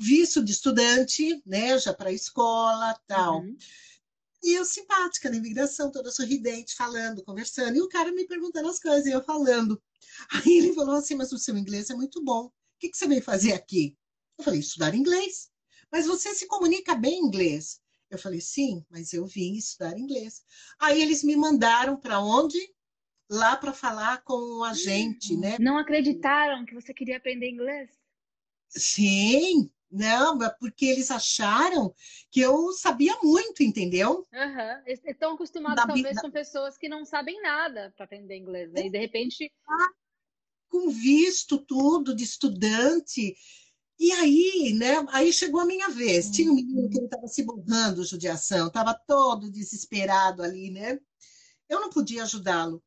visto 0.00 0.42
de 0.42 0.52
estudante, 0.52 1.42
né, 1.44 1.78
já 1.78 1.92
para 1.92 2.08
a 2.08 2.12
escola, 2.12 2.98
tal. 3.06 3.40
Uhum. 3.40 3.56
E 4.42 4.54
eu 4.54 4.64
simpática 4.64 5.28
na 5.28 5.36
imigração, 5.36 5.92
toda 5.92 6.10
sorridente, 6.10 6.74
falando, 6.74 7.22
conversando, 7.22 7.76
e 7.76 7.82
o 7.82 7.88
cara 7.88 8.10
me 8.10 8.26
perguntando 8.26 8.68
as 8.68 8.80
coisas, 8.80 9.04
e 9.04 9.10
eu 9.10 9.22
falando. 9.22 9.80
Aí 10.32 10.56
ele 10.56 10.72
falou 10.72 10.94
assim, 10.94 11.14
mas 11.14 11.30
o 11.32 11.38
seu 11.38 11.56
inglês 11.56 11.90
é 11.90 11.94
muito 11.94 12.24
bom, 12.24 12.46
o 12.46 12.52
que, 12.78 12.88
que 12.88 12.96
você 12.96 13.06
veio 13.06 13.22
fazer 13.22 13.52
aqui? 13.52 13.94
Eu 14.38 14.44
falei, 14.44 14.60
estudar 14.60 14.94
inglês. 14.94 15.50
Mas 15.92 16.06
você 16.06 16.34
se 16.34 16.46
comunica 16.46 16.94
bem 16.94 17.20
em 17.20 17.26
inglês? 17.26 17.78
Eu 18.08 18.18
falei, 18.18 18.40
sim, 18.40 18.82
mas 18.88 19.12
eu 19.12 19.26
vim 19.26 19.54
estudar 19.54 19.98
inglês. 19.98 20.42
Aí 20.78 21.02
eles 21.02 21.22
me 21.22 21.36
mandaram 21.36 21.96
para 21.96 22.20
onde? 22.20 22.58
Lá 23.28 23.56
para 23.56 23.72
falar 23.72 24.24
com 24.24 24.64
a 24.64 24.72
gente, 24.72 25.36
né? 25.36 25.56
Não 25.60 25.76
acreditaram 25.76 26.64
que 26.64 26.74
você 26.74 26.94
queria 26.94 27.18
aprender 27.18 27.50
inglês? 27.50 27.90
Sim, 28.68 29.70
não, 29.90 30.42
é 30.42 30.50
porque 30.50 30.86
eles 30.86 31.10
acharam 31.10 31.92
que 32.30 32.40
eu 32.40 32.72
sabia 32.72 33.16
muito, 33.22 33.62
entendeu? 33.62 34.26
Uhum. 34.32 34.82
Estão 34.86 35.34
acostumados, 35.34 35.76
da 35.76 35.86
talvez, 35.86 36.08
vida. 36.08 36.20
com 36.22 36.30
pessoas 36.30 36.76
que 36.76 36.88
não 36.88 37.04
sabem 37.04 37.40
nada 37.42 37.92
para 37.96 38.04
aprender 38.04 38.36
inglês, 38.36 38.70
né? 38.72 38.86
E 38.86 38.90
de 38.90 38.98
repente. 38.98 39.52
Com 40.68 40.88
visto 40.90 41.58
tudo 41.58 42.14
de 42.14 42.22
estudante. 42.22 43.34
E 43.98 44.12
aí, 44.12 44.72
né? 44.78 45.04
Aí 45.10 45.32
chegou 45.32 45.60
a 45.60 45.66
minha 45.66 45.88
vez. 45.88 46.26
Uhum. 46.26 46.32
Tinha 46.32 46.52
um 46.52 46.54
menino 46.54 46.88
que 46.88 46.98
estava 47.00 47.26
se 47.26 47.42
borrando 47.42 48.04
judiação, 48.04 48.68
estava 48.68 48.94
todo 48.94 49.50
desesperado 49.50 50.42
ali, 50.42 50.70
né? 50.70 50.98
Eu 51.68 51.80
não 51.80 51.90
podia 51.90 52.22
ajudá-lo. 52.22 52.82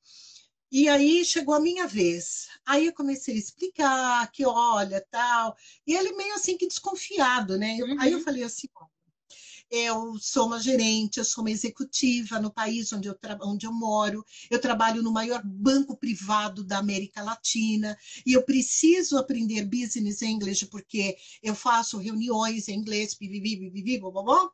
E 0.73 0.89
aí 0.89 1.23
chegou 1.23 1.53
a 1.53 1.59
minha 1.59 1.85
vez. 1.85 2.47
Aí 2.65 2.87
eu 2.87 2.93
comecei 2.93 3.35
a 3.35 3.37
explicar 3.37 4.31
que 4.31 4.43
olha, 4.43 5.05
tal. 5.11 5.55
E 5.85 5.93
ele 5.93 6.13
meio 6.13 6.33
assim 6.33 6.57
que 6.57 6.67
desconfiado, 6.67 7.59
né? 7.59 7.77
Uhum. 7.79 7.95
Aí 7.99 8.11
eu 8.11 8.17
uhum. 8.17 8.23
falei 8.23 8.41
assim, 8.41 8.67
eu 9.69 10.17
sou 10.19 10.47
uma 10.47 10.59
gerente, 10.59 11.19
eu 11.19 11.25
sou 11.25 11.43
uma 11.43 11.51
executiva 11.51 12.39
no 12.39 12.51
país 12.51 12.91
onde 12.91 13.07
eu, 13.07 13.15
onde 13.43 13.67
eu 13.67 13.71
moro, 13.71 14.25
eu 14.49 14.59
trabalho 14.59 15.03
no 15.03 15.11
maior 15.11 15.43
banco 15.45 15.95
privado 15.95 16.63
da 16.63 16.79
América 16.79 17.21
Latina 17.21 17.95
e 18.25 18.33
eu 18.33 18.41
preciso 18.41 19.19
aprender 19.19 19.65
business 19.65 20.23
English 20.23 20.65
porque 20.65 21.15
eu 21.43 21.53
faço 21.53 21.99
reuniões 21.99 22.67
em 22.67 22.79
inglês, 22.79 23.13
bibibi, 23.13 23.57
bibibi, 23.57 23.99
blá, 23.99 24.49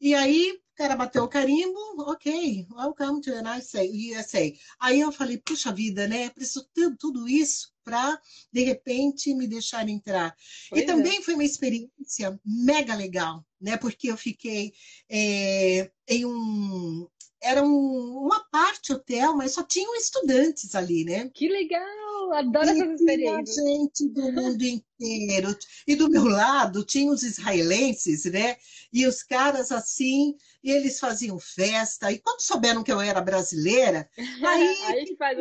E 0.00 0.14
aí 0.14 0.58
cara 0.78 0.94
bateu 0.94 1.24
o 1.24 1.28
carimbo, 1.28 1.80
ok, 2.02 2.68
welcome 2.70 3.20
to 3.20 3.32
USA. 3.32 3.82
USA. 3.82 4.52
Aí 4.78 5.00
eu 5.00 5.10
falei, 5.10 5.36
puxa 5.36 5.72
vida, 5.72 6.06
né? 6.06 6.30
Preciso 6.30 6.68
ter 6.72 6.96
tudo 6.96 7.28
isso 7.28 7.74
para, 7.82 8.20
de 8.52 8.62
repente, 8.62 9.34
me 9.34 9.48
deixar 9.48 9.88
entrar. 9.88 10.36
Pois 10.70 10.82
e 10.82 10.86
também 10.86 11.18
é. 11.18 11.22
foi 11.22 11.34
uma 11.34 11.44
experiência 11.44 12.38
mega 12.46 12.94
legal, 12.94 13.44
né? 13.60 13.76
Porque 13.76 14.08
eu 14.08 14.16
fiquei 14.16 14.72
é, 15.10 15.90
em 16.06 16.24
um. 16.24 17.08
Era 17.42 17.60
um, 17.62 18.24
uma 18.24 18.44
parte 18.44 18.92
hotel, 18.92 19.34
mas 19.34 19.54
só 19.54 19.64
tinham 19.64 19.96
estudantes 19.96 20.76
ali, 20.76 21.04
né? 21.04 21.28
Que 21.34 21.48
legal! 21.48 22.07
Adoro 22.32 22.66
e 22.66 22.70
essas 22.70 23.00
experiências. 23.00 23.54
Tinha 23.56 23.76
gente 23.76 24.08
do 24.08 24.32
mundo 24.32 24.62
inteiro. 24.62 25.56
E 25.86 25.96
do 25.96 26.08
meu 26.08 26.24
lado 26.24 26.84
tinha 26.84 27.10
os 27.10 27.22
israelenses, 27.22 28.24
né? 28.24 28.56
E 28.92 29.06
os 29.06 29.22
caras 29.22 29.70
assim, 29.72 30.34
e 30.62 30.70
eles 30.70 30.98
faziam 30.98 31.38
festa. 31.38 32.10
E 32.12 32.18
quando 32.18 32.40
souberam 32.40 32.82
que 32.82 32.92
eu 32.92 33.00
era 33.00 33.20
brasileira, 33.20 34.08
aí. 34.46 34.76
aí 34.86 35.16
faz. 35.16 35.38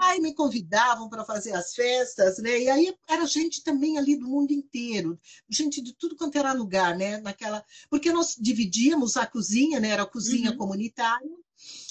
Aí 0.00 0.18
me 0.20 0.34
convidavam 0.34 1.08
para 1.08 1.24
fazer 1.24 1.52
as 1.52 1.74
festas, 1.74 2.38
né? 2.38 2.58
E 2.58 2.68
aí 2.68 2.94
era 3.08 3.24
gente 3.24 3.62
também 3.62 3.98
ali 3.98 4.16
do 4.16 4.26
mundo 4.26 4.50
inteiro, 4.50 5.16
gente 5.48 5.80
de 5.80 5.94
tudo 5.94 6.16
quanto 6.16 6.36
era 6.36 6.52
lugar, 6.52 6.96
né? 6.96 7.18
Naquela, 7.18 7.64
porque 7.88 8.10
nós 8.10 8.34
dividíamos 8.36 9.16
a 9.16 9.24
cozinha, 9.26 9.78
né? 9.78 9.90
Era 9.90 10.02
a 10.02 10.10
cozinha 10.10 10.50
uhum. 10.50 10.56
comunitária 10.56 11.30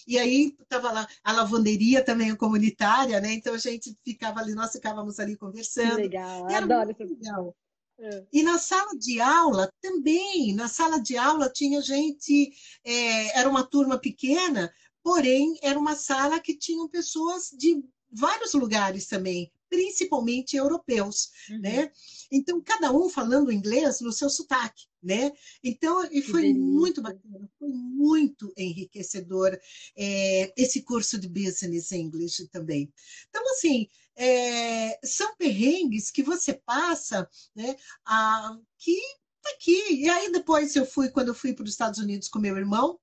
e 0.09 0.17
aí 0.17 0.57
estava 0.59 0.91
lá 0.91 1.07
a 1.23 1.31
lavanderia 1.31 2.03
também 2.03 2.35
comunitária, 2.35 3.21
né? 3.21 3.31
Então 3.33 3.53
a 3.53 3.59
gente 3.59 3.95
ficava 4.03 4.39
ali, 4.39 4.55
nós 4.55 4.71
ficávamos 4.71 5.19
ali 5.19 5.37
conversando. 5.37 5.97
Que 5.97 6.01
legal, 6.01 6.51
adoro 6.51 6.91
isso. 6.91 7.03
Legal. 7.03 7.55
É. 7.99 8.25
E 8.33 8.41
na 8.41 8.57
sala 8.57 8.97
de 8.97 9.21
aula 9.21 9.71
também, 9.79 10.55
na 10.55 10.67
sala 10.67 10.99
de 10.99 11.15
aula 11.15 11.47
tinha 11.47 11.79
gente, 11.79 12.51
é, 12.83 13.37
era 13.37 13.47
uma 13.47 13.63
turma 13.63 13.99
pequena, 13.99 14.73
porém 15.03 15.59
era 15.61 15.77
uma 15.77 15.93
sala 15.95 16.39
que 16.39 16.57
tinham 16.57 16.89
pessoas 16.89 17.49
de 17.55 17.83
vários 18.11 18.53
lugares 18.53 19.05
também, 19.05 19.51
principalmente 19.69 20.57
europeus, 20.57 21.29
uhum. 21.49 21.59
né? 21.59 21.91
Então, 22.31 22.61
cada 22.61 22.91
um 22.91 23.09
falando 23.09 23.51
inglês 23.51 24.01
no 24.01 24.11
seu 24.11 24.29
sotaque, 24.29 24.85
né? 25.01 25.31
Então, 25.63 26.07
e 26.11 26.21
foi 26.21 26.53
muito 26.53 27.01
bacana, 27.01 27.49
foi 27.57 27.69
muito 27.69 28.51
enriquecedor 28.57 29.57
é, 29.95 30.53
esse 30.57 30.81
curso 30.81 31.17
de 31.17 31.27
Business 31.27 31.91
English 31.91 32.47
também. 32.47 32.91
Então, 33.29 33.43
assim, 33.51 33.87
é, 34.15 34.99
são 35.03 35.35
perrengues 35.37 36.11
que 36.11 36.23
você 36.23 36.53
passa, 36.53 37.29
né? 37.55 37.75
A, 38.05 38.57
que 38.77 38.99
tá 39.41 39.49
aqui. 39.51 40.03
E 40.03 40.09
aí, 40.09 40.31
depois, 40.31 40.75
eu 40.75 40.85
fui, 40.85 41.09
quando 41.09 41.29
eu 41.29 41.35
fui 41.35 41.53
para 41.53 41.63
os 41.63 41.71
Estados 41.71 41.99
Unidos 41.99 42.27
com 42.27 42.39
meu 42.39 42.57
irmão, 42.57 42.99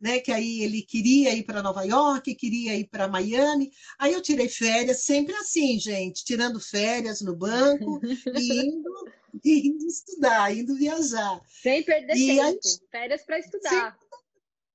né? 0.00 0.20
Que 0.20 0.32
aí 0.32 0.62
ele 0.62 0.82
queria 0.82 1.34
ir 1.34 1.44
para 1.44 1.62
Nova 1.62 1.84
York, 1.84 2.34
queria 2.34 2.76
ir 2.76 2.88
para 2.88 3.08
Miami. 3.08 3.70
Aí 3.98 4.12
eu 4.12 4.22
tirei 4.22 4.48
férias, 4.48 5.02
sempre 5.02 5.34
assim, 5.34 5.78
gente, 5.78 6.24
tirando 6.24 6.60
férias 6.60 7.20
no 7.20 7.34
banco 7.34 8.00
e 8.36 8.66
indo, 8.66 8.90
indo 9.44 9.86
estudar, 9.86 10.56
indo 10.56 10.74
viajar. 10.74 11.40
Sem 11.62 11.82
perder 11.82 12.16
e 12.16 12.26
tempo. 12.26 12.42
Aí, 12.42 12.58
férias 12.90 13.22
para 13.22 13.38
estudar. 13.38 13.98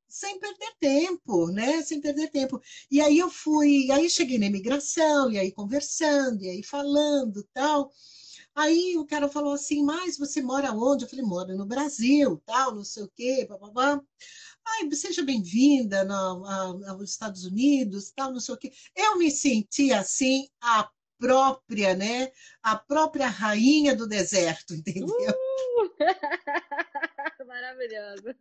Sem, 0.07 0.31
sem 0.31 0.39
perder 0.39 0.73
tempo, 0.79 1.47
né? 1.47 1.81
Sem 1.81 2.01
perder 2.01 2.29
tempo. 2.29 2.61
E 2.91 3.01
aí 3.01 3.17
eu 3.17 3.29
fui, 3.29 3.89
aí 3.91 4.09
cheguei 4.09 4.37
na 4.37 4.45
imigração, 4.45 5.31
e 5.31 5.39
aí 5.39 5.51
conversando, 5.51 6.43
e 6.43 6.49
aí 6.49 6.63
falando 6.63 7.43
tal. 7.53 7.91
Aí 8.55 8.95
o 8.97 9.05
cara 9.05 9.27
falou 9.27 9.53
assim, 9.53 9.83
mas 9.83 10.15
você 10.17 10.39
mora 10.39 10.71
onde? 10.71 11.05
Eu 11.05 11.09
falei, 11.09 11.25
moro 11.25 11.57
no 11.57 11.65
Brasil, 11.65 12.39
tal, 12.45 12.75
não 12.75 12.83
sei 12.83 13.03
o 13.03 13.11
quê, 13.15 13.47
babá. 13.49 13.99
Ai, 14.65 14.91
seja 14.91 15.23
bem-vinda 15.23 16.05
aos 16.89 17.09
Estados 17.09 17.45
Unidos, 17.45 18.11
tal, 18.11 18.31
não 18.31 18.39
sei 18.39 18.55
o 18.55 18.57
quê. 18.57 18.71
Eu 18.95 19.17
me 19.17 19.29
senti 19.29 19.91
assim, 19.91 20.47
a 20.61 20.89
própria, 21.19 21.95
né? 21.95 22.31
A 22.61 22.75
própria 22.75 23.27
rainha 23.27 23.95
do 23.95 24.07
deserto, 24.07 24.73
entendeu? 24.75 25.07
Uh! 25.07 25.93
Maravilhoso. 27.47 28.35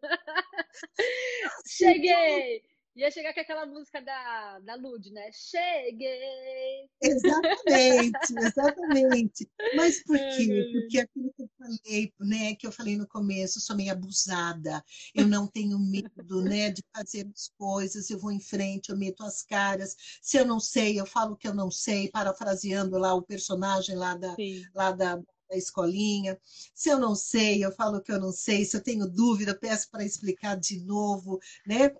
Cheguei! 1.67 2.63
Ia 2.95 3.11
chegar 3.11 3.33
com 3.33 3.41
aquela 3.41 3.65
música 3.65 4.03
da, 4.03 4.59
da 4.61 4.75
Lud, 4.75 5.11
né? 5.11 5.31
Cheguei! 5.33 6.91
Exatamente, 7.01 8.19
exatamente. 8.39 9.51
Mas 9.75 10.03
por 10.05 10.19
quê? 10.19 10.71
Porque 10.73 10.99
aquilo 10.99 11.33
que 11.33 11.43
eu 11.43 11.51
falei, 11.59 12.13
né? 12.21 12.55
Que 12.55 12.67
eu 12.67 12.73
falei 12.73 12.99
no 12.99 13.09
começo, 13.09 13.57
eu 13.59 13.63
sou 13.63 13.75
meio 13.75 13.93
abusada. 13.93 14.85
Eu 15.15 15.27
não 15.27 15.47
tenho 15.47 15.79
medo, 15.79 16.43
né? 16.43 16.71
De 16.71 16.85
fazer 16.95 17.27
as 17.35 17.49
coisas, 17.57 18.11
eu 18.11 18.19
vou 18.19 18.31
em 18.31 18.41
frente, 18.41 18.91
eu 18.91 18.97
meto 18.97 19.25
as 19.25 19.43
caras. 19.43 19.97
Se 20.21 20.37
eu 20.37 20.45
não 20.45 20.61
sei, 20.61 21.01
eu 21.01 21.07
falo 21.07 21.35
que 21.35 21.49
eu 21.49 21.55
não 21.55 21.71
sei, 21.71 22.11
parafraseando 22.11 22.99
lá 22.99 23.15
o 23.15 23.23
personagem 23.23 23.97
lá 23.97 24.15
da, 24.15 24.37
lá 24.75 24.93
da, 24.93 25.17
da 25.17 25.57
escolinha. 25.57 26.39
Se 26.75 26.91
eu 26.91 26.99
não 26.99 27.15
sei, 27.15 27.65
eu 27.65 27.73
falo 27.73 28.03
que 28.03 28.13
eu 28.13 28.21
não 28.21 28.33
sei. 28.33 28.67
Se 28.67 28.77
eu 28.77 28.83
tenho 28.83 29.09
dúvida, 29.09 29.55
peço 29.55 29.91
para 29.91 30.05
explicar 30.05 30.57
de 30.57 30.81
novo, 30.81 31.41
né? 31.67 31.91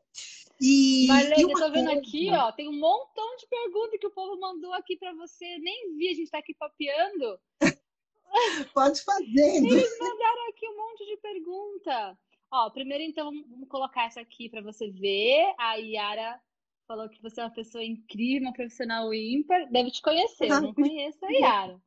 E, 0.65 1.07
Marlene, 1.09 1.43
eu 1.43 1.49
tô 1.49 1.73
vendo 1.73 1.87
coisa... 1.87 2.01
aqui, 2.01 2.31
ó, 2.31 2.53
tem 2.53 2.69
um 2.69 2.79
montão 2.79 3.37
de 3.37 3.49
perguntas 3.49 3.99
que 3.99 4.07
o 4.07 4.13
povo 4.13 4.39
mandou 4.39 4.73
aqui 4.75 4.97
para 4.97 5.13
você. 5.15 5.59
Nem 5.59 5.97
vi, 5.97 6.09
a 6.09 6.15
gente 6.15 6.31
tá 6.31 6.39
aqui 6.39 6.55
papeando. 6.55 7.37
Pode 8.73 9.03
fazer. 9.03 9.57
Eles 9.57 9.99
mandaram 9.99 10.49
aqui 10.51 10.69
um 10.69 10.77
monte 10.77 11.05
de 11.05 11.17
pergunta. 11.17 12.19
Ó, 12.53 12.71
primeiro 12.71 13.03
então 13.03 13.25
vamos 13.25 13.69
colocar 13.69 14.05
essa 14.05 14.21
aqui 14.21 14.49
para 14.49 14.63
você 14.63 14.89
ver. 14.89 15.53
A 15.59 15.75
Yara 15.75 16.41
falou 16.87 17.09
que 17.09 17.21
você 17.21 17.41
é 17.41 17.45
uma 17.45 17.51
pessoa 17.51 17.83
incrível, 17.83 18.47
uma 18.47 18.55
profissional 18.55 19.13
ímpar. 19.13 19.69
Deve 19.69 19.91
te 19.91 20.01
conhecer, 20.01 20.49
eu 20.49 20.61
não 20.61 20.73
conheço 20.75 21.25
a 21.27 21.31
Yara. 21.31 21.83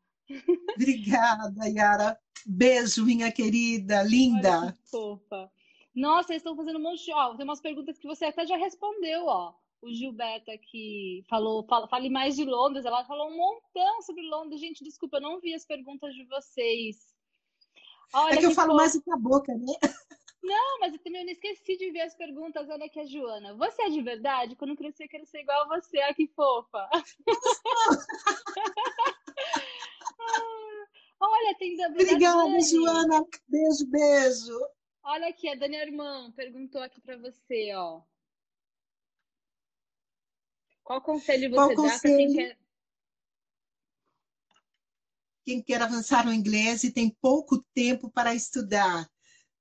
Obrigada, 0.75 1.69
Yara. 1.69 2.19
Beijo, 2.45 3.05
minha 3.05 3.31
querida, 3.31 4.03
linda. 4.03 4.59
Olha 4.59 4.71
que 4.73 4.89
fofa. 4.89 5.49
Nossa, 5.95 6.33
eles 6.33 6.41
estão 6.41 6.55
fazendo 6.55 6.77
um 6.77 6.81
monte 6.81 7.05
de. 7.05 7.13
Ó, 7.13 7.35
tem 7.35 7.45
umas 7.45 7.61
perguntas 7.61 7.97
que 7.97 8.07
você 8.07 8.25
até 8.25 8.45
já 8.45 8.57
respondeu, 8.57 9.27
ó. 9.27 9.53
O 9.81 9.93
Gilberto 9.93 10.51
aqui 10.51 11.23
falou, 11.29 11.65
fala, 11.67 11.87
fale 11.87 12.09
mais 12.09 12.35
de 12.35 12.43
Londres. 12.43 12.85
Ela 12.85 13.05
falou 13.05 13.29
um 13.29 13.37
montão 13.37 14.01
sobre 14.01 14.23
Londres. 14.23 14.59
Gente, 14.59 14.83
desculpa, 14.83 15.17
eu 15.17 15.21
não 15.21 15.39
vi 15.39 15.53
as 15.53 15.65
perguntas 15.65 16.13
de 16.13 16.25
vocês. 16.25 16.97
Olha 18.13 18.35
é 18.35 18.37
que 18.37 18.45
eu 18.45 18.51
falo 18.51 18.75
mais 18.75 18.93
do 18.93 19.01
que 19.01 19.11
a 19.11 19.17
boca, 19.17 19.53
né? 19.53 19.73
Não, 20.43 20.79
mas 20.79 20.93
eu 20.93 20.99
também 20.99 21.23
não 21.23 21.31
esqueci 21.31 21.77
de 21.77 21.91
ver 21.91 22.01
as 22.01 22.15
perguntas. 22.15 22.69
Olha 22.69 22.85
aqui 22.85 22.99
a 22.99 23.05
Joana. 23.05 23.55
Você 23.55 23.83
é 23.83 23.89
de 23.89 24.01
verdade? 24.01 24.55
Quando 24.55 24.75
crescer, 24.75 25.07
quero 25.07 25.25
ser 25.25 25.39
igual 25.39 25.63
a 25.63 25.79
você. 25.79 25.99
Ah, 26.01 26.13
que 26.13 26.27
fofa. 26.27 26.89
Olha, 31.19 31.55
tem 31.57 31.75
da 31.77 31.87
Obrigada, 31.87 32.61
Joana. 32.61 33.25
Beijo, 33.47 33.87
beijo. 33.87 34.59
Olha 35.07 35.29
aqui, 35.29 35.47
a 35.47 35.53
Dani 35.53 35.77
Armão 35.77 36.31
perguntou 36.31 36.81
aqui 36.81 36.99
para 36.99 37.15
você, 37.15 37.71
ó. 37.75 38.01
Qual 40.83 40.99
conselho 40.99 41.51
você 41.51 41.75
Qual 41.75 41.87
dá 41.87 41.99
para 41.99 42.09
quem 42.09 42.33
quer 42.33 42.57
quem 45.45 45.61
quer 45.61 45.79
avançar 45.79 46.25
no 46.25 46.33
inglês 46.33 46.83
e 46.83 46.91
tem 46.91 47.07
pouco 47.21 47.63
tempo 47.71 48.09
para 48.09 48.33
estudar. 48.33 49.07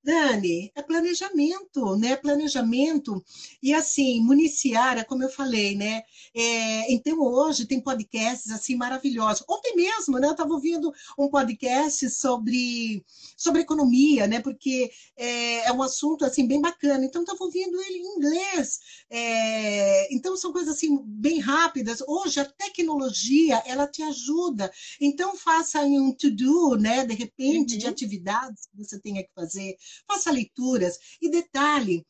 Dani, 0.05 0.71
é 0.75 0.83
planejamento, 0.83 1.97
né? 1.97 2.15
Planejamento 2.15 3.25
e 3.63 3.73
assim, 3.73 4.21
municiar, 4.21 4.99
é 4.99 5.05
como 5.05 5.23
eu 5.23 5.31
falei, 5.31 5.75
né? 5.75 6.03
É, 6.35 6.93
então 6.93 7.19
hoje 7.21 7.65
tem 7.65 7.81
podcasts 7.81 8.53
assim 8.53 8.77
maravilhosos. 8.77 9.43
Ontem 9.49 9.75
mesmo, 9.75 10.19
né? 10.19 10.27
Eu 10.29 10.33
estava 10.33 10.53
ouvindo 10.53 10.93
um 11.19 11.29
podcast 11.29 12.11
sobre, 12.11 13.03
sobre 13.35 13.63
economia, 13.63 14.27
né? 14.27 14.41
Porque 14.41 14.91
é, 15.17 15.67
é 15.69 15.73
um 15.73 15.83
assunto 15.83 16.25
assim 16.27 16.47
bem 16.47 16.61
bacana. 16.61 17.05
Então 17.07 17.23
estava 17.23 17.43
ouvindo 17.43 17.81
ele 17.81 17.99
em 17.99 18.17
inglês. 18.17 18.81
É, 19.09 20.15
então 20.15 20.37
são 20.37 20.53
coisas 20.53 20.75
assim 20.75 21.01
bem 21.03 21.41
rápidas. 21.41 22.03
Hoje 22.07 22.41
a 22.41 22.45
tecnologia 22.45 23.63
ela 23.65 23.87
te 23.87 24.03
ajuda. 24.03 24.71
Então 25.01 25.35
faça 25.35 25.81
um 25.81 26.13
to-do, 26.13 26.77
né? 26.77 27.07
De 27.07 27.15
repente 27.15 27.73
uhum. 27.73 27.79
de 27.79 27.87
atividades 27.87 28.67
que 28.67 28.77
você 28.77 29.01
tenha 29.01 29.23
que 29.23 29.33
fazer 29.35 29.79
faça 30.07 30.31
leituras. 30.31 30.99
E 31.21 31.31
detalhe, 31.31 32.07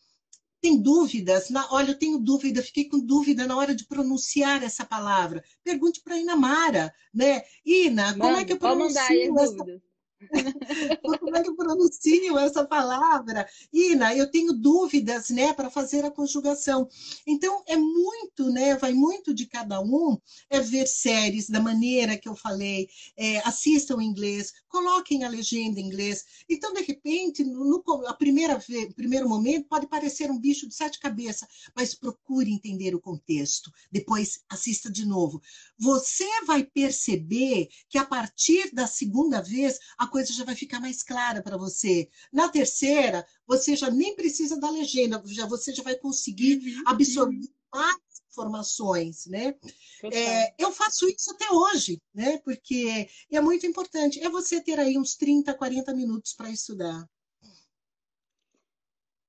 tem 0.61 0.81
dúvidas? 0.81 1.51
Na, 1.51 1.71
olha, 1.73 1.91
eu 1.91 1.99
tenho 1.99 2.19
dúvida, 2.19 2.63
fiquei 2.63 2.89
com 2.89 2.99
dúvida 2.99 3.47
na 3.47 3.57
hora 3.57 3.75
de 3.75 3.87
pronunciar 3.87 4.63
essa 4.63 4.85
palavra. 4.85 5.45
Pergunte 5.63 6.01
para 6.03 6.15
a 6.15 6.19
Inamara, 6.19 6.95
né? 7.13 7.43
Ina, 7.65 8.13
Manda, 8.13 8.25
como 8.25 8.37
é 8.39 8.45
que 8.45 8.53
eu 8.55 8.59
pronuncio 8.59 8.99
essa... 9.39 9.81
Como 11.21 11.37
é 11.37 11.43
que 11.43 11.49
eu 11.49 11.57
pronuncio 11.57 12.39
essa 12.39 12.65
palavra? 12.65 13.47
Ina, 13.73 14.15
eu 14.15 14.31
tenho 14.31 14.53
dúvidas, 14.53 15.31
né, 15.31 15.53
para 15.53 15.71
fazer 15.71 16.05
a 16.05 16.11
conjugação. 16.11 16.89
Então, 17.27 17.63
é 17.67 17.77
muito, 17.77 18.51
né, 18.51 18.77
vai 18.77 18.93
muito 18.93 19.35
de 19.35 19.47
cada 19.47 19.81
um, 19.81 20.19
é 20.49 20.61
ver 20.61 20.87
séries 20.87 21.49
da 21.49 21.61
maneira 21.61 22.17
que 22.17 22.29
eu 22.29 22.35
falei, 22.35 22.89
é, 23.17 23.39
assistam 23.47 24.01
em 24.01 24.07
inglês, 24.07 24.53
coloquem 24.69 25.25
a 25.25 25.29
legenda 25.29 25.81
em 25.81 25.87
inglês. 25.87 26.25
Então, 26.49 26.73
de 26.73 26.83
repente, 26.83 27.45
no, 27.45 27.83
a 28.07 28.15
primeira 28.15 28.59
vez, 28.59 28.93
primeiro 28.95 29.29
momento, 29.29 29.69
pode 29.69 29.87
parecer 29.87 30.31
um 30.31 30.39
bicho 30.39 30.69
de 30.69 30.75
sete 30.75 30.99
cabeças, 30.99 31.49
mas 31.75 31.95
procure 31.95 32.53
entender 32.53 32.95
o 32.95 33.01
contexto. 33.01 33.71
Depois, 33.91 34.41
assista 34.49 34.91
de 34.91 35.05
novo. 35.05 35.41
Você 35.79 36.27
vai 36.47 36.65
perceber 36.65 37.69
que 37.89 37.99
a 37.99 38.05
partir 38.05 38.73
da 38.73 38.87
segunda 38.87 39.41
vez, 39.41 39.79
a 39.99 40.07
coisa 40.15 40.33
já 40.33 40.45
vai 40.45 40.55
ficar 40.55 40.79
mais 40.79 41.03
clara 41.03 41.43
para 41.43 41.57
você. 41.57 42.09
Na 42.33 42.49
terceira, 42.49 43.27
você 43.45 43.75
já 43.75 43.91
nem 43.91 44.15
precisa 44.15 44.61
da 44.61 44.71
legenda, 44.71 45.21
já 45.27 45.45
você 45.45 45.75
já 45.75 45.83
vai 45.83 45.97
conseguir 45.97 46.59
uhum, 46.59 46.83
absorver 46.87 47.35
uhum. 47.35 47.49
mais 47.75 47.97
informações, 48.31 49.27
né? 49.27 49.57
É, 50.05 50.55
eu 50.57 50.71
faço 50.71 51.09
isso 51.09 51.33
até 51.33 51.51
hoje, 51.51 52.01
né? 52.15 52.39
Porque 52.45 53.09
é 53.29 53.41
muito 53.41 53.67
importante. 53.67 54.21
É 54.21 54.31
você 54.31 54.61
ter 54.61 54.79
aí 54.79 54.97
uns 54.97 55.17
30, 55.17 55.53
40 55.53 55.93
minutos 55.93 56.33
para 56.33 56.49
estudar. 56.49 57.05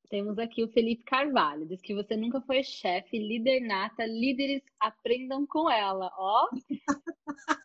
Temos 0.07 0.37
aqui 0.37 0.63
o 0.63 0.71
Felipe 0.71 1.03
Carvalho, 1.03 1.65
diz 1.65 1.81
que 1.81 1.95
você 1.95 2.15
nunca 2.15 2.39
foi 2.41 2.63
chefe, 2.63 3.17
líder 3.17 3.61
nata, 3.61 4.05
líderes 4.05 4.61
aprendam 4.79 5.47
com 5.47 5.67
ela, 5.67 6.11
ó. 6.15 6.47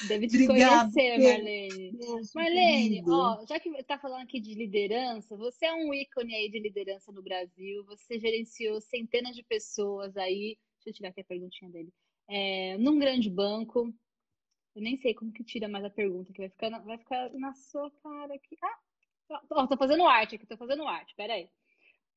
Deve 0.00 0.26
te 0.26 0.44
Obrigada, 0.44 0.90
conhecer, 0.90 1.18
Marlene. 1.18 1.92
Deus, 1.92 2.32
Marlene, 2.34 3.02
ó, 3.06 3.44
já 3.46 3.60
que 3.60 3.68
está 3.68 3.98
falando 3.98 4.22
aqui 4.22 4.40
de 4.40 4.54
liderança, 4.54 5.36
você 5.36 5.66
é 5.66 5.74
um 5.74 5.92
ícone 5.92 6.34
aí 6.34 6.50
de 6.50 6.58
liderança 6.58 7.12
no 7.12 7.22
Brasil, 7.22 7.84
você 7.84 8.18
gerenciou 8.18 8.80
centenas 8.80 9.36
de 9.36 9.42
pessoas 9.42 10.16
aí, 10.16 10.58
deixa 10.76 10.88
eu 10.88 10.92
tirar 10.94 11.08
aqui 11.10 11.20
a 11.20 11.24
perguntinha 11.24 11.70
dele, 11.70 11.92
é, 12.28 12.76
num 12.78 12.98
grande 12.98 13.30
banco, 13.30 13.94
eu 14.74 14.82
nem 14.82 14.96
sei 14.96 15.14
como 15.14 15.32
que 15.32 15.44
tira 15.44 15.68
mais 15.68 15.84
a 15.84 15.90
pergunta, 15.90 16.32
que 16.32 16.40
vai 16.40 16.48
ficar 16.48 16.70
na, 16.70 16.78
vai 16.80 16.98
ficar 16.98 17.30
na 17.34 17.52
sua 17.54 17.90
cara 18.02 18.34
aqui. 18.34 18.56
Ah, 18.62 18.78
ó, 19.50 19.66
tô 19.66 19.76
fazendo 19.76 20.06
arte 20.06 20.36
aqui, 20.36 20.46
tô 20.46 20.56
fazendo 20.56 20.86
arte, 20.86 21.14
peraí. 21.14 21.48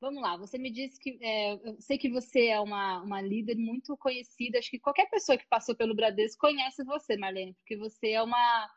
Vamos 0.06 0.22
lá, 0.22 0.38
você 0.38 0.60
me 0.60 0.70
disse 0.70 1.00
que 1.00 1.18
é, 1.20 1.54
eu 1.68 1.82
sei 1.82 1.98
que 1.98 2.12
você 2.12 2.50
é 2.50 2.60
uma, 2.60 3.02
uma 3.02 3.20
líder 3.20 3.56
muito 3.56 3.98
conhecida. 3.98 4.60
Acho 4.60 4.70
que 4.70 4.78
qualquer 4.78 5.10
pessoa 5.10 5.36
que 5.36 5.48
passou 5.48 5.76
pelo 5.76 5.96
Bradesco 5.96 6.42
conhece 6.42 6.84
você, 6.84 7.18
Marlene, 7.18 7.56
porque 7.56 7.76
você 7.76 8.12
é 8.12 8.22
uma 8.22 8.70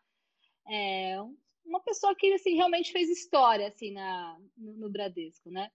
é, 0.67 1.19
uma 1.67 1.81
pessoa 1.81 2.17
que 2.17 2.33
assim 2.33 2.55
realmente 2.55 2.91
fez 2.93 3.11
história 3.11 3.69
assim 3.69 3.93
na 3.93 4.39
no, 4.57 4.73
no 4.79 4.89
Bradesco, 4.89 5.51
né? 5.51 5.71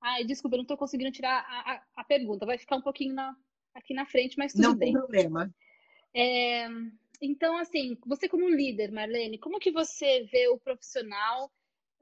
Ai, 0.00 0.24
desculpa, 0.24 0.56
eu 0.56 0.58
não 0.58 0.64
estou 0.64 0.76
conseguindo 0.76 1.12
tirar 1.12 1.46
a, 1.48 1.74
a, 1.74 1.82
a, 1.98 2.04
pergunta. 2.04 2.44
Vai 2.44 2.58
ficar 2.58 2.74
um 2.74 2.82
pouquinho 2.82 3.14
na, 3.14 3.36
aqui 3.72 3.94
na 3.94 4.04
frente, 4.04 4.36
mas 4.36 4.52
tudo 4.52 4.64
não 4.64 4.74
bem. 4.74 4.92
Não 4.92 5.02
tem 5.02 5.08
problema. 5.08 5.54
É, 6.12 6.66
então, 7.22 7.56
assim, 7.56 7.96
você 8.04 8.28
como 8.28 8.48
líder, 8.48 8.90
Marlene, 8.90 9.38
como 9.38 9.60
que 9.60 9.70
você 9.70 10.24
vê 10.24 10.48
o 10.48 10.58
profissional 10.58 11.52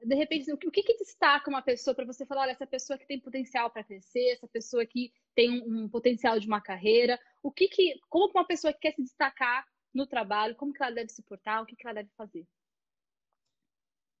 de 0.03 0.15
repente, 0.15 0.51
o 0.51 0.57
que, 0.57 0.83
que, 0.83 0.97
destaca 0.97 1.49
uma 1.49 1.61
pessoa 1.61 1.95
para 1.95 2.05
você 2.05 2.25
falar, 2.25 2.43
olha, 2.43 2.51
essa 2.51 2.67
pessoa 2.67 2.97
que 2.97 3.07
tem 3.07 3.19
potencial 3.19 3.69
para 3.69 3.83
crescer, 3.83 4.33
essa 4.33 4.47
pessoa 4.47 4.85
que 4.85 5.11
tem 5.33 5.49
um, 5.49 5.83
um, 5.83 5.89
potencial 5.89 6.39
de 6.39 6.47
uma 6.47 6.61
carreira, 6.61 7.19
o 7.41 7.51
que 7.51 7.67
que, 7.67 7.99
como 8.09 8.31
uma 8.31 8.45
pessoa 8.45 8.73
que 8.73 8.79
quer 8.79 8.93
se 8.93 9.01
destacar 9.01 9.65
no 9.93 10.05
trabalho, 10.05 10.55
como 10.55 10.73
que 10.73 10.83
ela 10.83 10.93
deve 10.93 11.09
se 11.09 11.23
portar, 11.23 11.61
o 11.61 11.65
que 11.65 11.75
que 11.75 11.87
ela 11.87 11.95
deve 11.95 12.09
fazer? 12.17 12.45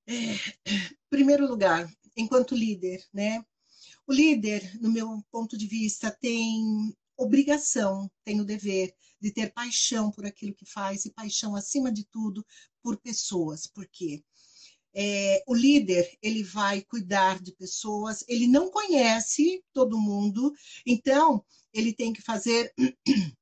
É, 0.07 0.35
primeiro 1.09 1.47
lugar, 1.47 1.87
enquanto 2.15 2.55
líder, 2.55 3.03
né? 3.13 3.43
O 4.07 4.13
líder, 4.13 4.79
no 4.79 4.91
meu 4.91 5.23
ponto 5.31 5.57
de 5.57 5.67
vista, 5.67 6.11
tem 6.11 6.93
obrigação, 7.17 8.09
tem 8.23 8.39
o 8.39 8.45
dever 8.45 8.93
de 9.19 9.31
ter 9.31 9.51
paixão 9.51 10.11
por 10.11 10.25
aquilo 10.25 10.53
que 10.53 10.65
faz 10.65 11.05
e 11.05 11.13
paixão, 11.13 11.55
acima 11.55 11.91
de 11.91 12.05
tudo, 12.05 12.45
por 12.81 12.97
pessoas. 12.97 13.65
Por 13.65 13.87
quê? 13.87 14.23
É, 14.95 15.43
o 15.45 15.53
líder 15.53 16.09
ele 16.21 16.41
vai 16.41 16.81
cuidar 16.81 17.41
de 17.41 17.51
pessoas, 17.51 18.23
ele 18.29 18.47
não 18.47 18.69
conhece 18.71 19.61
todo 19.73 19.99
mundo, 19.99 20.53
então 20.85 21.43
ele 21.73 21.91
tem 21.91 22.13
que 22.13 22.21
fazer, 22.21 22.73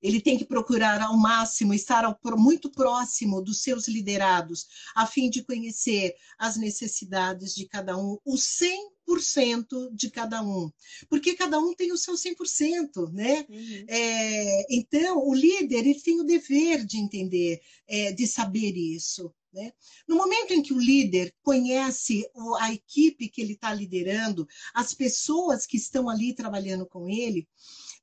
ele 0.00 0.20
tem 0.20 0.38
que 0.38 0.44
procurar 0.44 1.02
ao 1.02 1.16
máximo 1.16 1.74
estar 1.74 2.04
ao, 2.04 2.16
muito 2.36 2.70
próximo 2.70 3.42
dos 3.42 3.62
seus 3.62 3.88
liderados, 3.88 4.66
a 4.94 5.06
fim 5.06 5.28
de 5.28 5.42
conhecer 5.42 6.14
as 6.38 6.56
necessidades 6.56 7.54
de 7.54 7.66
cada 7.66 7.96
um, 7.96 8.18
o 8.24 8.34
100% 8.36 9.90
de 9.92 10.10
cada 10.10 10.40
um, 10.40 10.70
porque 11.08 11.34
cada 11.34 11.58
um 11.58 11.74
tem 11.74 11.90
o 11.90 11.98
seu 11.98 12.14
100%, 12.14 13.12
né? 13.12 13.44
Uhum. 13.48 13.84
É, 13.88 14.74
então, 14.76 15.26
o 15.26 15.34
líder 15.34 15.86
ele 15.86 16.00
tem 16.00 16.20
o 16.20 16.24
dever 16.24 16.84
de 16.84 16.98
entender, 16.98 17.60
é, 17.88 18.12
de 18.12 18.26
saber 18.28 18.76
isso. 18.76 19.34
Né? 19.54 19.72
No 20.08 20.16
momento 20.16 20.52
em 20.52 20.60
que 20.60 20.74
o 20.74 20.80
líder 20.80 21.32
conhece 21.42 22.28
a 22.58 22.72
equipe 22.72 23.28
que 23.28 23.40
ele 23.40 23.52
está 23.52 23.72
liderando, 23.72 24.48
as 24.74 24.92
pessoas 24.92 25.64
que 25.64 25.76
estão 25.76 26.08
ali 26.08 26.34
trabalhando 26.34 26.84
com 26.86 27.08
ele, 27.08 27.48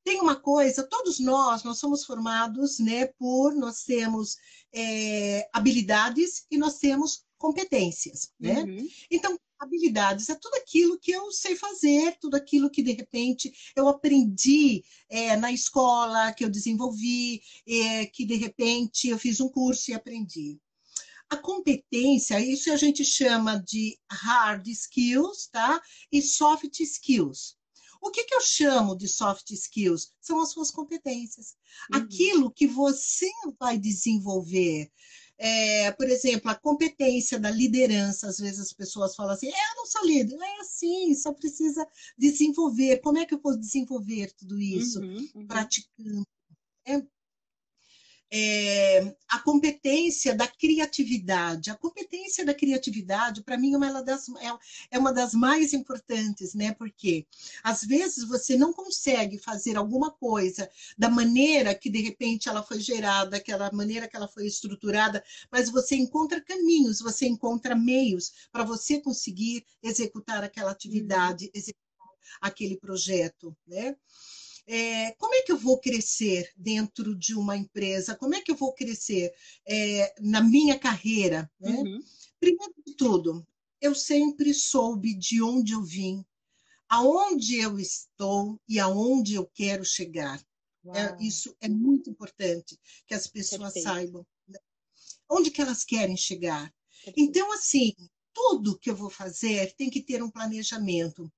tem 0.03 0.21
uma 0.21 0.35
coisa, 0.35 0.87
todos 0.87 1.19
nós, 1.19 1.63
nós 1.63 1.77
somos 1.77 2.05
formados 2.05 2.79
né, 2.79 3.07
por, 3.19 3.53
nós 3.53 3.83
temos 3.83 4.37
é, 4.73 5.47
habilidades 5.53 6.45
e 6.49 6.57
nós 6.57 6.79
temos 6.79 7.23
competências. 7.37 8.31
Né? 8.39 8.63
Uhum. 8.63 8.87
Então, 9.11 9.37
habilidades 9.59 10.29
é 10.29 10.35
tudo 10.35 10.55
aquilo 10.55 10.97
que 10.99 11.11
eu 11.11 11.31
sei 11.31 11.55
fazer, 11.55 12.17
tudo 12.19 12.35
aquilo 12.35 12.69
que 12.69 12.81
de 12.81 12.93
repente 12.93 13.53
eu 13.75 13.87
aprendi 13.87 14.83
é, 15.07 15.35
na 15.35 15.51
escola, 15.51 16.33
que 16.33 16.43
eu 16.43 16.49
desenvolvi, 16.49 17.41
é, 17.67 18.05
que 18.07 18.25
de 18.25 18.35
repente 18.35 19.09
eu 19.09 19.19
fiz 19.19 19.39
um 19.39 19.49
curso 19.49 19.91
e 19.91 19.93
aprendi. 19.93 20.59
A 21.31 21.37
competência, 21.37 22.41
isso 22.41 22.69
a 22.73 22.75
gente 22.75 23.05
chama 23.05 23.57
de 23.57 23.97
hard 24.11 24.67
skills, 24.67 25.47
tá? 25.47 25.81
E 26.11 26.21
soft 26.21 26.77
skills. 26.81 27.55
O 28.01 28.11
que, 28.11 28.25
que 28.25 28.35
eu 28.35 28.41
chamo 28.41 28.97
de 28.97 29.07
soft 29.07 29.49
skills? 29.51 30.11
São 30.19 30.41
as 30.41 30.51
suas 30.51 30.69
competências. 30.69 31.55
Uhum. 31.89 31.99
Aquilo 32.01 32.51
que 32.51 32.67
você 32.67 33.31
vai 33.57 33.77
desenvolver. 33.77 34.91
É, 35.37 35.91
por 35.93 36.09
exemplo, 36.09 36.51
a 36.51 36.55
competência 36.55 37.39
da 37.39 37.49
liderança, 37.49 38.27
às 38.27 38.37
vezes 38.37 38.59
as 38.59 38.73
pessoas 38.73 39.15
falam 39.15 39.31
assim, 39.33 39.47
é, 39.47 39.71
eu 39.71 39.75
não 39.77 39.85
sou 39.85 40.05
líder, 40.05 40.35
é 40.35 40.59
assim, 40.59 41.15
só 41.15 41.31
precisa 41.31 41.87
desenvolver. 42.17 42.99
Como 42.99 43.19
é 43.19 43.25
que 43.25 43.33
eu 43.33 43.39
posso 43.39 43.57
desenvolver 43.57 44.33
tudo 44.33 44.59
isso? 44.59 44.99
Uhum, 44.99 45.29
uhum. 45.33 45.47
Praticando. 45.47 46.27
É, 46.85 47.01
é, 48.33 49.13
a 49.27 49.39
competência 49.39 50.33
da 50.33 50.47
criatividade. 50.47 51.69
A 51.69 51.75
competência 51.75 52.45
da 52.45 52.53
criatividade, 52.53 53.43
para 53.43 53.57
mim, 53.57 53.73
é 53.73 53.77
uma, 53.77 54.01
das, 54.01 54.29
é, 54.29 54.57
é, 54.91 54.99
uma 54.99 55.11
das 55.11 55.33
mais 55.33 55.73
importantes, 55.73 56.53
né? 56.53 56.73
Porque 56.73 57.27
às 57.61 57.83
vezes 57.83 58.23
você 58.23 58.55
não 58.55 58.71
consegue 58.71 59.37
fazer 59.37 59.75
alguma 59.75 60.09
coisa 60.09 60.69
da 60.97 61.09
maneira 61.09 61.75
que 61.75 61.89
de 61.89 62.01
repente 62.01 62.47
ela 62.47 62.63
foi 62.63 62.79
gerada, 62.79 63.31
daquela 63.31 63.69
maneira 63.73 64.07
que 64.07 64.15
ela 64.15 64.27
foi 64.27 64.47
estruturada, 64.47 65.23
mas 65.51 65.69
você 65.69 65.95
encontra 65.95 66.39
caminhos, 66.39 67.01
você 67.01 67.27
encontra 67.27 67.75
meios 67.75 68.31
para 68.51 68.63
você 68.63 68.99
conseguir 68.99 69.65
executar 69.83 70.43
aquela 70.43 70.71
atividade, 70.71 71.45
uhum. 71.45 71.51
executar 71.53 71.81
aquele 72.39 72.77
projeto, 72.77 73.55
né? 73.67 73.95
É, 74.73 75.11
como 75.17 75.35
é 75.35 75.41
que 75.41 75.51
eu 75.51 75.57
vou 75.57 75.77
crescer 75.81 76.49
dentro 76.55 77.13
de 77.13 77.35
uma 77.35 77.57
empresa? 77.57 78.15
Como 78.15 78.33
é 78.33 78.39
que 78.39 78.49
eu 78.49 78.55
vou 78.55 78.73
crescer 78.73 79.33
é, 79.67 80.15
na 80.21 80.41
minha 80.41 80.79
carreira? 80.79 81.51
Né? 81.59 81.71
Uhum. 81.71 81.99
Primeiro 82.39 82.73
de 82.87 82.95
tudo, 82.95 83.45
eu 83.81 83.93
sempre 83.93 84.53
soube 84.53 85.13
de 85.13 85.41
onde 85.41 85.73
eu 85.73 85.83
vim, 85.83 86.23
aonde 86.87 87.57
eu 87.57 87.77
estou 87.77 88.57
e 88.65 88.79
aonde 88.79 89.35
eu 89.35 89.45
quero 89.45 89.83
chegar. 89.83 90.41
É, 90.95 91.21
isso 91.21 91.53
é 91.59 91.67
muito 91.67 92.09
importante 92.09 92.79
que 93.05 93.13
as 93.13 93.27
pessoas 93.27 93.73
Perfeito. 93.73 93.83
saibam 93.83 94.25
né? 94.47 94.57
onde 95.29 95.51
que 95.51 95.61
elas 95.61 95.83
querem 95.83 96.15
chegar. 96.15 96.73
Perfeito. 97.03 97.19
Então, 97.19 97.51
assim, 97.51 97.93
tudo 98.33 98.79
que 98.79 98.89
eu 98.89 98.95
vou 98.95 99.09
fazer 99.09 99.75
tem 99.75 99.89
que 99.89 100.01
ter 100.01 100.23
um 100.23 100.31
planejamento. 100.31 101.29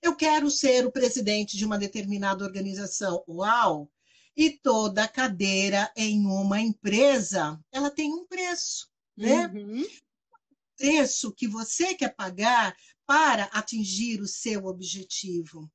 Eu 0.00 0.16
quero 0.16 0.50
ser 0.50 0.86
o 0.86 0.92
presidente 0.92 1.56
de 1.56 1.64
uma 1.64 1.78
determinada 1.78 2.44
organização. 2.44 3.24
Uau! 3.28 3.90
E 4.36 4.50
toda 4.50 5.06
cadeira 5.06 5.92
em 5.96 6.24
uma 6.26 6.60
empresa, 6.60 7.60
ela 7.70 7.90
tem 7.90 8.12
um 8.12 8.26
preço, 8.26 8.88
né? 9.16 9.46
Uhum. 9.48 9.86
Preço 10.76 11.32
que 11.32 11.46
você 11.46 11.94
quer 11.94 12.14
pagar 12.14 12.74
para 13.06 13.44
atingir 13.52 14.20
o 14.20 14.26
seu 14.26 14.64
objetivo 14.64 15.70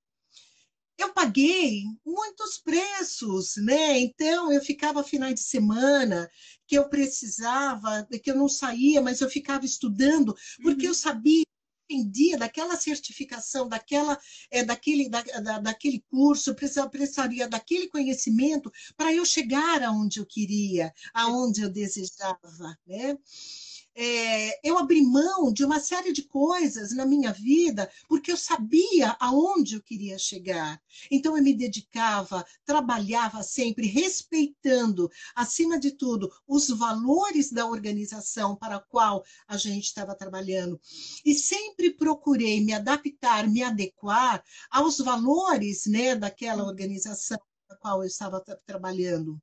eu 0.97 1.13
paguei 1.13 1.83
muitos 2.03 2.57
preços, 2.57 3.55
né? 3.57 3.99
Então 3.99 4.51
eu 4.51 4.61
ficava 4.61 5.03
finais 5.03 5.35
de 5.35 5.41
semana 5.41 6.29
que 6.65 6.75
eu 6.77 6.89
precisava, 6.89 8.05
que 8.21 8.31
eu 8.31 8.35
não 8.35 8.49
saía, 8.49 9.01
mas 9.01 9.21
eu 9.21 9.29
ficava 9.29 9.63
estudando 9.65 10.35
porque 10.61 10.85
uhum. 10.85 10.91
eu 10.91 10.95
sabia 10.95 11.46
dependia 11.87 12.37
daquela 12.37 12.75
certificação, 12.75 13.67
daquela, 13.67 14.19
é, 14.51 14.63
daquele, 14.63 15.09
da, 15.09 15.21
da, 15.21 15.59
daquele 15.59 16.03
curso, 16.09 16.53
precisaria, 16.53 17.47
daquele 17.47 17.87
conhecimento 17.87 18.71
para 18.95 19.13
eu 19.13 19.25
chegar 19.25 19.81
aonde 19.81 20.19
eu 20.19 20.25
queria, 20.25 20.93
aonde 21.13 21.61
eu 21.61 21.69
desejava, 21.69 22.77
né? 22.85 23.17
É, 23.99 24.59
eu 24.63 24.77
abri 24.77 25.01
mão 25.01 25.51
de 25.51 25.65
uma 25.65 25.79
série 25.79 26.13
de 26.13 26.21
coisas 26.21 26.93
na 26.93 27.03
minha 27.03 27.33
vida 27.33 27.89
porque 28.07 28.31
eu 28.31 28.37
sabia 28.37 29.17
aonde 29.19 29.73
eu 29.73 29.81
queria 29.81 30.19
chegar. 30.19 30.79
Então 31.09 31.35
eu 31.35 31.41
me 31.41 31.51
dedicava, 31.51 32.45
trabalhava 32.63 33.41
sempre 33.41 33.87
respeitando, 33.87 35.09
acima 35.35 35.79
de 35.79 35.89
tudo, 35.91 36.31
os 36.47 36.69
valores 36.69 37.51
da 37.51 37.65
organização 37.65 38.55
para 38.55 38.75
a 38.75 38.79
qual 38.79 39.25
a 39.47 39.57
gente 39.57 39.85
estava 39.85 40.13
trabalhando. 40.13 40.79
E 41.25 41.33
sempre 41.33 41.91
procurei 41.91 42.63
me 42.63 42.73
adaptar, 42.73 43.49
me 43.49 43.63
adequar 43.63 44.43
aos 44.69 44.99
valores 44.99 45.87
né, 45.87 46.15
daquela 46.15 46.63
organização 46.63 47.39
para 47.67 47.75
a 47.75 47.79
qual 47.79 48.03
eu 48.03 48.07
estava 48.07 48.39
trabalhando. 48.63 49.41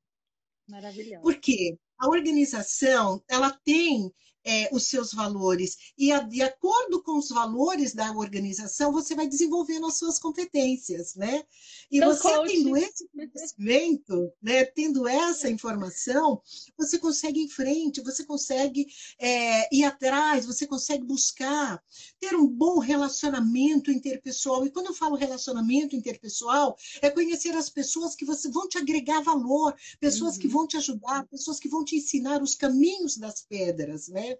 Maravilhoso. 0.68 1.22
Por 1.22 1.40
quê? 1.40 1.76
A 1.98 2.09
organização 2.09 3.20
ela 3.28 3.51
tem 3.64 4.12
é, 4.45 4.69
os 4.73 4.85
seus 4.85 5.12
valores. 5.12 5.77
E 5.97 6.12
a, 6.12 6.21
de 6.21 6.43
acordo 6.43 7.03
com 7.03 7.19
os 7.19 7.31
valores 7.31 7.95
da 7.95 8.12
organização, 8.12 8.93
você 8.93 9.15
vai 9.15 9.27
desenvolvendo 9.27 9.87
as 9.87 9.97
suas 9.97 10.19
competências, 10.19 11.15
né? 11.15 11.45
E 11.91 11.99
então, 11.99 12.15
você 12.15 12.29
coach. 12.29 12.53
tendo 12.53 12.77
esse 12.77 13.09
conhecimento, 13.09 14.33
né, 14.43 14.65
tendo 14.65 15.07
essa 15.09 15.49
informação, 15.49 16.41
você 16.77 16.99
consegue 16.99 17.41
ir 17.41 17.45
em 17.45 17.49
frente, 17.49 18.01
você 18.01 18.25
consegue 18.25 18.87
é, 19.19 19.75
ir 19.75 19.85
atrás, 19.85 20.47
você 20.47 20.66
consegue 20.66 21.05
buscar 21.05 21.83
ter 22.21 22.35
um 22.35 22.47
bom 22.47 22.79
relacionamento 22.79 23.91
interpessoal. 23.91 24.66
E 24.66 24.71
quando 24.71 24.87
eu 24.87 24.95
falo 24.95 25.16
relacionamento 25.16 25.97
interpessoal, 25.97 26.77
é 27.01 27.11
conhecer 27.11 27.55
as 27.57 27.69
pessoas 27.69 28.15
que 28.15 28.25
você, 28.25 28.49
vão 28.51 28.69
te 28.69 28.79
agregar 28.79 29.21
valor, 29.21 29.75
pessoas 30.01 30.35
uhum. 30.35 30.41
que 30.41 30.49
vão 30.49 30.66
te 30.66 30.77
ajudar, 30.77 31.27
pessoas 31.29 31.59
que 31.59 31.69
vão 31.69 31.85
te 31.85 31.97
ensinar 31.97 32.43
os 32.43 32.55
caminhos 32.55 33.16
das 33.16 33.43
pedras, 33.43 34.09
né? 34.09 34.34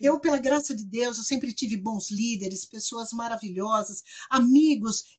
Eu, 0.00 0.20
pela 0.20 0.38
graça 0.38 0.74
de 0.74 0.84
Deus, 0.84 1.18
eu 1.18 1.24
sempre 1.24 1.52
tive 1.52 1.76
bons 1.76 2.10
líderes, 2.10 2.64
pessoas 2.64 3.12
maravilhosas, 3.12 4.02
amigos, 4.30 5.16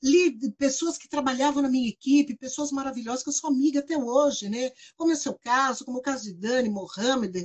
pessoas 0.57 0.97
que 0.97 1.09
trabalhavam 1.09 1.61
na 1.61 1.69
minha 1.69 1.89
equipe, 1.89 2.37
pessoas 2.37 2.71
maravilhosas 2.71 3.23
que 3.23 3.29
eu 3.29 3.33
sou 3.33 3.49
amiga 3.49 3.79
até 3.79 3.97
hoje, 3.97 4.49
né? 4.49 4.71
Como 4.95 5.11
é 5.11 5.15
o 5.15 5.17
seu 5.17 5.37
caso, 5.37 5.83
como 5.85 5.99
o 5.99 6.01
caso 6.01 6.25
de 6.25 6.33
Dani, 6.33 6.69
Mohamed, 6.69 7.37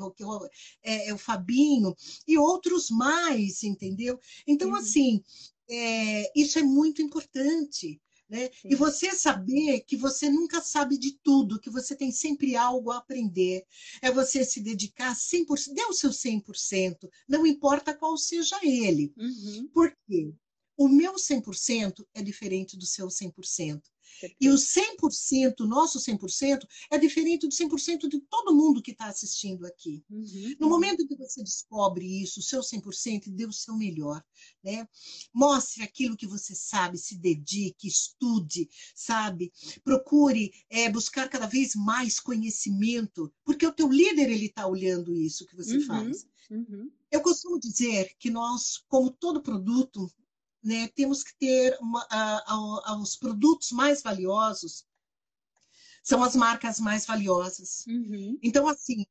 é, 0.82 1.08
é, 1.08 1.14
o 1.14 1.18
Fabinho 1.18 1.94
e 2.26 2.38
outros 2.38 2.90
mais, 2.90 3.62
entendeu? 3.62 4.18
Então, 4.46 4.68
uhum. 4.70 4.76
assim, 4.76 5.22
é, 5.68 6.30
isso 6.38 6.58
é 6.58 6.62
muito 6.62 7.02
importante. 7.02 8.00
Né? 8.32 8.48
E 8.64 8.74
você 8.74 9.14
saber 9.14 9.80
que 9.80 9.94
você 9.94 10.30
nunca 10.30 10.62
sabe 10.62 10.96
de 10.96 11.18
tudo, 11.22 11.60
que 11.60 11.68
você 11.68 11.94
tem 11.94 12.10
sempre 12.10 12.56
algo 12.56 12.90
a 12.90 12.96
aprender. 12.96 13.62
É 14.00 14.10
você 14.10 14.42
se 14.42 14.58
dedicar 14.62 15.14
100%, 15.14 15.74
dê 15.74 15.84
o 15.84 15.92
seu 15.92 16.08
100%, 16.08 17.10
não 17.28 17.46
importa 17.46 17.94
qual 17.94 18.16
seja 18.16 18.58
ele. 18.62 19.12
Uhum. 19.18 19.68
Por 19.74 19.94
quê? 20.06 20.32
O 20.78 20.88
meu 20.88 21.16
100% 21.16 22.06
é 22.14 22.22
diferente 22.22 22.74
do 22.74 22.86
seu 22.86 23.08
100%. 23.08 23.82
E 24.40 24.48
o 24.48 24.54
100%, 24.54 25.60
nosso 25.60 25.98
100%, 25.98 26.66
é 26.90 26.98
diferente 26.98 27.46
do 27.46 27.52
100% 27.52 28.08
de 28.08 28.20
todo 28.20 28.54
mundo 28.54 28.82
que 28.82 28.92
está 28.92 29.06
assistindo 29.06 29.66
aqui. 29.66 30.04
Uhum, 30.10 30.56
no 30.58 30.66
uhum. 30.66 30.72
momento 30.72 31.06
que 31.06 31.16
você 31.16 31.42
descobre 31.42 32.22
isso, 32.22 32.40
o 32.40 32.42
seu 32.42 32.60
100%, 32.60 33.30
dê 33.30 33.46
o 33.46 33.52
seu 33.52 33.76
melhor. 33.76 34.22
Né? 34.62 34.86
Mostre 35.34 35.82
aquilo 35.82 36.16
que 36.16 36.26
você 36.26 36.54
sabe, 36.54 36.98
se 36.98 37.16
dedique, 37.16 37.88
estude, 37.88 38.68
sabe? 38.94 39.52
Procure 39.84 40.52
é, 40.70 40.90
buscar 40.90 41.28
cada 41.28 41.46
vez 41.46 41.74
mais 41.74 42.20
conhecimento, 42.20 43.32
porque 43.44 43.66
o 43.66 43.72
teu 43.72 43.88
líder 43.88 44.30
ele 44.30 44.46
está 44.46 44.66
olhando 44.66 45.14
isso 45.14 45.46
que 45.46 45.56
você 45.56 45.78
uhum, 45.78 45.86
faz. 45.86 46.26
Uhum. 46.50 46.90
Eu 47.10 47.20
costumo 47.20 47.58
dizer 47.58 48.14
que 48.18 48.30
nós, 48.30 48.78
como 48.88 49.10
todo 49.10 49.42
produto, 49.42 50.10
né, 50.62 50.88
temos 50.88 51.22
que 51.22 51.36
ter 51.36 51.76
uma, 51.80 52.06
a, 52.10 52.92
a, 52.92 52.96
os 53.00 53.16
produtos 53.16 53.72
mais 53.72 54.02
valiosos 54.02 54.86
são 56.02 56.22
as 56.22 56.34
marcas 56.34 56.80
mais 56.80 57.06
valiosas. 57.06 57.84
Uhum. 57.86 58.38
Então, 58.42 58.66
assim, 58.68 59.06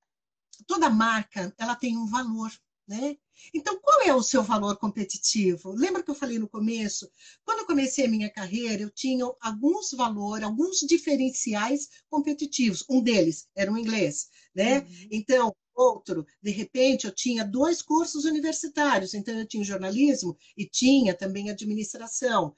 toda 0.68 0.90
marca 0.90 1.54
ela 1.58 1.76
tem 1.76 1.98
um 1.98 2.06
valor, 2.06 2.52
né? 2.88 3.18
Então, 3.54 3.80
qual 3.80 4.02
é 4.02 4.14
o 4.14 4.22
seu 4.22 4.44
valor 4.44 4.78
competitivo? 4.78 5.72
Lembra 5.72 6.04
que 6.04 6.12
eu 6.12 6.16
falei 6.16 6.38
no 6.38 6.50
começo? 6.50 7.10
Quando 7.44 7.60
eu 7.60 7.66
comecei 7.66 8.06
a 8.06 8.10
minha 8.10 8.30
carreira, 8.30 8.84
eu 8.84 8.90
tinha 8.90 9.26
alguns 9.40 9.92
valores, 9.92 10.44
alguns 10.44 10.80
diferenciais 10.80 11.90
competitivos. 12.10 12.84
Um 12.90 13.02
deles 13.02 13.48
era 13.56 13.72
o 13.72 13.78
inglês, 13.78 14.30
né? 14.54 14.80
Uhum. 14.80 15.08
Então, 15.12 15.56
outro. 15.76 16.26
De 16.42 16.52
repente, 16.52 17.06
eu 17.06 17.14
tinha 17.14 17.46
dois 17.46 17.82
cursos 17.82 18.26
universitários, 18.26 19.14
então 19.14 19.38
eu 19.38 19.48
tinha 19.48 19.64
jornalismo 19.64 20.38
e 20.58 20.66
tinha 20.68 21.16
também 21.16 21.50
administração. 21.50 22.56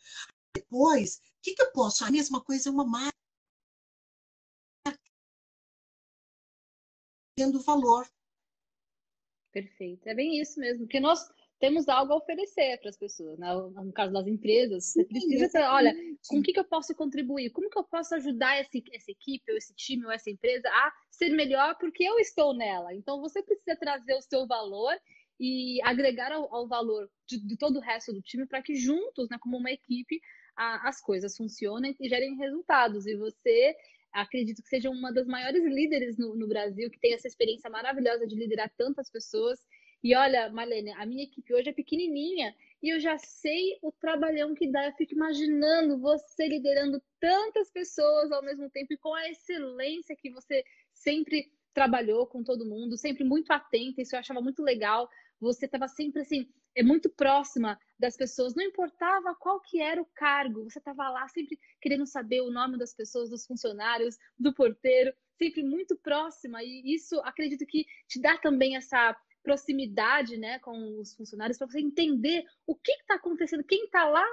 Depois, 0.55 1.17
o 1.17 1.21
que, 1.41 1.53
que 1.55 1.61
eu 1.61 1.71
posso? 1.71 2.05
A 2.05 2.11
mesma 2.11 2.43
coisa 2.43 2.69
é 2.69 2.71
uma 2.71 2.85
marca. 2.85 3.13
Tendo 7.35 7.59
valor. 7.61 8.07
Perfeito. 9.51 10.07
É 10.07 10.13
bem 10.13 10.39
isso 10.39 10.59
mesmo, 10.59 10.85
porque 10.85 10.99
nós 10.99 11.27
temos 11.63 11.87
algo 11.87 12.11
a 12.11 12.17
oferecer 12.17 12.77
para 12.81 12.89
as 12.89 12.97
pessoas. 12.97 13.39
Né? 13.39 13.47
No 13.53 13.93
caso 13.93 14.11
das 14.11 14.27
empresas, 14.27 14.83
você 14.83 15.05
precisa 15.05 15.49
ter, 15.49 15.63
olha, 15.63 15.95
com 16.27 16.39
o 16.39 16.43
que, 16.43 16.51
que 16.51 16.59
eu 16.59 16.65
posso 16.65 16.93
contribuir? 16.93 17.51
Como 17.51 17.69
que 17.69 17.79
eu 17.79 17.85
posso 17.85 18.13
ajudar 18.15 18.59
esse, 18.59 18.83
essa 18.91 19.09
equipe, 19.09 19.49
ou 19.49 19.57
esse 19.57 19.73
time, 19.73 20.05
ou 20.05 20.11
essa 20.11 20.29
empresa 20.29 20.67
a 20.67 20.91
ser 21.09 21.29
melhor 21.29 21.77
porque 21.79 22.03
eu 22.03 22.19
estou 22.19 22.53
nela? 22.53 22.93
Então, 22.93 23.21
você 23.21 23.41
precisa 23.41 23.77
trazer 23.77 24.13
o 24.13 24.21
seu 24.21 24.45
valor 24.45 24.93
e 25.39 25.81
agregar 25.83 26.33
ao, 26.33 26.53
ao 26.53 26.67
valor 26.67 27.09
de, 27.25 27.39
de, 27.47 27.55
todo 27.55 27.77
o 27.77 27.81
resto 27.81 28.11
do 28.11 28.21
time 28.21 28.45
para 28.45 28.61
que 28.61 28.75
juntos, 28.75 29.29
né, 29.29 29.37
como 29.39 29.55
uma 29.55 29.71
equipe, 29.71 30.19
a, 30.57 30.89
as 30.89 30.99
coisas 30.99 31.37
funcionem 31.37 31.95
e 31.97 32.09
gerem 32.09 32.35
resultados. 32.35 33.07
E 33.07 33.15
você 33.15 33.73
acredito 34.11 34.61
que 34.61 34.67
seja 34.67 34.89
uma 34.89 35.13
das 35.13 35.27
maiores 35.27 35.63
líderes 35.63 36.17
no, 36.17 36.35
no, 36.35 36.45
Brasil, 36.45 36.91
que 36.91 36.99
tem 36.99 37.13
essa 37.13 37.27
experiência 37.29 37.69
maravilhosa 37.69 38.27
de 38.27 38.35
liderar 38.35 38.69
tantas 38.77 39.09
pessoas. 39.09 39.61
E 40.03 40.15
olha, 40.15 40.49
Marlene, 40.49 40.91
a 40.91 41.05
minha 41.05 41.23
equipe 41.23 41.53
hoje 41.53 41.69
é 41.69 41.73
pequenininha 41.73 42.53
e 42.81 42.93
eu 42.93 42.99
já 42.99 43.17
sei 43.17 43.77
o 43.81 43.91
trabalhão 43.91 44.53
que 44.53 44.69
dá. 44.69 44.85
Eu 44.87 44.93
fico 44.93 45.13
imaginando 45.13 45.97
você 45.97 46.47
liderando 46.47 47.01
tantas 47.19 47.71
pessoas 47.71 48.31
ao 48.31 48.43
mesmo 48.43 48.69
tempo 48.69 48.93
e 48.93 48.97
com 48.97 49.13
a 49.13 49.29
excelência 49.29 50.15
que 50.15 50.29
você 50.29 50.63
sempre 50.91 51.51
trabalhou 51.73 52.27
com 52.27 52.43
todo 52.43 52.65
mundo, 52.65 52.97
sempre 52.97 53.23
muito 53.23 53.51
atenta. 53.51 54.01
Isso 54.01 54.15
eu 54.15 54.19
achava 54.19 54.41
muito 54.41 54.61
legal 54.61 55.09
você 55.43 55.65
estava 55.65 55.87
sempre 55.87 56.21
assim, 56.21 56.47
é 56.75 56.81
muito 56.81 57.09
próxima 57.09 57.77
das 57.99 58.15
pessoas, 58.15 58.55
não 58.55 58.63
importava 58.63 59.35
qual 59.35 59.59
que 59.59 59.79
era 59.81 60.01
o 60.01 60.09
cargo, 60.15 60.63
você 60.63 60.79
estava 60.79 61.09
lá 61.09 61.27
sempre 61.27 61.59
querendo 61.81 62.05
saber 62.05 62.41
o 62.41 62.49
nome 62.49 62.77
das 62.77 62.93
pessoas, 62.93 63.29
dos 63.29 63.45
funcionários, 63.45 64.17
do 64.39 64.53
porteiro, 64.53 65.13
sempre 65.37 65.61
muito 65.61 65.97
próxima, 65.97 66.63
e 66.63 66.95
isso 66.95 67.19
acredito 67.25 67.65
que 67.65 67.85
te 68.07 68.21
dá 68.21 68.37
também 68.37 68.77
essa 68.77 69.15
proximidade 69.43 70.37
né, 70.37 70.57
com 70.59 70.99
os 70.99 71.13
funcionários 71.13 71.57
para 71.57 71.67
você 71.67 71.79
entender 71.79 72.45
o 72.65 72.75
que 72.75 72.91
está 72.93 73.15
acontecendo, 73.15 73.63
quem 73.63 73.85
está 73.85 74.05
lá 74.05 74.25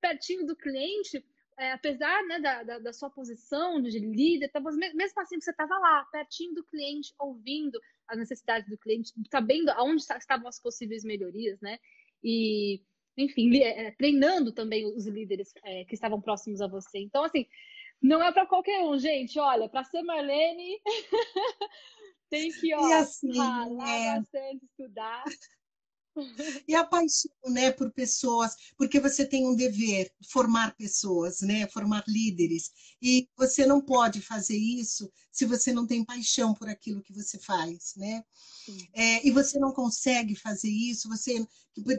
pertinho 0.00 0.46
do 0.46 0.54
cliente, 0.54 1.24
é, 1.58 1.72
apesar 1.72 2.24
né, 2.26 2.38
da, 2.38 2.62
da, 2.62 2.78
da, 2.78 2.92
sua 2.92 3.10
posição 3.10 3.82
de 3.82 3.98
líder, 3.98 4.48
tava, 4.50 4.70
mesmo 4.70 5.20
assim 5.20 5.40
você 5.40 5.50
estava 5.50 5.76
lá, 5.76 6.04
pertinho 6.12 6.54
do 6.54 6.64
cliente, 6.64 7.12
ouvindo 7.18 7.80
as 8.06 8.16
necessidades 8.16 8.68
do 8.70 8.78
cliente, 8.78 9.12
sabendo 9.30 9.70
aonde 9.70 10.02
estavam 10.02 10.46
as 10.46 10.60
possíveis 10.60 11.02
melhorias, 11.02 11.60
né? 11.60 11.78
E, 12.22 12.80
enfim, 13.16 13.56
é, 13.58 13.90
treinando 13.90 14.52
também 14.52 14.86
os 14.86 15.06
líderes 15.06 15.52
é, 15.64 15.84
que 15.84 15.94
estavam 15.94 16.20
próximos 16.20 16.60
a 16.60 16.68
você. 16.68 16.98
Então, 16.98 17.24
assim, 17.24 17.44
não 18.00 18.22
é 18.22 18.30
para 18.30 18.46
qualquer 18.46 18.80
um, 18.82 18.96
gente. 18.96 19.38
Olha, 19.38 19.68
para 19.68 19.82
ser 19.82 20.02
Marlene, 20.02 20.80
tem 22.30 22.50
que 22.52 22.74
ó, 22.74 22.92
assim, 22.94 23.36
ralar 23.36 23.88
é... 23.88 24.20
bastante, 24.20 24.64
estudar. 24.64 25.24
E 26.66 26.74
a 26.74 26.84
paixão, 26.84 27.30
né, 27.46 27.70
por 27.70 27.92
pessoas, 27.92 28.52
porque 28.76 28.98
você 28.98 29.24
tem 29.24 29.46
um 29.46 29.54
dever, 29.54 30.10
formar 30.28 30.74
pessoas, 30.74 31.40
né, 31.40 31.68
formar 31.68 32.02
líderes. 32.08 32.72
E 33.00 33.28
você 33.36 33.64
não 33.64 33.80
pode 33.80 34.20
fazer 34.20 34.56
isso 34.56 35.10
se 35.30 35.44
você 35.44 35.72
não 35.72 35.86
tem 35.86 36.04
paixão 36.04 36.54
por 36.54 36.68
aquilo 36.68 37.02
que 37.02 37.12
você 37.12 37.38
faz, 37.38 37.94
né? 37.96 38.24
É, 38.92 39.26
e 39.26 39.30
você 39.30 39.58
não 39.58 39.72
consegue 39.72 40.34
fazer 40.34 40.68
isso, 40.68 41.08
você, 41.08 41.46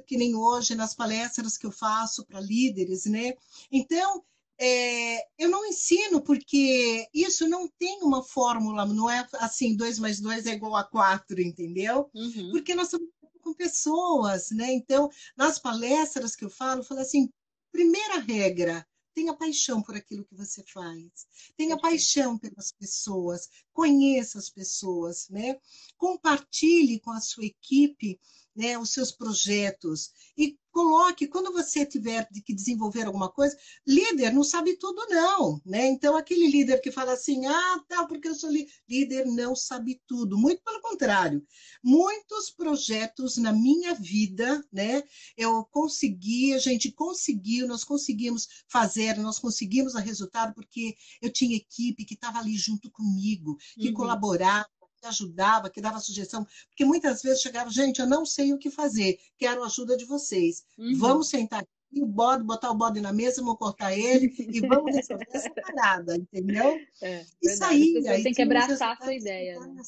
que 0.06 0.18
nem 0.18 0.36
hoje 0.36 0.76
nas 0.76 0.94
palestras 0.94 1.58
que 1.58 1.66
eu 1.66 1.72
faço 1.72 2.26
para 2.26 2.42
líderes, 2.42 3.06
né? 3.06 3.34
Então, 3.72 4.24
é, 4.60 5.26
eu 5.38 5.50
não 5.50 5.66
ensino 5.66 6.22
porque 6.22 7.08
isso 7.14 7.48
não 7.48 7.68
tem 7.68 8.02
uma 8.04 8.22
fórmula, 8.22 8.86
não 8.86 9.10
é 9.10 9.26
assim, 9.36 9.76
dois 9.76 9.98
mais 9.98 10.20
dois 10.20 10.46
é 10.46 10.52
igual 10.52 10.76
a 10.76 10.84
quatro, 10.84 11.42
entendeu? 11.42 12.10
Uhum. 12.14 12.52
Porque 12.52 12.76
nós 12.76 12.88
estamos 12.88 13.10
com 13.42 13.54
pessoas, 13.54 14.52
né? 14.52 14.72
Então, 14.74 15.10
nas 15.38 15.58
palestras 15.58 16.36
que 16.36 16.44
eu 16.44 16.50
falo, 16.50 16.82
eu 16.82 16.86
falo 16.86 17.00
assim, 17.00 17.32
primeira 17.72 18.20
regra, 18.20 18.86
tenha 19.16 19.34
paixão 19.34 19.82
por 19.82 19.96
aquilo 19.96 20.26
que 20.26 20.36
você 20.36 20.62
faz. 20.74 21.26
Tenha 21.56 21.78
paixão 21.78 22.38
pelas 22.38 22.72
pessoas, 22.72 23.50
conheça 23.72 24.38
as 24.38 24.50
pessoas, 24.50 25.30
né? 25.30 25.58
Compartilhe 25.98 27.00
com 27.00 27.12
a 27.12 27.22
sua 27.22 27.46
equipe 27.46 28.20
né, 28.60 28.78
os 28.78 28.90
seus 28.90 29.10
projetos 29.10 30.12
e 30.38 30.59
coloque, 30.72 31.28
quando 31.28 31.52
você 31.52 31.86
tiver 31.86 32.28
de 32.32 32.42
que 32.42 32.54
desenvolver 32.54 33.04
alguma 33.04 33.30
coisa, 33.30 33.58
líder 33.86 34.34
não 34.34 34.44
sabe 34.44 34.78
tudo 34.78 35.06
não, 35.10 35.62
né? 35.66 35.88
Então 35.88 36.16
aquele 36.16 36.48
líder 36.48 36.82
que 36.82 36.92
fala 36.92 37.14
assim, 37.14 37.46
ah, 37.46 37.84
tá, 37.88 38.06
porque 38.06 38.28
eu 38.28 38.36
sou 38.36 38.50
líder, 38.88 39.26
não 39.26 39.56
sabe 39.56 40.02
tudo. 40.08 40.38
Muito 40.38 40.64
pelo 40.64 40.82
contrário. 40.82 41.46
Muitos 41.84 42.50
projetos 42.50 43.38
na 43.38 43.52
minha 43.52 43.94
vida, 43.96 44.64
né, 44.72 45.04
eu 45.38 45.64
consegui, 45.66 46.54
a 46.54 46.60
gente 46.60 46.92
conseguiu, 46.92 47.68
nós 47.68 47.84
conseguimos 47.84 48.48
fazer, 48.68 49.18
nós 49.18 49.40
conseguimos 49.40 49.96
o 49.96 50.00
resultado 50.00 50.54
porque 50.54 50.96
eu 51.22 51.32
tinha 51.32 51.56
equipe 51.56 52.06
que 52.06 52.14
estava 52.14 52.40
ali 52.40 52.56
junto 52.56 52.90
comigo, 52.92 53.58
que 53.76 53.90
uhum. 53.90 53.94
colaborava, 53.94 54.70
que 55.00 55.08
ajudava, 55.08 55.70
que 55.70 55.82
dava 55.82 56.00
sugestão, 56.00 56.46
porque 56.68 56.86
muitas 56.86 57.22
vezes 57.22 57.42
chegava, 57.42 57.70
gente, 57.70 58.00
eu 58.00 58.08
não 58.08 58.26
sei 58.26 58.54
o 58.54 58.58
que 58.58 58.70
fazer, 58.70 59.20
quero 59.38 59.64
a 59.64 59.68
ajuda 59.68 59.96
de 59.96 60.06
vocês. 60.06 60.64
Uhum. 60.78 60.98
Vamos 60.98 61.30
sentar 61.30 61.62
aqui, 61.62 62.02
o 62.02 62.06
bode, 62.06 62.44
botar 62.44 62.72
o 62.72 62.76
bode 62.76 63.02
na 63.02 63.14
mesa, 63.14 63.42
vamos 63.42 63.58
cortar 63.58 63.98
ele 63.98 64.34
e 64.38 64.60
vamos 64.62 64.96
resolver 64.96 65.28
essa 65.32 65.50
parada, 65.56 66.16
entendeu? 66.16 66.78
É, 67.02 67.26
Isso 67.42 67.64
aí. 67.64 68.04
Aí 68.08 68.24
tem 68.24 68.34
que 68.34 68.42
abraçar 68.42 68.98
a 68.98 69.04
sua 69.04 69.14
ideia. 69.14 69.60
Né? 69.60 69.82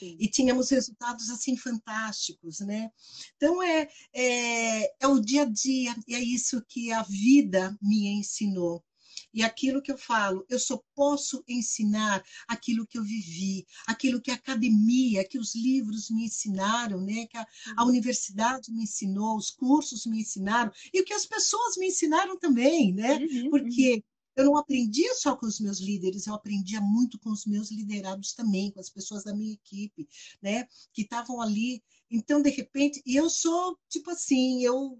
E 0.00 0.28
tínhamos 0.28 0.70
resultados 0.70 1.28
assim 1.28 1.56
fantásticos, 1.56 2.60
né? 2.60 2.90
Então 3.36 3.60
é, 3.60 3.88
é, 4.14 5.04
é 5.04 5.08
o 5.08 5.18
dia 5.18 5.42
a 5.42 5.44
dia, 5.44 5.94
e 6.06 6.14
é 6.14 6.20
isso 6.20 6.64
que 6.68 6.92
a 6.92 7.02
vida 7.02 7.76
me 7.82 8.06
ensinou. 8.06 8.84
E 9.32 9.42
aquilo 9.42 9.82
que 9.82 9.92
eu 9.92 9.98
falo, 9.98 10.44
eu 10.48 10.58
só 10.58 10.82
posso 10.94 11.44
ensinar 11.46 12.24
aquilo 12.46 12.86
que 12.86 12.98
eu 12.98 13.04
vivi, 13.04 13.66
aquilo 13.86 14.20
que 14.20 14.30
a 14.30 14.34
academia, 14.34 15.26
que 15.26 15.38
os 15.38 15.54
livros 15.54 16.10
me 16.10 16.24
ensinaram, 16.24 17.00
né? 17.00 17.26
que 17.26 17.36
a, 17.36 17.46
a 17.76 17.82
uhum. 17.82 17.90
universidade 17.90 18.72
me 18.72 18.84
ensinou, 18.84 19.36
os 19.36 19.50
cursos 19.50 20.06
me 20.06 20.20
ensinaram, 20.20 20.72
e 20.92 21.00
o 21.00 21.04
que 21.04 21.12
as 21.12 21.26
pessoas 21.26 21.76
me 21.76 21.88
ensinaram 21.88 22.38
também, 22.38 22.92
né? 22.92 23.16
Uhum, 23.18 23.50
Porque 23.50 23.94
uhum. 23.94 24.02
eu 24.36 24.44
não 24.46 24.56
aprendia 24.56 25.14
só 25.14 25.36
com 25.36 25.46
os 25.46 25.60
meus 25.60 25.78
líderes, 25.78 26.26
eu 26.26 26.34
aprendia 26.34 26.80
muito 26.80 27.18
com 27.18 27.30
os 27.30 27.44
meus 27.44 27.70
liderados 27.70 28.32
também, 28.32 28.70
com 28.70 28.80
as 28.80 28.90
pessoas 28.90 29.24
da 29.24 29.34
minha 29.34 29.52
equipe, 29.52 30.08
né? 30.42 30.66
Que 30.92 31.02
estavam 31.02 31.40
ali. 31.40 31.82
Então, 32.10 32.40
de 32.40 32.50
repente, 32.50 33.02
e 33.04 33.16
eu 33.16 33.28
sou 33.28 33.78
tipo 33.88 34.10
assim, 34.10 34.62
eu 34.64 34.98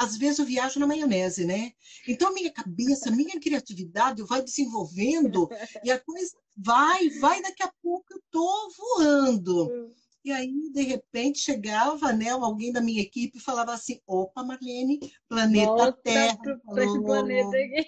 às 0.00 0.16
vezes 0.16 0.38
eu 0.38 0.46
viajo 0.46 0.80
na 0.80 0.86
maionese, 0.86 1.44
né? 1.44 1.72
Então, 2.08 2.32
minha 2.32 2.50
cabeça, 2.50 3.10
minha 3.10 3.38
criatividade 3.38 4.22
vai 4.22 4.42
desenvolvendo 4.42 5.46
e 5.84 5.90
a 5.90 6.00
coisa 6.00 6.34
vai, 6.56 7.10
vai, 7.20 7.42
daqui 7.42 7.62
a 7.62 7.70
pouco 7.82 8.06
eu 8.10 8.22
tô 8.30 8.70
voando. 8.78 9.68
Hum. 9.68 9.92
E 10.24 10.32
aí, 10.32 10.70
de 10.72 10.82
repente, 10.82 11.40
chegava 11.40 12.14
né, 12.14 12.30
alguém 12.30 12.72
da 12.72 12.80
minha 12.80 13.02
equipe 13.02 13.36
e 13.36 13.42
falava 13.42 13.74
assim: 13.74 14.00
opa, 14.06 14.42
Marlene, 14.42 14.98
planeta 15.28 15.66
Volta 15.66 15.92
Terra. 16.02 16.38
Para 16.38 16.84
esse 16.84 17.02
planeta 17.02 17.56
aqui. 17.56 17.86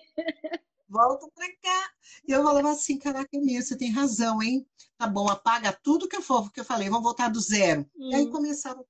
Volta 0.91 1.27
para 1.35 1.49
cá. 1.63 1.91
E 2.29 2.33
eu 2.33 2.43
falava 2.43 2.73
assim: 2.73 2.99
caraca, 2.99 3.31
é 3.33 3.41
mesmo, 3.41 3.63
você 3.63 3.77
tem 3.77 3.91
razão, 3.91 4.43
hein? 4.43 4.67
Tá 4.99 5.07
bom, 5.07 5.29
apaga 5.31 5.73
tudo 5.83 6.07
que 6.07 6.17
eu 6.17 6.23
for, 6.23 6.53
que 6.53 6.61
eu 6.61 6.65
falei, 6.65 6.91
vamos 6.91 7.05
voltar 7.05 7.29
do 7.29 7.41
zero. 7.41 7.89
Hum. 7.97 8.11
E 8.11 8.15
aí 8.17 8.27
hum. 8.27 8.31
começava 8.31 8.85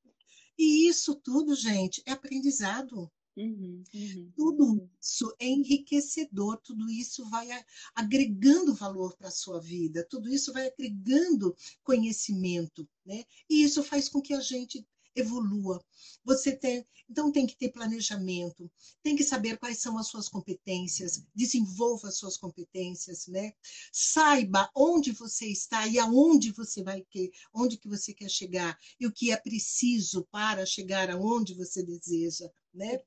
e 0.59 0.89
isso 0.89 1.15
tudo, 1.15 1.55
gente, 1.55 2.03
é 2.07 2.13
aprendizado. 2.13 3.11
Uhum, 3.35 3.83
uhum. 3.95 4.33
Tudo 4.37 4.91
isso 5.01 5.35
é 5.39 5.47
enriquecedor, 5.47 6.61
tudo 6.63 6.91
isso 6.91 7.29
vai 7.31 7.49
agregando 7.95 8.75
valor 8.75 9.17
para 9.17 9.29
a 9.29 9.31
sua 9.31 9.59
vida, 9.59 10.07
tudo 10.11 10.29
isso 10.29 10.53
vai 10.53 10.67
agregando 10.69 11.57
conhecimento, 11.83 12.87
né? 13.07 13.25
E 13.49 13.63
isso 13.63 13.83
faz 13.83 14.09
com 14.09 14.21
que 14.21 14.35
a 14.35 14.41
gente 14.41 14.87
evolua. 15.15 15.83
Você 16.25 16.57
tem, 16.57 16.87
então 17.09 17.33
tem 17.33 17.47
que 17.47 17.57
ter 17.57 17.71
planejamento, 17.71 18.71
tem 19.03 19.17
que 19.17 19.25
saber 19.25 19.59
quais 19.59 19.81
são 19.81 19.99
as 19.99 20.09
suas 20.09 20.29
competências, 20.29 21.25
desenvolva 21.35 22.09
as 22.09 22.17
suas 22.17 22.37
competências, 22.37 23.27
né? 23.27 23.53
Saiba 23.93 24.71
onde 24.75 25.13
você 25.13 25.47
está 25.47 25.87
e 25.87 25.99
aonde 25.99 26.53
você 26.53 26.83
vai 26.83 27.03
querer, 27.11 27.31
onde 27.53 27.77
que 27.77 27.89
você 27.89 28.15
quer 28.15 28.31
chegar 28.31 28.79
e 28.99 29.07
o 29.07 29.13
que 29.13 29.31
é 29.31 29.37
preciso 29.37 30.27
para 30.31 30.65
chegar 30.65 31.11
aonde 31.11 31.55
você 31.55 31.83
deseja, 31.83 32.49
né? 32.73 32.99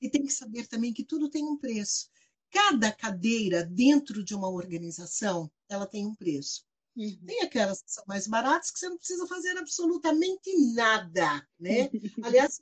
E 0.00 0.08
tem 0.08 0.24
que 0.24 0.32
saber 0.32 0.66
também 0.66 0.92
que 0.92 1.04
tudo 1.04 1.28
tem 1.28 1.44
um 1.44 1.56
preço. 1.58 2.08
Cada 2.50 2.90
cadeira 2.90 3.64
dentro 3.64 4.24
de 4.24 4.34
uma 4.34 4.48
organização, 4.48 5.50
ela 5.68 5.86
tem 5.86 6.06
um 6.06 6.14
preço. 6.14 6.64
Uhum. 7.00 7.26
Tem 7.26 7.40
aquelas 7.40 7.82
que 7.82 7.90
são 7.90 8.04
mais 8.06 8.26
baratas 8.26 8.70
que 8.70 8.78
você 8.78 8.90
não 8.90 8.98
precisa 8.98 9.26
fazer 9.26 9.56
absolutamente 9.56 10.54
nada, 10.74 11.42
né? 11.58 11.88
Aliás, 12.22 12.60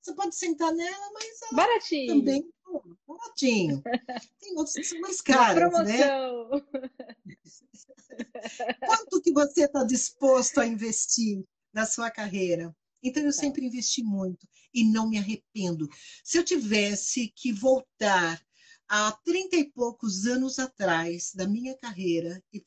você 0.00 0.14
pode 0.14 0.36
sentar 0.36 0.72
nela, 0.72 1.10
mas 1.12 1.42
ela 1.42 1.56
baratinho. 1.56 2.14
também 2.14 2.48
baratinho. 3.06 3.82
Tem 4.38 4.56
outros 4.56 4.74
que 4.74 4.84
são 4.84 5.00
mais 5.00 5.20
caros, 5.20 5.72
né? 5.84 5.98
Quanto 8.86 9.20
que 9.20 9.32
você 9.32 9.64
está 9.64 9.82
disposto 9.82 10.60
a 10.60 10.66
investir 10.66 11.44
na 11.72 11.84
sua 11.84 12.12
carreira? 12.12 12.72
Então, 13.02 13.20
eu 13.22 13.32
tá. 13.32 13.38
sempre 13.38 13.66
investi 13.66 14.04
muito 14.04 14.46
e 14.72 14.84
não 14.84 15.08
me 15.08 15.18
arrependo. 15.18 15.88
Se 16.22 16.38
eu 16.38 16.44
tivesse 16.44 17.32
que 17.34 17.52
voltar 17.52 18.40
há 18.88 19.12
trinta 19.24 19.56
e 19.56 19.70
poucos 19.70 20.26
anos 20.26 20.58
atrás 20.58 21.32
da 21.34 21.46
minha 21.46 21.76
carreira 21.76 22.42
e 22.52 22.64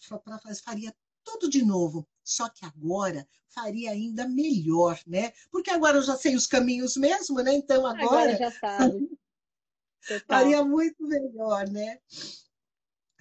faria 0.64 0.96
tudo 1.24 1.50
de 1.50 1.64
novo. 1.64 2.08
Só 2.24 2.50
que 2.50 2.66
agora 2.66 3.28
faria 3.50 3.92
ainda 3.92 4.28
melhor, 4.28 5.00
né? 5.06 5.34
Porque 5.52 5.70
agora 5.70 5.98
eu 5.98 6.04
já 6.04 6.16
sei 6.16 6.36
os 6.36 6.48
caminhos 6.48 6.96
mesmo, 6.96 7.42
né? 7.42 7.54
Então 7.54 7.86
agora, 7.86 8.06
agora 8.06 8.38
já 8.38 8.52
sabe. 8.52 9.10
faria 10.28 10.64
muito 10.64 11.06
melhor, 11.08 11.68
né? 11.70 12.00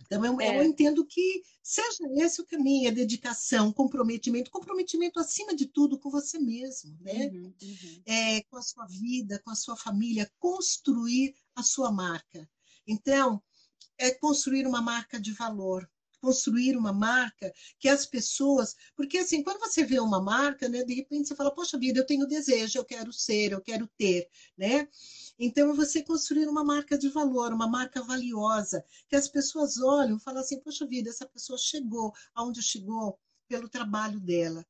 Então, 0.07 0.25
eu, 0.25 0.41
é. 0.41 0.61
eu, 0.61 0.63
entendo 0.63 1.05
que 1.05 1.43
seja 1.61 2.05
esse 2.15 2.41
o 2.41 2.47
caminho, 2.47 2.89
a 2.89 2.95
dedicação, 2.95 3.73
comprometimento, 3.73 4.53
comprometimento 4.53 5.19
acima 5.19 5.55
de 5.55 5.67
tudo 5.67 5.99
com 5.99 6.11
você 6.11 6.39
mesmo, 6.39 6.97
né? 7.01 7.27
Uhum, 7.27 7.55
uhum. 7.61 8.03
É, 8.07 8.43
com 8.45 8.57
a 8.57 8.63
sua 8.63 8.87
vida, 8.87 9.41
com 9.45 9.51
a 9.51 9.57
sua 9.57 9.77
família, 9.77 10.31
construir 10.39 11.35
a 11.57 11.63
sua 11.63 11.91
marca. 11.91 12.49
Então, 12.87 13.43
é 13.99 14.11
construir 14.11 14.67
uma 14.67 14.83
marca 14.83 15.21
de 15.21 15.33
valor, 15.33 15.89
construir 16.21 16.77
uma 16.77 16.93
marca 16.93 17.53
que 17.79 17.89
as 17.89 18.07
pessoas. 18.07 18.75
Porque, 18.97 19.19
assim, 19.19 19.43
quando 19.43 19.61
você 19.61 19.85
vê 19.85 19.99
uma 20.01 20.21
marca, 20.23 20.69
né, 20.69 20.83
de 20.85 20.95
repente 20.95 21.29
você 21.29 21.37
fala, 21.37 21.55
poxa 21.55 21.79
vida, 21.79 22.01
eu 22.01 22.07
tenho 22.07 22.27
desejo, 22.27 22.79
eu 22.79 22.85
quero 22.85 23.13
ser, 23.13 23.53
eu 23.53 23.61
quero 23.61 23.87
ter, 23.97 24.29
né? 24.57 24.89
Então, 25.39 25.71
é 25.71 25.75
você 25.75 26.03
construir 26.03 26.49
uma 26.49 26.65
marca 26.65 26.97
de 26.99 27.09
valor, 27.09 27.53
uma 27.53 27.69
marca 27.69 28.03
valiosa, 28.03 28.85
que 29.09 29.17
as 29.17 29.29
pessoas 29.29 29.79
olham 29.79 30.17
e 30.17 30.21
falam 30.21 30.41
assim, 30.41 30.61
poxa 30.61 30.87
vida, 30.87 31.11
essa 31.11 31.27
pessoa 31.27 31.59
chegou 31.59 32.13
aonde 32.35 32.63
chegou 32.63 33.19
pelo 33.49 33.69
trabalho 33.69 34.19
dela. 34.19 34.67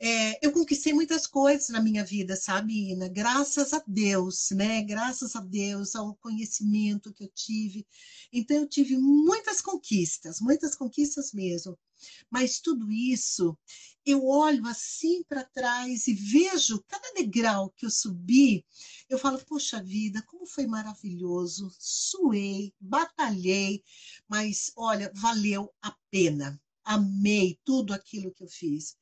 É, 0.00 0.44
eu 0.44 0.52
conquistei 0.52 0.92
muitas 0.92 1.26
coisas 1.26 1.68
na 1.68 1.80
minha 1.80 2.04
vida, 2.04 2.36
sabe, 2.36 2.92
Ina? 2.92 3.08
Graças 3.08 3.72
a 3.72 3.82
Deus, 3.86 4.50
né? 4.50 4.82
Graças 4.82 5.34
a 5.36 5.40
Deus, 5.40 5.94
ao 5.94 6.14
conhecimento 6.16 7.12
que 7.12 7.24
eu 7.24 7.28
tive. 7.34 7.86
Então, 8.32 8.56
eu 8.58 8.68
tive 8.68 8.96
muitas 8.98 9.60
conquistas, 9.60 10.40
muitas 10.40 10.74
conquistas 10.74 11.32
mesmo. 11.32 11.78
Mas 12.30 12.60
tudo 12.60 12.90
isso, 12.90 13.56
eu 14.04 14.26
olho 14.26 14.66
assim 14.66 15.22
para 15.24 15.44
trás 15.44 16.06
e 16.06 16.14
vejo 16.14 16.84
cada 16.86 17.12
degrau 17.14 17.70
que 17.70 17.86
eu 17.86 17.90
subi, 17.90 18.64
eu 19.08 19.18
falo, 19.18 19.38
poxa 19.46 19.82
vida, 19.82 20.22
como 20.26 20.46
foi 20.46 20.66
maravilhoso, 20.66 21.74
suei, 21.78 22.74
batalhei, 22.80 23.82
mas 24.28 24.70
olha, 24.76 25.10
valeu 25.14 25.72
a 25.80 25.94
pena. 26.10 26.60
Amei 26.84 27.58
tudo 27.64 27.92
aquilo 27.92 28.32
que 28.32 28.42
eu 28.42 28.48
fiz. 28.48 28.96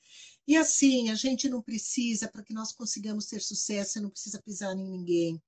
E 0.47 0.57
assim, 0.57 1.11
a 1.11 1.15
gente 1.15 1.49
não 1.49 1.63
precisa, 1.63 2.29
para 2.29 2.43
que 2.43 2.53
nós 2.53 2.73
consigamos 2.73 3.27
ter 3.27 3.41
sucesso, 3.41 3.93
você 3.93 4.01
não 4.01 4.11
precisa 4.11 4.43
pisar 4.43 4.77
em 4.77 4.89
ninguém. 4.89 5.41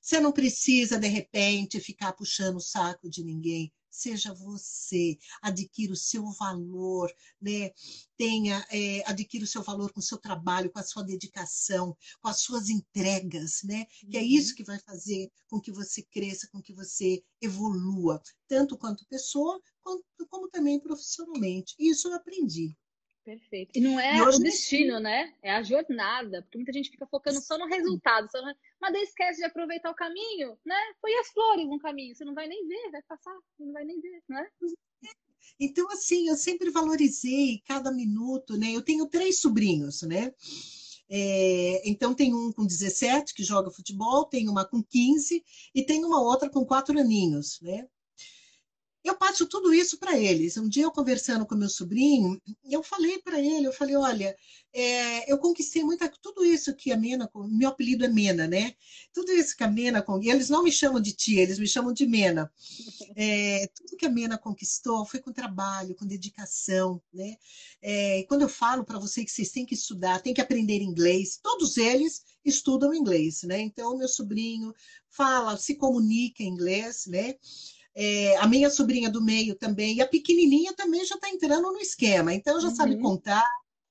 Você 0.00 0.18
não 0.18 0.32
precisa, 0.32 0.98
de 0.98 1.06
repente, 1.06 1.80
ficar 1.80 2.12
puxando 2.12 2.56
o 2.56 2.60
saco 2.60 3.08
de 3.08 3.22
ninguém. 3.22 3.72
Seja 3.90 4.32
você, 4.32 5.18
adquira 5.42 5.92
o 5.92 5.96
seu 5.96 6.30
valor, 6.32 7.12
né? 7.40 7.72
Tenha, 8.16 8.64
é, 8.70 9.02
adquira 9.06 9.44
o 9.44 9.48
seu 9.48 9.62
valor 9.62 9.92
com 9.92 10.00
o 10.00 10.02
seu 10.02 10.18
trabalho, 10.18 10.70
com 10.70 10.78
a 10.78 10.84
sua 10.84 11.02
dedicação, 11.02 11.96
com 12.20 12.28
as 12.28 12.40
suas 12.40 12.68
entregas, 12.68 13.62
né? 13.64 13.86
Que 14.10 14.16
é 14.16 14.22
isso 14.22 14.50
uhum. 14.50 14.56
que 14.56 14.64
vai 14.64 14.78
fazer 14.78 15.30
com 15.48 15.60
que 15.60 15.72
você 15.72 16.02
cresça, 16.02 16.48
com 16.52 16.62
que 16.62 16.72
você 16.72 17.22
evolua, 17.40 18.22
tanto 18.48 18.78
quanto 18.78 19.06
pessoa, 19.06 19.60
quanto, 19.82 20.04
como 20.28 20.48
também 20.48 20.78
profissionalmente. 20.78 21.74
Isso 21.78 22.08
eu 22.08 22.14
aprendi. 22.14 22.76
Perfeito. 23.30 23.70
E 23.76 23.80
não 23.80 24.00
é 24.00 24.20
o 24.28 24.38
destino, 24.40 24.98
né? 24.98 25.32
É 25.40 25.52
a 25.52 25.62
jornada. 25.62 26.42
Porque 26.42 26.58
muita 26.58 26.72
gente 26.72 26.90
fica 26.90 27.06
focando 27.06 27.40
só 27.40 27.56
no 27.56 27.66
resultado, 27.66 28.28
só 28.28 28.44
no... 28.44 28.52
mas 28.80 28.92
daí 28.92 29.02
esquece 29.02 29.38
de 29.38 29.44
aproveitar 29.44 29.88
o 29.88 29.94
caminho, 29.94 30.58
né? 30.66 30.74
Foi 31.00 31.14
as 31.14 31.28
flores 31.28 31.68
no 31.68 31.78
caminho, 31.78 32.12
você 32.12 32.24
não 32.24 32.34
vai 32.34 32.48
nem 32.48 32.66
ver, 32.66 32.90
vai 32.90 33.02
passar, 33.02 33.32
você 33.56 33.64
não 33.64 33.72
vai 33.72 33.84
nem 33.84 34.00
ver, 34.00 34.20
né? 34.28 34.48
Então, 35.60 35.88
assim, 35.92 36.28
eu 36.28 36.36
sempre 36.36 36.70
valorizei 36.70 37.62
cada 37.66 37.92
minuto, 37.92 38.56
né? 38.56 38.74
Eu 38.74 38.82
tenho 38.82 39.06
três 39.06 39.40
sobrinhos, 39.40 40.02
né? 40.02 40.34
É, 41.08 41.88
então, 41.88 42.14
tem 42.14 42.34
um 42.34 42.52
com 42.52 42.66
17 42.66 43.32
que 43.32 43.44
joga 43.44 43.70
futebol, 43.70 44.24
tem 44.24 44.48
uma 44.48 44.64
com 44.64 44.82
15 44.82 45.44
e 45.72 45.84
tem 45.84 46.04
uma 46.04 46.20
outra 46.20 46.50
com 46.50 46.64
quatro 46.64 46.98
aninhos, 46.98 47.60
né? 47.60 47.86
Eu 49.02 49.16
passo 49.16 49.46
tudo 49.46 49.72
isso 49.72 49.98
para 49.98 50.18
eles. 50.18 50.56
Um 50.56 50.68
dia 50.68 50.84
eu 50.84 50.90
conversando 50.90 51.46
com 51.46 51.54
meu 51.54 51.68
sobrinho, 51.68 52.40
eu 52.68 52.82
falei 52.82 53.18
para 53.18 53.40
ele, 53.40 53.66
eu 53.66 53.72
falei, 53.72 53.96
olha, 53.96 54.36
é, 54.72 55.32
eu 55.32 55.38
conquistei 55.38 55.82
muita, 55.82 56.08
tudo 56.22 56.44
isso 56.44 56.74
que 56.76 56.92
a 56.92 56.96
Mena, 56.96 57.28
meu 57.48 57.70
apelido 57.70 58.04
é 58.04 58.08
Mena, 58.08 58.46
né? 58.46 58.74
Tudo 59.12 59.32
isso 59.32 59.56
que 59.56 59.64
a 59.64 59.68
Mena, 59.68 60.04
eles 60.22 60.48
não 60.48 60.62
me 60.62 60.70
chamam 60.70 61.00
de 61.00 61.12
tia, 61.12 61.42
eles 61.42 61.58
me 61.58 61.66
chamam 61.66 61.92
de 61.92 62.06
Mena. 62.06 62.52
É, 63.16 63.66
tudo 63.74 63.96
que 63.96 64.06
a 64.06 64.10
Mena 64.10 64.38
conquistou 64.38 65.04
foi 65.06 65.18
com 65.18 65.32
trabalho, 65.32 65.94
com 65.94 66.06
dedicação, 66.06 67.02
né? 67.12 67.36
É, 67.82 68.24
quando 68.28 68.42
eu 68.42 68.48
falo 68.48 68.84
para 68.84 68.98
vocês 68.98 69.26
que 69.26 69.32
vocês 69.32 69.50
têm 69.50 69.66
que 69.66 69.74
estudar, 69.74 70.20
têm 70.20 70.34
que 70.34 70.40
aprender 70.40 70.82
inglês, 70.82 71.38
todos 71.42 71.76
eles 71.76 72.22
estudam 72.44 72.94
inglês, 72.94 73.42
né? 73.42 73.60
Então, 73.60 73.96
meu 73.96 74.08
sobrinho 74.08 74.74
fala, 75.08 75.56
se 75.56 75.74
comunica 75.74 76.42
em 76.42 76.48
inglês, 76.48 77.06
né? 77.06 77.34
É, 77.94 78.36
a 78.36 78.46
minha 78.46 78.70
sobrinha 78.70 79.10
do 79.10 79.22
meio 79.22 79.54
também, 79.56 79.96
e 79.96 80.00
a 80.00 80.06
pequenininha 80.06 80.72
também 80.74 81.04
já 81.04 81.16
está 81.16 81.28
entrando 81.28 81.72
no 81.72 81.78
esquema, 81.78 82.32
então 82.32 82.60
já 82.60 82.68
uhum. 82.68 82.74
sabe 82.74 83.00
contar 83.00 83.46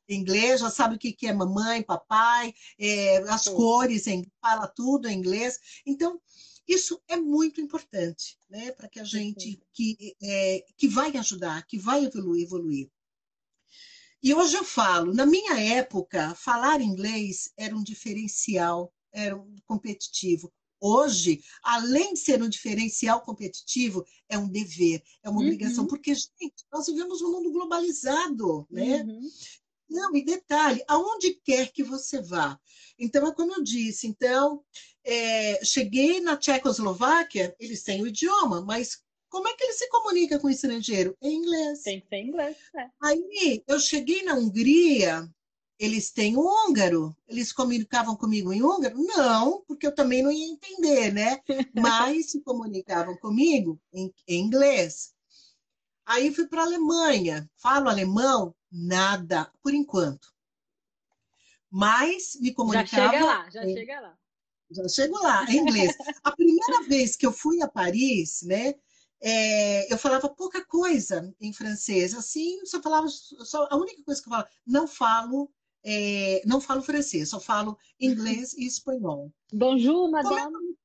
inglês, 0.08 0.62
já 0.62 0.70
sabe 0.70 0.96
o 0.96 1.00
que, 1.00 1.14
que 1.14 1.28
é 1.28 1.34
mamãe, 1.34 1.84
papai, 1.84 2.54
é, 2.80 3.18
as 3.30 3.48
cores, 3.48 4.08
em, 4.08 4.26
fala 4.42 4.68
tudo 4.68 5.08
em 5.08 5.18
inglês. 5.18 5.60
Então, 5.86 6.20
isso 6.68 7.02
é 7.08 7.16
muito 7.18 7.62
importante, 7.62 8.38
né, 8.50 8.72
para 8.72 8.88
que 8.88 9.00
a 9.00 9.04
gente 9.04 9.62
que, 9.74 10.16
é, 10.22 10.66
que 10.78 10.88
vai 10.88 11.16
ajudar, 11.18 11.66
que 11.66 11.78
vai 11.78 12.06
evoluir, 12.06 12.44
evoluir. 12.44 12.90
E 14.22 14.34
hoje 14.34 14.56
eu 14.56 14.64
falo, 14.66 15.14
na 15.14 15.26
minha 15.26 15.60
época, 15.78 16.36
falar 16.36 16.82
inglês 16.82 17.52
era 17.56 17.76
um 17.76 17.84
diferencial, 17.84 18.94
era 19.12 19.36
um 19.36 19.56
competitivo. 19.66 20.52
Hoje, 20.82 21.42
além 21.64 22.14
de 22.14 22.20
ser 22.20 22.42
um 22.42 22.50
diferencial 22.50 23.22
competitivo, 23.22 24.06
é 24.30 24.38
um 24.38 24.48
dever, 24.48 25.04
é 25.22 25.30
uma 25.30 25.40
uhum. 25.40 25.46
obrigação, 25.46 25.86
porque, 25.86 26.14
gente, 26.16 26.66
nós 26.72 26.88
vivemos 26.88 27.22
num 27.22 27.32
mundo 27.32 27.52
globalizado, 27.52 28.66
né? 28.70 29.04
Uhum. 29.04 29.30
Não, 29.90 30.16
e 30.16 30.24
detalhe, 30.24 30.84
aonde 30.88 31.34
quer 31.44 31.72
que 31.72 31.84
você 31.84 32.22
vá. 32.22 32.60
Então, 32.98 33.28
é 33.28 33.34
como 33.34 33.56
eu 33.56 33.64
disse, 33.64 34.08
então, 34.08 34.64
é, 35.04 35.64
cheguei 35.66 36.20
na 36.20 36.38
Tchecoslováquia, 36.38 37.56
eles 37.60 37.82
têm 37.82 38.04
o 38.04 38.08
idioma, 38.08 38.62
mas 38.62 39.02
como 39.30 39.48
é 39.48 39.54
que 39.56 39.64
ele 39.64 39.74
se 39.74 39.90
comunica 39.90 40.40
com 40.40 40.48
o 40.48 40.52
estrangeiro? 40.52 41.16
Em 41.22 41.38
inglês. 41.38 41.82
Tem 41.82 42.02
que 42.02 42.08
ser 42.08 42.16
em 42.16 42.28
inglês. 42.28 42.58
É. 42.76 42.90
Aí, 43.02 43.64
eu 43.68 43.80
cheguei 43.80 44.24
na 44.24 44.36
Hungria, 44.36 45.28
eles 45.80 46.12
têm 46.12 46.36
o 46.36 46.42
húngaro. 46.42 47.16
Eles 47.26 47.54
comunicavam 47.54 48.16
comigo 48.16 48.52
em 48.52 48.62
húngaro? 48.62 48.98
Não, 48.98 49.64
porque 49.66 49.88
eu 49.88 49.96
também 49.96 50.22
não 50.22 50.32
ia 50.32 50.46
entender, 50.46 51.14
né? 51.14 51.42
Mas 51.74 52.32
se 52.32 52.42
comunicavam 52.42 53.16
comigo 53.16 53.80
em, 53.94 54.14
em 54.28 54.42
inglês. 54.42 55.14
Aí 56.06 56.34
fui 56.34 56.48
para 56.48 56.64
a 56.64 56.66
Alemanha. 56.66 57.50
Falo 57.56 57.88
alemão? 57.88 58.54
Nada, 58.70 59.50
por 59.64 59.74
enquanto. 59.74 60.34
Mas 61.72 62.38
me 62.42 62.54
comunicava. 62.54 62.88
Já 62.90 63.12
chega 63.12 63.26
lá, 63.26 63.50
já 63.50 63.66
em, 63.66 63.74
chega 63.74 64.00
lá. 64.02 64.18
Já 64.72 64.90
chego 64.90 65.24
lá, 65.24 65.46
em 65.50 65.58
inglês. 65.58 65.96
A 66.24 66.32
primeira 66.32 66.84
vez 66.84 67.16
que 67.16 67.26
eu 67.26 67.32
fui 67.32 67.62
a 67.62 67.68
Paris, 67.68 68.42
né? 68.42 68.76
É, 69.22 69.92
eu 69.92 69.98
falava 69.98 70.30
pouca 70.30 70.66
coisa 70.66 71.34
em 71.42 71.52
francês, 71.52 72.14
assim, 72.14 72.66
só 72.66 72.82
falava, 72.82 73.06
só, 73.10 73.68
a 73.70 73.76
única 73.76 74.02
coisa 74.04 74.22
que 74.22 74.30
eu 74.30 74.32
falava, 74.32 74.50
não 74.66 74.88
falo 74.88 75.52
é, 75.84 76.42
não 76.46 76.60
falo 76.60 76.82
francês, 76.82 77.30
só 77.30 77.40
falo 77.40 77.78
inglês 78.00 78.54
e 78.54 78.66
espanhol. 78.66 79.32
Bonjour, 79.52 80.10
madame. 80.10 80.76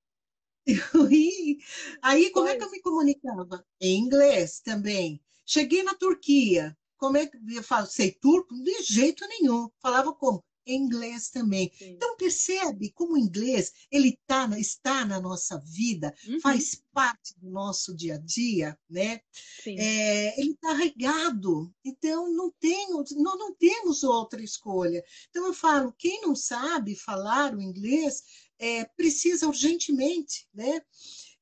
É 0.66 0.72
Aí, 2.02 2.30
como 2.30 2.48
é 2.48 2.56
que 2.56 2.64
eu 2.64 2.70
me 2.70 2.80
comunicava? 2.80 3.66
Em 3.80 3.98
inglês 3.98 4.60
também. 4.60 5.20
Cheguei 5.44 5.82
na 5.82 5.94
Turquia. 5.94 6.76
Como 6.96 7.18
é 7.18 7.26
que 7.26 7.36
eu 7.54 7.62
falo? 7.62 7.86
Sei 7.86 8.12
turco? 8.12 8.54
De 8.54 8.82
jeito 8.82 9.26
nenhum. 9.28 9.68
Falava 9.80 10.12
como? 10.14 10.42
Inglês 10.66 11.30
também. 11.30 11.70
Sim. 11.76 11.92
Então 11.92 12.16
percebe 12.16 12.90
como 12.92 13.14
o 13.14 13.18
inglês 13.18 13.72
ele 13.90 14.18
tá, 14.26 14.48
está 14.58 15.04
na 15.04 15.20
nossa 15.20 15.58
vida, 15.58 16.14
uhum. 16.26 16.40
faz 16.40 16.82
parte 16.92 17.34
do 17.38 17.50
nosso 17.50 17.94
dia 17.94 18.14
a 18.14 18.18
dia, 18.18 18.78
né? 18.88 19.20
É, 19.66 20.40
ele 20.40 20.52
está 20.52 20.72
regado. 20.72 21.72
Então 21.84 22.32
não 22.32 22.50
tem, 22.58 22.90
nós 22.90 23.10
não 23.12 23.54
temos 23.54 24.02
outra 24.02 24.42
escolha. 24.42 25.04
Então 25.30 25.46
eu 25.46 25.54
falo, 25.54 25.94
quem 25.98 26.20
não 26.22 26.34
sabe 26.34 26.94
falar 26.94 27.54
o 27.54 27.60
inglês 27.60 28.22
é, 28.58 28.84
precisa 28.96 29.46
urgentemente, 29.46 30.48
né? 30.52 30.80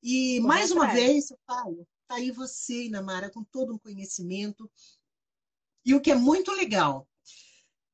E 0.02 0.40
mais 0.40 0.70
uma 0.72 0.92
vez 0.92 1.30
eu 1.30 1.38
falo, 1.46 1.86
tá 2.08 2.16
aí 2.16 2.30
você, 2.30 2.88
Namara, 2.88 3.30
com 3.30 3.44
todo 3.44 3.74
um 3.74 3.78
conhecimento. 3.78 4.70
E 5.84 5.94
o 5.94 6.00
que 6.00 6.10
é 6.10 6.14
muito 6.14 6.50
legal, 6.52 7.08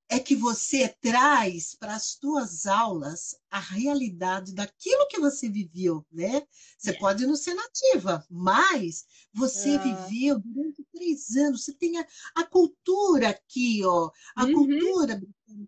é 0.09 0.19
que 0.19 0.35
você 0.35 0.89
traz 0.89 1.75
para 1.75 1.95
as 1.95 2.17
suas 2.21 2.67
aulas 2.67 3.37
a 3.51 3.61
realidade 3.61 4.55
daquilo 4.55 5.07
que 5.09 5.21
você 5.21 5.49
viveu, 5.49 6.05
né? 6.11 6.43
Você 6.79 6.91
é. 6.91 6.99
pode 6.99 7.27
não 7.27 7.37
ser 7.37 7.55
nativa, 7.55 8.25
mas 8.31 9.05
você 9.35 9.75
é. 9.75 9.79
viveu 9.79 10.41
durante 10.41 10.83
três 10.93 11.37
anos, 11.37 11.65
você 11.65 11.75
tem 11.75 11.99
a, 11.99 12.07
a 12.37 12.45
cultura 12.45 13.29
aqui, 13.29 13.83
ó, 13.85 14.11
a 14.35 14.45
uhum. 14.45 14.53
cultura 14.55 15.21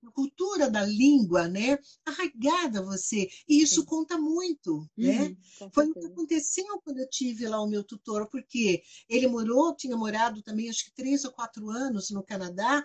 a 0.06 0.10
cultura 0.12 0.70
da 0.70 0.84
língua, 0.84 1.48
né? 1.48 1.78
Arraigada 2.04 2.82
você. 2.82 3.28
E 3.48 3.62
isso 3.62 3.80
Sim. 3.80 3.86
conta 3.86 4.18
muito, 4.18 4.76
uhum, 4.76 4.88
né? 4.96 5.36
Foi 5.72 5.88
o 5.88 5.94
que 5.94 6.06
aconteceu 6.06 6.80
quando 6.84 6.98
eu 6.98 7.08
tive 7.08 7.46
lá 7.48 7.60
o 7.60 7.68
meu 7.68 7.82
tutor, 7.84 8.28
porque 8.28 8.82
ele 9.08 9.26
morou, 9.26 9.74
tinha 9.74 9.96
morado 9.96 10.42
também 10.42 10.68
acho 10.68 10.84
que 10.84 10.92
três 10.92 11.24
ou 11.24 11.32
quatro 11.32 11.70
anos 11.70 12.10
no 12.10 12.22
Canadá. 12.22 12.84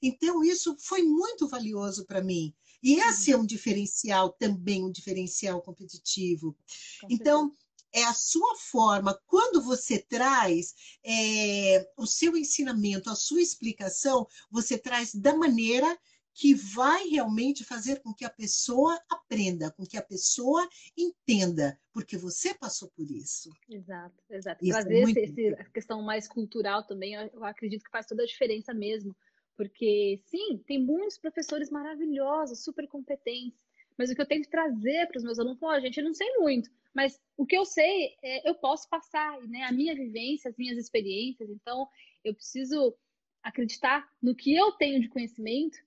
Então, 0.00 0.42
isso 0.42 0.76
foi 0.78 1.02
muito 1.02 1.48
valioso 1.48 2.04
para 2.06 2.22
mim. 2.22 2.54
E 2.82 2.94
esse 2.94 3.32
uhum. 3.32 3.40
é 3.40 3.42
um 3.42 3.46
diferencial 3.46 4.30
também, 4.32 4.84
um 4.84 4.90
diferencial 4.90 5.62
competitivo. 5.62 6.56
Com 7.00 7.06
então, 7.08 7.54
é 7.92 8.04
a 8.04 8.14
sua 8.14 8.56
forma, 8.56 9.20
quando 9.26 9.62
você 9.62 9.98
traz 9.98 10.74
é, 11.04 11.86
o 11.96 12.06
seu 12.06 12.36
ensinamento, 12.36 13.10
a 13.10 13.14
sua 13.14 13.42
explicação, 13.42 14.26
você 14.50 14.78
traz 14.78 15.14
da 15.14 15.36
maneira 15.36 15.98
que 16.34 16.54
vai 16.54 17.08
realmente 17.08 17.64
fazer 17.64 18.00
com 18.00 18.12
que 18.14 18.24
a 18.24 18.30
pessoa 18.30 18.98
aprenda, 19.10 19.70
com 19.70 19.84
que 19.84 19.96
a 19.96 20.02
pessoa 20.02 20.66
entenda, 20.96 21.78
porque 21.92 22.16
você 22.16 22.54
passou 22.54 22.90
por 22.96 23.10
isso. 23.10 23.50
Exato, 23.68 24.14
exato. 24.30 24.64
Isso 24.64 24.72
Trazer 24.72 24.94
é 24.94 25.02
esse, 25.02 25.20
esse, 25.20 25.48
a 25.48 25.64
questão 25.64 26.02
mais 26.02 26.26
cultural 26.26 26.84
também, 26.84 27.14
eu 27.14 27.44
acredito 27.44 27.84
que 27.84 27.90
faz 27.90 28.06
toda 28.06 28.22
a 28.22 28.26
diferença 28.26 28.72
mesmo, 28.72 29.14
porque 29.56 30.20
sim, 30.24 30.58
tem 30.66 30.82
muitos 30.82 31.18
professores 31.18 31.70
maravilhosos, 31.70 32.64
super 32.64 32.88
competentes, 32.88 33.62
mas 33.98 34.10
o 34.10 34.14
que 34.14 34.22
eu 34.22 34.26
tenho 34.26 34.42
que 34.42 34.50
trazer 34.50 35.06
para 35.06 35.18
os 35.18 35.24
meus 35.24 35.38
alunos, 35.38 35.62
oh, 35.62 35.80
gente, 35.80 35.98
eu 35.98 36.04
não 36.04 36.14
sei 36.14 36.28
muito, 36.38 36.70
mas 36.94 37.20
o 37.36 37.44
que 37.44 37.56
eu 37.56 37.64
sei, 37.64 38.16
é, 38.22 38.48
eu 38.48 38.54
posso 38.54 38.88
passar, 38.88 39.40
né? 39.42 39.64
A 39.64 39.72
minha 39.72 39.94
vivência, 39.94 40.50
as 40.50 40.56
minhas 40.56 40.78
experiências, 40.78 41.50
então 41.50 41.86
eu 42.24 42.34
preciso 42.34 42.94
acreditar 43.42 44.08
no 44.22 44.34
que 44.34 44.54
eu 44.54 44.72
tenho 44.72 45.00
de 45.00 45.08
conhecimento 45.08 45.78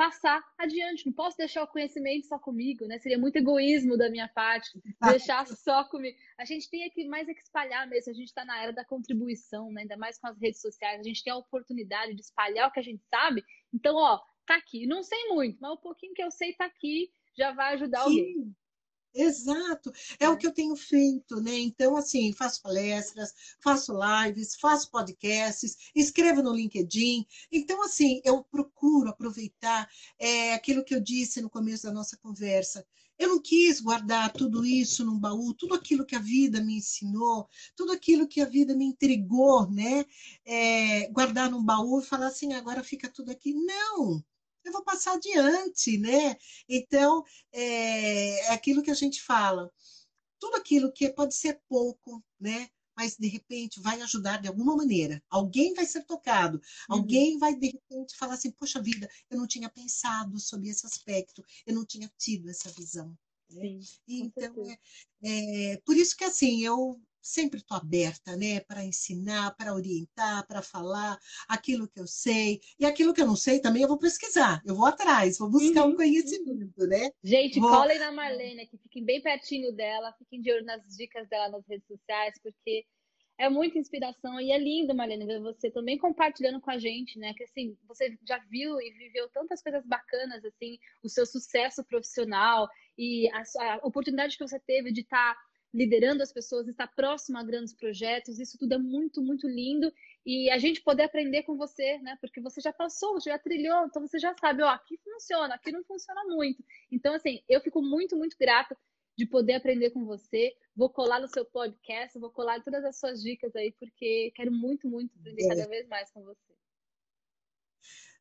passar 0.00 0.42
adiante. 0.56 1.04
Não 1.04 1.12
posso 1.12 1.36
deixar 1.36 1.62
o 1.62 1.66
conhecimento 1.66 2.26
só 2.26 2.38
comigo, 2.38 2.86
né? 2.86 2.98
Seria 2.98 3.18
muito 3.18 3.36
egoísmo 3.36 3.98
da 3.98 4.08
minha 4.08 4.26
parte 4.28 4.80
deixar 4.98 5.46
só 5.46 5.84
comigo. 5.84 6.16
A 6.38 6.44
gente 6.46 6.70
tem 6.70 6.88
que 6.88 7.06
mais 7.06 7.28
é 7.28 7.34
que 7.34 7.42
espalhar 7.42 7.86
mesmo. 7.86 8.10
A 8.10 8.14
gente 8.14 8.28
está 8.28 8.42
na 8.42 8.62
era 8.62 8.72
da 8.72 8.82
contribuição, 8.82 9.70
né? 9.70 9.82
ainda 9.82 9.98
mais 9.98 10.18
com 10.18 10.26
as 10.26 10.40
redes 10.40 10.62
sociais. 10.62 11.00
A 11.00 11.02
gente 11.02 11.22
tem 11.22 11.30
a 11.30 11.36
oportunidade 11.36 12.14
de 12.14 12.22
espalhar 12.22 12.66
o 12.66 12.72
que 12.72 12.80
a 12.80 12.82
gente 12.82 13.04
sabe. 13.10 13.44
Então, 13.74 13.94
ó, 13.94 14.18
tá 14.46 14.56
aqui. 14.56 14.86
Não 14.86 15.02
sei 15.02 15.28
muito, 15.28 15.58
mas 15.60 15.72
o 15.72 15.76
pouquinho 15.76 16.14
que 16.14 16.22
eu 16.22 16.30
sei 16.30 16.54
tá 16.54 16.64
aqui 16.64 17.10
já 17.36 17.52
vai 17.52 17.74
ajudar 17.74 18.04
Sim. 18.04 18.04
alguém. 18.04 18.56
Exato, 19.12 19.92
é, 20.20 20.24
é, 20.24 20.28
o 20.28 20.36
que 20.36 20.46
eu 20.46 20.52
tenho 20.52 20.76
feito, 20.76 21.40
né? 21.40 21.58
Então, 21.58 21.96
assim, 21.96 22.32
faço 22.32 22.62
palestras, 22.62 23.32
faço 23.60 23.92
lives, 23.92 24.54
faço 24.56 24.90
podcasts, 24.90 25.76
escrevo 25.94 26.42
no 26.42 26.54
LinkedIn. 26.54 27.26
Então, 27.50 27.82
assim, 27.82 28.20
eu 28.24 28.44
procuro 28.44 29.10
aproveitar 29.10 29.88
é, 30.18 30.54
aquilo 30.54 30.84
que 30.84 30.94
eu 30.94 31.00
disse 31.00 31.40
no 31.40 31.50
começo 31.50 31.84
da 31.84 31.92
nossa 31.92 32.16
conversa. 32.18 32.86
Eu 33.18 33.28
não 33.30 33.42
quis 33.42 33.80
guardar 33.80 34.32
tudo 34.32 34.64
isso 34.64 35.04
num 35.04 35.18
baú, 35.18 35.52
tudo 35.54 35.74
aquilo 35.74 36.06
que 36.06 36.16
a 36.16 36.20
vida 36.20 36.62
me 36.62 36.76
ensinou, 36.78 37.48
tudo 37.76 37.92
aquilo 37.92 38.26
que 38.28 38.40
a 38.40 38.46
vida 38.46 38.74
me 38.76 38.84
entregou, 38.86 39.68
né? 39.70 40.06
É, 40.44 41.08
guardar 41.08 41.50
num 41.50 41.62
baú 41.64 42.00
e 42.00 42.04
falar 42.04 42.28
assim, 42.28 42.52
agora 42.54 42.82
fica 42.84 43.10
tudo 43.10 43.30
aqui. 43.30 43.52
Não! 43.52 44.24
Eu 44.64 44.72
vou 44.72 44.84
passar 44.84 45.14
adiante, 45.14 45.98
né? 45.98 46.36
Então, 46.68 47.24
é, 47.52 48.46
é 48.46 48.50
aquilo 48.50 48.82
que 48.82 48.90
a 48.90 48.94
gente 48.94 49.22
fala. 49.22 49.72
Tudo 50.38 50.56
aquilo 50.56 50.92
que 50.92 51.10
pode 51.10 51.34
ser 51.34 51.60
pouco, 51.68 52.22
né? 52.38 52.70
mas 53.00 53.16
de 53.16 53.28
repente 53.28 53.80
vai 53.80 53.98
ajudar 54.02 54.42
de 54.42 54.48
alguma 54.48 54.76
maneira. 54.76 55.22
Alguém 55.30 55.72
vai 55.72 55.86
ser 55.86 56.04
tocado, 56.04 56.58
uhum. 56.90 56.96
alguém 56.96 57.38
vai 57.38 57.54
de 57.56 57.68
repente 57.68 58.14
falar 58.14 58.34
assim: 58.34 58.50
poxa 58.50 58.82
vida, 58.82 59.08
eu 59.30 59.38
não 59.38 59.46
tinha 59.46 59.70
pensado 59.70 60.38
sobre 60.38 60.68
esse 60.68 60.84
aspecto, 60.84 61.42
eu 61.66 61.74
não 61.74 61.86
tinha 61.86 62.12
tido 62.18 62.50
essa 62.50 62.70
visão. 62.70 63.16
Né? 63.48 63.80
Sim, 63.82 63.98
então, 64.06 64.54
é, 65.22 65.72
é, 65.72 65.76
por 65.78 65.96
isso 65.96 66.14
que 66.14 66.24
assim, 66.24 66.62
eu 66.62 67.00
sempre 67.20 67.58
estou 67.58 67.76
aberta, 67.76 68.36
né, 68.36 68.60
para 68.60 68.84
ensinar, 68.84 69.54
para 69.56 69.74
orientar, 69.74 70.46
para 70.46 70.62
falar 70.62 71.18
aquilo 71.48 71.88
que 71.88 72.00
eu 72.00 72.06
sei 72.06 72.60
e 72.78 72.84
aquilo 72.84 73.12
que 73.14 73.20
eu 73.20 73.26
não 73.26 73.36
sei 73.36 73.60
também 73.60 73.82
eu 73.82 73.88
vou 73.88 73.98
pesquisar, 73.98 74.62
eu 74.64 74.74
vou 74.74 74.86
atrás, 74.86 75.38
vou 75.38 75.50
buscar 75.50 75.84
uhum. 75.84 75.92
um 75.92 75.96
conhecimento, 75.96 76.86
né? 76.86 77.10
Gente, 77.22 77.60
vou... 77.60 77.70
colhem 77.70 77.98
na 77.98 78.12
Marlene 78.12 78.62
aqui, 78.62 78.78
fiquem 78.78 79.04
bem 79.04 79.20
pertinho 79.20 79.72
dela, 79.72 80.14
fiquem 80.18 80.40
de 80.40 80.52
olho 80.52 80.64
nas 80.64 80.82
dicas 80.96 81.28
dela 81.28 81.48
nas 81.48 81.66
redes 81.66 81.86
sociais, 81.86 82.34
porque 82.42 82.84
é 83.40 83.48
muita 83.48 83.78
inspiração 83.78 84.38
e 84.38 84.52
é 84.52 84.58
lindo, 84.58 84.94
Marlene, 84.94 85.24
ver 85.24 85.40
você 85.40 85.70
também 85.70 85.96
compartilhando 85.96 86.60
com 86.60 86.70
a 86.70 86.78
gente, 86.78 87.18
né? 87.18 87.32
Que 87.34 87.44
assim, 87.44 87.74
você 87.88 88.14
já 88.28 88.38
viu 88.50 88.78
e 88.78 88.90
viveu 88.92 89.30
tantas 89.30 89.62
coisas 89.62 89.82
bacanas, 89.86 90.44
assim, 90.44 90.78
o 91.02 91.08
seu 91.08 91.24
sucesso 91.24 91.82
profissional 91.84 92.68
e 92.98 93.30
a, 93.30 93.42
a 93.60 93.76
oportunidade 93.82 94.36
que 94.36 94.46
você 94.46 94.60
teve 94.60 94.92
de 94.92 95.00
estar 95.00 95.34
tá 95.34 95.40
liderando 95.72 96.22
as 96.22 96.32
pessoas, 96.32 96.66
estar 96.66 96.88
próximo 96.88 97.38
a 97.38 97.44
grandes 97.44 97.72
projetos, 97.72 98.38
isso 98.38 98.58
tudo 98.58 98.74
é 98.74 98.78
muito, 98.78 99.22
muito 99.22 99.48
lindo. 99.48 99.92
E 100.26 100.50
a 100.50 100.58
gente 100.58 100.82
poder 100.82 101.04
aprender 101.04 101.44
com 101.44 101.56
você, 101.56 101.98
né? 101.98 102.16
Porque 102.20 102.40
você 102.40 102.60
já 102.60 102.72
passou, 102.72 103.20
já 103.20 103.38
trilhou, 103.38 103.86
então 103.86 104.06
você 104.06 104.18
já 104.18 104.34
sabe, 104.38 104.62
ó, 104.62 104.68
aqui 104.68 104.98
funciona, 105.02 105.54
aqui 105.54 105.70
não 105.70 105.84
funciona 105.84 106.22
muito. 106.24 106.62
Então, 106.90 107.14
assim, 107.14 107.40
eu 107.48 107.60
fico 107.60 107.80
muito, 107.80 108.16
muito 108.16 108.36
grata 108.38 108.76
de 109.16 109.26
poder 109.26 109.54
aprender 109.54 109.90
com 109.90 110.04
você. 110.04 110.52
Vou 110.74 110.90
colar 110.90 111.20
no 111.20 111.28
seu 111.28 111.44
podcast, 111.44 112.18
vou 112.18 112.30
colar 112.30 112.62
todas 112.62 112.84
as 112.84 112.98
suas 112.98 113.22
dicas 113.22 113.54
aí, 113.54 113.72
porque 113.78 114.32
quero 114.34 114.52
muito, 114.52 114.88
muito 114.88 115.14
aprender 115.18 115.48
cada 115.48 115.68
vez 115.68 115.86
mais 115.88 116.10
com 116.10 116.22
você. 116.22 116.54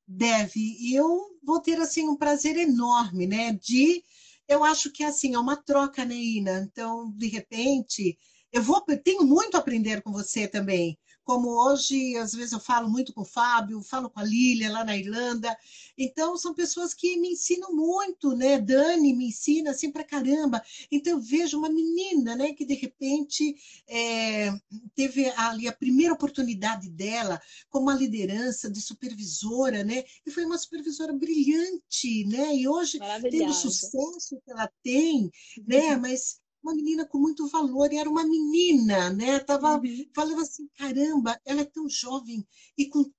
Deve, 0.05 0.95
eu 0.95 1.37
vou 1.43 1.61
ter 1.61 1.79
assim 1.79 2.07
um 2.07 2.17
prazer 2.17 2.57
enorme, 2.57 3.27
né, 3.27 3.53
de 3.53 4.03
eu 4.49 4.63
acho 4.63 4.91
que 4.91 5.03
assim, 5.03 5.35
é 5.35 5.39
uma 5.39 5.55
troca, 5.55 6.03
né, 6.05 6.15
Ina? 6.15 6.61
Então, 6.69 7.11
de 7.11 7.27
repente, 7.27 8.17
eu 8.51 8.61
vou, 8.63 8.81
tenho 9.03 9.23
muito 9.25 9.55
a 9.55 9.59
aprender 9.59 10.01
com 10.01 10.11
você 10.11 10.47
também 10.47 10.97
como 11.29 11.49
hoje, 11.49 12.17
às 12.17 12.33
vezes 12.33 12.53
eu 12.53 12.59
falo 12.59 12.89
muito 12.89 13.13
com 13.13 13.21
o 13.21 13.25
Fábio, 13.25 13.83
falo 13.83 14.09
com 14.09 14.19
a 14.19 14.23
Lília 14.23 14.71
lá 14.71 14.83
na 14.83 14.97
Irlanda. 14.97 15.55
Então, 15.95 16.35
são 16.35 16.55
pessoas 16.55 16.91
que 16.91 17.17
me 17.17 17.33
ensinam 17.33 17.71
muito, 17.71 18.35
né? 18.35 18.59
Dani 18.59 19.13
me 19.13 19.27
ensina 19.27 19.69
assim 19.69 19.91
para 19.91 20.03
caramba. 20.03 20.59
Então, 20.91 21.13
eu 21.13 21.19
vejo 21.21 21.59
uma 21.59 21.69
menina, 21.69 22.35
né, 22.35 22.53
que 22.53 22.65
de 22.65 22.73
repente 22.73 23.55
é, 23.87 24.51
teve 24.95 25.29
ali 25.37 25.67
a 25.67 25.71
primeira 25.71 26.15
oportunidade 26.15 26.89
dela 26.89 27.39
como 27.69 27.83
uma 27.83 27.93
liderança 27.93 28.67
de 28.67 28.81
supervisora, 28.81 29.83
né? 29.83 30.03
E 30.25 30.31
foi 30.31 30.45
uma 30.45 30.57
supervisora 30.57 31.13
brilhante, 31.13 32.25
né? 32.25 32.55
E 32.55 32.67
hoje 32.67 32.97
tem 33.29 33.47
o 33.47 33.53
sucesso 33.53 34.41
que 34.43 34.49
ela 34.49 34.67
tem, 34.81 35.29
né? 35.67 35.93
Uhum. 35.93 36.01
Mas 36.01 36.38
uma 36.61 36.75
menina 36.75 37.05
com 37.05 37.17
muito 37.17 37.47
valor, 37.47 37.91
e 37.91 37.97
era 37.97 38.09
uma 38.09 38.23
menina, 38.23 39.09
né? 39.11 39.39
Tava 39.39 39.77
uhum. 39.77 40.09
falando 40.13 40.41
assim, 40.41 40.67
caramba, 40.77 41.39
ela 41.45 41.61
é 41.61 41.65
tão 41.65 41.89
jovem 41.89 42.45
e 42.77 42.87
com 42.87 43.09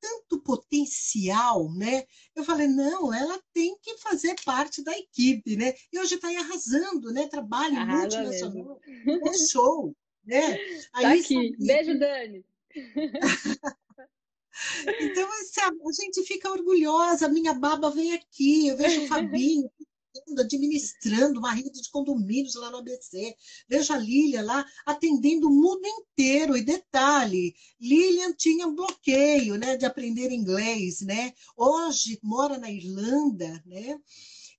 tanto 0.00 0.40
potencial, 0.42 1.72
né? 1.72 2.04
Eu 2.34 2.44
falei, 2.44 2.66
não, 2.66 3.14
ela 3.14 3.40
tem 3.54 3.76
que 3.80 3.96
fazer 3.98 4.34
parte 4.44 4.82
da 4.82 4.96
equipe, 4.98 5.56
né? 5.56 5.72
E 5.92 5.98
hoje 5.98 6.16
está 6.16 6.28
arrasando, 6.28 7.12
né? 7.12 7.28
Trabalho 7.28 7.78
Arrasa 7.78 8.20
multinacional, 8.20 8.80
é 9.06 9.38
show, 9.50 9.94
né? 10.24 10.40
Aí, 10.92 11.02
tá 11.02 11.12
aqui, 11.12 11.34
sabe... 11.34 11.66
beijo, 11.66 11.98
Dani. 11.98 12.44
Então, 15.00 15.28
a 15.28 15.92
gente 15.92 16.22
fica 16.24 16.50
orgulhosa, 16.50 17.28
minha 17.28 17.54
baba 17.54 17.90
vem 17.90 18.12
aqui, 18.12 18.68
eu 18.68 18.76
vejo 18.76 19.04
o 19.04 19.06
Fabinho, 19.08 19.70
administrando 20.38 21.38
uma 21.38 21.52
rede 21.52 21.80
de 21.80 21.90
condomínios 21.90 22.54
lá 22.54 22.70
no 22.70 22.78
ABC. 22.78 23.34
Veja 23.68 23.94
a 23.94 23.98
Lilian 23.98 24.42
lá 24.42 24.64
atendendo 24.84 25.48
o 25.48 25.50
mundo 25.50 25.86
inteiro. 25.86 26.56
E 26.56 26.62
detalhe, 26.62 27.54
Lilian 27.80 28.32
tinha 28.34 28.66
um 28.66 28.74
bloqueio 28.74 29.56
né, 29.56 29.76
de 29.76 29.86
aprender 29.86 30.30
inglês. 30.30 31.00
Né? 31.00 31.32
Hoje 31.56 32.18
mora 32.22 32.58
na 32.58 32.70
Irlanda, 32.70 33.62
né? 33.66 33.98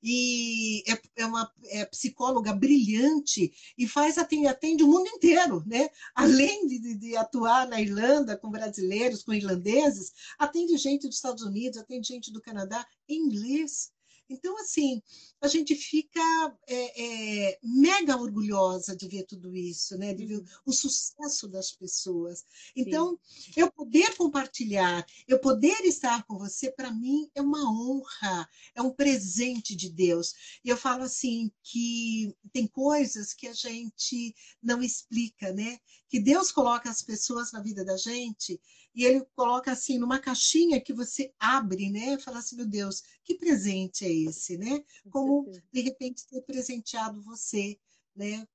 e 0.04 0.84
é, 0.86 1.02
é 1.16 1.26
uma 1.26 1.50
é 1.68 1.86
psicóloga 1.86 2.54
brilhante 2.54 3.54
e 3.78 3.88
faz 3.88 4.18
atende, 4.18 4.48
atende 4.48 4.84
o 4.84 4.88
mundo 4.88 5.08
inteiro, 5.08 5.64
né? 5.66 5.88
Além 6.14 6.68
de, 6.68 6.96
de, 6.96 7.16
atuar 7.16 7.70
na 7.70 7.80
Irlanda 7.80 8.38
com 8.38 8.52
brasileiros, 8.52 9.24
com 9.24 9.34
irlandeses, 9.34 10.12
atende 10.38 10.76
gente 10.76 11.08
dos 11.08 11.16
Estados 11.16 11.42
Unidos, 11.42 11.78
atende 11.78 12.06
gente 12.06 12.34
do 12.34 12.42
Canadá 12.42 12.86
em 13.08 13.26
inglês. 13.26 13.94
Então, 14.30 14.58
assim, 14.58 15.02
a 15.42 15.48
gente 15.48 15.76
fica 15.76 16.20
é, 16.68 17.50
é, 17.50 17.60
mega 17.62 18.18
orgulhosa 18.18 18.96
de 18.96 19.08
ver 19.08 19.24
tudo 19.24 19.56
isso, 19.56 19.98
né? 19.98 20.14
de 20.14 20.26
ver 20.26 20.38
uhum. 20.38 20.46
o 20.66 20.72
sucesso 20.72 21.48
das 21.48 21.72
pessoas. 21.72 22.46
Então, 22.76 23.20
Sim. 23.26 23.52
eu 23.58 23.72
poder 23.72 24.16
compartilhar, 24.16 25.06
eu 25.28 25.40
poder 25.40 25.82
estar 25.86 26.24
com 26.24 26.38
você, 26.38 26.72
para 26.72 26.92
mim, 26.92 27.30
é 27.36 27.42
uma 27.42 27.70
honra, 27.70 28.50
é 28.74 28.82
um 28.82 28.92
presente 28.92 29.76
de 29.76 29.90
Deus. 29.90 30.34
E 30.64 30.70
eu 30.70 30.78
falo 30.78 31.04
assim, 31.04 31.52
que 31.62 32.34
tem 32.52 32.66
coisas 32.68 33.34
que 33.34 33.48
a 33.48 33.54
gente 33.54 34.36
não 34.62 34.82
explica, 34.82 35.52
né? 35.52 35.78
Que 36.14 36.20
Deus 36.20 36.52
coloca 36.52 36.92
as 36.92 37.02
pessoas 37.02 37.52
na 37.52 37.60
vida 37.60 37.84
da 37.84 37.98
gente 37.98 38.62
e 38.94 39.04
ele 39.04 39.26
coloca 39.36 39.72
assim 39.72 39.98
numa 39.98 40.20
caixinha 40.20 40.80
que 40.80 40.94
você 40.94 41.34
abre, 41.40 41.90
né? 41.90 42.20
Fala 42.20 42.38
assim, 42.38 42.56
meu 42.56 42.68
Deus, 42.68 43.02
que 43.24 43.34
presente 43.34 44.06
é 44.06 44.14
esse, 44.14 44.56
né? 44.56 44.86
Como 45.10 45.50
de 45.72 45.82
repente 45.82 46.28
ter 46.28 46.42
presenteado 46.42 47.20
você, 47.24 47.80
né? 48.16 48.48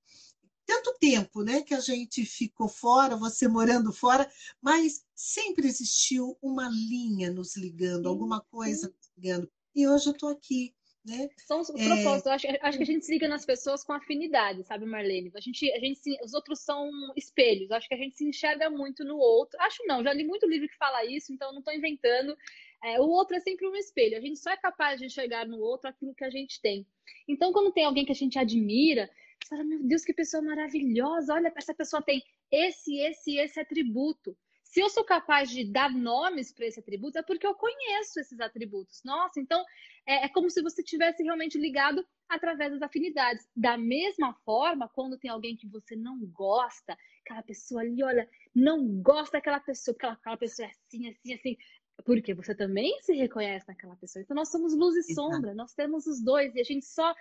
Tanto 0.65 0.97
tempo, 1.01 1.43
né, 1.43 1.61
que 1.63 1.75
a 1.75 1.81
gente 1.81 2.25
ficou 2.25 2.69
fora, 2.69 3.17
você 3.17 3.49
morando 3.49 3.93
fora, 3.93 4.31
mas 4.63 5.05
sempre 5.13 5.67
existiu 5.67 6.39
uma 6.41 6.69
linha 6.69 7.33
nos 7.33 7.57
ligando, 7.57 8.09
alguma 8.09 8.41
coisa 8.41 8.87
nos 8.87 9.11
ligando. 9.17 9.51
E 9.75 9.89
hoje 9.89 10.07
eu 10.07 10.13
estou 10.13 10.29
aqui, 10.29 10.77
né? 11.09 11.29
São 11.39 11.61
os 11.61 11.71
é... 11.71 11.73
propósitos. 11.73 12.27
Eu 12.27 12.33
acho, 12.33 12.47
acho, 12.63 12.77
que 12.79 12.83
a 12.83 12.87
gente 12.87 13.05
se 13.05 13.13
liga 13.13 13.27
nas 13.27 13.45
pessoas 13.45 13.83
com 13.83 13.93
afinidade, 13.93 14.63
sabe, 14.65 14.85
Marlene? 14.85 15.33
A 15.35 15.41
gente, 15.41 15.71
a 15.73 15.79
gente 15.79 15.99
se, 15.99 16.17
os 16.23 16.35
outros 16.35 16.61
são 16.61 16.91
espelhos. 17.17 17.71
Acho 17.71 17.89
que 17.89 17.95
a 17.95 17.99
gente 17.99 18.17
se 18.17 18.25
enxerga 18.25 18.71
muito 18.71 19.05
no 19.05 19.17
outro. 19.17 19.59
Acho 19.61 19.85
não, 19.87 20.03
já 20.03 20.13
li 20.13 20.25
muito 20.25 20.47
livro 20.47 20.69
que 20.69 20.77
fala 20.77 21.05
isso, 21.05 21.33
então 21.33 21.53
não 21.53 21.61
estou 21.61 21.75
inventando. 21.75 22.37
É, 22.85 23.01
o 23.01 23.05
outro 23.09 23.37
é 23.37 23.41
sempre 23.41 23.67
um 23.67 23.75
espelho. 23.75 24.17
A 24.17 24.21
gente 24.21 24.39
só 24.39 24.51
é 24.51 24.57
capaz 24.57 25.01
de 25.01 25.07
enxergar 25.07 25.47
no 25.47 25.59
outro 25.59 25.89
aquilo 25.89 26.15
que 26.15 26.25
a 26.25 26.31
gente 26.31 26.61
tem. 26.61 26.87
Então, 27.27 27.53
quando 27.53 27.73
tem 27.73 27.85
alguém 27.85 28.05
que 28.05 28.13
a 28.13 28.15
gente 28.15 28.39
admira, 28.39 29.11
você 29.43 29.49
fala, 29.49 29.65
meu 29.65 29.83
Deus, 29.83 30.05
que 30.05 30.13
pessoa 30.13 30.43
maravilhosa. 30.43 31.35
Olha, 31.35 31.53
essa 31.57 31.75
pessoa 31.75 32.03
tem 32.03 32.23
esse, 32.51 32.99
esse, 33.01 33.37
esse 33.37 33.59
atributo. 33.59 34.37
Se 34.69 34.81
eu 34.81 34.91
sou 34.91 35.03
capaz 35.03 35.49
de 35.51 35.65
dar 35.65 35.91
nomes 35.91 36.53
para 36.53 36.67
esse 36.67 36.79
atributo, 36.79 37.19
é 37.19 37.23
porque 37.23 37.47
eu 37.47 37.55
conheço 37.55 38.21
esses 38.21 38.39
atributos. 38.39 39.01
Nossa, 39.03 39.41
então 39.41 39.65
é, 40.07 40.27
é 40.27 40.29
como 40.29 40.51
se 40.51 40.61
você 40.63 40.83
tivesse 40.83 41.23
realmente 41.23 41.57
ligado 41.57 42.07
através 42.29 42.73
das 42.73 42.83
afinidades. 42.83 43.49
Da 43.57 43.79
mesma 43.79 44.35
forma, 44.45 44.87
quando 44.89 45.19
tem 45.19 45.31
alguém 45.31 45.57
que 45.57 45.67
você 45.67 45.97
não 45.97 46.19
gosta, 46.27 46.97
aquela 47.25 47.43
pessoa 47.43 47.81
ali, 47.81 48.03
olha, 48.03 48.29
não 48.55 49.01
gosta 49.01 49.39
daquela 49.39 49.59
pessoa, 49.59 49.95
aquela, 49.97 50.13
aquela 50.13 50.37
pessoa 50.37 50.69
é 50.69 50.71
assim, 50.71 51.09
assim, 51.09 51.33
assim, 51.33 51.57
porque 52.05 52.35
você 52.35 52.55
também 52.55 53.01
se 53.01 53.15
reconhece 53.15 53.67
naquela 53.67 53.97
pessoa. 53.97 54.23
Então, 54.23 54.35
nós 54.35 54.51
somos 54.51 54.77
luz 54.77 54.95
e 54.97 54.99
Exato. 54.99 55.15
sombra, 55.15 55.55
nós 55.55 55.73
temos 55.73 56.07
os 56.07 56.23
dois, 56.23 56.55
e 56.55 56.61
a 56.61 56.65
gente 56.65 56.85
só 56.85 57.15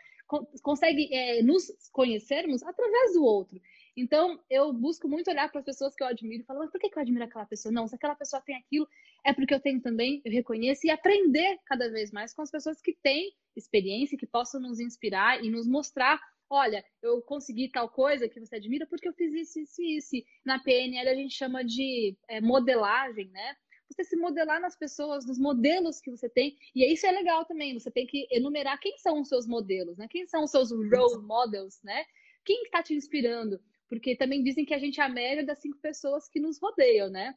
consegue 0.61 1.09
é, 1.13 1.41
nos 1.41 1.71
conhecermos 1.93 2.61
através 2.61 3.13
do 3.13 3.23
outro. 3.23 3.57
Então, 3.97 4.39
eu 4.47 4.71
busco 4.71 5.09
muito 5.09 5.31
olhar 5.31 5.49
para 5.49 5.59
as 5.59 5.65
pessoas 5.65 5.95
que 5.95 6.03
eu 6.03 6.07
admiro 6.07 6.43
e 6.43 6.45
falar, 6.45 6.59
mas 6.59 6.71
por 6.71 6.79
que 6.79 6.87
eu 6.95 7.01
admiro 7.01 7.25
aquela 7.25 7.47
pessoa? 7.47 7.71
Não, 7.73 7.87
se 7.87 7.95
aquela 7.95 8.15
pessoa 8.15 8.41
tem 8.45 8.55
aquilo, 8.55 8.87
é 9.25 9.33
porque 9.33 9.53
eu 9.53 9.59
tenho 9.59 9.81
também, 9.81 10.21
eu 10.23 10.31
reconheço, 10.31 10.85
e 10.85 10.91
aprender 10.91 11.59
cada 11.65 11.89
vez 11.89 12.11
mais 12.11 12.31
com 12.31 12.43
as 12.43 12.51
pessoas 12.51 12.79
que 12.79 12.93
têm 13.01 13.33
experiência, 13.55 14.17
que 14.17 14.27
possam 14.27 14.61
nos 14.61 14.79
inspirar 14.79 15.43
e 15.43 15.49
nos 15.49 15.67
mostrar 15.67 16.21
olha, 16.49 16.83
eu 17.01 17.21
consegui 17.21 17.69
tal 17.69 17.89
coisa 17.89 18.29
que 18.29 18.39
você 18.39 18.55
admira 18.55 18.87
porque 18.87 19.07
eu 19.07 19.13
fiz 19.13 19.33
isso, 19.33 19.59
isso 19.59 19.81
e 19.81 19.97
isso. 19.97 20.15
Na 20.45 20.59
PNL 20.59 21.09
a 21.09 21.15
gente 21.15 21.35
chama 21.35 21.63
de 21.63 22.15
é, 22.27 22.39
modelagem, 22.39 23.29
né? 23.31 23.55
Você 23.89 24.03
se 24.03 24.15
modelar 24.17 24.59
nas 24.59 24.75
pessoas, 24.75 25.25
nos 25.25 25.37
modelos 25.37 25.99
que 25.99 26.11
você 26.11 26.29
tem. 26.29 26.57
E 26.75 26.85
isso 26.91 27.05
é 27.05 27.11
legal 27.11 27.45
também. 27.45 27.77
Você 27.77 27.89
tem 27.89 28.05
que 28.05 28.27
enumerar 28.31 28.79
quem 28.79 28.97
são 28.97 29.21
os 29.21 29.29
seus 29.29 29.47
modelos, 29.47 29.97
né? 29.97 30.07
Quem 30.09 30.25
são 30.27 30.43
os 30.43 30.51
seus 30.51 30.71
role 30.71 31.21
models, 31.21 31.81
né? 31.83 32.05
Quem 32.43 32.63
está 32.63 32.83
te 32.83 32.93
inspirando? 32.93 33.59
Porque 33.89 34.15
também 34.15 34.43
dizem 34.43 34.65
que 34.65 34.73
a 34.73 34.79
gente 34.79 34.99
é 34.99 35.03
a 35.03 35.09
média 35.09 35.45
das 35.45 35.59
cinco 35.59 35.77
pessoas 35.77 36.27
que 36.29 36.39
nos 36.39 36.59
rodeiam, 36.59 37.09
né? 37.09 37.35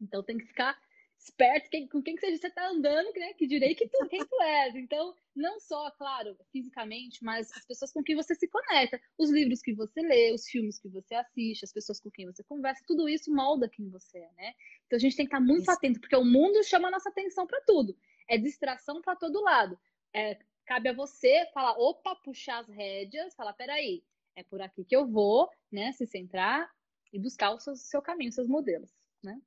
Então 0.00 0.22
tem 0.22 0.38
que 0.38 0.46
ficar 0.46 0.78
esperto 1.20 1.68
quem, 1.68 1.86
com 1.86 2.02
quem 2.02 2.16
que 2.16 2.20
você 2.20 2.46
está 2.46 2.68
andando, 2.68 3.12
né? 3.12 3.34
Que 3.34 3.46
direi 3.46 3.74
que 3.74 3.86
tu, 3.86 4.08
quem 4.08 4.24
tu 4.24 4.42
és. 4.42 4.74
Então, 4.74 5.14
não 5.36 5.60
só, 5.60 5.90
claro, 5.92 6.36
fisicamente, 6.50 7.22
mas 7.22 7.52
as 7.52 7.64
pessoas 7.66 7.92
com 7.92 8.02
quem 8.02 8.16
você 8.16 8.34
se 8.34 8.48
conecta, 8.48 9.00
os 9.18 9.30
livros 9.30 9.60
que 9.60 9.74
você 9.74 10.00
lê, 10.00 10.32
os 10.32 10.46
filmes 10.46 10.78
que 10.78 10.88
você 10.88 11.14
assiste, 11.14 11.64
as 11.64 11.72
pessoas 11.72 12.00
com 12.00 12.10
quem 12.10 12.26
você 12.26 12.42
conversa, 12.44 12.82
tudo 12.86 13.08
isso 13.08 13.32
molda 13.32 13.68
quem 13.68 13.88
você 13.90 14.18
é, 14.18 14.32
né? 14.32 14.54
Então 14.86 14.96
a 14.96 15.00
gente 15.00 15.16
tem 15.16 15.26
que 15.26 15.34
estar 15.34 15.44
muito 15.44 15.62
isso. 15.62 15.70
atento, 15.70 16.00
porque 16.00 16.16
o 16.16 16.24
mundo 16.24 16.64
chama 16.64 16.88
a 16.88 16.90
nossa 16.90 17.10
atenção 17.10 17.46
para 17.46 17.60
tudo. 17.62 17.96
É 18.28 18.38
distração 18.38 19.02
para 19.02 19.16
todo 19.16 19.42
lado. 19.42 19.78
É, 20.14 20.38
cabe 20.64 20.88
a 20.88 20.94
você 20.94 21.46
falar, 21.52 21.72
opa, 21.78 22.16
puxar 22.16 22.60
as 22.60 22.68
rédeas, 22.68 23.34
falar, 23.34 23.52
peraí, 23.52 24.02
é 24.36 24.42
por 24.44 24.60
aqui 24.60 24.84
que 24.84 24.94
eu 24.96 25.06
vou, 25.06 25.48
né? 25.70 25.92
Se 25.92 26.06
centrar 26.06 26.68
e 27.12 27.18
buscar 27.18 27.52
o 27.52 27.60
seu, 27.60 27.76
seu 27.76 28.02
caminho, 28.02 28.32
seus 28.32 28.48
modelos, 28.48 28.90
né? 29.22 29.40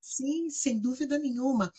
Sim, 0.00 0.48
sem 0.48 0.78
dúvida 0.78 1.18
nenhuma. 1.18 1.72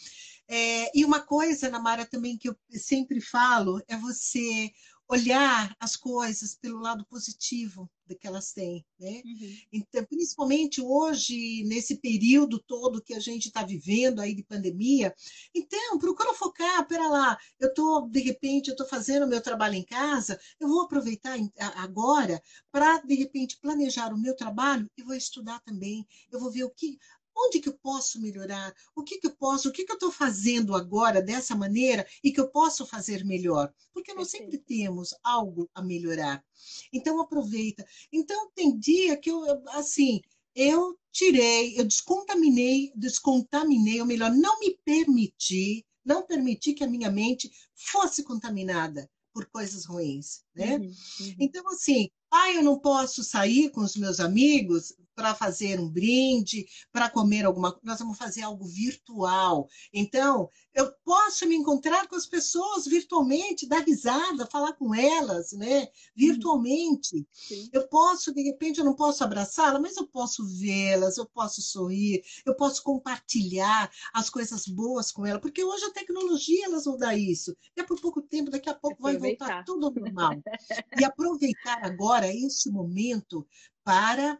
É, 0.47 0.97
e 0.97 1.05
uma 1.05 1.21
coisa, 1.21 1.69
Namara, 1.69 2.05
também 2.05 2.37
que 2.37 2.49
eu 2.49 2.55
sempre 2.71 3.21
falo 3.21 3.81
é 3.87 3.97
você 3.97 4.71
olhar 5.09 5.75
as 5.79 5.95
coisas 5.95 6.55
pelo 6.55 6.79
lado 6.79 7.05
positivo 7.05 7.89
que 8.15 8.27
elas 8.27 8.53
têm, 8.53 8.85
né? 8.99 9.21
Uhum. 9.25 9.57
Então, 9.71 10.03
principalmente 10.05 10.81
hoje, 10.81 11.63
nesse 11.65 11.97
período 11.97 12.59
todo 12.59 13.01
que 13.01 13.13
a 13.13 13.19
gente 13.19 13.47
está 13.47 13.63
vivendo 13.63 14.19
aí 14.19 14.33
de 14.33 14.43
pandemia, 14.43 15.13
então, 15.53 15.97
procura 15.99 16.33
focar, 16.33 16.87
pera 16.87 17.07
lá, 17.07 17.37
eu 17.59 17.69
estou, 17.69 18.07
de 18.09 18.19
repente, 18.19 18.69
eu 18.69 18.73
estou 18.73 18.87
fazendo 18.87 19.25
o 19.25 19.29
meu 19.29 19.41
trabalho 19.41 19.75
em 19.75 19.83
casa, 19.83 20.39
eu 20.59 20.67
vou 20.67 20.81
aproveitar 20.81 21.37
agora 21.75 22.41
para, 22.71 22.99
de 23.01 23.15
repente, 23.15 23.59
planejar 23.61 24.13
o 24.13 24.19
meu 24.19 24.35
trabalho 24.35 24.89
e 24.97 25.03
vou 25.03 25.15
estudar 25.15 25.59
também, 25.61 26.07
eu 26.31 26.39
vou 26.39 26.51
ver 26.51 26.63
o 26.63 26.71
que, 26.71 26.97
Onde 27.41 27.59
que 27.59 27.69
eu 27.69 27.77
posso 27.81 28.19
melhorar? 28.19 28.73
O 28.95 29.03
que 29.03 29.17
que 29.17 29.27
eu 29.27 29.35
posso? 29.35 29.69
O 29.69 29.71
que 29.71 29.85
que 29.85 29.91
eu 29.91 29.95
estou 29.95 30.11
fazendo 30.11 30.75
agora 30.75 31.21
dessa 31.21 31.55
maneira 31.55 32.05
e 32.23 32.31
que 32.31 32.39
eu 32.39 32.49
posso 32.49 32.85
fazer 32.85 33.23
melhor? 33.23 33.73
Porque 33.93 34.13
nós 34.13 34.29
sempre 34.29 34.57
temos 34.57 35.15
algo 35.23 35.69
a 35.73 35.81
melhorar. 35.81 36.43
Então 36.91 37.19
aproveita. 37.21 37.85
Então 38.11 38.51
tem 38.53 38.77
dia 38.77 39.15
que 39.15 39.31
eu 39.31 39.43
assim 39.69 40.21
eu 40.55 40.97
tirei, 41.11 41.79
eu 41.79 41.85
descontaminei, 41.85 42.91
descontaminei, 42.95 44.01
ou 44.01 44.05
melhor, 44.05 44.31
não 44.31 44.59
me 44.59 44.77
permiti, 44.83 45.85
não 46.03 46.25
permiti 46.25 46.73
que 46.73 46.83
a 46.83 46.87
minha 46.87 47.09
mente 47.09 47.49
fosse 47.73 48.23
contaminada 48.23 49.09
por 49.33 49.45
coisas 49.45 49.85
ruins, 49.85 50.43
né? 50.53 50.77
Uhum, 50.77 50.85
uhum. 50.85 51.35
Então 51.39 51.67
assim, 51.69 52.09
ah, 52.31 52.51
eu 52.51 52.63
não 52.63 52.79
posso 52.79 53.23
sair 53.23 53.69
com 53.69 53.81
os 53.81 53.95
meus 53.95 54.19
amigos 54.19 54.93
para 55.19 55.35
fazer 55.35 55.77
um 55.81 55.89
brinde, 55.89 56.65
para 56.93 57.09
comer 57.09 57.45
alguma 57.45 57.73
coisa. 57.73 57.85
Nós 57.85 57.99
vamos 57.99 58.17
fazer 58.17 58.41
algo 58.41 58.65
virtual. 58.65 59.67
Então, 59.93 60.49
eu 60.73 60.89
posso 61.03 61.45
me 61.45 61.57
encontrar 61.57 62.07
com 62.07 62.15
as 62.15 62.25
pessoas 62.25 62.85
virtualmente, 62.85 63.67
dar 63.67 63.83
risada, 63.83 64.45
falar 64.45 64.71
com 64.73 64.95
elas, 64.95 65.51
né? 65.51 65.89
Virtualmente. 66.15 67.27
Sim. 67.33 67.69
Eu 67.73 67.85
posso, 67.89 68.33
de 68.33 68.41
repente, 68.43 68.79
eu 68.79 68.85
não 68.85 68.95
posso 68.95 69.21
abraçá-las, 69.21 69.81
mas 69.81 69.97
eu 69.97 70.07
posso 70.07 70.45
vê-las, 70.45 71.17
eu 71.17 71.25
posso 71.25 71.61
sorrir, 71.61 72.23
eu 72.45 72.55
posso 72.55 72.81
compartilhar 72.81 73.91
as 74.13 74.29
coisas 74.29 74.65
boas 74.67 75.11
com 75.11 75.25
elas, 75.25 75.41
porque 75.41 75.61
hoje 75.61 75.83
a 75.83 75.91
tecnologia 75.91 76.63
elas 76.63 76.85
vão 76.85 76.97
dar 76.97 77.17
isso. 77.17 77.53
É 77.75 77.83
por 77.83 77.99
pouco 77.99 78.21
tempo, 78.21 78.49
daqui 78.49 78.69
a 78.69 78.73
pouco 78.73 79.03
vai 79.03 79.17
voltar 79.17 79.65
tudo 79.65 79.87
ao 79.87 79.93
normal. 79.93 80.41
e 80.97 81.03
aproveitar 81.03 81.83
agora 81.83 82.33
este 82.33 82.69
momento 82.69 83.45
para 83.83 84.39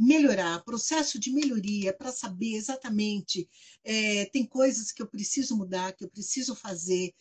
melhorar, 0.00 0.64
processo 0.64 1.18
de 1.18 1.30
melhoria, 1.30 1.92
para 1.92 2.10
saber 2.10 2.54
exatamente, 2.54 3.46
é, 3.84 4.24
tem 4.26 4.46
coisas 4.46 4.90
que 4.90 5.02
eu 5.02 5.06
preciso 5.06 5.56
mudar, 5.56 5.92
que 5.92 6.04
eu 6.04 6.10
preciso 6.10 6.56
fazer, 6.56 7.12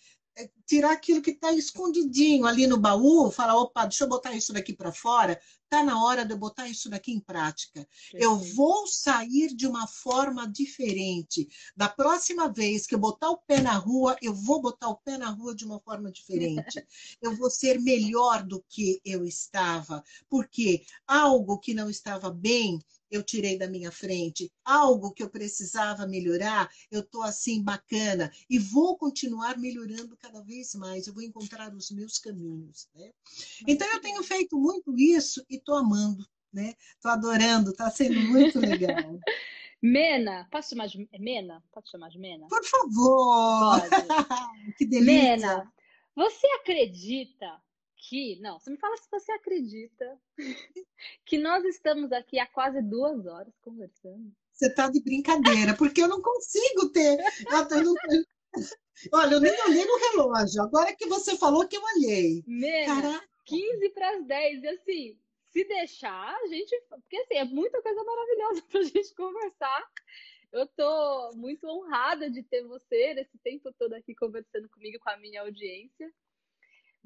tirar 0.65 0.91
aquilo 0.91 1.21
que 1.21 1.31
está 1.31 1.51
escondidinho 1.51 2.45
ali 2.45 2.67
no 2.67 2.77
baú, 2.77 3.31
falar, 3.31 3.55
opa, 3.55 3.85
deixa 3.85 4.03
eu 4.03 4.09
botar 4.09 4.33
isso 4.33 4.53
daqui 4.53 4.73
para 4.73 4.91
fora, 4.91 5.39
está 5.63 5.83
na 5.83 6.03
hora 6.03 6.25
de 6.25 6.33
eu 6.33 6.37
botar 6.37 6.67
isso 6.67 6.89
daqui 6.89 7.11
em 7.11 7.19
prática. 7.19 7.87
Eu 8.13 8.35
vou 8.37 8.87
sair 8.87 9.53
de 9.55 9.67
uma 9.67 9.87
forma 9.87 10.47
diferente. 10.47 11.47
Da 11.75 11.87
próxima 11.87 12.51
vez 12.51 12.87
que 12.87 12.95
eu 12.95 12.99
botar 12.99 13.29
o 13.29 13.37
pé 13.37 13.61
na 13.61 13.73
rua, 13.73 14.15
eu 14.21 14.33
vou 14.33 14.61
botar 14.61 14.89
o 14.89 14.97
pé 14.97 15.17
na 15.17 15.29
rua 15.29 15.55
de 15.55 15.65
uma 15.65 15.79
forma 15.79 16.11
diferente. 16.11 16.83
eu 17.21 17.35
vou 17.35 17.49
ser 17.49 17.79
melhor 17.79 18.43
do 18.43 18.63
que 18.67 18.99
eu 19.05 19.23
estava, 19.23 20.03
porque 20.29 20.83
algo 21.07 21.59
que 21.59 21.73
não 21.73 21.89
estava 21.89 22.31
bem, 22.31 22.79
eu 23.09 23.23
tirei 23.23 23.57
da 23.57 23.67
minha 23.67 23.91
frente, 23.91 24.51
algo 24.63 25.11
que 25.13 25.23
eu 25.23 25.29
precisava 25.29 26.07
melhorar, 26.07 26.69
eu 26.91 27.01
estou 27.01 27.23
assim 27.23 27.63
bacana 27.63 28.31
e 28.49 28.59
vou 28.59 28.97
continuar 28.97 29.57
melhorando 29.57 30.17
cada 30.17 30.41
vez 30.41 30.73
mais, 30.75 31.07
eu 31.07 31.13
vou 31.13 31.23
encontrar 31.23 31.73
os 31.73 31.91
meus 31.91 32.17
caminhos. 32.17 32.87
Né? 32.95 33.11
Então, 33.67 33.87
eu 33.91 34.01
tenho 34.01 34.23
feito 34.23 34.57
muito 34.57 34.97
isso 34.97 35.45
e 35.49 35.55
estou 35.55 35.75
amando, 35.75 36.25
né? 36.51 36.73
Estou 36.95 37.11
adorando, 37.11 37.71
está 37.71 37.89
sendo 37.89 38.19
muito 38.21 38.59
legal. 38.59 39.19
Mena, 39.81 40.45
posso 40.51 40.71
chamar 40.71 40.87
de 40.87 41.07
Mena? 41.17 41.63
Posso 41.71 41.91
chamar 41.91 42.09
de 42.09 42.19
Mena? 42.19 42.47
Por 42.47 42.63
favor! 42.65 43.81
que 44.77 44.85
delícia! 44.85 45.13
Mena, 45.13 45.73
Você 46.15 46.45
acredita 46.59 47.61
que. 47.99 48.39
Não, 48.39 48.59
você 48.59 48.71
me 48.71 48.77
fala 48.77 48.97
se 48.97 49.09
você 49.11 49.31
acredita 49.33 50.19
que 51.25 51.37
nós 51.37 51.63
estamos 51.65 52.11
aqui 52.11 52.39
há 52.39 52.47
quase 52.47 52.81
duas 52.81 53.25
horas 53.25 53.53
conversando. 53.61 54.31
Você 54.53 54.67
está 54.67 54.89
de 54.89 55.01
brincadeira, 55.01 55.75
porque 55.77 56.01
eu 56.01 56.07
não 56.07 56.21
consigo 56.21 56.89
ter. 56.89 57.19
Eu 57.71 57.83
não... 57.83 57.93
Olha, 59.13 59.35
eu 59.35 59.39
nem 59.39 59.61
olhei 59.63 59.85
no 59.85 59.97
relógio. 59.97 60.61
Agora 60.61 60.93
que 60.93 61.05
você 61.05 61.37
falou 61.37 61.67
que 61.67 61.77
eu 61.77 61.81
olhei. 61.95 62.43
Caraca. 62.85 63.29
15 63.45 63.89
para 63.91 64.17
as 64.17 64.25
10. 64.25 64.63
E 64.63 64.67
assim, 64.67 65.19
se 65.51 65.63
deixar, 65.63 66.35
a 66.35 66.47
gente. 66.47 66.75
Porque 66.89 67.17
assim, 67.17 67.35
é 67.35 67.45
muita 67.45 67.81
coisa 67.81 68.03
maravilhosa 68.03 68.61
para 68.69 68.79
a 68.81 68.83
gente 68.83 69.15
conversar. 69.15 69.91
Eu 70.51 70.67
tô 70.67 71.31
muito 71.35 71.67
honrada 71.67 72.29
de 72.29 72.43
ter 72.43 72.63
você 72.63 73.13
nesse 73.13 73.37
tempo 73.37 73.71
todo 73.73 73.93
aqui 73.93 74.15
conversando 74.15 74.67
comigo, 74.69 74.99
com 74.99 75.09
a 75.09 75.17
minha 75.17 75.41
audiência. 75.41 76.11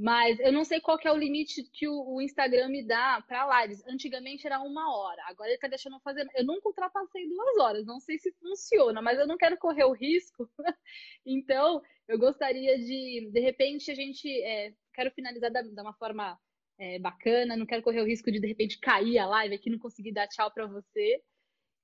Mas 0.04 0.38
eu 0.42 0.52
não 0.52 0.66
sei 0.66 0.82
qual 0.82 1.00
é 1.02 1.12
o 1.14 1.16
limite 1.16 1.64
que 1.64 1.88
o, 1.88 2.16
o 2.16 2.22
Instagram 2.22 2.68
me 2.68 2.86
dá 2.86 3.24
para 3.26 3.62
lives. 3.62 3.82
Antigamente 3.88 4.46
era 4.46 4.60
uma 4.60 4.94
hora, 4.94 5.24
agora 5.28 5.48
ele 5.48 5.56
está 5.56 5.70
deixando 5.70 5.96
eu 5.96 6.02
fazer. 6.02 6.28
Eu 6.36 6.44
nunca 6.44 6.68
ultrapassei 6.68 7.26
duas 7.30 7.58
horas, 7.58 7.86
não 7.86 8.02
sei 8.02 8.20
se 8.20 8.30
funciona, 8.34 9.02
mas 9.02 9.18
eu 9.18 9.26
não 9.26 9.38
quero 9.38 9.56
correr 9.58 9.86
o 9.86 9.94
risco. 9.94 10.50
então, 11.26 11.82
eu 12.06 12.20
gostaria 12.20 12.78
de, 12.78 13.30
de 13.32 13.40
repente, 13.40 13.90
a 13.92 13.96
gente. 13.96 14.28
É, 14.44 14.74
quero 14.94 15.10
finalizar 15.12 15.50
da, 15.50 15.62
de 15.62 15.70
uma 15.70 15.94
forma 15.94 16.38
é, 16.78 17.00
bacana, 17.00 17.56
não 17.56 17.66
quero 17.66 17.82
correr 17.82 18.02
o 18.02 18.06
risco 18.06 18.30
de, 18.30 18.42
de 18.42 18.48
repente, 18.48 18.80
cair 18.80 19.18
a 19.20 19.26
live 19.26 19.56
aqui, 19.56 19.70
não 19.70 19.80
conseguir 19.80 20.12
dar 20.12 20.28
tchau 20.28 20.52
para 20.52 20.68
você. 20.68 21.24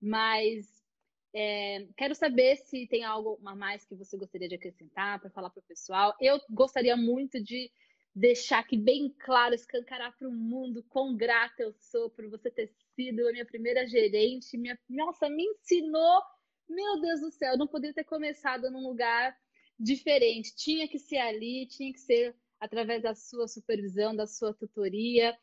Mas 0.01 0.67
é, 1.33 1.87
quero 1.95 2.13
saber 2.13 2.57
se 2.57 2.85
tem 2.85 3.05
algo 3.05 3.39
a 3.45 3.55
mais 3.55 3.85
que 3.85 3.95
você 3.95 4.17
gostaria 4.17 4.49
de 4.49 4.55
acrescentar 4.55 5.21
para 5.21 5.29
falar 5.29 5.49
para 5.49 5.61
o 5.61 5.67
pessoal. 5.69 6.13
Eu 6.19 6.37
gostaria 6.49 6.97
muito 6.97 7.41
de 7.41 7.71
deixar 8.15 8.59
aqui 8.59 8.77
bem 8.77 9.13
claro, 9.19 9.53
escancarar 9.55 10.15
para 10.17 10.27
o 10.27 10.31
mundo 10.31 10.83
quão 10.89 11.15
grata 11.15 11.63
eu 11.63 11.73
sou 11.73 12.09
por 12.09 12.27
você 12.29 12.49
ter 12.49 12.71
sido 12.95 13.27
a 13.27 13.31
minha 13.31 13.45
primeira 13.45 13.87
gerente. 13.87 14.57
Minha, 14.57 14.77
nossa, 14.89 15.29
me 15.29 15.43
ensinou. 15.43 16.21
Meu 16.67 17.01
Deus 17.01 17.21
do 17.21 17.31
céu, 17.31 17.53
eu 17.53 17.57
não 17.57 17.67
poderia 17.67 17.93
ter 17.93 18.03
começado 18.03 18.69
num 18.69 18.87
lugar 18.87 19.35
diferente. 19.79 20.55
Tinha 20.55 20.87
que 20.87 20.99
ser 20.99 21.17
ali, 21.17 21.65
tinha 21.67 21.91
que 21.91 21.99
ser 21.99 22.35
através 22.59 23.01
da 23.01 23.15
sua 23.15 23.47
supervisão, 23.47 24.15
da 24.15 24.27
sua 24.27 24.53
tutoria. 24.53 25.35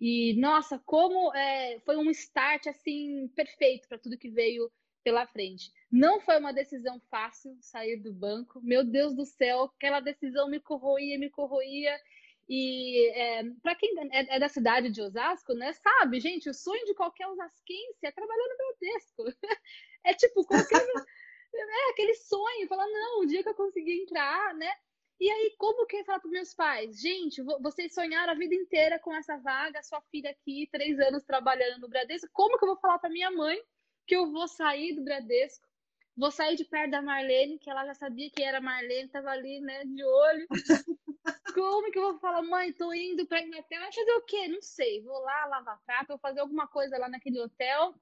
E 0.00 0.34
nossa, 0.40 0.78
como 0.78 1.34
é, 1.34 1.78
foi 1.80 1.96
um 1.96 2.10
start 2.10 2.66
assim 2.66 3.28
perfeito 3.28 3.88
para 3.88 3.98
tudo 3.98 4.18
que 4.18 4.28
veio 4.28 4.70
pela 5.04 5.26
frente. 5.26 5.70
Não 5.92 6.20
foi 6.20 6.38
uma 6.38 6.52
decisão 6.52 6.98
fácil 7.10 7.56
sair 7.60 7.98
do 7.98 8.12
banco. 8.12 8.60
Meu 8.62 8.82
Deus 8.82 9.14
do 9.14 9.24
céu, 9.24 9.64
aquela 9.64 10.00
decisão 10.00 10.48
me 10.48 10.58
corroía, 10.58 11.18
me 11.18 11.30
corroía. 11.30 11.94
E 12.48 13.08
é, 13.14 13.42
para 13.62 13.74
quem 13.74 13.94
é, 14.12 14.36
é, 14.36 14.38
da 14.38 14.48
cidade 14.48 14.90
de 14.90 15.00
Osasco, 15.00 15.54
né, 15.54 15.72
sabe, 15.72 16.20
gente, 16.20 16.48
o 16.48 16.54
sonho 16.54 16.84
de 16.84 16.94
qualquer 16.94 17.26
osasquense 17.28 18.04
é 18.04 18.12
trabalhar 18.12 18.48
no 18.48 18.56
Bradesco. 18.56 19.24
é 20.04 20.14
tipo, 20.14 20.44
qualquer, 20.44 20.86
é 21.54 21.90
aquele 21.90 22.14
sonho, 22.14 22.68
falar, 22.68 22.86
não, 22.86 23.20
o 23.20 23.26
dia 23.26 23.42
que 23.42 23.48
eu 23.48 23.54
conseguir 23.54 24.02
entrar, 24.02 24.54
né? 24.54 24.70
E 25.20 25.30
aí, 25.30 25.54
como 25.56 25.86
que 25.86 25.96
eu 25.96 26.04
falar 26.04 26.20
para 26.20 26.30
meus 26.30 26.54
pais? 26.54 27.00
Gente, 27.00 27.40
vocês 27.62 27.94
sonharam 27.94 28.32
a 28.32 28.36
vida 28.36 28.54
inteira 28.54 28.98
com 28.98 29.14
essa 29.14 29.36
vaga, 29.38 29.82
sua 29.82 30.02
filha 30.10 30.30
aqui, 30.30 30.68
três 30.72 30.98
anos 30.98 31.22
trabalhando 31.24 31.80
no 31.80 31.88
Bradesco. 31.88 32.28
Como 32.32 32.58
que 32.58 32.64
eu 32.64 32.70
vou 32.70 32.78
falar 32.78 32.98
para 32.98 33.10
minha 33.10 33.30
mãe 33.30 33.58
que 34.06 34.16
eu 34.16 34.30
vou 34.30 34.48
sair 34.48 34.94
do 34.94 35.04
Bradesco? 35.04 35.66
Vou 36.16 36.30
sair 36.30 36.56
de 36.56 36.64
perto 36.64 36.92
da 36.92 37.02
Marlene, 37.02 37.58
que 37.58 37.68
ela 37.68 37.84
já 37.86 37.94
sabia 37.94 38.30
que 38.30 38.42
era 38.42 38.60
Marlene, 38.60 39.08
tava 39.08 39.30
ali, 39.30 39.60
né, 39.60 39.84
de 39.84 40.04
olho. 40.04 40.46
Como 41.54 41.90
que 41.90 41.98
eu 41.98 42.12
vou 42.12 42.18
falar, 42.20 42.42
mãe, 42.42 42.72
tô 42.72 42.92
indo 42.92 43.26
pra 43.26 43.42
Inglaterra, 43.42 43.90
fazer 43.92 44.12
o 44.12 44.22
quê? 44.22 44.48
Não 44.48 44.60
sei, 44.60 45.02
vou 45.02 45.18
lá 45.20 45.46
lavar 45.46 45.80
prato, 45.84 46.08
vou 46.08 46.18
fazer 46.18 46.40
alguma 46.40 46.66
coisa 46.66 46.98
lá 46.98 47.08
naquele 47.08 47.40
hotel, 47.40 47.94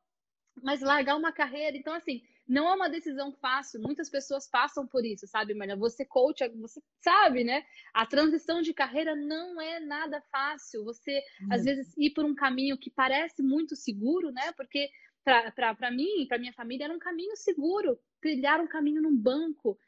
mas 0.62 0.80
largar 0.80 1.16
uma 1.16 1.32
carreira. 1.32 1.76
Então, 1.76 1.94
assim, 1.94 2.22
não 2.46 2.68
é 2.68 2.74
uma 2.74 2.88
decisão 2.88 3.32
fácil. 3.32 3.80
Muitas 3.80 4.10
pessoas 4.10 4.48
passam 4.48 4.86
por 4.86 5.04
isso, 5.04 5.26
sabe, 5.26 5.54
Maria? 5.54 5.76
Você 5.76 6.04
coach, 6.04 6.46
você 6.60 6.82
sabe, 7.00 7.44
né? 7.44 7.64
A 7.94 8.04
transição 8.06 8.60
de 8.60 8.74
carreira 8.74 9.14
não 9.14 9.60
é 9.60 9.80
nada 9.80 10.20
fácil. 10.30 10.84
Você, 10.84 11.22
às 11.50 11.64
vezes, 11.64 11.94
ir 11.96 12.10
por 12.10 12.24
um 12.24 12.34
caminho 12.34 12.78
que 12.78 12.90
parece 12.90 13.42
muito 13.42 13.76
seguro, 13.76 14.30
né? 14.32 14.52
Porque 14.52 14.90
para 15.24 15.90
mim, 15.90 16.26
para 16.28 16.38
minha 16.38 16.52
família, 16.52 16.84
era 16.84 16.94
um 16.94 16.98
caminho 16.98 17.36
seguro. 17.36 17.98
Trilhar 18.20 18.60
um 18.60 18.66
caminho 18.66 19.02
num 19.02 19.16
banco. 19.16 19.78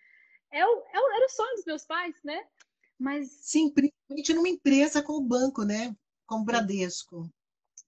É 0.53 0.65
o, 0.65 0.85
é 0.93 1.01
o, 1.01 1.13
era 1.13 1.27
o 1.27 1.31
sonho 1.31 1.57
dos 1.57 1.65
meus 1.65 1.85
pais, 1.85 2.15
né? 2.25 2.45
Mas. 2.99 3.29
Sim, 3.43 3.73
principalmente 3.73 4.35
numa 4.35 4.49
empresa 4.49 5.03
com 5.03 5.15
o 5.15 5.27
banco, 5.27 5.65
né? 5.65 5.95
Com 6.27 6.37
o 6.37 6.45
Bradesco. 6.45 7.29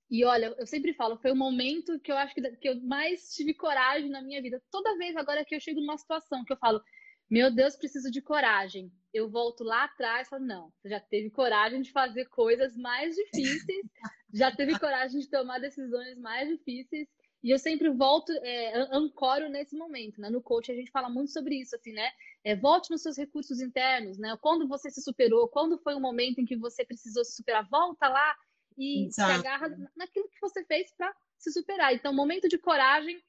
E 0.09 0.25
olha, 0.25 0.55
eu 0.59 0.67
sempre 0.67 0.95
falo, 0.95 1.19
foi 1.19 1.33
o 1.33 1.37
momento 1.37 1.99
que 1.99 2.13
eu 2.13 2.17
acho 2.17 2.35
que, 2.35 2.41
que 2.57 2.69
eu 2.69 2.81
mais 2.83 3.35
tive 3.35 3.53
coragem 3.55 4.09
na 4.09 4.23
minha 4.23 4.41
vida. 4.41 4.63
Toda 4.71 4.97
vez 4.97 5.17
agora 5.17 5.45
que 5.45 5.55
eu 5.55 5.61
chego 5.61 5.81
numa 5.81 5.99
situação 5.99 6.45
que 6.45 6.53
eu 6.53 6.57
falo, 6.57 6.81
meu 7.29 7.53
Deus, 7.53 7.75
preciso 7.75 8.11
de 8.11 8.23
coragem. 8.23 8.93
Eu 9.13 9.29
volto 9.29 9.65
lá 9.65 9.85
atrás 9.85 10.27
e 10.27 10.31
falo, 10.31 10.45
não, 10.45 10.73
você 10.77 10.91
já 10.91 11.01
teve 11.01 11.31
coragem 11.31 11.83
de 11.83 11.91
fazer 11.91 12.27
coisas 12.27 12.77
mais 12.77 13.17
difíceis, 13.17 13.87
já 14.33 14.55
teve 14.55 14.79
coragem 14.79 15.19
de 15.19 15.29
tomar 15.29 15.59
decisões 15.59 16.17
mais 16.19 16.49
difíceis. 16.49 17.09
E 17.43 17.51
eu 17.51 17.59
sempre 17.59 17.89
volto, 17.91 18.33
é, 18.43 18.89
ancoro 18.93 19.49
nesse 19.49 19.77
momento, 19.77 20.21
né? 20.21 20.29
No 20.31 20.43
coach 20.43 20.73
a 20.73 20.75
gente 20.75 20.91
fala 20.91 21.09
muito 21.09 21.31
sobre 21.31 21.57
isso, 21.57 21.77
assim, 21.77 21.93
né? 21.93 22.11
É, 22.43 22.57
volte 22.57 22.91
nos 22.91 23.03
seus 23.03 23.17
recursos 23.17 23.61
internos, 23.61 24.19
né? 24.19 24.37
Quando 24.41 24.67
você 24.67 24.91
se 24.91 25.03
superou, 25.03 25.49
quando 25.49 25.79
foi 25.79 25.95
o 25.95 26.01
momento 26.01 26.41
em 26.41 26.45
que 26.45 26.57
você 26.57 26.85
precisou 26.85 27.25
se 27.25 27.37
superar, 27.37 27.69
volta 27.69 28.09
lá 28.09 28.37
e 28.77 29.07
Exato. 29.07 29.33
se 29.33 29.39
agarra 29.39 29.91
naquilo 29.95 30.29
que 30.29 30.41
você 30.41 30.65
fez 30.65 30.93
para 30.97 31.15
se 31.39 31.53
superar. 31.53 31.95
Então, 31.95 32.13
momento 32.13 32.49
de 32.49 32.59
coragem, 32.59 33.23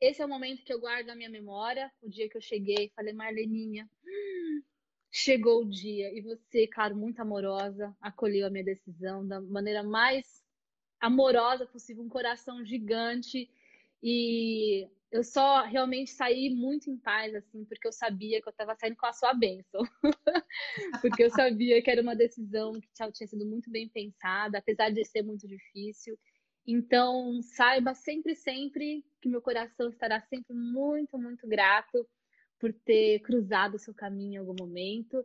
esse 0.00 0.20
é 0.20 0.26
o 0.26 0.28
momento 0.28 0.62
que 0.62 0.72
eu 0.72 0.80
guardo 0.80 1.06
na 1.06 1.16
minha 1.16 1.30
memória. 1.30 1.90
O 2.02 2.10
dia 2.10 2.28
que 2.28 2.36
eu 2.36 2.42
cheguei, 2.42 2.92
falei, 2.94 3.14
Marleninha, 3.14 3.88
hum, 4.04 4.62
chegou 5.10 5.62
o 5.62 5.68
dia. 5.68 6.12
E 6.12 6.20
você, 6.20 6.66
claro, 6.66 6.96
muito 6.96 7.20
amorosa, 7.20 7.96
acolheu 8.00 8.46
a 8.46 8.50
minha 8.50 8.64
decisão 8.64 9.26
da 9.26 9.40
maneira 9.40 9.82
mais 9.82 10.45
amorosa 11.00 11.66
possível, 11.66 12.04
um 12.04 12.08
coração 12.08 12.64
gigante. 12.64 13.48
E 14.02 14.88
eu 15.10 15.22
só 15.22 15.62
realmente 15.64 16.10
saí 16.10 16.50
muito 16.50 16.90
em 16.90 16.96
paz, 16.98 17.34
assim, 17.34 17.64
porque 17.64 17.86
eu 17.86 17.92
sabia 17.92 18.40
que 18.40 18.48
eu 18.48 18.50
estava 18.50 18.74
saindo 18.74 18.96
com 18.96 19.06
a 19.06 19.12
sua 19.12 19.32
bênção. 19.34 19.82
porque 21.00 21.24
eu 21.24 21.30
sabia 21.30 21.80
que 21.82 21.90
era 21.90 22.02
uma 22.02 22.16
decisão 22.16 22.72
que 22.72 22.88
tinha 23.12 23.26
sido 23.26 23.46
muito 23.46 23.70
bem 23.70 23.88
pensada, 23.88 24.58
apesar 24.58 24.90
de 24.90 25.04
ser 25.04 25.22
muito 25.22 25.46
difícil. 25.46 26.18
Então, 26.66 27.40
saiba 27.42 27.94
sempre, 27.94 28.34
sempre 28.34 29.04
que 29.20 29.28
meu 29.28 29.40
coração 29.40 29.88
estará 29.88 30.20
sempre 30.20 30.52
muito, 30.52 31.16
muito 31.16 31.46
grato 31.46 32.06
por 32.58 32.72
ter 32.72 33.20
cruzado 33.20 33.74
o 33.74 33.78
seu 33.78 33.94
caminho 33.94 34.34
em 34.34 34.38
algum 34.38 34.56
momento 34.58 35.24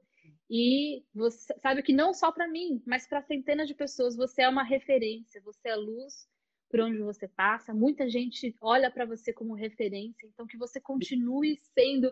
e 0.54 1.06
você 1.14 1.58
sabe 1.60 1.82
que 1.82 1.94
não 1.94 2.14
só 2.14 2.30
para 2.30 2.46
mim, 2.46 2.84
mas 2.86 3.08
para 3.08 3.22
centenas 3.22 3.70
de 3.70 3.74
pessoas, 3.74 4.18
você 4.18 4.42
é 4.42 4.50
uma 4.50 4.64
referência, 4.64 5.42
você 5.42 5.70
é 5.70 5.76
luz 5.76 6.28
por 6.70 6.82
onde 6.82 6.98
você 7.00 7.26
passa. 7.28 7.74
Muita 7.74 8.10
gente 8.10 8.54
olha 8.60 8.92
para 8.92 9.06
você 9.06 9.32
como 9.32 9.54
referência, 9.54 10.28
então 10.28 10.46
que 10.46 10.58
você 10.58 10.80
continue 10.82 11.58
sendo 11.74 12.12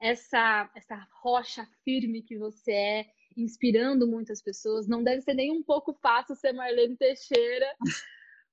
essa 0.00 0.70
essa 0.74 0.96
rocha 1.20 1.66
firme 1.84 2.22
que 2.22 2.38
você 2.38 2.72
é, 2.72 3.06
inspirando 3.36 4.06
muitas 4.06 4.40
pessoas. 4.40 4.86
Não 4.86 5.02
deve 5.02 5.22
ser 5.22 5.34
nem 5.34 5.50
um 5.50 5.62
pouco 5.62 5.92
fácil 5.94 6.36
ser 6.36 6.52
Marlene 6.52 6.96
Teixeira, 6.96 7.74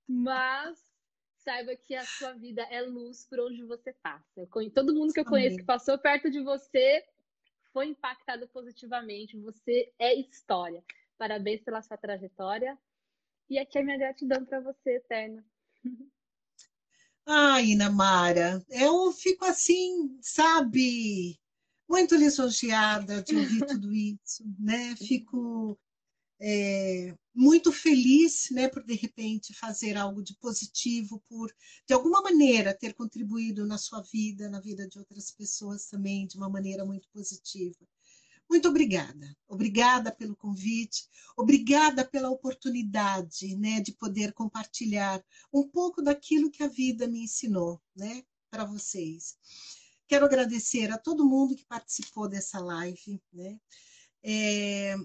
mas 0.08 0.80
saiba 1.38 1.76
que 1.76 1.94
a 1.94 2.04
sua 2.04 2.34
vida 2.34 2.64
é 2.72 2.82
luz 2.82 3.26
por 3.30 3.40
onde 3.40 3.64
você 3.64 3.94
passa. 4.02 4.48
Todo 4.74 4.96
mundo 4.96 5.14
que 5.14 5.20
eu 5.20 5.26
conheço 5.26 5.58
que 5.58 5.64
passou 5.64 5.98
perto 5.98 6.30
de 6.30 6.42
você 6.42 7.04
foi 7.78 7.90
impactado 7.90 8.48
positivamente. 8.48 9.38
Você 9.38 9.94
é 10.00 10.16
história. 10.16 10.84
Parabéns 11.16 11.62
pela 11.62 11.80
sua 11.84 11.96
trajetória. 11.96 12.76
E 13.48 13.60
aqui 13.60 13.78
é 13.78 13.84
minha 13.84 14.00
gratidão 14.00 14.44
para 14.44 14.60
você, 14.60 14.96
Eterna. 14.96 15.46
Ai, 17.24 17.76
Namara, 17.76 18.66
eu 18.68 19.12
fico 19.12 19.46
assim, 19.46 20.18
sabe, 20.24 21.40
muito 21.88 22.16
lisonjeada 22.16 23.22
de 23.22 23.36
ouvir 23.36 23.60
tudo 23.80 23.94
isso, 23.94 24.44
né? 24.58 24.96
Fico 24.96 25.78
é, 26.42 27.14
muito 27.38 27.72
feliz, 27.72 28.50
né, 28.50 28.68
por 28.68 28.84
de 28.84 28.96
repente 28.96 29.54
fazer 29.54 29.96
algo 29.96 30.24
de 30.24 30.34
positivo, 30.38 31.24
por 31.30 31.54
de 31.86 31.94
alguma 31.94 32.20
maneira 32.20 32.74
ter 32.74 32.96
contribuído 32.96 33.64
na 33.64 33.78
sua 33.78 34.02
vida, 34.02 34.50
na 34.50 34.60
vida 34.60 34.88
de 34.88 34.98
outras 34.98 35.30
pessoas 35.30 35.86
também, 35.86 36.26
de 36.26 36.36
uma 36.36 36.50
maneira 36.50 36.84
muito 36.84 37.08
positiva. 37.10 37.78
Muito 38.50 38.68
obrigada. 38.68 39.38
Obrigada 39.48 40.12
pelo 40.12 40.36
convite, 40.36 41.08
obrigada 41.38 42.04
pela 42.04 42.32
oportunidade, 42.32 43.56
né, 43.56 43.82
de 43.82 43.92
poder 43.92 44.34
compartilhar 44.34 45.24
um 45.54 45.68
pouco 45.68 46.02
daquilo 46.02 46.50
que 46.50 46.64
a 46.64 46.68
vida 46.68 47.08
me 47.08 47.20
ensinou, 47.20 47.80
né, 47.96 48.24
para 48.50 48.66
vocês. 48.66 49.38
Quero 50.08 50.26
agradecer 50.26 50.92
a 50.92 50.98
todo 50.98 51.30
mundo 51.30 51.56
que 51.56 51.66
participou 51.66 52.28
dessa 52.28 52.60
live, 52.60 53.22
né? 53.32 53.60
É, 54.24 54.96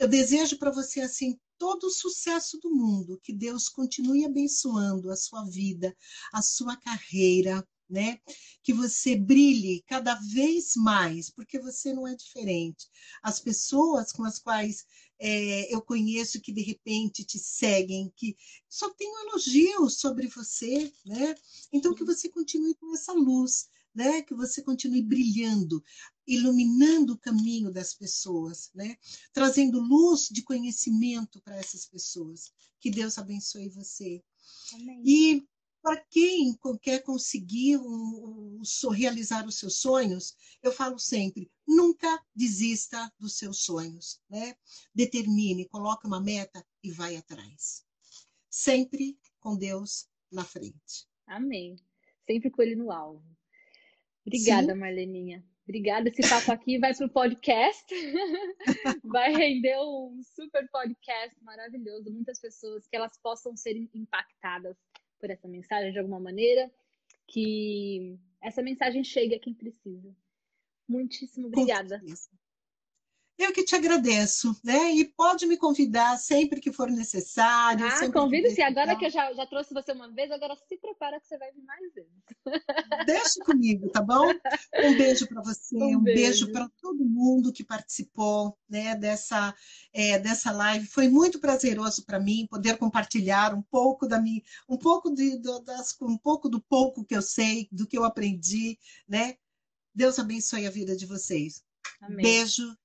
eu 0.00 0.08
desejo 0.08 0.58
para 0.58 0.72
você 0.72 1.00
assim 1.00 1.38
todo 1.58 1.84
o 1.84 1.90
sucesso 1.90 2.58
do 2.58 2.70
mundo, 2.70 3.20
que 3.22 3.32
Deus 3.32 3.68
continue 3.68 4.24
abençoando 4.24 5.10
a 5.10 5.16
sua 5.16 5.44
vida, 5.44 5.96
a 6.32 6.42
sua 6.42 6.76
carreira, 6.76 7.66
né? 7.88 8.18
Que 8.62 8.72
você 8.72 9.16
brilhe 9.16 9.82
cada 9.86 10.14
vez 10.14 10.74
mais, 10.76 11.30
porque 11.30 11.58
você 11.58 11.92
não 11.92 12.06
é 12.06 12.14
diferente. 12.14 12.86
As 13.22 13.38
pessoas 13.40 14.12
com 14.12 14.24
as 14.24 14.38
quais 14.38 14.84
é, 15.18 15.72
eu 15.74 15.80
conheço 15.80 16.40
que 16.40 16.52
de 16.52 16.62
repente 16.62 17.24
te 17.24 17.38
seguem, 17.38 18.12
que 18.16 18.36
só 18.68 18.90
tem 18.90 19.08
um 19.08 19.28
elogio 19.28 19.88
sobre 19.88 20.28
você, 20.28 20.92
né? 21.04 21.34
Então 21.72 21.94
que 21.94 22.04
você 22.04 22.28
continue 22.28 22.74
com 22.74 22.92
essa 22.92 23.12
luz, 23.12 23.68
né? 23.94 24.22
Que 24.22 24.34
você 24.34 24.62
continue 24.62 25.02
brilhando, 25.02 25.82
iluminando 26.26 27.12
o 27.12 27.18
caminho 27.18 27.70
das 27.70 27.94
pessoas, 27.94 28.70
né? 28.74 28.96
Trazendo 29.32 29.80
luz 29.80 30.28
de 30.30 30.42
conhecimento 30.42 31.40
para 31.40 31.56
essas 31.56 31.86
pessoas. 31.86 32.52
Que 32.80 32.90
Deus 32.90 33.16
abençoe 33.18 33.68
você. 33.68 34.22
Amém. 34.74 35.02
E 35.04 35.46
para 35.86 36.04
quem 36.10 36.58
quer 36.82 37.00
conseguir 37.04 37.76
um, 37.78 38.60
um, 38.60 38.90
realizar 38.90 39.46
os 39.46 39.56
seus 39.56 39.76
sonhos, 39.76 40.34
eu 40.60 40.72
falo 40.72 40.98
sempre: 40.98 41.48
nunca 41.66 42.20
desista 42.34 43.12
dos 43.20 43.38
seus 43.38 43.58
sonhos, 43.58 44.20
né? 44.28 44.56
Determine, 44.92 45.68
coloque 45.68 46.06
uma 46.06 46.20
meta 46.20 46.66
e 46.82 46.90
vai 46.90 47.16
atrás. 47.16 47.84
Sempre 48.50 49.16
com 49.38 49.56
Deus 49.56 50.08
na 50.32 50.44
frente. 50.44 51.06
Amém. 51.26 51.76
Sempre 52.26 52.50
com 52.50 52.62
ele 52.62 52.74
no 52.74 52.90
alvo. 52.90 53.24
Obrigada, 54.26 54.72
Sim. 54.72 54.80
Marleninha. 54.80 55.44
Obrigada. 55.66 56.08
Esse 56.08 56.22
papo 56.28 56.52
aqui 56.52 56.78
vai 56.78 56.94
para 56.94 57.06
o 57.06 57.10
podcast. 57.10 57.84
vai 59.04 59.32
render 59.32 59.76
um 59.80 60.22
super 60.22 60.66
podcast 60.68 61.36
maravilhoso. 61.42 62.08
Muitas 62.12 62.38
pessoas 62.38 62.86
que 62.86 62.94
elas 62.94 63.18
possam 63.18 63.56
ser 63.56 63.76
impactadas 63.92 64.76
por 65.18 65.28
essa 65.28 65.48
mensagem 65.48 65.92
de 65.92 65.98
alguma 65.98 66.20
maneira, 66.20 66.70
que 67.26 68.16
essa 68.40 68.62
mensagem 68.62 69.02
chegue 69.02 69.34
a 69.34 69.40
quem 69.40 69.54
precisa. 69.54 70.14
Muitíssimo 70.88 71.48
obrigada. 71.48 72.00
Eu 73.38 73.52
que 73.52 73.64
te 73.64 73.74
agradeço, 73.74 74.58
né? 74.64 74.92
E 74.92 75.04
pode 75.04 75.46
me 75.46 75.58
convidar 75.58 76.16
sempre 76.16 76.58
que 76.58 76.72
for 76.72 76.90
necessário. 76.90 77.86
Ah, 77.86 78.10
convido 78.10 78.48
sim. 78.50 78.62
Agora 78.62 78.96
que 78.96 79.04
eu 79.04 79.10
já, 79.10 79.30
já 79.34 79.44
trouxe 79.46 79.74
você 79.74 79.92
uma 79.92 80.10
vez, 80.10 80.30
agora 80.30 80.56
se 80.56 80.76
prepara 80.78 81.20
que 81.20 81.26
você 81.26 81.36
vai 81.36 81.52
vir 81.52 81.62
mais 81.62 81.92
vezes. 81.92 82.10
Deixa 83.04 83.44
comigo, 83.44 83.90
tá 83.90 84.00
bom? 84.00 84.32
Um 84.74 84.96
beijo 84.96 85.28
para 85.28 85.42
você, 85.42 85.76
um, 85.76 85.98
um 85.98 86.02
beijo, 86.02 86.46
beijo 86.46 86.52
para 86.52 86.70
todo 86.80 87.04
mundo 87.04 87.52
que 87.52 87.62
participou 87.62 88.56
né, 88.68 88.96
dessa, 88.96 89.54
é, 89.92 90.18
dessa 90.18 90.50
live. 90.50 90.86
Foi 90.86 91.06
muito 91.06 91.38
prazeroso 91.38 92.06
para 92.06 92.18
mim 92.18 92.46
poder 92.48 92.78
compartilhar 92.78 93.54
um 93.54 93.62
pouco 93.62 94.08
da 94.08 94.18
minha, 94.18 94.40
um 94.66 94.78
pouco 94.78 95.12
de, 95.12 95.38
das, 95.62 95.94
um 96.00 96.16
pouco 96.16 96.48
do 96.48 96.60
pouco 96.60 97.04
que 97.04 97.14
eu 97.14 97.22
sei, 97.22 97.68
do 97.70 97.86
que 97.86 97.98
eu 97.98 98.04
aprendi, 98.04 98.78
né? 99.06 99.36
Deus 99.94 100.18
abençoe 100.18 100.66
a 100.66 100.70
vida 100.70 100.96
de 100.96 101.04
vocês. 101.04 101.62
Amém. 102.00 102.22
Beijo 102.22 102.76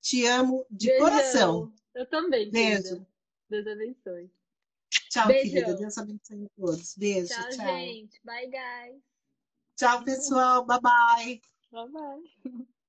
te 0.00 0.26
amo 0.26 0.66
de 0.70 0.88
Beijão. 0.88 1.08
coração. 1.08 1.72
Eu 1.94 2.06
também, 2.06 2.50
Beijo. 2.50 2.82
Querida. 2.82 3.06
Deus 3.48 3.66
abençoe. 3.66 4.30
Tchau, 5.10 5.26
Beijão. 5.28 5.50
querida. 5.52 5.74
Deus 5.74 5.98
abençoe 5.98 6.44
a 6.44 6.48
todos. 6.60 6.94
Beijo. 6.96 7.28
Tchau, 7.28 7.48
tchau. 7.50 7.66
gente. 7.66 8.20
Bye, 8.24 8.46
guys. 8.50 9.02
Tchau, 9.76 10.04
pessoal. 10.04 10.64
Bye, 10.64 10.80
bye. 10.80 11.40
Bye, 11.72 11.88
bye. 11.88 12.66